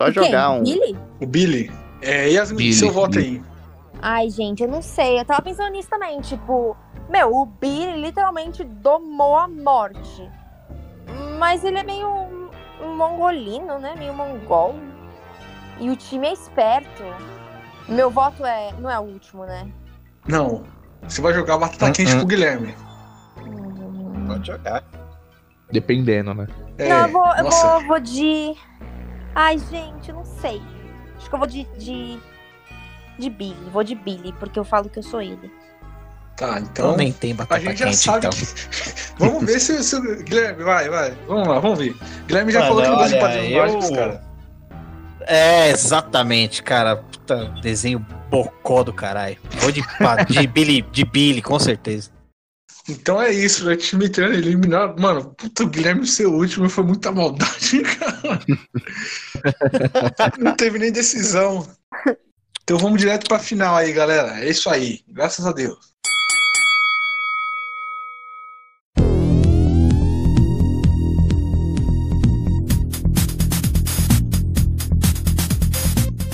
Só 0.00 0.10
jogar 0.10 0.50
um. 0.50 0.62
Billy? 0.64 0.96
O 1.20 1.26
Billy. 1.26 1.70
É, 2.00 2.28
Yasmin, 2.30 2.56
Billy, 2.58 2.72
seu 2.72 2.90
voto 2.90 3.12
Billy. 3.18 3.36
aí. 3.36 3.52
Ai, 4.00 4.30
gente, 4.30 4.62
eu 4.62 4.68
não 4.68 4.82
sei. 4.82 5.20
Eu 5.20 5.24
tava 5.24 5.42
pensando 5.42 5.70
nisso 5.70 5.88
também. 5.88 6.20
Tipo, 6.20 6.76
meu, 7.08 7.32
o 7.32 7.46
Billy 7.46 8.00
literalmente 8.00 8.64
domou 8.64 9.36
a 9.36 9.46
morte. 9.46 10.28
Mas 11.38 11.62
ele 11.62 11.78
é 11.78 11.84
meio 11.84 12.50
mongolino, 12.96 13.78
né? 13.78 13.94
Meio 13.96 14.12
mongol. 14.12 14.74
E 15.78 15.88
o 15.88 15.94
time 15.96 16.26
é 16.26 16.32
esperto. 16.32 17.04
Meu 17.88 18.10
voto 18.10 18.44
é. 18.44 18.72
Não 18.78 18.90
é 18.90 18.98
o 18.98 19.02
último, 19.02 19.44
né? 19.44 19.68
Não. 20.26 20.64
Você 21.06 21.20
vai 21.20 21.32
jogar 21.34 21.58
batata 21.58 21.86
Hum, 21.86 21.92
quente 21.92 22.12
hum. 22.14 22.18
pro 22.18 22.26
Guilherme. 22.26 22.74
Pode 24.26 24.46
jogar. 24.46 24.82
Dependendo, 25.72 26.34
né? 26.34 26.46
É, 26.78 26.88
não, 26.88 27.06
eu 27.06 27.12
vou, 27.12 27.26
eu 27.36 27.50
vou, 27.50 27.86
vou 27.88 28.00
de. 28.00 28.54
Ai, 29.34 29.58
gente, 29.58 30.10
eu 30.10 30.14
não 30.16 30.24
sei. 30.24 30.60
Acho 31.16 31.28
que 31.28 31.34
eu 31.34 31.38
vou 31.38 31.48
de. 31.48 31.64
de... 31.78 32.18
De 33.18 33.28
Billy, 33.28 33.56
vou 33.70 33.84
de 33.84 33.94
Billy, 33.94 34.32
porque 34.38 34.58
eu 34.58 34.64
falo 34.64 34.88
que 34.88 34.98
eu 34.98 35.02
sou 35.02 35.20
ele. 35.20 35.52
Tá, 36.36 36.58
Então 36.58 36.96
nem 36.96 37.12
tem 37.12 37.32
A 37.32 37.36
batata 37.36 37.60
gente 37.60 37.78
já 37.78 37.84
quente, 37.84 37.96
sabe 37.98 38.18
então. 38.26 38.30
que. 38.30 38.46
vamos 39.18 39.44
ver 39.44 39.60
se, 39.60 39.84
se 39.84 39.94
o 39.96 40.22
Guilherme, 40.24 40.64
vai, 40.64 40.88
vai. 40.88 41.14
Vamos 41.28 41.46
lá, 41.46 41.58
vamos 41.60 41.78
ver. 41.78 41.94
Guilherme 42.26 42.52
já 42.52 42.60
Mano, 42.60 42.70
falou 42.70 42.82
que 42.82 42.88
não 42.88 42.96
gosta 42.96 43.08
de 43.10 43.14
olha, 43.16 43.22
padrinhos 43.34 43.52
eu- 43.52 43.62
mágicos, 43.62 43.90
cara. 43.96 44.24
É, 45.26 45.70
exatamente, 45.70 46.62
cara. 46.62 46.96
Puta, 46.96 47.44
desenho 47.62 48.04
bocó 48.30 48.82
do 48.82 48.92
caralho. 48.94 49.36
Vou 49.60 49.70
de, 49.70 49.82
de 50.28 50.46
Billy, 50.48 50.82
de 50.90 51.04
Billy, 51.04 51.42
com 51.42 51.58
certeza. 51.58 52.10
Então 52.88 53.22
é 53.22 53.32
isso, 53.32 53.64
né? 53.64 53.76
Time 53.76 54.08
treino 54.08 54.34
eliminado. 54.34 55.00
Mano, 55.00 55.34
puta, 55.34 55.62
o 55.64 55.68
Guilherme 55.68 56.06
ser 56.06 56.26
o 56.26 56.34
último 56.34 56.68
foi 56.68 56.84
muita 56.84 57.12
maldade, 57.12 57.82
cara. 57.98 58.40
não 60.38 60.56
teve 60.56 60.78
nem 60.78 60.90
decisão. 60.90 61.66
Então 62.64 62.78
vamos 62.78 62.98
direto 62.98 63.28
pra 63.28 63.38
final 63.38 63.76
aí, 63.76 63.92
galera. 63.92 64.40
É 64.44 64.50
isso 64.50 64.68
aí. 64.68 65.00
Graças 65.08 65.46
a 65.46 65.52
Deus. 65.52 65.92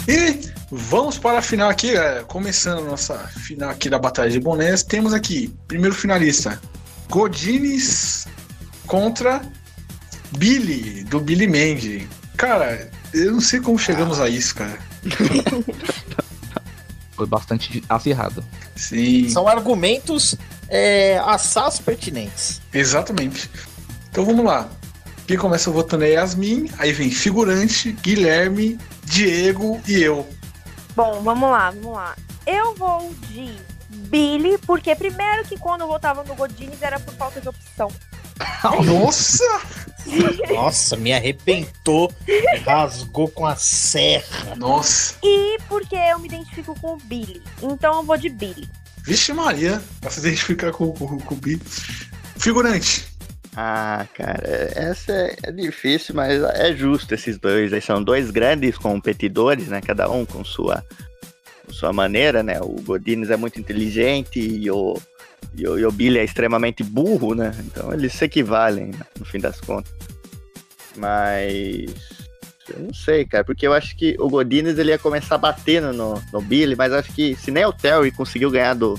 E 0.08 0.47
vamos 0.70 1.18
para 1.18 1.38
a 1.38 1.42
final 1.42 1.68
aqui, 1.68 1.92
galera. 1.92 2.24
Começando 2.24 2.80
a 2.80 2.90
nossa 2.90 3.16
final 3.18 3.70
aqui 3.70 3.88
da 3.88 3.98
Batalha 3.98 4.30
de 4.30 4.40
Bonés. 4.40 4.82
Temos 4.82 5.12
aqui, 5.12 5.54
primeiro 5.66 5.94
finalista, 5.94 6.60
Godines 7.08 8.26
contra 8.86 9.42
Billy, 10.36 11.04
do 11.04 11.20
Billy 11.20 11.46
Mandy. 11.46 12.08
Cara, 12.36 12.90
eu 13.12 13.32
não 13.32 13.40
sei 13.40 13.60
como 13.60 13.78
chegamos 13.78 14.20
a 14.20 14.28
isso, 14.28 14.54
cara. 14.54 14.78
Foi 17.12 17.26
bastante 17.26 17.82
acirrado. 17.88 18.44
Sim. 18.76 19.28
São 19.28 19.48
argumentos 19.48 20.36
é, 20.68 21.18
assaz 21.18 21.78
pertinentes. 21.80 22.60
Exatamente. 22.72 23.50
Então 24.10 24.24
vamos 24.24 24.44
lá. 24.44 24.68
Quem 25.26 25.36
começa 25.36 25.70
votando 25.70 26.04
é 26.04 26.12
Yasmin, 26.12 26.70
aí 26.78 26.92
vem 26.92 27.10
figurante, 27.10 27.92
Guilherme, 27.92 28.78
Diego 29.04 29.80
e 29.86 30.00
eu. 30.00 30.26
Bom, 30.98 31.22
vamos 31.22 31.48
lá, 31.48 31.70
vamos 31.70 31.96
lá. 31.96 32.16
Eu 32.44 32.74
vou 32.74 33.14
de 33.28 33.56
Billy, 33.88 34.58
porque 34.58 34.96
primeiro 34.96 35.44
que 35.44 35.56
quando 35.56 35.82
eu 35.82 35.86
votava 35.86 36.24
no 36.24 36.34
Godines 36.34 36.82
era 36.82 36.98
por 36.98 37.14
falta 37.14 37.40
de 37.40 37.48
opção. 37.48 37.88
Nossa! 38.84 39.44
Nossa, 40.52 40.96
me 40.96 41.12
arrebentou, 41.12 42.12
rasgou 42.66 43.28
com 43.28 43.46
a 43.46 43.54
serra. 43.54 44.56
Nossa. 44.56 45.14
E 45.22 45.58
porque 45.68 45.94
eu 45.94 46.18
me 46.18 46.26
identifico 46.26 46.74
com 46.80 46.94
o 46.94 46.96
Billy. 46.96 47.40
Então 47.62 47.98
eu 47.98 48.02
vou 48.02 48.16
de 48.16 48.28
Billy. 48.28 48.68
Vixe 49.04 49.32
Maria, 49.32 49.80
pra 50.00 50.10
se 50.10 50.18
identificar 50.18 50.72
com, 50.72 50.92
com, 50.94 51.16
com 51.16 51.34
o 51.34 51.38
Billy. 51.38 51.62
Figurante. 52.38 53.06
Ah, 53.60 54.06
cara, 54.14 54.40
essa 54.76 55.10
é, 55.10 55.36
é 55.42 55.50
difícil, 55.50 56.14
mas 56.14 56.40
é 56.40 56.72
justo 56.72 57.12
esses 57.12 57.40
dois. 57.40 57.72
Eles 57.72 57.84
são 57.84 58.00
dois 58.00 58.30
grandes 58.30 58.78
competidores, 58.78 59.66
né? 59.66 59.80
Cada 59.80 60.08
um 60.08 60.24
com 60.24 60.44
sua, 60.44 60.84
com 61.66 61.72
sua 61.72 61.92
maneira, 61.92 62.40
né? 62.40 62.60
O 62.60 62.80
Godines 62.80 63.30
é 63.30 63.36
muito 63.36 63.58
inteligente 63.58 64.38
e 64.38 64.70
o, 64.70 64.96
e 65.56 65.66
o, 65.66 65.76
e 65.76 65.84
o 65.84 65.90
Billy 65.90 66.20
é 66.20 66.24
extremamente 66.24 66.84
burro, 66.84 67.34
né? 67.34 67.52
Então 67.66 67.92
eles 67.92 68.12
se 68.12 68.26
equivalem, 68.26 68.92
né, 68.92 69.00
no 69.18 69.24
fim 69.24 69.40
das 69.40 69.60
contas. 69.60 69.92
Mas. 70.96 71.90
Eu 72.68 72.78
não 72.78 72.94
sei, 72.94 73.24
cara, 73.24 73.42
porque 73.42 73.66
eu 73.66 73.72
acho 73.72 73.96
que 73.96 74.14
o 74.20 74.28
Godines 74.28 74.78
ele 74.78 74.90
ia 74.90 74.98
começar 74.98 75.36
batendo 75.36 75.92
no, 75.92 76.22
no 76.32 76.40
Billy, 76.40 76.76
mas 76.76 76.92
acho 76.92 77.12
que 77.12 77.34
se 77.34 77.50
nem 77.50 77.64
o 77.64 77.72
Terry 77.72 78.12
conseguiu 78.12 78.52
ganhar 78.52 78.74
do, 78.74 78.96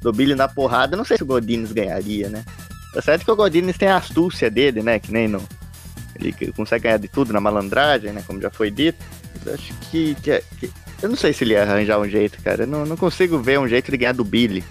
do 0.00 0.12
Billy 0.12 0.36
na 0.36 0.46
porrada, 0.46 0.94
eu 0.94 0.98
não 0.98 1.04
sei 1.04 1.16
se 1.16 1.24
o 1.24 1.26
Godines 1.26 1.72
ganharia, 1.72 2.28
né? 2.28 2.44
Tá 2.96 3.02
certo 3.02 3.26
que 3.26 3.30
o 3.30 3.36
Godines 3.36 3.76
tem 3.76 3.88
a 3.88 3.98
astúcia 3.98 4.50
dele, 4.50 4.82
né? 4.82 4.98
Que 4.98 5.12
nem 5.12 5.28
no. 5.28 5.46
Ele 6.18 6.32
consegue 6.56 6.84
ganhar 6.84 6.96
de 6.96 7.08
tudo 7.08 7.30
na 7.30 7.38
malandragem, 7.38 8.10
né? 8.10 8.24
Como 8.26 8.40
já 8.40 8.48
foi 8.48 8.70
dito. 8.70 8.96
Mas 9.34 9.46
eu 9.46 9.52
acho 9.52 9.74
que, 9.90 10.14
que, 10.14 10.42
que, 10.58 10.70
Eu 11.02 11.10
não 11.10 11.16
sei 11.16 11.34
se 11.34 11.44
ele 11.44 11.52
ia 11.52 11.62
arranjar 11.62 12.00
um 12.00 12.08
jeito, 12.08 12.42
cara. 12.42 12.62
Eu 12.62 12.66
não, 12.66 12.86
não 12.86 12.96
consigo 12.96 13.38
ver 13.38 13.58
um 13.58 13.68
jeito 13.68 13.90
de 13.90 13.98
ganhar 13.98 14.14
do 14.14 14.24
Billy. 14.24 14.64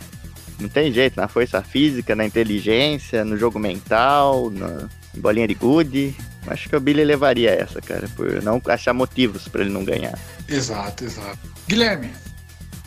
Não 0.59 0.67
tem 0.67 0.91
jeito, 0.91 1.15
na 1.17 1.27
força 1.27 1.61
física, 1.61 2.15
na 2.15 2.25
inteligência, 2.25 3.23
no 3.23 3.37
jogo 3.37 3.59
mental, 3.59 4.49
na 4.49 4.89
bolinha 5.13 5.47
de 5.47 5.53
gude. 5.53 6.15
Acho 6.47 6.67
que 6.67 6.75
o 6.75 6.79
Billy 6.79 7.03
levaria 7.03 7.51
essa, 7.51 7.79
cara, 7.79 8.09
por 8.15 8.41
não 8.41 8.59
achar 8.65 8.93
motivos 8.93 9.47
para 9.47 9.61
ele 9.61 9.69
não 9.69 9.85
ganhar. 9.85 10.17
Exato, 10.49 11.05
exato. 11.05 11.37
Guilherme. 11.67 12.09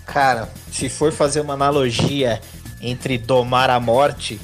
Cara, 0.04 0.48
se 0.72 0.88
for 0.88 1.12
fazer 1.12 1.40
uma 1.42 1.54
analogia 1.54 2.40
entre 2.80 3.18
domar 3.18 3.70
a 3.70 3.78
morte, 3.78 4.40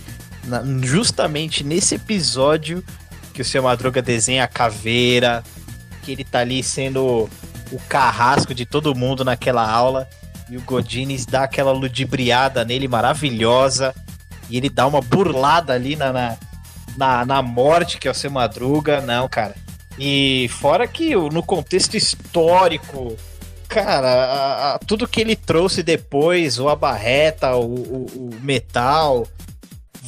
na, 0.47 0.63
justamente 0.83 1.65
nesse 1.65 1.97
episódio 1.97 2.85
que 3.33 3.43
o 3.43 3.45
seu 3.45 3.63
Madruga 3.63 4.01
desenha 4.01 4.45
a 4.45 4.49
caveira, 4.49 5.43
que 6.03 6.13
ele 6.13 6.25
tá 6.25 6.41
ali 6.41 6.63
sendo 6.63 7.29
o 7.73 7.79
carrasco 7.89 8.55
de 8.55 8.65
todo 8.65 8.95
mundo 8.95 9.25
naquela 9.25 9.69
aula, 9.69 10.09
e 10.49 10.57
o 10.57 10.63
Godines 10.63 11.27
dá 11.27 11.45
aquela 11.45 11.73
ludibriada 11.73 12.65
nele 12.65 12.87
maravilhosa, 12.87 13.95
e 14.49 14.57
ele 14.57 14.69
dá 14.69 14.87
uma 14.87 15.01
burlada 15.01 15.73
ali 15.73 15.97
na, 15.97 16.13
na, 16.13 16.37
na, 16.97 17.25
na 17.25 17.43
morte 17.43 17.99
que 17.99 18.07
é 18.07 18.11
o 18.11 18.15
seu 18.15 18.31
Madruga. 18.31 19.01
Não, 19.01 19.29
cara. 19.29 19.55
E 19.99 20.49
fora 20.61 20.87
que 20.87 21.15
no 21.15 21.43
contexto 21.43 21.97
histórico, 21.97 23.17
cara, 23.69 24.09
a, 24.09 24.75
a, 24.75 24.79
tudo 24.79 25.09
que 25.09 25.21
ele 25.21 25.35
trouxe 25.35 25.83
depois, 25.83 26.59
o 26.59 26.69
abarreta, 26.69 27.57
o, 27.57 27.75
o, 27.75 28.07
o 28.17 28.41
metal, 28.43 29.27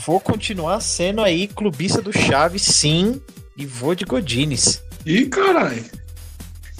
vou 0.06 0.20
continuar 0.20 0.80
sendo 0.80 1.20
aí 1.20 1.48
clubista 1.48 2.00
do 2.00 2.16
Chaves, 2.16 2.62
sim, 2.62 3.20
e 3.56 3.66
vou 3.66 3.92
de 3.92 4.04
Godines. 4.04 4.80
Ih, 5.04 5.26
caralho. 5.26 5.84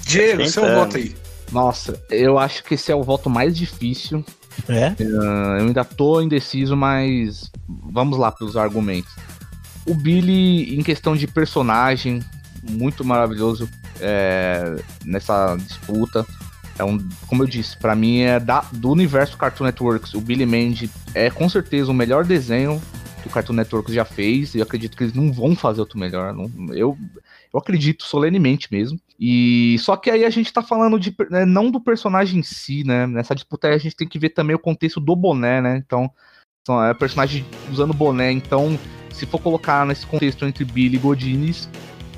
Diego, 0.05 0.47
seu 0.47 0.63
voto 0.63 0.95
aí. 0.95 1.13
Nossa, 1.51 2.01
eu 2.09 2.39
acho 2.39 2.63
que 2.63 2.75
esse 2.75 2.89
é 2.89 2.95
o 2.95 3.03
voto 3.03 3.29
mais 3.29 3.57
difícil. 3.57 4.23
É? 4.69 4.89
Uh, 5.01 5.59
eu 5.59 5.65
ainda 5.65 5.83
tô 5.83 6.21
indeciso, 6.21 6.75
mas 6.75 7.51
vamos 7.67 8.17
lá 8.17 8.31
para 8.31 8.45
os 8.45 8.55
argumentos. 8.55 9.13
O 9.85 9.93
Billy, 9.93 10.77
em 10.77 10.81
questão 10.81 11.15
de 11.15 11.27
personagem, 11.27 12.21
muito 12.63 13.03
maravilhoso 13.03 13.69
é, 13.99 14.77
nessa 15.05 15.55
disputa. 15.57 16.25
É 16.79 16.83
um, 16.83 16.97
como 17.27 17.43
eu 17.43 17.47
disse, 17.47 17.77
para 17.77 17.95
mim 17.95 18.21
é 18.21 18.39
da, 18.39 18.61
do 18.71 18.89
universo 18.89 19.37
Cartoon 19.37 19.65
Networks. 19.65 20.13
O 20.13 20.21
Billy 20.21 20.45
Mandy 20.45 20.89
é 21.13 21.29
com 21.29 21.47
certeza 21.49 21.91
o 21.91 21.93
melhor 21.93 22.23
desenho 22.25 22.81
que 23.27 23.31
o 23.31 23.33
Cartoon 23.33 23.53
Network 23.53 23.93
já 23.93 24.05
fez. 24.05 24.55
E 24.55 24.59
eu 24.59 24.63
acredito 24.63 24.95
que 24.95 25.03
eles 25.03 25.13
não 25.13 25.31
vão 25.31 25.55
fazer 25.55 25.81
outro 25.81 25.99
melhor. 25.99 26.33
Não, 26.33 26.49
eu, 26.73 26.97
eu 27.53 27.59
acredito 27.59 28.03
solenemente 28.03 28.67
mesmo. 28.71 28.99
E 29.19 29.77
só 29.79 29.95
que 29.97 30.09
aí 30.09 30.23
a 30.23 30.29
gente 30.29 30.53
tá 30.53 30.61
falando 30.61 30.99
de 30.99 31.15
né, 31.29 31.45
não 31.45 31.71
do 31.71 31.79
personagem 31.79 32.39
em 32.39 32.43
si, 32.43 32.83
né? 32.83 33.07
Nessa 33.07 33.35
disputa 33.35 33.67
aí 33.67 33.73
a 33.73 33.79
gente 33.79 33.95
tem 33.95 34.07
que 34.07 34.19
ver 34.19 34.29
também 34.29 34.55
o 34.55 34.59
contexto 34.59 34.99
do 34.99 35.15
boné, 35.15 35.61
né? 35.61 35.77
Então, 35.85 36.11
são 36.65 36.83
é 36.83 36.93
personagem 36.93 37.45
usando 37.71 37.93
boné. 37.93 38.31
Então, 38.31 38.77
se 39.11 39.25
for 39.25 39.39
colocar 39.39 39.85
nesse 39.85 40.05
contexto 40.05 40.45
entre 40.45 40.63
Billy 40.63 40.97
e 40.97 40.99
Godines, 40.99 41.69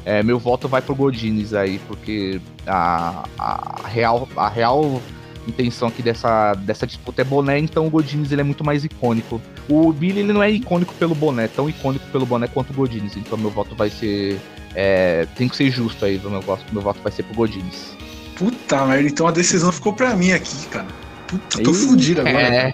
é, 0.05 0.23
meu 0.23 0.39
voto 0.39 0.67
vai 0.67 0.81
pro 0.81 0.95
Godines 0.95 1.53
aí, 1.53 1.79
porque 1.87 2.41
a, 2.65 3.23
a, 3.37 3.87
real, 3.87 4.27
a 4.35 4.49
real 4.49 5.01
intenção 5.47 5.87
aqui 5.87 6.01
dessa, 6.01 6.53
dessa 6.53 6.87
disputa 6.87 7.21
é 7.21 7.25
boné, 7.25 7.59
então 7.59 7.87
o 7.87 7.89
Godines 7.89 8.31
ele 8.31 8.41
é 8.41 8.43
muito 8.43 8.63
mais 8.63 8.83
icônico. 8.83 9.41
O 9.69 9.93
Billy 9.93 10.21
ele 10.21 10.33
não 10.33 10.41
é 10.41 10.49
icônico 10.49 10.93
pelo 10.95 11.13
boné, 11.13 11.47
tão 11.47 11.69
icônico 11.69 12.05
pelo 12.11 12.25
boné 12.25 12.47
quanto 12.47 12.71
o 12.71 12.73
Godines, 12.73 13.15
então 13.15 13.37
meu 13.37 13.51
voto 13.51 13.75
vai 13.75 13.89
ser. 13.89 14.39
É, 14.75 15.27
tem 15.35 15.47
que 15.47 15.55
ser 15.55 15.69
justo 15.71 16.05
aí, 16.05 16.19
meu 16.19 16.41
voto, 16.41 16.63
meu 16.71 16.81
voto 16.81 16.99
vai 17.01 17.11
ser 17.11 17.23
pro 17.23 17.35
Godines. 17.35 17.95
Puta 18.35 18.85
merda, 18.85 19.07
então 19.07 19.27
a 19.27 19.31
decisão 19.31 19.71
ficou 19.71 19.93
pra 19.93 20.15
mim 20.15 20.31
aqui, 20.31 20.65
cara. 20.67 20.87
Puta, 21.27 21.61
tô 21.61 21.71
Ih, 21.71 21.75
fudido 21.75 22.21
agora. 22.21 22.41
É. 22.41 22.73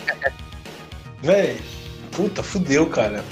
Véi, 1.21 1.57
puta, 2.11 2.41
fudeu, 2.41 2.87
cara 2.87 3.23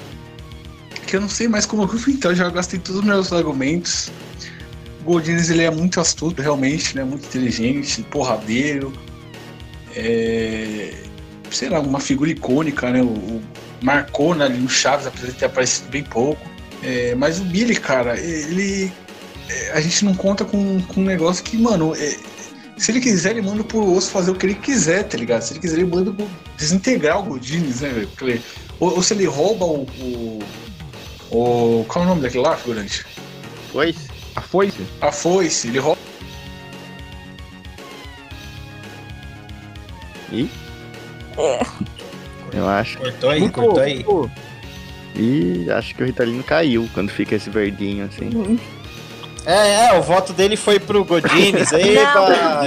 que 1.13 1.17
eu 1.17 1.21
não 1.21 1.29
sei 1.29 1.47
mais 1.47 1.63
como 1.63 1.87
então 2.07 2.31
eu 2.31 2.35
já 2.35 2.49
gastei 2.49 2.79
todos 2.79 3.01
os 3.01 3.05
meus 3.05 3.31
argumentos. 3.31 4.11
O 5.01 5.03
Goldines 5.03 5.51
ele 5.51 5.61
é 5.61 5.69
muito 5.69 6.01
astuto, 6.01 6.41
realmente, 6.41 6.95
né? 6.95 7.03
Muito 7.03 7.23
inteligente, 7.27 8.01
porradeiro. 8.09 8.91
É... 9.95 11.03
Sei 11.53 11.69
lá, 11.69 11.79
uma 11.79 11.99
figura 11.99 12.29
icônica, 12.29 12.89
né? 12.91 13.01
O, 13.01 13.05
o 13.05 13.41
marcou 13.81 14.33
né, 14.33 14.45
ali 14.45 14.57
no 14.57 14.69
Chaves, 14.69 15.07
apesar 15.07 15.27
de 15.27 15.33
ter 15.33 15.45
aparecido 15.45 15.89
bem 15.89 16.03
pouco. 16.03 16.41
É... 16.81 17.15
Mas 17.15 17.39
o 17.39 17.43
Billy, 17.43 17.75
cara, 17.75 18.19
ele. 18.19 18.91
É, 19.49 19.71
a 19.73 19.81
gente 19.81 20.05
não 20.05 20.15
conta 20.15 20.45
com, 20.45 20.81
com 20.81 21.01
um 21.01 21.05
negócio 21.05 21.43
que, 21.43 21.57
mano, 21.57 21.93
é... 21.95 22.17
se 22.77 22.91
ele 22.91 22.99
quiser, 22.99 23.31
ele 23.31 23.41
manda 23.41 23.63
pro 23.63 23.93
osso 23.93 24.09
fazer 24.09 24.31
o 24.31 24.35
que 24.35 24.45
ele 24.45 24.55
quiser, 24.55 25.03
tá 25.03 25.17
ligado? 25.17 25.41
Se 25.41 25.53
ele 25.53 25.59
quiser, 25.59 25.77
ele 25.77 25.85
manda 25.85 26.13
desintegrar 26.57 27.19
o 27.19 27.23
Godines, 27.23 27.81
né, 27.81 27.89
velho? 27.89 28.41
Ou, 28.79 28.95
ou, 28.95 29.03
se 29.03 29.13
ele 29.13 29.25
rouba 29.25 29.65
o, 29.65 29.83
o 29.99 30.43
o, 31.33 31.83
qual 31.87 32.03
é 32.03 32.05
o 32.05 32.09
nome 32.09 32.21
daquele 32.21 32.43
lá, 32.43 32.55
figurante? 32.55 33.03
Foice? 33.71 34.07
A 34.35 34.41
foice? 34.41 34.85
A 35.01 35.11
foice, 35.11 35.67
ele 35.67 35.79
rouba. 35.79 35.99
Ih? 40.31 40.49
É. 41.37 41.65
Eu 42.53 42.67
acho. 42.67 42.97
Cortou 42.99 43.29
aí, 43.29 43.49
cortou 43.49 43.83
aí. 43.83 44.05
Ih, 45.15 45.71
acho 45.71 45.95
que 45.95 46.03
o 46.03 46.05
Ritalino 46.05 46.43
caiu 46.43 46.89
quando 46.93 47.09
fica 47.09 47.35
esse 47.35 47.49
verdinho 47.49 48.05
assim. 48.05 48.29
Uhum. 48.33 48.59
É, 49.45 49.87
é, 49.87 49.99
o 49.99 50.01
voto 50.01 50.33
dele 50.33 50.55
foi 50.55 50.79
pro 50.79 51.03
Godines. 51.03 51.71
Eba! 51.73 52.65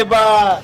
Eba! 0.00 0.62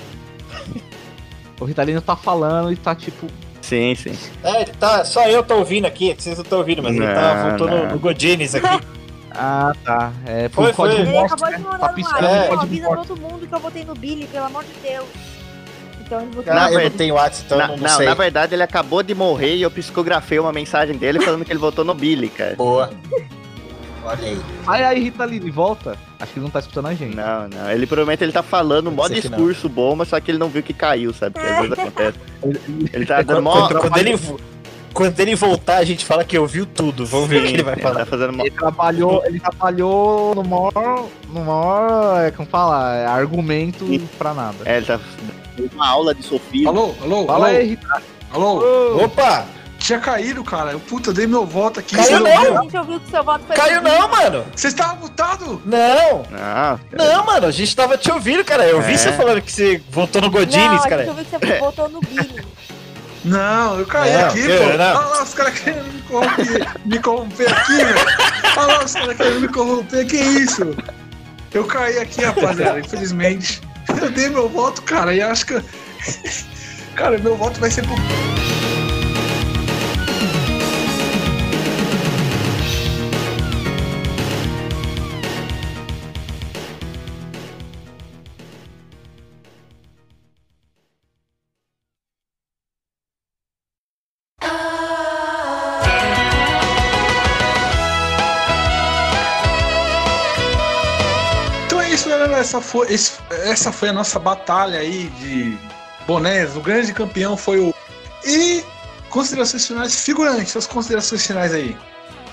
O 1.61 1.65
Ritalino 1.65 2.01
tá 2.01 2.17
falando 2.17 2.73
e 2.73 2.77
tá 2.77 2.95
tipo, 2.95 3.29
Sim, 3.65 3.95
sim. 3.95 4.13
É, 4.43 4.65
tá, 4.65 5.05
só 5.07 5.27
eu 5.27 5.43
tô 5.43 5.57
ouvindo 5.57 5.87
aqui, 5.87 6.15
vocês 6.17 6.37
não 6.37 6.43
estão 6.43 6.59
ouvindo, 6.59 6.83
mas 6.83 6.95
não, 6.95 7.05
ele 7.05 7.15
tá, 7.15 7.49
voltou 7.49 7.69
no, 7.69 7.87
no 7.89 7.99
Godines 7.99 8.55
aqui. 8.55 8.85
Ah, 9.37 9.73
tá. 9.85 10.13
É, 10.27 10.49
Foi, 10.49 10.67
por 10.67 10.77
código 10.77 11.07
foi. 11.07 11.09
Ele 11.09 11.19
acabou 11.19 11.51
né? 11.51 11.57
de 11.57 11.63
Tá 11.65 11.71
mandar 11.71 11.89
no 11.89 11.95
piscando 11.95 12.27
ar. 12.27 12.33
É. 12.33 12.53
Avisa 12.53 12.97
todo 12.97 13.17
mundo 13.17 13.47
que 13.49 13.53
eu 13.53 13.59
votei 13.59 13.85
no 13.85 13.95
Billy, 13.97 14.29
pelo 14.29 14.45
amor 14.45 14.63
de 14.63 14.73
Deus. 14.81 15.07
Então 16.05 16.21
ele 16.21 16.31
votou 16.31 16.53
Não, 16.53 16.61
Na 16.61 16.61
eu 16.61 16.65
não 16.73 16.77
verdade- 16.81 16.97
tenho 16.99 17.15
WhatsApp, 17.15 17.43
então 17.47 17.59
Na- 17.59 17.65
eu 17.65 17.69
não, 17.69 17.77
não, 17.79 17.89
sei. 17.97 18.07
na 18.07 18.15
verdade 18.15 18.55
ele 18.55 18.63
acabou 18.63 19.03
de 19.03 19.15
morrer 19.15 19.57
e 19.57 19.63
eu 19.63 19.71
psicografei 19.71 20.39
uma 20.39 20.53
mensagem 20.53 20.97
dele 20.97 21.21
falando 21.21 21.45
que 21.45 21.53
ele 21.53 21.59
votou 21.59 21.85
no 21.85 21.95
Billy, 21.95 22.29
cara. 22.29 22.55
Boa. 22.57 22.91
Olha 24.07 24.19
aí. 24.29 24.39
Aí, 24.67 24.85
aí, 24.85 25.01
Rita 25.05 25.25
Lee, 25.25 25.41
volta. 25.51 25.97
Acho 26.21 26.33
que 26.35 26.39
ele 26.39 26.45
não 26.45 26.51
tá 26.51 26.59
escutando 26.59 26.89
a 26.89 26.95
gente. 26.95 27.17
Não, 27.17 27.49
não. 27.49 27.71
Ele 27.71 27.87
provavelmente 27.87 28.23
ele 28.23 28.33
tá 28.33 28.43
falando 28.43 28.93
mó 28.93 29.05
que 29.05 29.15
não. 29.15 29.21
discurso 29.21 29.67
bom, 29.67 29.97
mas 29.97 30.09
só 30.09 30.21
que 30.21 30.31
ele 30.31 30.37
não 30.37 30.51
viu 30.51 30.63
que 30.63 30.75
caiu, 30.75 31.15
sabe? 31.15 31.35
Que 31.41 31.47
às 31.47 31.57
vezes 31.63 31.73
acontece. 31.79 32.19
Ele 32.93 33.07
tá 33.07 33.23
dando 33.23 33.43
Quando, 33.43 33.43
mó. 33.45 33.67
quando- 33.69 33.81
quando 33.81 33.97
ele, 33.97 34.19
quando 34.95 35.19
ele 35.21 35.35
voltar, 35.35 35.77
a 35.79 35.85
gente 35.85 36.05
fala 36.05 36.25
que 36.25 36.39
ouviu 36.39 36.65
tudo. 36.65 37.05
Vamos 37.05 37.29
ver 37.29 37.43
o 37.43 37.47
que 37.47 37.53
ele 37.55 37.63
vai 37.63 37.75
Ele 37.75 37.83
falar. 37.83 38.01
tá 38.01 38.07
fazendo 38.07 38.33
mó. 38.33 38.43
Ele 38.45 38.51
trabalhou, 38.53 39.23
ele 39.27 39.41
trabalhou 39.41 40.35
no 40.37 40.45
maior, 40.45 41.07
no 41.29 41.45
maior, 41.45 42.25
é, 42.25 42.31
como 42.31 42.49
fala, 42.49 42.95
é, 42.97 43.07
argumento 43.07 43.85
pra 44.17 44.33
nada. 44.33 44.57
É, 44.65 44.77
ele 44.77 44.87
tá 44.87 44.99
uma 45.75 45.89
aula 45.89 46.15
de 46.15 46.23
Sofia. 46.23 46.69
Alô, 46.69 46.95
alô, 47.03 47.27
Fala 47.27 47.49
alô, 47.49 47.57
aí, 47.59 47.79
alô. 48.33 49.05
Opa! 49.05 49.45
Tinha 49.79 49.99
caído, 49.99 50.43
cara. 50.43 50.73
Eu, 50.73 50.81
puta, 50.81 51.13
dei 51.13 51.27
meu 51.27 51.45
voto 51.45 51.79
aqui. 51.81 51.95
Caiu 51.95 52.21
não! 52.21 52.59
A 52.59 52.63
gente 52.63 52.77
ouviu 52.79 53.01
que 53.01 53.11
seu 53.11 53.23
voto 53.23 53.45
foi 53.47 53.55
Caiu 53.55 53.83
não, 53.83 54.09
mano! 54.09 54.45
Você 54.57 54.69
estava 54.69 54.95
mutado? 54.95 55.61
Não! 55.67 56.23
Não, 56.31 56.81
Não, 57.07 57.27
mano, 57.27 57.47
a 57.47 57.51
gente 57.51 57.77
tava 57.77 57.99
te 57.99 58.11
ouvindo, 58.11 58.43
cara. 58.45 58.65
Eu 58.67 58.81
vi 58.81 58.95
É. 58.95 58.97
você 58.97 59.13
falando 59.13 59.43
que 59.43 59.53
você 59.53 59.83
votou 59.91 60.23
no 60.23 60.29
Não, 60.29 60.33
Godines, 60.33 60.67
a 60.67 60.73
gente 60.79 60.89
cara. 60.89 61.07
ouviu 61.07 61.25
que 61.25 61.31
você 61.39 61.59
votou 61.59 61.89
no 61.91 62.01
Billy. 62.01 62.43
Não, 63.25 63.79
eu 63.79 63.87
caí 63.87 64.13
Não, 64.13 64.27
aqui, 64.29 64.43
que- 64.43 64.49
pô. 64.59 64.65
não. 64.65 64.71
Olha 64.73 64.89
lá, 64.91 65.23
os 65.23 65.35
caras 65.35 65.59
querendo 65.59 65.93
me 65.93 66.03
corromper, 66.03 66.67
me 66.85 66.99
corromper 66.99 67.53
aqui, 67.53 67.77
velho. 67.77 68.07
Olha 68.57 68.67
lá, 68.79 68.85
os 68.85 68.93
caras 68.93 69.17
querendo 69.17 69.41
me 69.41 69.49
corromper. 69.49 70.07
Que 70.07 70.17
isso? 70.17 70.77
Eu 71.53 71.65
caí 71.65 71.99
aqui, 71.99 72.23
rapaziada, 72.25 72.81
infelizmente. 72.81 73.63
Eu 74.01 74.11
dei 74.11 74.29
meu 74.29 74.49
voto, 74.49 74.83
cara, 74.83 75.15
e 75.15 75.23
acho 75.23 75.47
que. 75.47 75.55
Cara, 76.95 77.19
meu 77.19 77.35
voto 77.37 77.59
vai 77.59 77.71
ser 77.73 77.83
pro. 77.83 77.95
Essa 102.55 102.61
foi, 102.61 102.93
esse- 102.93 103.19
essa 103.31 103.73
foi 103.73 103.89
a 103.89 103.93
nossa 103.93 104.17
batalha 104.17 104.79
aí 104.79 105.09
de 105.19 105.59
bonés. 106.07 106.57
O 106.57 106.61
grande 106.61 106.93
campeão 106.93 107.37
foi 107.37 107.59
o. 107.59 107.75
E 108.25 108.63
considerações 109.11 109.67
finais, 109.67 110.01
figurantes, 110.05 110.53
suas 110.53 110.67
considerações 110.67 111.27
finais 111.27 111.53
aí. 111.53 111.77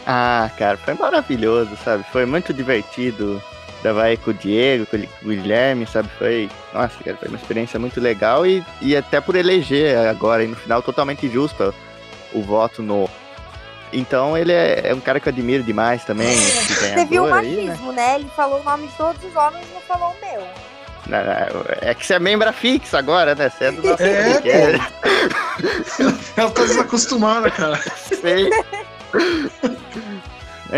Ah, 0.06 0.48
cara, 0.60 0.78
foi 0.78 0.94
maravilhoso, 0.94 1.72
sabe? 1.84 2.06
Foi 2.12 2.26
muito 2.28 2.54
divertido 2.54 3.42
gravar 3.82 4.04
aí 4.04 4.18
com 4.18 4.30
o 4.30 4.34
Diego, 4.34 4.86
com 4.86 4.98
o 4.98 5.30
Guilherme, 5.30 5.88
sabe? 5.88 6.08
Foi. 6.20 6.48
Nossa, 6.72 7.04
cara, 7.04 7.18
foi 7.18 7.28
uma 7.28 7.38
experiência 7.38 7.80
muito 7.80 8.00
legal 8.00 8.46
e, 8.46 8.64
e 8.80 8.96
até 8.96 9.20
por 9.20 9.36
eleger 9.36 9.98
agora, 10.08 10.44
aí 10.44 10.48
no 10.48 10.56
final, 10.56 10.84
totalmente 10.84 11.28
justo 11.30 11.74
o 12.32 12.44
voto 12.44 12.84
no. 12.84 13.10
Então 13.94 14.38
ele 14.38 14.52
é, 14.54 14.82
é 14.90 14.94
um 14.94 15.00
cara 15.00 15.20
que 15.20 15.28
eu 15.28 15.32
admiro 15.34 15.64
demais 15.64 16.04
também. 16.06 16.34
Você 16.36 17.06
viu 17.06 17.24
o 17.24 17.28
ganhador 17.28 17.40
aí, 17.40 17.56
né? 17.56 17.64
machismo, 17.66 17.92
né? 17.92 18.16
Ele 18.16 18.30
falou 18.36 18.60
o 18.60 18.64
nome 18.64 18.88
de 18.88 18.94
todos 18.94 19.24
os 19.24 19.36
homens 19.36 19.68
e 19.70 19.74
não 19.74 19.82
falou 19.82 20.10
o 20.16 20.26
meu. 20.26 20.48
Não, 21.08 21.18
não, 21.24 21.66
É 21.82 21.94
que 21.94 22.06
você 22.06 22.14
é 22.14 22.20
membra 22.20 22.54
fixa 22.54 23.00
agora, 23.00 23.36
né? 23.36 23.50
Você 23.50 23.66
é 23.66 23.72
do 23.72 23.82
nosso 23.82 24.04
É, 24.04 24.34
podcast. 24.34 24.94
Ela 26.38 26.52
tá 26.52 26.62
desacostumada, 26.64 27.52
cara. 27.52 27.78
Sei. 27.78 28.50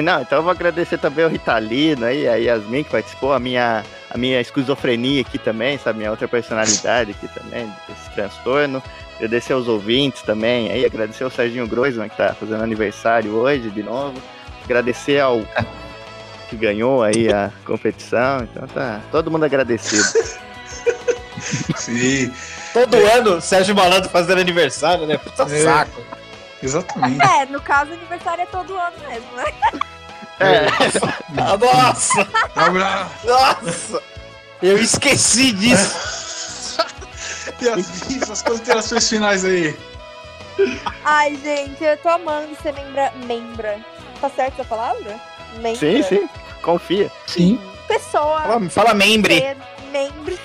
Não, 0.01 0.21
então 0.21 0.39
eu 0.39 0.43
vou 0.43 0.51
agradecer 0.51 0.97
também 0.97 1.23
ao 1.23 1.29
Ritalino 1.29 2.05
aí, 2.05 2.27
a 2.27 2.35
Yasmin 2.35 2.83
que 2.83 2.89
participou, 2.89 3.31
a 3.31 3.39
minha, 3.39 3.83
a 4.09 4.17
minha 4.17 4.41
esquizofrenia 4.41 5.21
aqui 5.21 5.37
também, 5.37 5.77
sabe? 5.77 5.99
Minha 5.99 6.09
outra 6.09 6.27
personalidade 6.27 7.11
aqui 7.11 7.27
também, 7.27 7.71
esse 7.91 8.09
transtorno. 8.15 8.81
Agradecer 9.23 9.53
aos 9.53 9.69
ouvintes 9.69 10.21
também 10.21 10.69
aí, 10.69 10.85
agradecer 10.85 11.23
ao 11.23 11.29
Serginho 11.31 11.65
Groisman 11.65 12.09
que 12.09 12.17
tá 12.17 12.35
fazendo 12.37 12.61
aniversário 12.61 13.33
hoje 13.33 13.69
de 13.69 13.81
novo. 13.81 14.21
Agradecer 14.65 15.21
ao 15.21 15.41
que 16.49 16.57
ganhou 16.57 17.01
aí 17.01 17.31
a 17.31 17.49
competição. 17.63 18.41
Então 18.43 18.67
tá 18.67 18.99
todo 19.13 19.31
mundo 19.31 19.45
agradecido. 19.45 20.03
Sim, 21.77 22.33
Todo 22.73 22.97
ano, 22.97 23.39
Sérgio 23.39 23.73
Malandro 23.73 24.09
fazendo 24.09 24.41
aniversário, 24.41 25.07
né? 25.07 25.17
Puta 25.17 25.43
É. 25.43 25.63
saco. 25.63 26.01
exatamente. 26.61 27.21
É, 27.25 27.45
no 27.45 27.61
caso, 27.61 27.91
o 27.91 27.93
aniversário 27.93 28.41
é 28.43 28.45
todo 28.47 28.73
ano 28.75 28.95
mesmo, 29.07 29.31
né? 29.37 29.45
É, 30.41 30.65
Ah, 31.39 31.57
nossa! 31.57 32.27
Nossa! 33.23 34.01
Eu 34.61 34.77
esqueci 34.77 35.53
disso. 35.53 36.22
E 37.61 37.69
as, 37.69 38.29
as 38.29 38.41
considerações 38.41 39.09
finais 39.09 39.45
aí. 39.45 39.77
Ai, 41.03 41.35
gente, 41.37 41.83
eu 41.83 41.97
tô 41.97 42.09
amando 42.09 42.55
ser 42.61 42.73
membra. 42.73 43.11
Membra. 43.25 43.79
Tá 44.19 44.29
certo 44.29 44.61
essa 44.61 44.65
palavra? 44.65 45.19
Membra. 45.57 45.75
sim, 45.75 46.03
sim, 46.03 46.29
confia. 46.61 47.11
Sim. 47.27 47.59
Pessoa. 47.87 48.41
Fala, 48.41 48.69
fala 48.69 48.93
membre. 48.93 49.39
ser 49.39 49.57
membro 49.91 50.37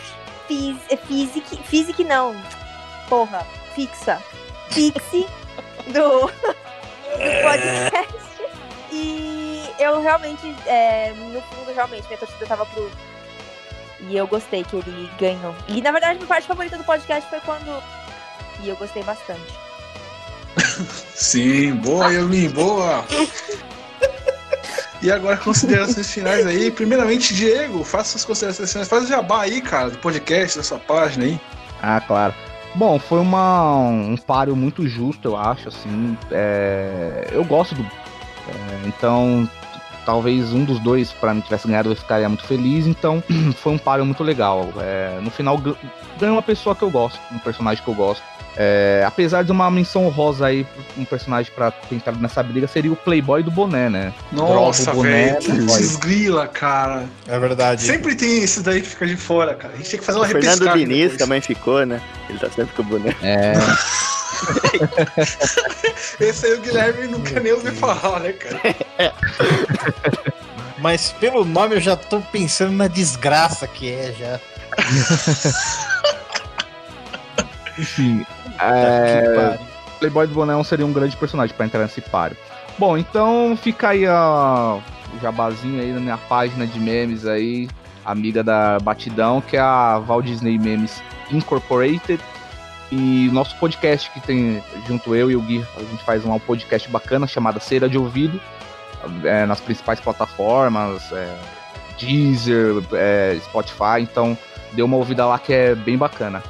fis, 0.49 0.77
é 0.89 0.97
físico. 0.97 1.57
Físico 1.65 2.03
não. 2.03 2.35
Porra, 3.09 3.47
fixa. 3.75 4.21
Fixe 4.71 5.27
do, 5.87 6.27
do 6.33 7.43
podcast. 7.43 8.29
E 8.91 9.69
eu 9.79 10.01
realmente, 10.01 10.55
é, 10.67 11.13
no 11.13 11.41
fundo, 11.43 11.73
realmente, 11.73 12.07
minha 12.07 12.19
torcida 12.19 12.47
tava 12.47 12.67
pro. 12.67 12.91
E 14.01 14.17
eu 14.17 14.27
gostei 14.27 14.65
que 14.65 14.77
ele 14.77 15.11
ganhou. 15.19 15.55
E 15.67 15.81
na 15.83 15.91
verdade, 15.91 16.17
minha 16.17 16.27
parte 16.29 16.47
favorita 16.47 16.77
do 16.77 16.85
podcast 16.85 17.29
foi 17.29 17.41
quando. 17.41 17.83
E 18.63 18.69
eu 18.69 18.77
gostei 18.77 19.03
bastante. 19.03 19.59
Sim, 21.15 21.75
boa, 21.77 22.13
Yasmin, 22.13 22.49
boa. 22.51 23.05
E 25.01 25.13
agora, 25.13 25.37
considerações 25.37 26.11
finais 26.11 26.47
aí. 26.47 26.71
Primeiramente, 26.71 27.35
Diego, 27.35 27.85
faça 27.85 28.11
suas 28.11 28.25
considerações 28.25 28.73
finais. 28.73 28.89
Faz 28.89 29.05
o 29.05 29.07
jabá 29.07 29.43
aí, 29.43 29.61
cara, 29.61 29.91
do 29.91 29.99
podcast, 29.99 30.59
da 30.59 30.65
sua 30.65 30.79
página 30.79 31.25
aí. 31.25 31.41
Ah, 31.81 32.01
claro. 32.01 32.35
Bom, 32.75 32.99
foi 32.99 33.21
uma, 33.21 33.79
um 33.81 34.17
páreo 34.17 34.55
muito 34.55 34.87
justo, 34.87 35.29
eu 35.29 35.37
acho, 35.37 35.69
assim. 35.69 36.17
é, 36.31 37.29
eu 37.33 37.45
gosto 37.45 37.75
do. 37.75 37.83
é, 37.83 38.87
então, 38.87 39.49
talvez 40.09 40.55
um 40.55 40.65
dos 40.65 40.79
dois, 40.81 41.13
pra 41.13 41.35
mim, 41.35 41.43
tivesse 41.43 41.69
ganhado, 41.69 41.91
eu 41.91 41.95
ficaria 41.95 42.27
muito 42.31 42.45
feliz. 42.45 42.87
Então, 42.87 43.23
foi 43.57 43.75
um 43.75 43.79
páreo 43.79 44.07
muito 44.07 44.25
legal. 44.25 44.67
É, 44.79 45.21
no 45.23 45.31
final, 45.31 45.59
gan- 45.59 45.75
ganhou 46.19 46.35
uma 46.37 46.41
pessoa 46.43 46.75
que 46.75 46.83
eu 46.83 46.91
gosto, 46.91 47.21
um 47.31 47.39
personagem 47.39 47.85
que 47.85 47.91
eu 47.91 47.95
gosto. 47.95 48.23
É, 48.61 49.05
apesar 49.07 49.45
de 49.45 49.53
uma 49.53 49.71
menção 49.71 50.07
honrosa 50.07 50.47
aí, 50.47 50.67
um 50.97 51.05
personagem 51.05 51.53
pra 51.55 51.71
ter 51.71 51.95
entrado 51.95 52.19
nessa 52.19 52.43
briga 52.43 52.67
seria 52.67 52.93
o 52.93 52.97
Playboy 52.97 53.41
do 53.45 53.53
boné, 53.53 53.89
né? 53.89 54.13
Nossa, 54.33 54.91
o 54.91 54.95
boné, 54.97 55.27
velho, 55.27 55.39
que 55.39 55.45
Playboy. 55.47 55.79
desgrila, 55.79 56.49
cara. 56.49 57.05
É 57.29 57.39
verdade. 57.39 57.83
Sempre 57.83 58.17
tem 58.17 58.43
esse 58.43 58.61
daí 58.61 58.83
que 58.83 58.89
fica 58.89 59.07
de 59.07 59.17
fora, 59.17 59.55
cara. 59.55 59.75
A 59.75 59.77
gente 59.77 59.91
tem 59.91 60.01
que 60.01 60.05
fazer 60.05 60.19
O 60.19 60.23
uma 60.23 60.27
Fernando 60.29 60.59
repescagem 60.59 60.87
Diniz 60.89 61.03
depois. 61.03 61.19
também 61.19 61.41
ficou, 61.41 61.87
né? 61.87 62.01
Ele 62.29 62.39
tá 62.41 62.51
sempre 62.51 62.75
com 62.75 62.83
o 62.83 62.85
boneco. 62.85 63.19
É, 63.23 63.53
Esse 66.21 66.47
aí 66.47 66.55
o 66.55 66.61
Guilherme 66.61 67.07
não 67.07 67.21
quer 67.21 67.41
nem 67.41 67.53
ouvir 67.53 67.73
falar, 67.73 68.19
né, 68.21 68.33
cara? 68.33 68.61
Mas 70.79 71.13
pelo 71.13 71.45
nome 71.45 71.77
eu 71.77 71.81
já 71.81 71.95
tô 71.97 72.21
pensando 72.21 72.73
na 72.73 72.89
desgraça 72.89 73.67
que 73.69 73.89
é 73.91 74.13
já. 74.19 74.41
enfim. 77.79 78.27
É. 78.61 79.59
Playboy 79.99 80.27
do 80.27 80.35
Bonão 80.35 80.63
seria 80.63 80.87
um 80.87 80.93
grande 80.93 81.17
personagem 81.17 81.55
pra 81.57 81.67
entrar 81.67 81.81
nesse 81.81 82.01
páreo. 82.01 82.37
Bom, 82.79 82.97
então 82.97 83.59
fica 83.61 83.89
aí 83.89 84.07
a 84.07 84.79
o 85.15 85.21
jabazinho 85.21 85.81
aí 85.81 85.93
na 85.93 86.01
minha 86.01 86.19
página 86.19 86.67
de 86.67 86.79
memes 86.79 87.27
aí, 87.27 87.69
amiga 88.05 88.43
da 88.43 88.79
Batidão, 88.79 89.41
que 89.41 89.57
é 89.57 89.61
a 89.61 89.99
Walt 89.99 90.27
Disney 90.27 90.59
Memes 90.59 91.03
Incorporated. 91.31 92.21
E 92.91 93.29
nosso 93.33 93.55
podcast 93.57 94.11
que 94.11 94.21
tem 94.21 94.63
junto 94.87 95.15
eu 95.15 95.31
e 95.31 95.37
o 95.37 95.43
Gui, 95.43 95.65
a 95.77 95.81
gente 95.81 96.03
faz 96.05 96.25
um 96.25 96.39
podcast 96.39 96.89
bacana 96.91 97.27
chamado 97.27 97.61
Cera 97.61 97.89
de 97.89 97.99
Ouvido, 97.99 98.41
é, 99.25 99.45
nas 99.45 99.61
principais 99.61 100.01
plataformas, 100.01 101.13
é, 101.13 101.37
Deezer, 102.01 102.83
é, 102.93 103.39
Spotify, 103.45 104.01
então 104.01 104.37
dê 104.73 104.83
uma 104.83 104.97
ouvida 104.97 105.27
lá 105.27 105.39
que 105.39 105.53
é 105.53 105.75
bem 105.75 105.99
bacana. 105.99 106.43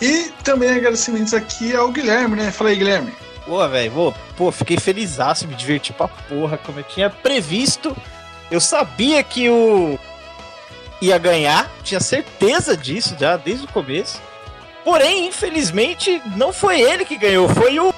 E 0.00 0.30
também 0.42 0.70
agradecimentos 0.70 1.34
aqui 1.34 1.74
ao 1.74 1.90
Guilherme, 1.90 2.36
né? 2.36 2.50
Fala 2.50 2.70
aí, 2.70 2.76
Guilherme. 2.76 3.12
Pô, 3.44 3.66
velho, 3.68 4.14
pô, 4.36 4.52
fiquei 4.52 4.78
felizaço, 4.78 5.46
me 5.46 5.54
diverti 5.54 5.92
pra 5.92 6.08
porra, 6.08 6.56
como 6.58 6.78
eu 6.78 6.84
tinha 6.84 7.10
previsto. 7.10 7.96
Eu 8.50 8.60
sabia 8.60 9.22
que 9.22 9.48
o 9.48 9.98
ia 11.00 11.18
ganhar, 11.18 11.70
tinha 11.82 12.00
certeza 12.00 12.76
disso 12.76 13.16
já 13.18 13.36
desde 13.36 13.64
o 13.64 13.68
começo. 13.68 14.20
Porém, 14.84 15.26
infelizmente, 15.26 16.22
não 16.36 16.52
foi 16.52 16.80
ele 16.80 17.04
que 17.04 17.16
ganhou, 17.16 17.48
foi 17.48 17.78
o 17.78 17.92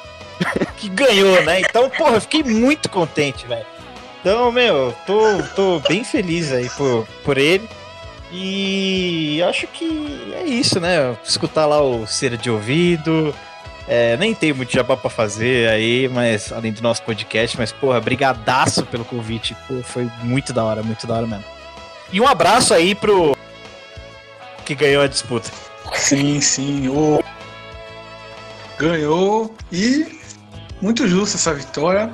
que 0.76 0.88
ganhou, 0.88 1.42
né? 1.42 1.60
Então, 1.60 1.88
porra, 1.90 2.14
eu 2.16 2.20
fiquei 2.20 2.42
muito 2.42 2.88
contente, 2.88 3.46
velho. 3.46 3.66
Então, 4.20 4.50
meu, 4.50 4.94
tô, 5.06 5.42
tô 5.54 5.80
bem 5.88 6.02
feliz 6.02 6.52
aí 6.52 6.68
por, 6.70 7.06
por 7.24 7.38
ele. 7.38 7.68
E 8.30 9.42
acho 9.48 9.66
que 9.68 10.32
é 10.34 10.44
isso, 10.44 10.78
né? 10.80 11.16
Escutar 11.24 11.66
lá 11.66 11.82
o 11.82 12.06
Cera 12.06 12.36
de 12.36 12.50
Ouvido. 12.50 13.34
É, 13.86 14.18
nem 14.18 14.34
tem 14.34 14.52
muito 14.52 14.70
jabá 14.70 14.96
pra 14.96 15.08
fazer 15.08 15.68
aí, 15.70 16.08
mas 16.08 16.52
além 16.52 16.72
do 16.72 16.82
nosso 16.82 17.02
podcast, 17.02 17.56
mas, 17.56 17.72
porra, 17.72 17.98
brigadaço 18.00 18.84
pelo 18.84 19.04
convite. 19.04 19.56
Pô, 19.66 19.82
foi 19.82 20.10
muito 20.22 20.52
da 20.52 20.62
hora, 20.62 20.82
muito 20.82 21.06
da 21.06 21.14
hora 21.14 21.26
mesmo. 21.26 21.44
E 22.12 22.20
um 22.20 22.28
abraço 22.28 22.74
aí 22.74 22.94
pro 22.94 23.36
que 24.64 24.74
ganhou 24.74 25.02
a 25.02 25.06
disputa. 25.06 25.50
Sim, 25.94 26.40
sim. 26.42 26.88
O... 26.88 27.22
Ganhou 28.78 29.54
e 29.72 30.20
muito 30.82 31.08
justa 31.08 31.36
essa 31.36 31.54
vitória. 31.54 32.12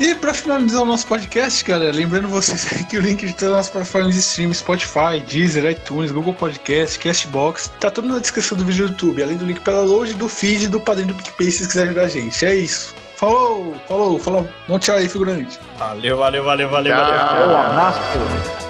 E 0.00 0.14
para 0.14 0.32
finalizar 0.32 0.80
o 0.80 0.86
nosso 0.86 1.06
podcast, 1.06 1.62
galera, 1.62 1.92
lembrando 1.92 2.26
vocês 2.26 2.64
que 2.88 2.96
o 2.96 3.02
link 3.02 3.26
de 3.26 3.34
todas 3.34 3.54
as 3.54 3.68
plataformas 3.68 4.14
de 4.14 4.20
streaming, 4.20 4.54
Spotify, 4.54 5.20
Deezer, 5.28 5.70
iTunes, 5.70 6.10
Google 6.10 6.32
Podcast, 6.32 6.98
Castbox, 6.98 7.70
tá 7.78 7.90
tudo 7.90 8.08
na 8.08 8.18
descrição 8.18 8.56
do 8.56 8.64
vídeo 8.64 8.86
do 8.86 8.92
YouTube, 8.92 9.22
além 9.22 9.36
do 9.36 9.44
link 9.44 9.60
para 9.60 9.74
download 9.74 10.14
do 10.14 10.26
feed 10.26 10.68
do 10.68 10.80
padrinho 10.80 11.08
do 11.08 11.14
PicPay 11.14 11.50
se 11.50 11.58
vocês 11.58 11.66
quiserem 11.68 11.90
ajudar 11.90 12.06
a 12.06 12.08
gente. 12.08 12.46
É 12.46 12.54
isso. 12.54 12.94
Falou, 13.16 13.76
falou, 13.86 14.18
falou. 14.18 14.48
Um 14.70 14.78
tchau 14.78 14.96
aí, 14.96 15.06
figurante. 15.06 15.58
Valeu, 15.76 16.16
valeu, 16.16 16.44
valeu, 16.44 16.70
valeu, 16.70 16.94
Tchau. 16.94 17.04
valeu. 17.04 17.48
Um 17.50 17.56
abraço. 17.58 18.69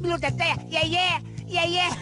Bilu 0.00 0.18
teteia, 0.18 0.56
yeah, 0.68 0.84
yeah, 0.84 1.20
yeah, 1.46 1.64
yeah. 1.64 1.92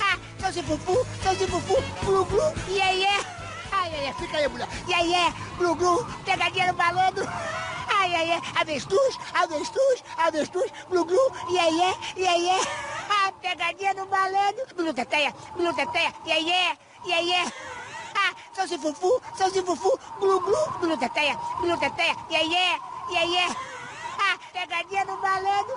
Ha, 0.00 0.18
não 0.40 0.52
se 0.52 0.62
fufu, 0.62 1.06
não 1.24 1.34
se 1.34 1.46
fufu, 1.46 1.82
glu, 2.04 2.24
glu, 2.26 2.42
yeah. 2.68 3.24
Ha, 3.72 3.86
yeah, 3.86 4.02
yeah, 4.02 4.14
fica 4.18 4.36
aí, 4.36 4.48
mulher. 4.48 4.68
Yeah, 4.86 5.02
yeah, 5.02 5.32
glu, 5.58 5.74
glu, 5.74 6.06
pegadinha 6.24 6.66
no 6.66 6.74
malandro. 6.74 7.24
Ha, 7.24 8.06
yeah, 8.06 8.22
yeah, 8.22 8.60
avestruz, 8.60 9.18
avestruz, 9.34 10.04
avestruz, 10.18 10.70
glu, 10.90 11.04
glu, 11.04 11.32
yeah, 11.50 11.68
yeah, 12.16 12.36
yeah. 12.36 12.64
Ha, 13.08 13.32
pegadinha 13.42 13.94
no 13.94 14.06
malandro. 14.06 14.66
Bilu 14.76 14.92
teteia, 14.92 15.32
bilu 15.56 15.72
teteia, 15.72 16.12
yeah, 16.26 16.38
yeah, 16.38 16.76
yeah, 17.06 17.20
yeah. 17.20 17.52
Ha, 18.14 18.34
são 18.54 18.68
se 18.68 18.78
fufu, 18.78 19.20
são 19.36 19.50
se 19.50 19.62
fufu, 19.62 19.98
glu, 20.20 20.40
glu, 20.40 20.78
bilu 20.80 20.96
teteia, 20.96 21.36
bilu 21.60 21.76
teteia, 21.78 22.14
yeah, 22.30 22.42
yeah, 22.42 22.78
yeah, 23.12 23.24
yeah. 23.24 23.50
Ha, 23.50 23.69
pegadinha 24.52 25.04
no 25.04 25.16
malandro. 25.20 25.76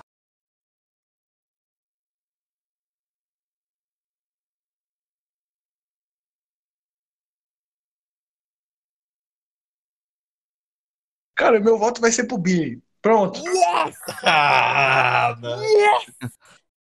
Cara, 11.35 11.59
meu 11.59 11.77
voto 11.77 12.01
vai 12.01 12.11
ser 12.11 12.25
pro 12.25 12.37
Billy. 12.37 12.81
Pronto. 13.01 13.39
Yes! 13.43 13.97
Ah, 14.23 15.35
não. 15.41 15.61
Yes! 15.63 16.05